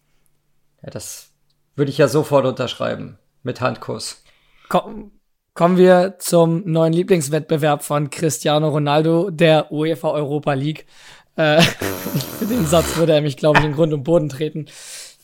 Ja, 0.82 0.90
das 0.90 1.30
würde 1.74 1.90
ich 1.90 1.98
ja 1.98 2.08
sofort 2.08 2.44
unterschreiben. 2.46 3.18
Mit 3.42 3.60
Handkuss. 3.60 4.22
Komm, 4.68 5.12
kommen 5.56 5.78
wir 5.78 6.16
zum 6.18 6.70
neuen 6.70 6.92
Lieblingswettbewerb 6.92 7.82
von 7.82 8.10
Cristiano 8.10 8.68
Ronaldo, 8.68 9.30
der 9.30 9.72
UEFA 9.72 10.10
Europa 10.10 10.52
League. 10.52 10.86
Äh, 11.34 11.62
für 12.38 12.44
den 12.44 12.66
Satz 12.66 12.96
würde 12.98 13.14
er 13.14 13.22
mich, 13.22 13.38
glaube 13.38 13.58
ich, 13.58 13.64
in 13.64 13.72
Grund 13.72 13.94
und 13.94 14.04
Boden 14.04 14.28
treten. 14.28 14.66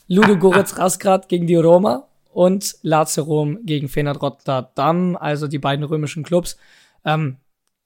Ludo 0.08 0.38
Goretz 0.38 0.78
Rasgrad 0.78 1.28
gegen 1.28 1.46
die 1.46 1.56
Roma 1.56 2.08
und 2.32 2.76
Lazio 2.80 3.24
Rom 3.24 3.58
gegen 3.64 3.90
Feyenoord 3.90 4.22
Rotterdam, 4.22 5.16
also 5.20 5.48
die 5.48 5.58
beiden 5.58 5.84
römischen 5.84 6.22
Clubs. 6.22 6.56
Ähm, 7.04 7.36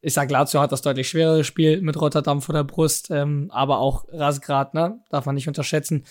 ich 0.00 0.14
sag, 0.14 0.30
Lazio 0.30 0.60
hat 0.60 0.70
das 0.70 0.82
deutlich 0.82 1.08
schwerere 1.08 1.42
Spiel 1.42 1.82
mit 1.82 2.00
Rotterdam 2.00 2.42
vor 2.42 2.52
der 2.52 2.62
Brust, 2.62 3.10
ähm, 3.10 3.50
aber 3.52 3.78
auch 3.80 4.04
Rasgrad, 4.12 4.72
ne? 4.72 5.00
Darf 5.10 5.26
man 5.26 5.34
nicht 5.34 5.48
unterschätzen. 5.48 6.04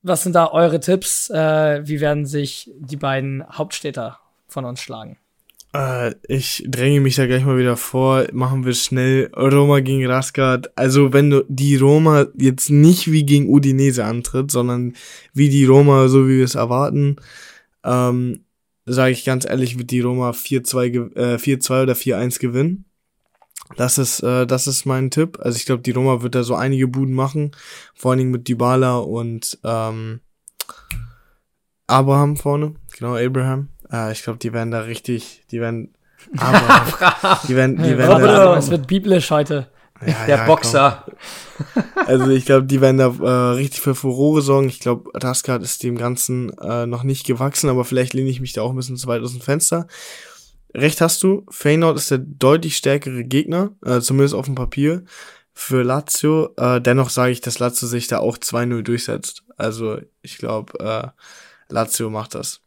Was 0.00 0.22
sind 0.22 0.34
da 0.34 0.50
eure 0.50 0.80
Tipps? 0.80 1.28
Äh, 1.28 1.86
wie 1.86 2.00
werden 2.00 2.24
sich 2.24 2.70
die 2.78 2.96
beiden 2.96 3.46
Hauptstädter 3.46 4.18
von 4.52 4.64
uns 4.64 4.80
schlagen? 4.80 5.16
Äh, 5.72 6.14
ich 6.26 6.64
dränge 6.66 7.00
mich 7.00 7.14
da 7.16 7.26
gleich 7.26 7.44
mal 7.44 7.58
wieder 7.58 7.76
vor. 7.76 8.26
Machen 8.32 8.64
wir 8.64 8.74
schnell 8.74 9.30
Roma 9.36 9.80
gegen 9.80 10.04
Raskat. 10.06 10.76
Also 10.76 11.12
wenn 11.12 11.30
du 11.30 11.44
die 11.48 11.76
Roma 11.76 12.26
jetzt 12.36 12.70
nicht 12.70 13.10
wie 13.12 13.24
gegen 13.24 13.48
Udinese 13.48 14.04
antritt, 14.04 14.50
sondern 14.50 14.94
wie 15.32 15.48
die 15.48 15.64
Roma, 15.64 16.08
so 16.08 16.26
wie 16.26 16.38
wir 16.38 16.44
es 16.44 16.56
erwarten, 16.56 17.16
ähm, 17.84 18.44
sage 18.86 19.12
ich 19.12 19.24
ganz 19.24 19.44
ehrlich, 19.44 19.78
wird 19.78 19.92
die 19.92 20.00
Roma 20.00 20.30
4-2 20.32 20.88
ge- 20.90 21.14
äh, 21.14 21.38
4-2 21.38 21.82
oder 21.84 21.94
4-1 21.94 22.40
gewinnen. 22.40 22.86
Das 23.76 23.98
ist, 23.98 24.20
äh, 24.24 24.48
das 24.48 24.66
ist 24.66 24.84
mein 24.84 25.10
Tipp. 25.12 25.38
Also 25.40 25.56
ich 25.56 25.66
glaube, 25.66 25.82
die 25.82 25.92
Roma 25.92 26.22
wird 26.22 26.34
da 26.34 26.42
so 26.42 26.56
einige 26.56 26.88
Buden 26.88 27.14
machen. 27.14 27.52
Vor 27.94 28.10
allen 28.10 28.18
Dingen 28.18 28.30
mit 28.32 28.48
Dybala 28.48 28.96
und 28.98 29.56
ähm, 29.62 30.18
Abraham 31.86 32.36
vorne. 32.36 32.74
Genau, 32.98 33.14
Abraham. 33.16 33.68
Äh, 33.92 34.12
ich 34.12 34.22
glaube, 34.22 34.38
die 34.38 34.52
werden 34.52 34.70
da 34.70 34.80
richtig, 34.80 35.42
die 35.50 35.60
werden 35.60 35.94
Abraham. 36.36 37.38
die 37.48 37.56
werden, 37.56 37.76
die 37.82 37.96
werden 37.96 38.12
Aber 38.12 38.26
da, 38.26 38.56
es 38.56 38.70
wird 38.70 38.86
biblisch 38.86 39.30
heute. 39.30 39.68
ja, 40.06 40.26
Der 40.26 40.36
ja, 40.38 40.46
Boxer. 40.46 41.04
komm. 41.04 41.14
Also 42.06 42.28
ich 42.28 42.44
glaube, 42.46 42.66
die 42.66 42.80
werden 42.80 42.98
da 42.98 43.06
äh, 43.06 43.54
richtig 43.54 43.80
für 43.80 43.94
Furore 43.94 44.42
sorgen. 44.42 44.68
Ich 44.68 44.80
glaube, 44.80 45.10
Raskat 45.14 45.62
ist 45.62 45.82
dem 45.82 45.96
Ganzen 45.96 46.50
äh, 46.58 46.86
noch 46.86 47.02
nicht 47.04 47.26
gewachsen, 47.26 47.68
aber 47.70 47.84
vielleicht 47.84 48.14
lehne 48.14 48.30
ich 48.30 48.40
mich 48.40 48.52
da 48.52 48.62
auch 48.62 48.70
ein 48.70 48.76
bisschen 48.76 48.96
zu 48.96 49.06
weit 49.08 49.22
aus 49.22 49.32
dem 49.32 49.40
Fenster. 49.40 49.86
Recht 50.74 51.00
hast 51.00 51.22
du, 51.22 51.44
Feyenoord 51.50 51.96
ist 51.96 52.10
der 52.10 52.18
deutlich 52.18 52.76
stärkere 52.76 53.24
Gegner, 53.24 53.72
äh, 53.84 54.00
zumindest 54.00 54.34
auf 54.34 54.46
dem 54.46 54.54
Papier, 54.54 55.04
für 55.52 55.82
Lazio. 55.82 56.54
Äh, 56.56 56.80
dennoch 56.80 57.10
sage 57.10 57.32
ich, 57.32 57.40
dass 57.40 57.58
Lazio 57.58 57.88
sich 57.88 58.06
da 58.06 58.18
auch 58.18 58.38
2-0 58.38 58.82
durchsetzt. 58.82 59.42
Also 59.56 59.98
ich 60.22 60.38
glaube, 60.38 60.78
äh, 60.78 61.08
Lazio 61.72 62.08
macht 62.08 62.34
das. 62.36 62.60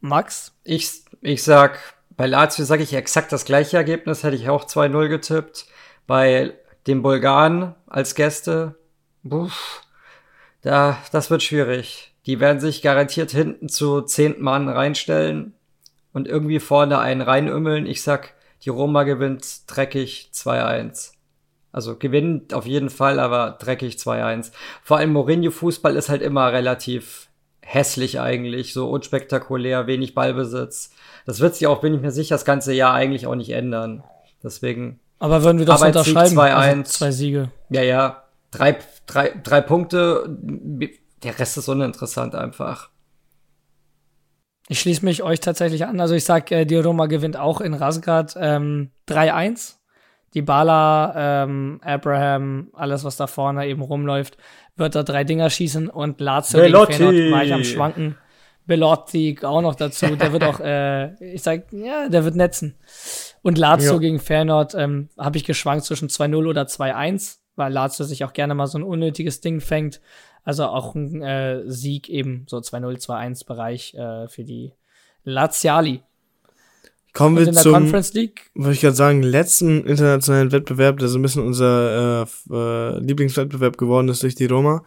Max? 0.00 0.52
Ich, 0.64 1.02
ich 1.20 1.42
sag, 1.42 1.78
bei 2.16 2.26
Lazio 2.26 2.64
sage 2.64 2.82
ich 2.82 2.94
exakt 2.94 3.32
das 3.32 3.44
gleiche 3.44 3.76
Ergebnis, 3.76 4.22
hätte 4.22 4.36
ich 4.36 4.48
auch 4.48 4.64
2-0 4.64 5.08
getippt. 5.08 5.66
Bei 6.06 6.54
den 6.86 7.02
Bulgaren 7.02 7.74
als 7.86 8.14
Gäste, 8.14 8.76
buff, 9.22 9.82
da, 10.62 10.98
das 11.12 11.30
wird 11.30 11.42
schwierig. 11.42 12.14
Die 12.26 12.40
werden 12.40 12.60
sich 12.60 12.82
garantiert 12.82 13.30
hinten 13.30 13.68
zu 13.68 14.02
zehn 14.02 14.40
Mann 14.40 14.68
reinstellen 14.68 15.54
und 16.12 16.28
irgendwie 16.28 16.60
vorne 16.60 16.98
einen 16.98 17.20
reinümmeln. 17.20 17.86
Ich 17.86 18.02
sag, 18.02 18.34
die 18.62 18.70
Roma 18.70 19.04
gewinnt 19.04 19.62
dreckig 19.66 20.30
2-1. 20.34 21.12
Also 21.70 21.96
gewinnt 21.96 22.54
auf 22.54 22.66
jeden 22.66 22.90
Fall, 22.90 23.20
aber 23.20 23.56
dreckig 23.60 23.96
2-1. 23.96 24.52
Vor 24.82 24.96
allem 24.96 25.12
Mourinho-Fußball 25.12 25.96
ist 25.96 26.08
halt 26.08 26.22
immer 26.22 26.52
relativ 26.52 27.27
hässlich 27.68 28.18
eigentlich, 28.18 28.72
so 28.72 28.88
unspektakulär, 28.88 29.86
wenig 29.86 30.14
Ballbesitz. 30.14 30.90
Das 31.26 31.40
wird 31.40 31.54
sich 31.54 31.66
auch, 31.66 31.82
bin 31.82 31.94
ich 31.94 32.00
mir 32.00 32.10
sicher, 32.10 32.34
das 32.34 32.46
ganze 32.46 32.72
Jahr 32.72 32.94
eigentlich 32.94 33.26
auch 33.26 33.34
nicht 33.34 33.50
ändern. 33.50 34.02
Deswegen, 34.42 35.00
Aber 35.18 35.42
würden 35.42 35.58
wir 35.58 35.66
das 35.66 35.82
Arbeitssieg 35.82 36.16
unterschreiben? 36.16 36.38
2-1. 36.38 36.54
Also 36.54 36.82
zwei 36.84 37.10
Siege. 37.10 37.50
ja, 37.68 37.82
ja, 37.82 38.22
drei, 38.50 38.78
drei, 39.06 39.34
drei 39.42 39.60
Punkte, 39.60 40.24
der 41.22 41.38
Rest 41.38 41.58
ist 41.58 41.68
uninteressant 41.68 42.34
einfach. 42.34 42.88
Ich 44.68 44.80
schließe 44.80 45.04
mich 45.04 45.22
euch 45.22 45.40
tatsächlich 45.40 45.84
an. 45.84 46.00
Also 46.00 46.14
ich 46.14 46.24
sag, 46.24 46.50
äh, 46.50 46.64
die 46.64 46.76
Roma 46.76 47.04
gewinnt 47.06 47.36
auch 47.36 47.60
in 47.60 47.74
Rasgrad 47.74 48.34
ähm, 48.38 48.90
3-1. 49.08 49.74
Die 50.34 50.42
Bala, 50.42 51.44
ähm, 51.44 51.80
Abraham, 51.82 52.68
alles 52.74 53.04
was 53.04 53.16
da 53.16 53.26
vorne 53.26 53.66
eben 53.66 53.82
rumläuft, 53.82 54.36
wird 54.76 54.94
da 54.94 55.02
drei 55.02 55.24
Dinger 55.24 55.48
schießen 55.50 55.88
und 55.88 56.20
Lazio 56.20 56.60
Belotti. 56.60 56.92
gegen 56.98 57.04
Feyenoord 57.10 57.32
war 57.32 57.44
ich 57.44 57.52
am 57.54 57.64
Schwanken. 57.64 58.16
Belotti 58.66 59.38
auch 59.42 59.62
noch 59.62 59.74
dazu. 59.74 60.14
Der 60.16 60.32
wird 60.32 60.44
auch, 60.44 60.60
äh, 60.64 61.14
ich 61.34 61.42
sag, 61.42 61.72
ja, 61.72 62.08
der 62.10 62.24
wird 62.24 62.36
netzen. 62.36 62.76
Und 63.42 63.56
Lazio 63.56 63.94
Ja. 63.94 63.98
gegen 63.98 64.18
Feyenoord 64.20 64.74
ähm, 64.74 65.08
habe 65.18 65.38
ich 65.38 65.44
geschwankt 65.44 65.84
zwischen 65.86 66.08
2-0 66.08 66.46
oder 66.46 66.62
2-1, 66.64 67.38
weil 67.56 67.72
Lazio 67.72 68.04
sich 68.04 68.24
auch 68.24 68.34
gerne 68.34 68.54
mal 68.54 68.66
so 68.66 68.78
ein 68.78 68.84
unnötiges 68.84 69.40
Ding 69.40 69.60
fängt. 69.60 70.00
Also 70.44 70.66
auch 70.66 70.94
ein 70.94 71.22
äh, 71.22 71.62
Sieg 71.66 72.08
eben 72.10 72.44
so 72.48 72.58
2-0, 72.58 73.00
2-1 73.06 73.46
Bereich 73.46 73.94
äh, 73.94 74.28
für 74.28 74.44
die 74.44 74.74
Laziali. 75.24 76.02
Kommen 77.18 77.36
Und 77.36 77.42
wir 77.42 77.48
in 77.48 77.54
der 77.54 77.62
zum, 77.64 77.72
Conference 77.72 78.14
League 78.14 78.42
wollte 78.54 78.74
ich 78.74 78.80
gerade 78.80 78.94
sagen, 78.94 79.24
letzten 79.24 79.84
internationalen 79.84 80.52
Wettbewerb, 80.52 81.00
der 81.00 81.08
so 81.08 81.18
ein 81.18 81.22
bisschen 81.22 81.42
unser 81.42 82.22
äh, 82.22 82.54
äh, 82.54 82.98
Lieblingswettbewerb 83.00 83.76
geworden 83.76 84.08
ist 84.08 84.22
durch 84.22 84.36
die 84.36 84.46
Roma. 84.46 84.84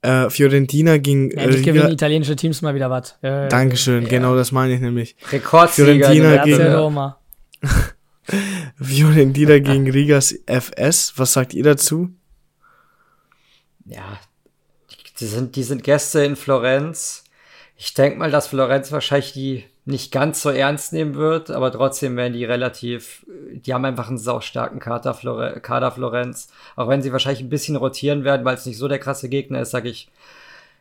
Äh, 0.00 0.30
Fiorentina 0.30 0.98
gegen 0.98 1.32
endlich 1.32 1.62
Riga. 1.62 1.72
gewinnen 1.72 1.92
italienische 1.92 2.36
Teams 2.36 2.62
mal 2.62 2.76
wieder 2.76 2.90
was. 2.90 3.18
Äh, 3.22 3.48
Dankeschön, 3.48 4.06
genau 4.06 4.36
das 4.36 4.52
meine 4.52 4.74
ich 4.74 4.80
nämlich. 4.80 5.16
Rekordsieger. 5.32 6.12
Fiorentina 6.12 6.44
gegen-. 6.44 6.74
Roma. 6.74 7.18
Fiorentina 8.80 9.58
gegen 9.58 9.90
Rigas 9.90 10.32
FS. 10.46 11.14
Was 11.16 11.32
sagt 11.32 11.54
ihr 11.54 11.64
dazu? 11.64 12.10
Ja, 13.84 14.20
die, 15.18 15.26
sind, 15.26 15.56
die 15.56 15.64
sind 15.64 15.82
Gäste 15.82 16.24
in 16.24 16.36
Florenz. 16.36 17.24
Ich 17.76 17.94
denke 17.94 18.16
mal, 18.16 18.30
dass 18.30 18.46
Florenz 18.46 18.92
wahrscheinlich 18.92 19.32
die 19.32 19.64
nicht 19.86 20.12
ganz 20.12 20.40
so 20.40 20.48
ernst 20.48 20.92
nehmen 20.92 21.14
wird, 21.14 21.50
aber 21.50 21.70
trotzdem 21.70 22.16
werden 22.16 22.32
die 22.32 22.44
relativ, 22.44 23.26
die 23.52 23.74
haben 23.74 23.84
einfach 23.84 24.08
einen 24.08 24.18
saustarken 24.18 24.80
Kader, 24.80 25.12
Flore, 25.12 25.60
Kader 25.60 25.90
Florenz. 25.90 26.50
Auch 26.74 26.88
wenn 26.88 27.02
sie 27.02 27.12
wahrscheinlich 27.12 27.42
ein 27.42 27.50
bisschen 27.50 27.76
rotieren 27.76 28.24
werden, 28.24 28.44
weil 28.44 28.56
es 28.56 28.64
nicht 28.64 28.78
so 28.78 28.88
der 28.88 28.98
krasse 28.98 29.28
Gegner 29.28 29.60
ist, 29.60 29.72
sage 29.72 29.90
ich, 29.90 30.10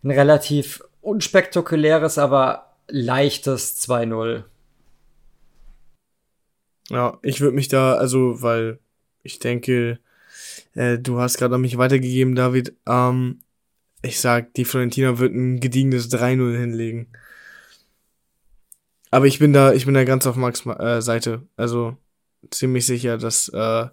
ein 0.03 0.11
relativ 0.11 0.83
unspektakuläres, 1.01 2.17
aber 2.17 2.73
leichtes 2.87 3.81
2-0. 3.87 4.43
Ja, 6.89 7.17
ich 7.21 7.41
würde 7.41 7.55
mich 7.55 7.67
da, 7.67 7.95
also, 7.95 8.41
weil 8.41 8.79
ich 9.21 9.39
denke, 9.39 9.99
äh, 10.75 10.97
du 10.97 11.19
hast 11.19 11.37
gerade 11.37 11.55
an 11.55 11.61
mich 11.61 11.77
weitergegeben, 11.77 12.35
David. 12.35 12.73
Ähm, 12.87 13.39
ich 14.01 14.19
sag, 14.19 14.53
die 14.53 14.65
Florentina 14.65 15.19
wird 15.19 15.33
ein 15.33 15.59
gediegenes 15.59 16.11
3-0 16.11 16.57
hinlegen. 16.57 17.07
Aber 19.13 19.27
ich 19.27 19.37
bin 19.37 19.53
da, 19.53 19.73
ich 19.73 19.85
bin 19.85 19.93
da 19.93 20.05
ganz 20.05 20.25
auf 20.25 20.37
Max 20.37 20.65
äh, 20.65 20.99
Seite. 20.99 21.43
Also 21.55 21.95
ziemlich 22.49 22.87
sicher, 22.87 23.19
dass 23.19 23.47
äh, 23.49 23.85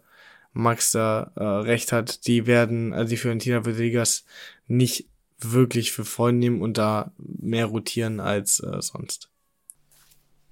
Max 0.54 0.92
da 0.92 1.30
äh, 1.36 1.42
recht 1.42 1.92
hat. 1.92 2.26
Die 2.26 2.46
werden, 2.46 2.94
also 2.94 3.10
die 3.10 3.18
Fiorentina 3.18 3.66
wird 3.66 4.24
nicht 4.66 5.10
wirklich 5.38 5.92
für 5.92 6.06
voll 6.06 6.32
nehmen 6.32 6.62
und 6.62 6.78
da 6.78 7.12
mehr 7.18 7.66
rotieren 7.66 8.18
als 8.18 8.60
äh, 8.60 8.80
sonst. 8.80 9.28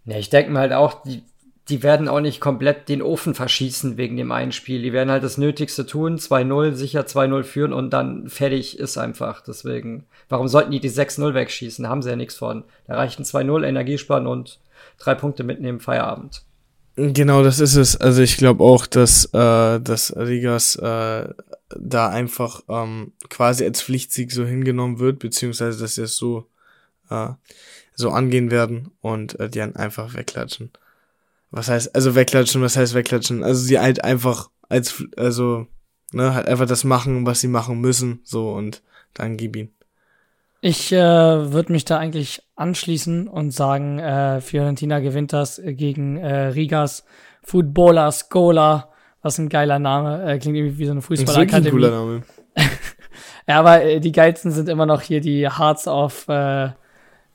Ja, 0.05 0.19
ich 0.19 0.29
denke 0.29 0.51
mal 0.51 0.61
halt 0.61 0.75
auch, 0.75 1.03
die, 1.03 1.23
die 1.69 1.83
werden 1.83 2.09
auch 2.09 2.21
nicht 2.21 2.41
komplett 2.41 2.89
den 2.89 3.03
Ofen 3.03 3.35
verschießen 3.35 3.97
wegen 3.97 4.17
dem 4.17 4.33
einen 4.33 4.53
Spiel. 4.53 4.83
Die 4.83 4.93
werden 4.93 5.11
halt 5.11 5.23
das 5.23 5.37
Nötigste 5.37 5.85
tun, 5.85 6.17
2-0, 6.17 6.73
sicher 6.73 7.03
2-0 7.03 7.43
führen 7.43 7.73
und 7.73 7.91
dann 7.91 8.29
fertig 8.29 8.79
ist 8.79 8.97
einfach. 8.97 9.43
Deswegen, 9.43 10.07
warum 10.29 10.49
sollten 10.49 10.71
die 10.71 10.81
die 10.81 10.91
6-0 10.91 11.35
wegschießen? 11.35 11.83
Da 11.83 11.91
haben 11.91 12.03
sie 12.03 12.11
ja 12.11 12.17
nichts 12.17 12.37
von. 12.37 12.65
Da 12.87 12.95
reichen 12.95 13.25
2-0 13.25 13.67
Energiesparen 13.67 14.27
und 14.27 14.61
drei 14.99 15.15
Punkte 15.15 15.45
mitnehmen, 15.45 15.81
Feierabend. 15.81 16.43
Genau, 16.97 17.45
das 17.45 17.61
ist 17.61 17.77
es. 17.77 17.97
Also 17.97 18.23
ich 18.23 18.39
glaube 18.39 18.65
auch, 18.65 18.87
dass, 18.87 19.27
äh, 19.27 19.81
dass 19.81 20.17
Rigas 20.17 20.75
äh, 20.77 21.29
da 21.69 22.09
einfach 22.09 22.63
ähm, 22.69 23.13
quasi 23.29 23.65
als 23.65 23.83
Pflichtsieg 23.83 24.33
so 24.33 24.45
hingenommen 24.45 24.99
wird, 24.99 25.19
beziehungsweise 25.19 25.79
dass 25.79 25.97
sie 25.97 26.03
es 26.03 26.17
so, 26.17 26.47
äh, 27.11 27.29
so 27.95 28.11
angehen 28.11 28.51
werden 28.51 28.91
und 29.01 29.39
äh, 29.39 29.51
die 29.51 29.59
dann 29.59 29.77
einfach 29.77 30.15
wegklatschen. 30.15 30.73
Was 31.51 31.69
heißt, 31.69 31.95
also 31.95 32.15
wegklatschen, 32.15 32.63
was 32.63 32.77
heißt 32.77 32.95
wegklatschen? 32.95 33.43
Also 33.43 33.63
sie 33.63 33.79
halt 33.79 34.05
einfach 34.05 34.51
als, 34.69 35.03
also, 35.17 35.67
ne, 36.13 36.35
halt 36.35 36.47
einfach 36.47 36.67
das 36.67 36.85
machen, 36.85 37.25
was 37.27 37.41
sie 37.41 37.49
machen 37.49 37.81
müssen, 37.81 38.21
so 38.25 38.53
und 38.53 38.83
dann 39.15 39.37
gib 39.37 39.57
ihn. 39.57 39.73
Ich 40.61 40.93
äh, 40.93 40.97
würde 41.53 41.73
mich 41.73 41.85
da 41.85 41.99
eigentlich 41.99 42.43
anschließen 42.57 43.29
und 43.29 43.53
sagen, 43.53 43.99
äh, 43.99 44.41
Fiorentina 44.41 44.99
gewinnt 44.99 45.33
das 45.33 45.63
gegen 45.65 46.17
äh, 46.17 46.49
Rigas 46.49 47.05
Footballer 47.43 48.11
Scola. 48.11 48.91
Was 49.23 49.39
ein 49.39 49.49
geiler 49.49 49.79
Name. 49.79 50.25
Äh, 50.25 50.39
klingt 50.39 50.57
irgendwie 50.57 50.79
wie 50.79 50.85
so 50.85 50.93
eine 50.93 51.01
Das 51.01 51.11
ist 51.11 51.29
ein 51.29 51.49
cooler 51.49 51.63
Fußballakademie. 51.63 51.91
Name. 51.91 52.23
Ja, 53.49 53.61
aber 53.61 53.83
äh, 53.83 53.99
die 53.99 54.13
geilsten 54.13 54.51
sind 54.51 54.69
immer 54.69 54.85
noch 54.85 55.01
hier 55.01 55.23
die 55.23 55.49
Hearts 55.49 55.89
of, 55.89 56.29
äh, 56.29 56.69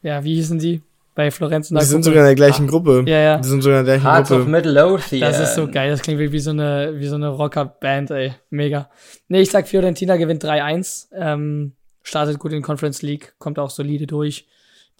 ja, 0.03 0.23
wie 0.23 0.35
hießen 0.35 0.59
die? 0.59 0.83
Bei 1.15 1.29
Florenz 1.29 1.69
und 1.69 1.79
Die 1.79 1.85
sind 1.85 2.03
sogar 2.03 2.21
in 2.21 2.25
der 2.25 2.35
gleichen 2.35 2.67
Gruppe. 2.67 3.03
Ja, 3.05 3.19
ja. 3.19 3.37
Die 3.37 3.47
sind 3.47 3.61
sogar 3.61 3.81
in 3.81 3.85
der 3.85 3.99
gleichen 3.99 4.11
Hearts 4.11 4.31
of 4.31 4.37
Gruppe. 4.39 4.49
Midlothian. 4.51 5.21
Das 5.21 5.39
ist 5.39 5.53
so 5.55 5.67
geil, 5.67 5.91
das 5.91 6.01
klingt 6.01 6.19
wie, 6.19 6.31
wie 6.31 6.39
so 6.39 6.49
eine, 6.49 6.93
wie 6.95 7.05
so 7.07 7.15
eine 7.15 7.29
Rocker-Band, 7.29 8.09
ey. 8.11 8.33
Mega. 8.49 8.89
Nee, 9.27 9.41
ich 9.41 9.51
sag 9.51 9.67
Fiorentina 9.67 10.15
gewinnt 10.17 10.43
3-1, 10.43 11.09
ähm, 11.15 11.73
startet 12.01 12.39
gut 12.39 12.51
in 12.51 12.63
Conference 12.63 13.03
League, 13.03 13.35
kommt 13.37 13.59
auch 13.59 13.69
solide 13.69 14.07
durch. 14.07 14.47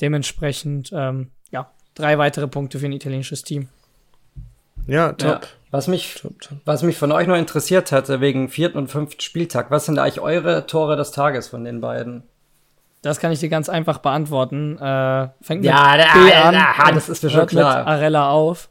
Dementsprechend, 0.02 0.92
ähm, 0.94 1.32
ja, 1.52 1.72
drei 1.96 2.18
weitere 2.18 2.48
Punkte 2.48 2.78
für 2.80 2.86
ein 2.86 2.92
italienisches 2.94 3.44
Team. 3.44 3.70
Ja, 4.86 5.14
top. 5.14 5.30
Ja. 5.30 5.42
Was 5.72 5.88
mich, 5.88 6.16
Top, 6.22 6.40
top. 6.40 6.58
was 6.66 6.84
mich 6.84 6.98
von 6.98 7.12
euch 7.12 7.26
noch 7.26 7.38
interessiert 7.38 7.92
hatte, 7.92 8.22
wegen 8.22 8.50
vierten 8.50 8.78
und 8.78 8.90
fünften 8.90 9.22
Spieltag, 9.22 9.72
was 9.72 9.86
sind 9.88 9.98
eigentlich 9.98 10.20
eure 10.20 10.68
Tore 10.68 10.96
des 10.96 11.12
Tages 11.12 11.48
von 11.48 11.64
den 11.64 11.82
beiden? 11.82 12.22
Das 13.04 13.20
kann 13.20 13.32
ich 13.32 13.40
dir 13.40 13.50
ganz 13.50 13.70
einfach 13.70 14.00
beantworten. 14.00 14.78
Äh, 14.80 15.28
fängt 15.42 15.64
Ja, 15.64 15.96
mit 15.98 16.06
B 16.26 16.32
da- 16.32 16.42
an 16.50 16.56
und 16.90 16.96
das 16.96 17.10
ist 17.10 17.24
mir 17.24 17.30
schon 17.30 17.46
klar. 17.46 17.78
mit 17.80 17.88
Arella 17.88 18.30
auf. 18.32 18.70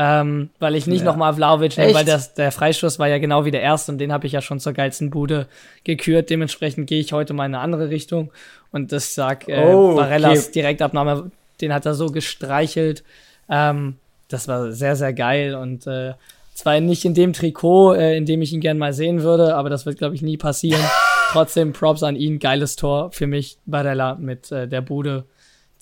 Ähm, 0.00 0.50
weil 0.60 0.76
ich 0.76 0.86
nicht 0.86 1.00
Ja. 1.00 1.06
nochmal 1.06 1.34
Vlaovic 1.34 1.76
nehme, 1.76 1.92
weil 1.92 2.04
das, 2.04 2.32
der 2.34 2.52
Freistoß 2.52 3.00
war 3.00 3.08
ja 3.08 3.18
genau 3.18 3.44
wie 3.44 3.50
der 3.50 3.62
erste 3.62 3.90
und 3.90 3.98
den 3.98 4.12
habe 4.12 4.28
ich 4.28 4.32
ja 4.32 4.40
schon 4.40 4.60
zur 4.60 4.72
geilsten 4.72 5.10
Bude 5.10 5.48
gekürt. 5.82 6.30
Dementsprechend 6.30 6.86
gehe 6.86 7.00
ich 7.00 7.12
heute 7.12 7.34
mal 7.34 7.46
in 7.46 7.54
eine 7.56 7.62
andere 7.64 7.90
Richtung 7.90 8.30
und 8.70 8.92
das 8.92 9.16
sag 9.16 9.48
äh, 9.48 9.60
Oh, 9.74 9.96
Barellas 9.96 10.44
okay. 10.44 10.52
Direktabnahme, 10.54 11.32
den 11.60 11.74
hat 11.74 11.84
er 11.84 11.94
so 11.94 12.06
gestreichelt. 12.12 13.02
Ähm, 13.50 13.96
das 14.28 14.46
war 14.46 14.70
sehr, 14.70 14.94
sehr 14.94 15.12
geil 15.12 15.56
und 15.56 15.88
äh, 15.88 16.12
zwar 16.54 16.78
nicht 16.78 17.04
in 17.04 17.14
dem 17.14 17.32
Trikot, 17.32 17.94
äh, 17.94 18.16
in 18.16 18.24
dem 18.24 18.40
ich 18.40 18.52
ihn 18.52 18.60
gern 18.60 18.78
mal 18.78 18.92
sehen 18.92 19.22
würde, 19.24 19.56
aber 19.56 19.68
das 19.68 19.84
wird, 19.84 19.98
glaube 19.98 20.14
ich, 20.14 20.22
nie 20.22 20.36
passieren. 20.36 20.84
Trotzdem 21.32 21.72
Props 21.72 22.02
an 22.02 22.16
ihn, 22.16 22.38
geiles 22.38 22.76
Tor 22.76 23.12
für 23.12 23.26
mich, 23.26 23.58
Barella 23.66 24.14
mit 24.14 24.50
äh, 24.50 24.66
der 24.66 24.80
Bude 24.80 25.26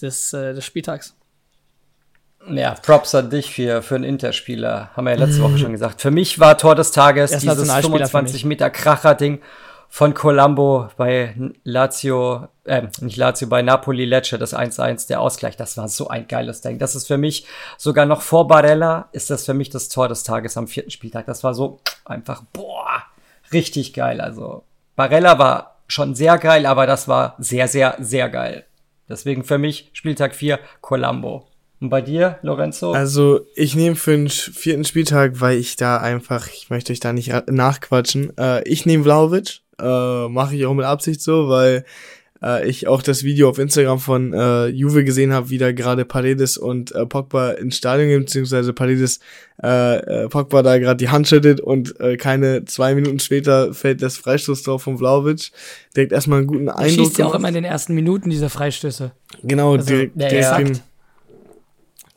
des, 0.01 0.33
äh, 0.33 0.55
des 0.55 0.65
Spieltags. 0.65 1.17
Ja, 2.49 2.75
Props 2.75 3.15
an 3.15 3.31
dich 3.31 3.51
für, 3.51 3.83
für 3.83 3.97
einen 3.97 4.05
Interspieler. 4.05 4.91
Haben 4.95 5.07
wir 5.07 5.13
ja 5.13 5.25
letzte 5.25 5.43
Woche 5.43 5.59
schon 5.59 5.73
gesagt. 5.73 6.01
Für 6.01 6.11
mich 6.11 6.39
war 6.39 6.57
Tor 6.59 6.75
des 6.75 6.93
Tages 6.93 7.33
Er 7.33 7.39
ist 7.39 7.43
dieses 7.43 7.57
Nationalspieler 7.57 8.07
für 8.07 8.11
25 8.11 8.45
Meter 8.45 8.71
Kracher-Ding 8.71 9.41
von 9.89 10.15
Colombo 10.15 10.89
bei 10.97 11.35
Lazio, 11.65 12.49
äh, 12.65 12.83
nicht 13.01 13.17
Lazio, 13.17 13.49
bei 13.49 13.63
Napoli 13.63 14.05
Lecce, 14.05 14.39
das 14.39 14.55
1-1, 14.55 15.09
der 15.09 15.21
Ausgleich. 15.21 15.57
Das 15.57 15.77
war 15.77 15.89
so 15.89 16.09
ein 16.09 16.29
geiles 16.29 16.61
Ding. 16.61 16.79
Das 16.79 16.95
ist 16.95 17.07
für 17.07 17.19
mich, 17.19 17.47
sogar 17.79 18.07
noch 18.07 18.23
vor 18.23 18.47
Barella, 18.47 19.09
ist 19.13 19.31
das 19.31 19.45
für 19.45 19.55
mich 19.55 19.71
das 19.71 19.89
Tor 19.89 20.09
des 20.09 20.23
Tages 20.23 20.57
am 20.57 20.69
vierten 20.69 20.91
Spieltag. 20.91 21.27
Das 21.27 21.45
war 21.45 21.55
so 21.55 21.81
einfach, 22.05 22.43
boah, 22.53 23.03
richtig 23.53 23.93
geil. 23.93 24.21
Also, 24.21 24.65
Barella 24.97 25.39
war 25.39 25.77
schon 25.89 26.15
sehr 26.15 26.39
geil, 26.39 26.67
aber 26.67 26.87
das 26.87 27.07
war 27.07 27.37
sehr, 27.39 27.69
sehr, 27.69 27.97
sehr 28.01 28.29
geil. 28.29 28.65
Deswegen 29.09 29.45
für 29.45 29.59
mich 29.59 29.91
Spieltag 29.93 30.35
4 30.35 30.59
Colombo. 30.81 31.47
Und 31.79 31.91
bei 31.91 32.01
dir, 32.01 32.39
Lorenzo? 32.43 32.93
Also, 32.93 33.41
ich 33.55 33.77
nehme 33.77 33.97
für 33.97 34.13
den 34.17 34.29
vierten 34.31 34.85
Spieltag, 34.85 35.41
weil 35.41 35.59
ich 35.59 35.77
da 35.77 35.99
einfach, 35.99 36.49
ich 36.49 36.71
möchte 36.71 36.93
euch 36.93 37.01
da 37.01 37.13
nicht 37.13 37.31
ra- 37.33 37.45
nachquatschen. 37.49 38.37
Äh, 38.39 38.67
ich 38.67 38.87
nehme 38.87 39.05
Vlaovic, 39.05 39.61
äh, 39.79 40.27
mache 40.29 40.57
ich 40.57 40.65
auch 40.65 40.73
mit 40.73 40.87
Absicht 40.87 41.21
so, 41.21 41.49
weil 41.51 41.85
äh, 42.47 42.69
ich 42.69 42.87
auch 42.87 43.03
das 43.03 43.25
Video 43.25 43.49
auf 43.49 43.59
Instagram 43.59 43.99
von 43.99 44.33
äh, 44.33 44.67
Juve 44.67 45.05
gesehen 45.05 45.33
habe, 45.33 45.51
wie 45.51 45.59
da 45.59 45.73
gerade 45.73 46.05
Paredes 46.05 46.57
und 46.57 46.95
äh, 46.95 47.05
Pogba 47.05 47.51
ins 47.53 47.77
Stadion 47.77 48.09
gehen, 48.09 48.21
beziehungsweise 48.21 48.73
Paredes 48.73 49.21
äh, 49.63 49.97
äh, 49.97 50.29
Pogba 50.29 50.63
da 50.63 50.79
gerade 50.79 50.99
die 50.99 51.09
Hand 51.09 51.29
schüttet 51.29 51.61
und 51.61 51.99
äh, 52.01 52.17
keine 52.17 52.65
zwei 52.65 52.95
Minuten 52.95 53.19
später 53.19 53.75
fällt 53.75 54.03
das 54.03 54.17
Freistoßtor 54.17 54.79
von 54.79 54.99
Vlaovic. 54.99 55.51
Direkt 55.95 56.13
erstmal 56.13 56.39
einen 56.41 56.47
guten 56.47 56.69
Eindruck. 56.69 57.07
schießt 57.07 57.19
ja 57.19 57.27
auch 57.27 57.35
immer 57.35 57.49
in 57.49 57.55
den 57.55 57.65
ersten 57.65 57.95
Minuten 57.95 58.31
diese 58.31 58.49
Freistöße. 58.49 59.13
Genau, 59.43 59.73
Also, 59.73 59.87
direkt, 59.87 60.21
ja, 60.21 60.29
direkt, 60.29 60.83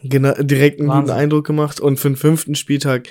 den, 0.04 0.48
direkt 0.48 0.80
einen 0.80 0.90
guten 0.90 1.00
Wahnsinn. 1.00 1.16
Eindruck 1.16 1.48
gemacht. 1.48 1.80
Und 1.80 2.00
für 2.00 2.10
den 2.10 2.16
fünften 2.16 2.56
Spieltag, 2.56 3.08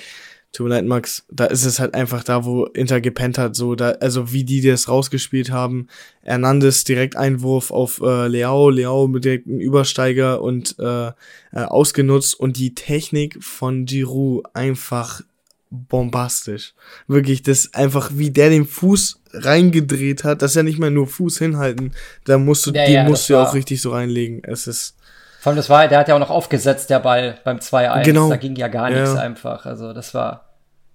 tut 0.51 0.65
mir 0.67 0.75
leid, 0.75 0.85
Max, 0.85 1.25
da 1.29 1.45
ist 1.45 1.65
es 1.65 1.79
halt 1.79 1.93
einfach 1.93 2.23
da, 2.23 2.43
wo 2.43 2.65
Inter 2.65 3.01
gepennt 3.01 3.37
hat, 3.37 3.55
so 3.55 3.75
da, 3.75 3.91
also 3.91 4.31
wie 4.31 4.43
die 4.43 4.61
das 4.61 4.87
rausgespielt 4.87 5.51
haben. 5.51 5.87
Hernandez 6.23 6.83
direkt 6.83 7.15
Einwurf 7.15 7.71
auf 7.71 8.01
äh, 8.01 8.27
Leao, 8.27 8.69
Leao 8.69 9.07
mit 9.07 9.25
direkt 9.25 9.47
einem 9.47 9.59
Übersteiger 9.59 10.41
und 10.41 10.75
äh, 10.79 11.07
äh, 11.07 11.11
ausgenutzt 11.53 12.39
und 12.39 12.57
die 12.57 12.73
Technik 12.73 13.43
von 13.43 13.85
Giroud 13.85 14.45
einfach 14.53 15.21
bombastisch. 15.69 16.73
Wirklich, 17.07 17.43
das 17.43 17.73
einfach, 17.75 18.11
wie 18.15 18.31
der 18.31 18.49
den 18.49 18.65
Fuß 18.65 19.21
reingedreht 19.33 20.23
hat, 20.23 20.41
das 20.41 20.51
ist 20.51 20.55
ja 20.55 20.63
nicht 20.63 20.79
mehr 20.79 20.89
nur 20.89 21.05
Fuß 21.05 21.37
hinhalten, 21.37 21.91
da 22.25 22.39
musst 22.39 22.65
du, 22.65 22.71
Ja, 22.71 22.85
den 22.85 22.93
ja, 22.93 23.03
musst 23.03 23.29
du 23.29 23.33
ja 23.33 23.43
auch 23.43 23.53
richtig 23.53 23.81
so 23.81 23.91
reinlegen. 23.91 24.41
Es 24.43 24.65
ist, 24.65 24.95
Vor 25.39 25.51
allem, 25.51 25.57
das 25.57 25.69
war, 25.69 25.87
der 25.87 25.99
hat 25.99 26.07
ja 26.09 26.15
auch 26.15 26.19
noch 26.19 26.29
aufgesetzt, 26.29 26.89
der 26.89 26.99
Ball 26.99 27.37
beim 27.43 27.57
2-1. 27.59 28.03
Genau. 28.03 28.29
Da 28.29 28.35
ging 28.35 28.55
ja 28.55 28.67
gar 28.67 28.89
Ja. 28.91 28.99
nichts 29.01 29.15
einfach. 29.15 29.65
Also, 29.65 29.93
das 29.93 30.13
war. 30.13 30.45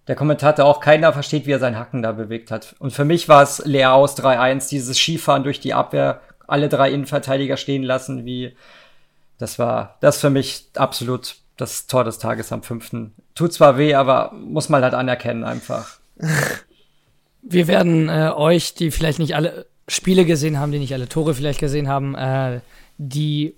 Der 0.06 0.16
Kommentator 0.16 0.66
auch, 0.66 0.80
keiner 0.80 1.14
versteht, 1.14 1.46
wie 1.46 1.52
er 1.52 1.58
seinen 1.58 1.78
Hacken 1.78 2.02
da 2.02 2.12
bewegt 2.12 2.50
hat. 2.50 2.74
Und 2.78 2.92
für 2.92 3.06
mich 3.06 3.26
war 3.30 3.42
es 3.42 3.62
Leaus 3.64 4.18
3-1, 4.18 4.68
dieses 4.68 4.98
Skifahren 4.98 5.44
durch 5.44 5.60
die 5.60 5.72
Abwehr, 5.72 6.20
alle 6.46 6.68
drei 6.68 6.90
Innenverteidiger 6.90 7.56
stehen 7.56 7.82
lassen, 7.82 8.26
wie, 8.26 8.54
das 9.38 9.58
war 9.58 9.96
das 10.00 10.20
für 10.20 10.28
mich 10.28 10.66
absolut 10.76 11.36
das 11.56 11.86
Tor 11.86 12.04
des 12.04 12.18
Tages 12.18 12.52
am 12.52 12.62
fünften. 12.62 13.14
Tut 13.34 13.54
zwar 13.54 13.78
weh, 13.78 13.94
aber 13.94 14.32
muss 14.34 14.68
man 14.68 14.82
halt 14.82 14.92
anerkennen 14.92 15.42
einfach. 15.42 15.88
Wir 17.42 17.66
werden 17.66 18.08
äh, 18.10 18.30
euch, 18.34 18.74
die 18.74 18.90
vielleicht 18.90 19.18
nicht 19.18 19.34
alle 19.34 19.66
Spiele 19.88 20.24
gesehen 20.24 20.58
haben, 20.58 20.72
die 20.72 20.78
nicht 20.78 20.92
alle 20.94 21.08
Tore 21.08 21.34
vielleicht 21.34 21.60
gesehen 21.60 21.88
haben, 21.88 22.14
äh, 22.14 22.60
die 22.98 23.54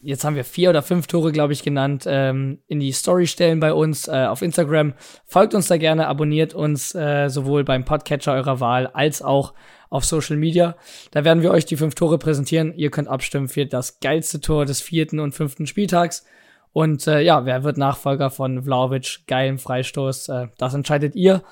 jetzt 0.00 0.24
haben 0.24 0.36
wir 0.36 0.44
vier 0.44 0.70
oder 0.70 0.82
fünf 0.82 1.06
Tore, 1.06 1.32
glaube 1.32 1.52
ich, 1.52 1.62
genannt, 1.62 2.04
ähm, 2.06 2.58
in 2.66 2.80
die 2.80 2.92
Story 2.92 3.26
stellen 3.26 3.60
bei 3.60 3.72
uns 3.72 4.08
äh, 4.08 4.26
auf 4.26 4.42
Instagram. 4.42 4.94
Folgt 5.24 5.54
uns 5.54 5.68
da 5.68 5.76
gerne, 5.76 6.06
abonniert 6.06 6.54
uns 6.54 6.94
äh, 6.94 7.28
sowohl 7.28 7.64
beim 7.64 7.84
Podcatcher 7.84 8.32
eurer 8.32 8.60
Wahl 8.60 8.86
als 8.88 9.22
auch 9.22 9.54
auf 9.90 10.04
Social 10.04 10.36
Media. 10.36 10.76
Da 11.10 11.24
werden 11.24 11.42
wir 11.42 11.50
euch 11.50 11.64
die 11.64 11.76
fünf 11.76 11.94
Tore 11.94 12.18
präsentieren. 12.18 12.74
Ihr 12.76 12.90
könnt 12.90 13.08
abstimmen 13.08 13.48
für 13.48 13.66
das 13.66 14.00
geilste 14.00 14.40
Tor 14.40 14.64
des 14.64 14.80
vierten 14.80 15.20
und 15.20 15.32
fünften 15.32 15.66
Spieltags. 15.66 16.24
Und 16.72 17.06
äh, 17.06 17.20
ja, 17.20 17.46
wer 17.46 17.64
wird 17.64 17.78
Nachfolger 17.78 18.30
von 18.30 18.62
Vlaovic? 18.62 19.20
Geilen 19.26 19.58
Freistoß. 19.58 20.28
Äh, 20.28 20.48
das 20.58 20.74
entscheidet 20.74 21.14
ihr. 21.14 21.42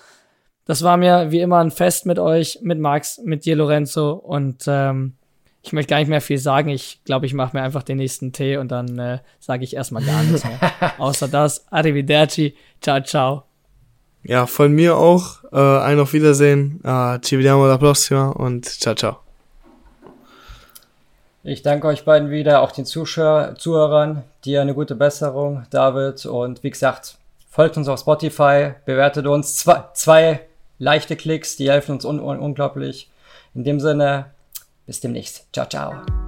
Das 0.66 0.82
war 0.82 0.96
mir 0.96 1.30
wie 1.30 1.40
immer 1.40 1.58
ein 1.58 1.70
Fest 1.70 2.06
mit 2.06 2.18
euch, 2.18 2.58
mit 2.62 2.78
Max, 2.78 3.18
mit 3.24 3.44
dir, 3.44 3.56
Lorenzo. 3.56 4.12
Und 4.12 4.64
ähm, 4.66 5.14
ich 5.64 5.72
möchte 5.72 5.90
gar 5.90 5.98
nicht 5.98 6.08
mehr 6.08 6.20
viel 6.20 6.36
sagen. 6.36 6.68
Ich 6.68 7.00
glaube, 7.04 7.24
ich 7.24 7.32
mache 7.32 7.56
mir 7.56 7.62
einfach 7.62 7.82
den 7.82 7.96
nächsten 7.96 8.32
Tee 8.32 8.58
und 8.58 8.70
dann 8.70 8.98
äh, 8.98 9.18
sage 9.40 9.64
ich 9.64 9.74
erstmal 9.74 10.04
gar 10.04 10.22
nichts 10.22 10.44
mehr. 10.44 10.58
Außer 10.98 11.26
das. 11.26 11.64
Arrivederci. 11.72 12.54
Ciao, 12.82 13.00
ciao. 13.02 13.44
Ja, 14.24 14.46
von 14.46 14.72
mir 14.72 14.98
auch. 14.98 15.42
Äh, 15.52 15.58
ein 15.58 15.98
auf 15.98 16.12
Wiedersehen. 16.12 16.80
Äh, 16.84 17.18
ci 17.22 17.38
vediamo 17.38 17.66
la 17.66 17.78
prossima 17.78 18.28
und 18.28 18.66
ciao, 18.66 18.94
ciao. 18.94 19.16
Ich 21.42 21.62
danke 21.62 21.86
euch 21.86 22.04
beiden 22.04 22.30
wieder, 22.30 22.60
auch 22.60 22.72
den 22.72 22.84
Zuschauer, 22.84 23.54
Zuhörern. 23.56 24.22
Dir 24.44 24.60
eine 24.60 24.74
gute 24.74 24.94
Besserung, 24.94 25.64
David. 25.70 26.26
Und 26.26 26.62
wie 26.62 26.70
gesagt, 26.70 27.16
folgt 27.48 27.78
uns 27.78 27.88
auf 27.88 28.00
Spotify, 28.00 28.72
bewertet 28.84 29.26
uns. 29.26 29.56
Zwei, 29.56 29.84
zwei 29.94 30.40
leichte 30.78 31.16
Klicks, 31.16 31.56
die 31.56 31.70
helfen 31.70 31.92
uns 31.92 32.04
un 32.04 32.20
un 32.20 32.38
unglaublich. 32.38 33.10
In 33.54 33.64
dem 33.64 33.80
Sinne, 33.80 34.26
bis 34.86 35.00
demnächst. 35.00 35.46
Ciao, 35.52 35.66
ciao. 35.66 36.23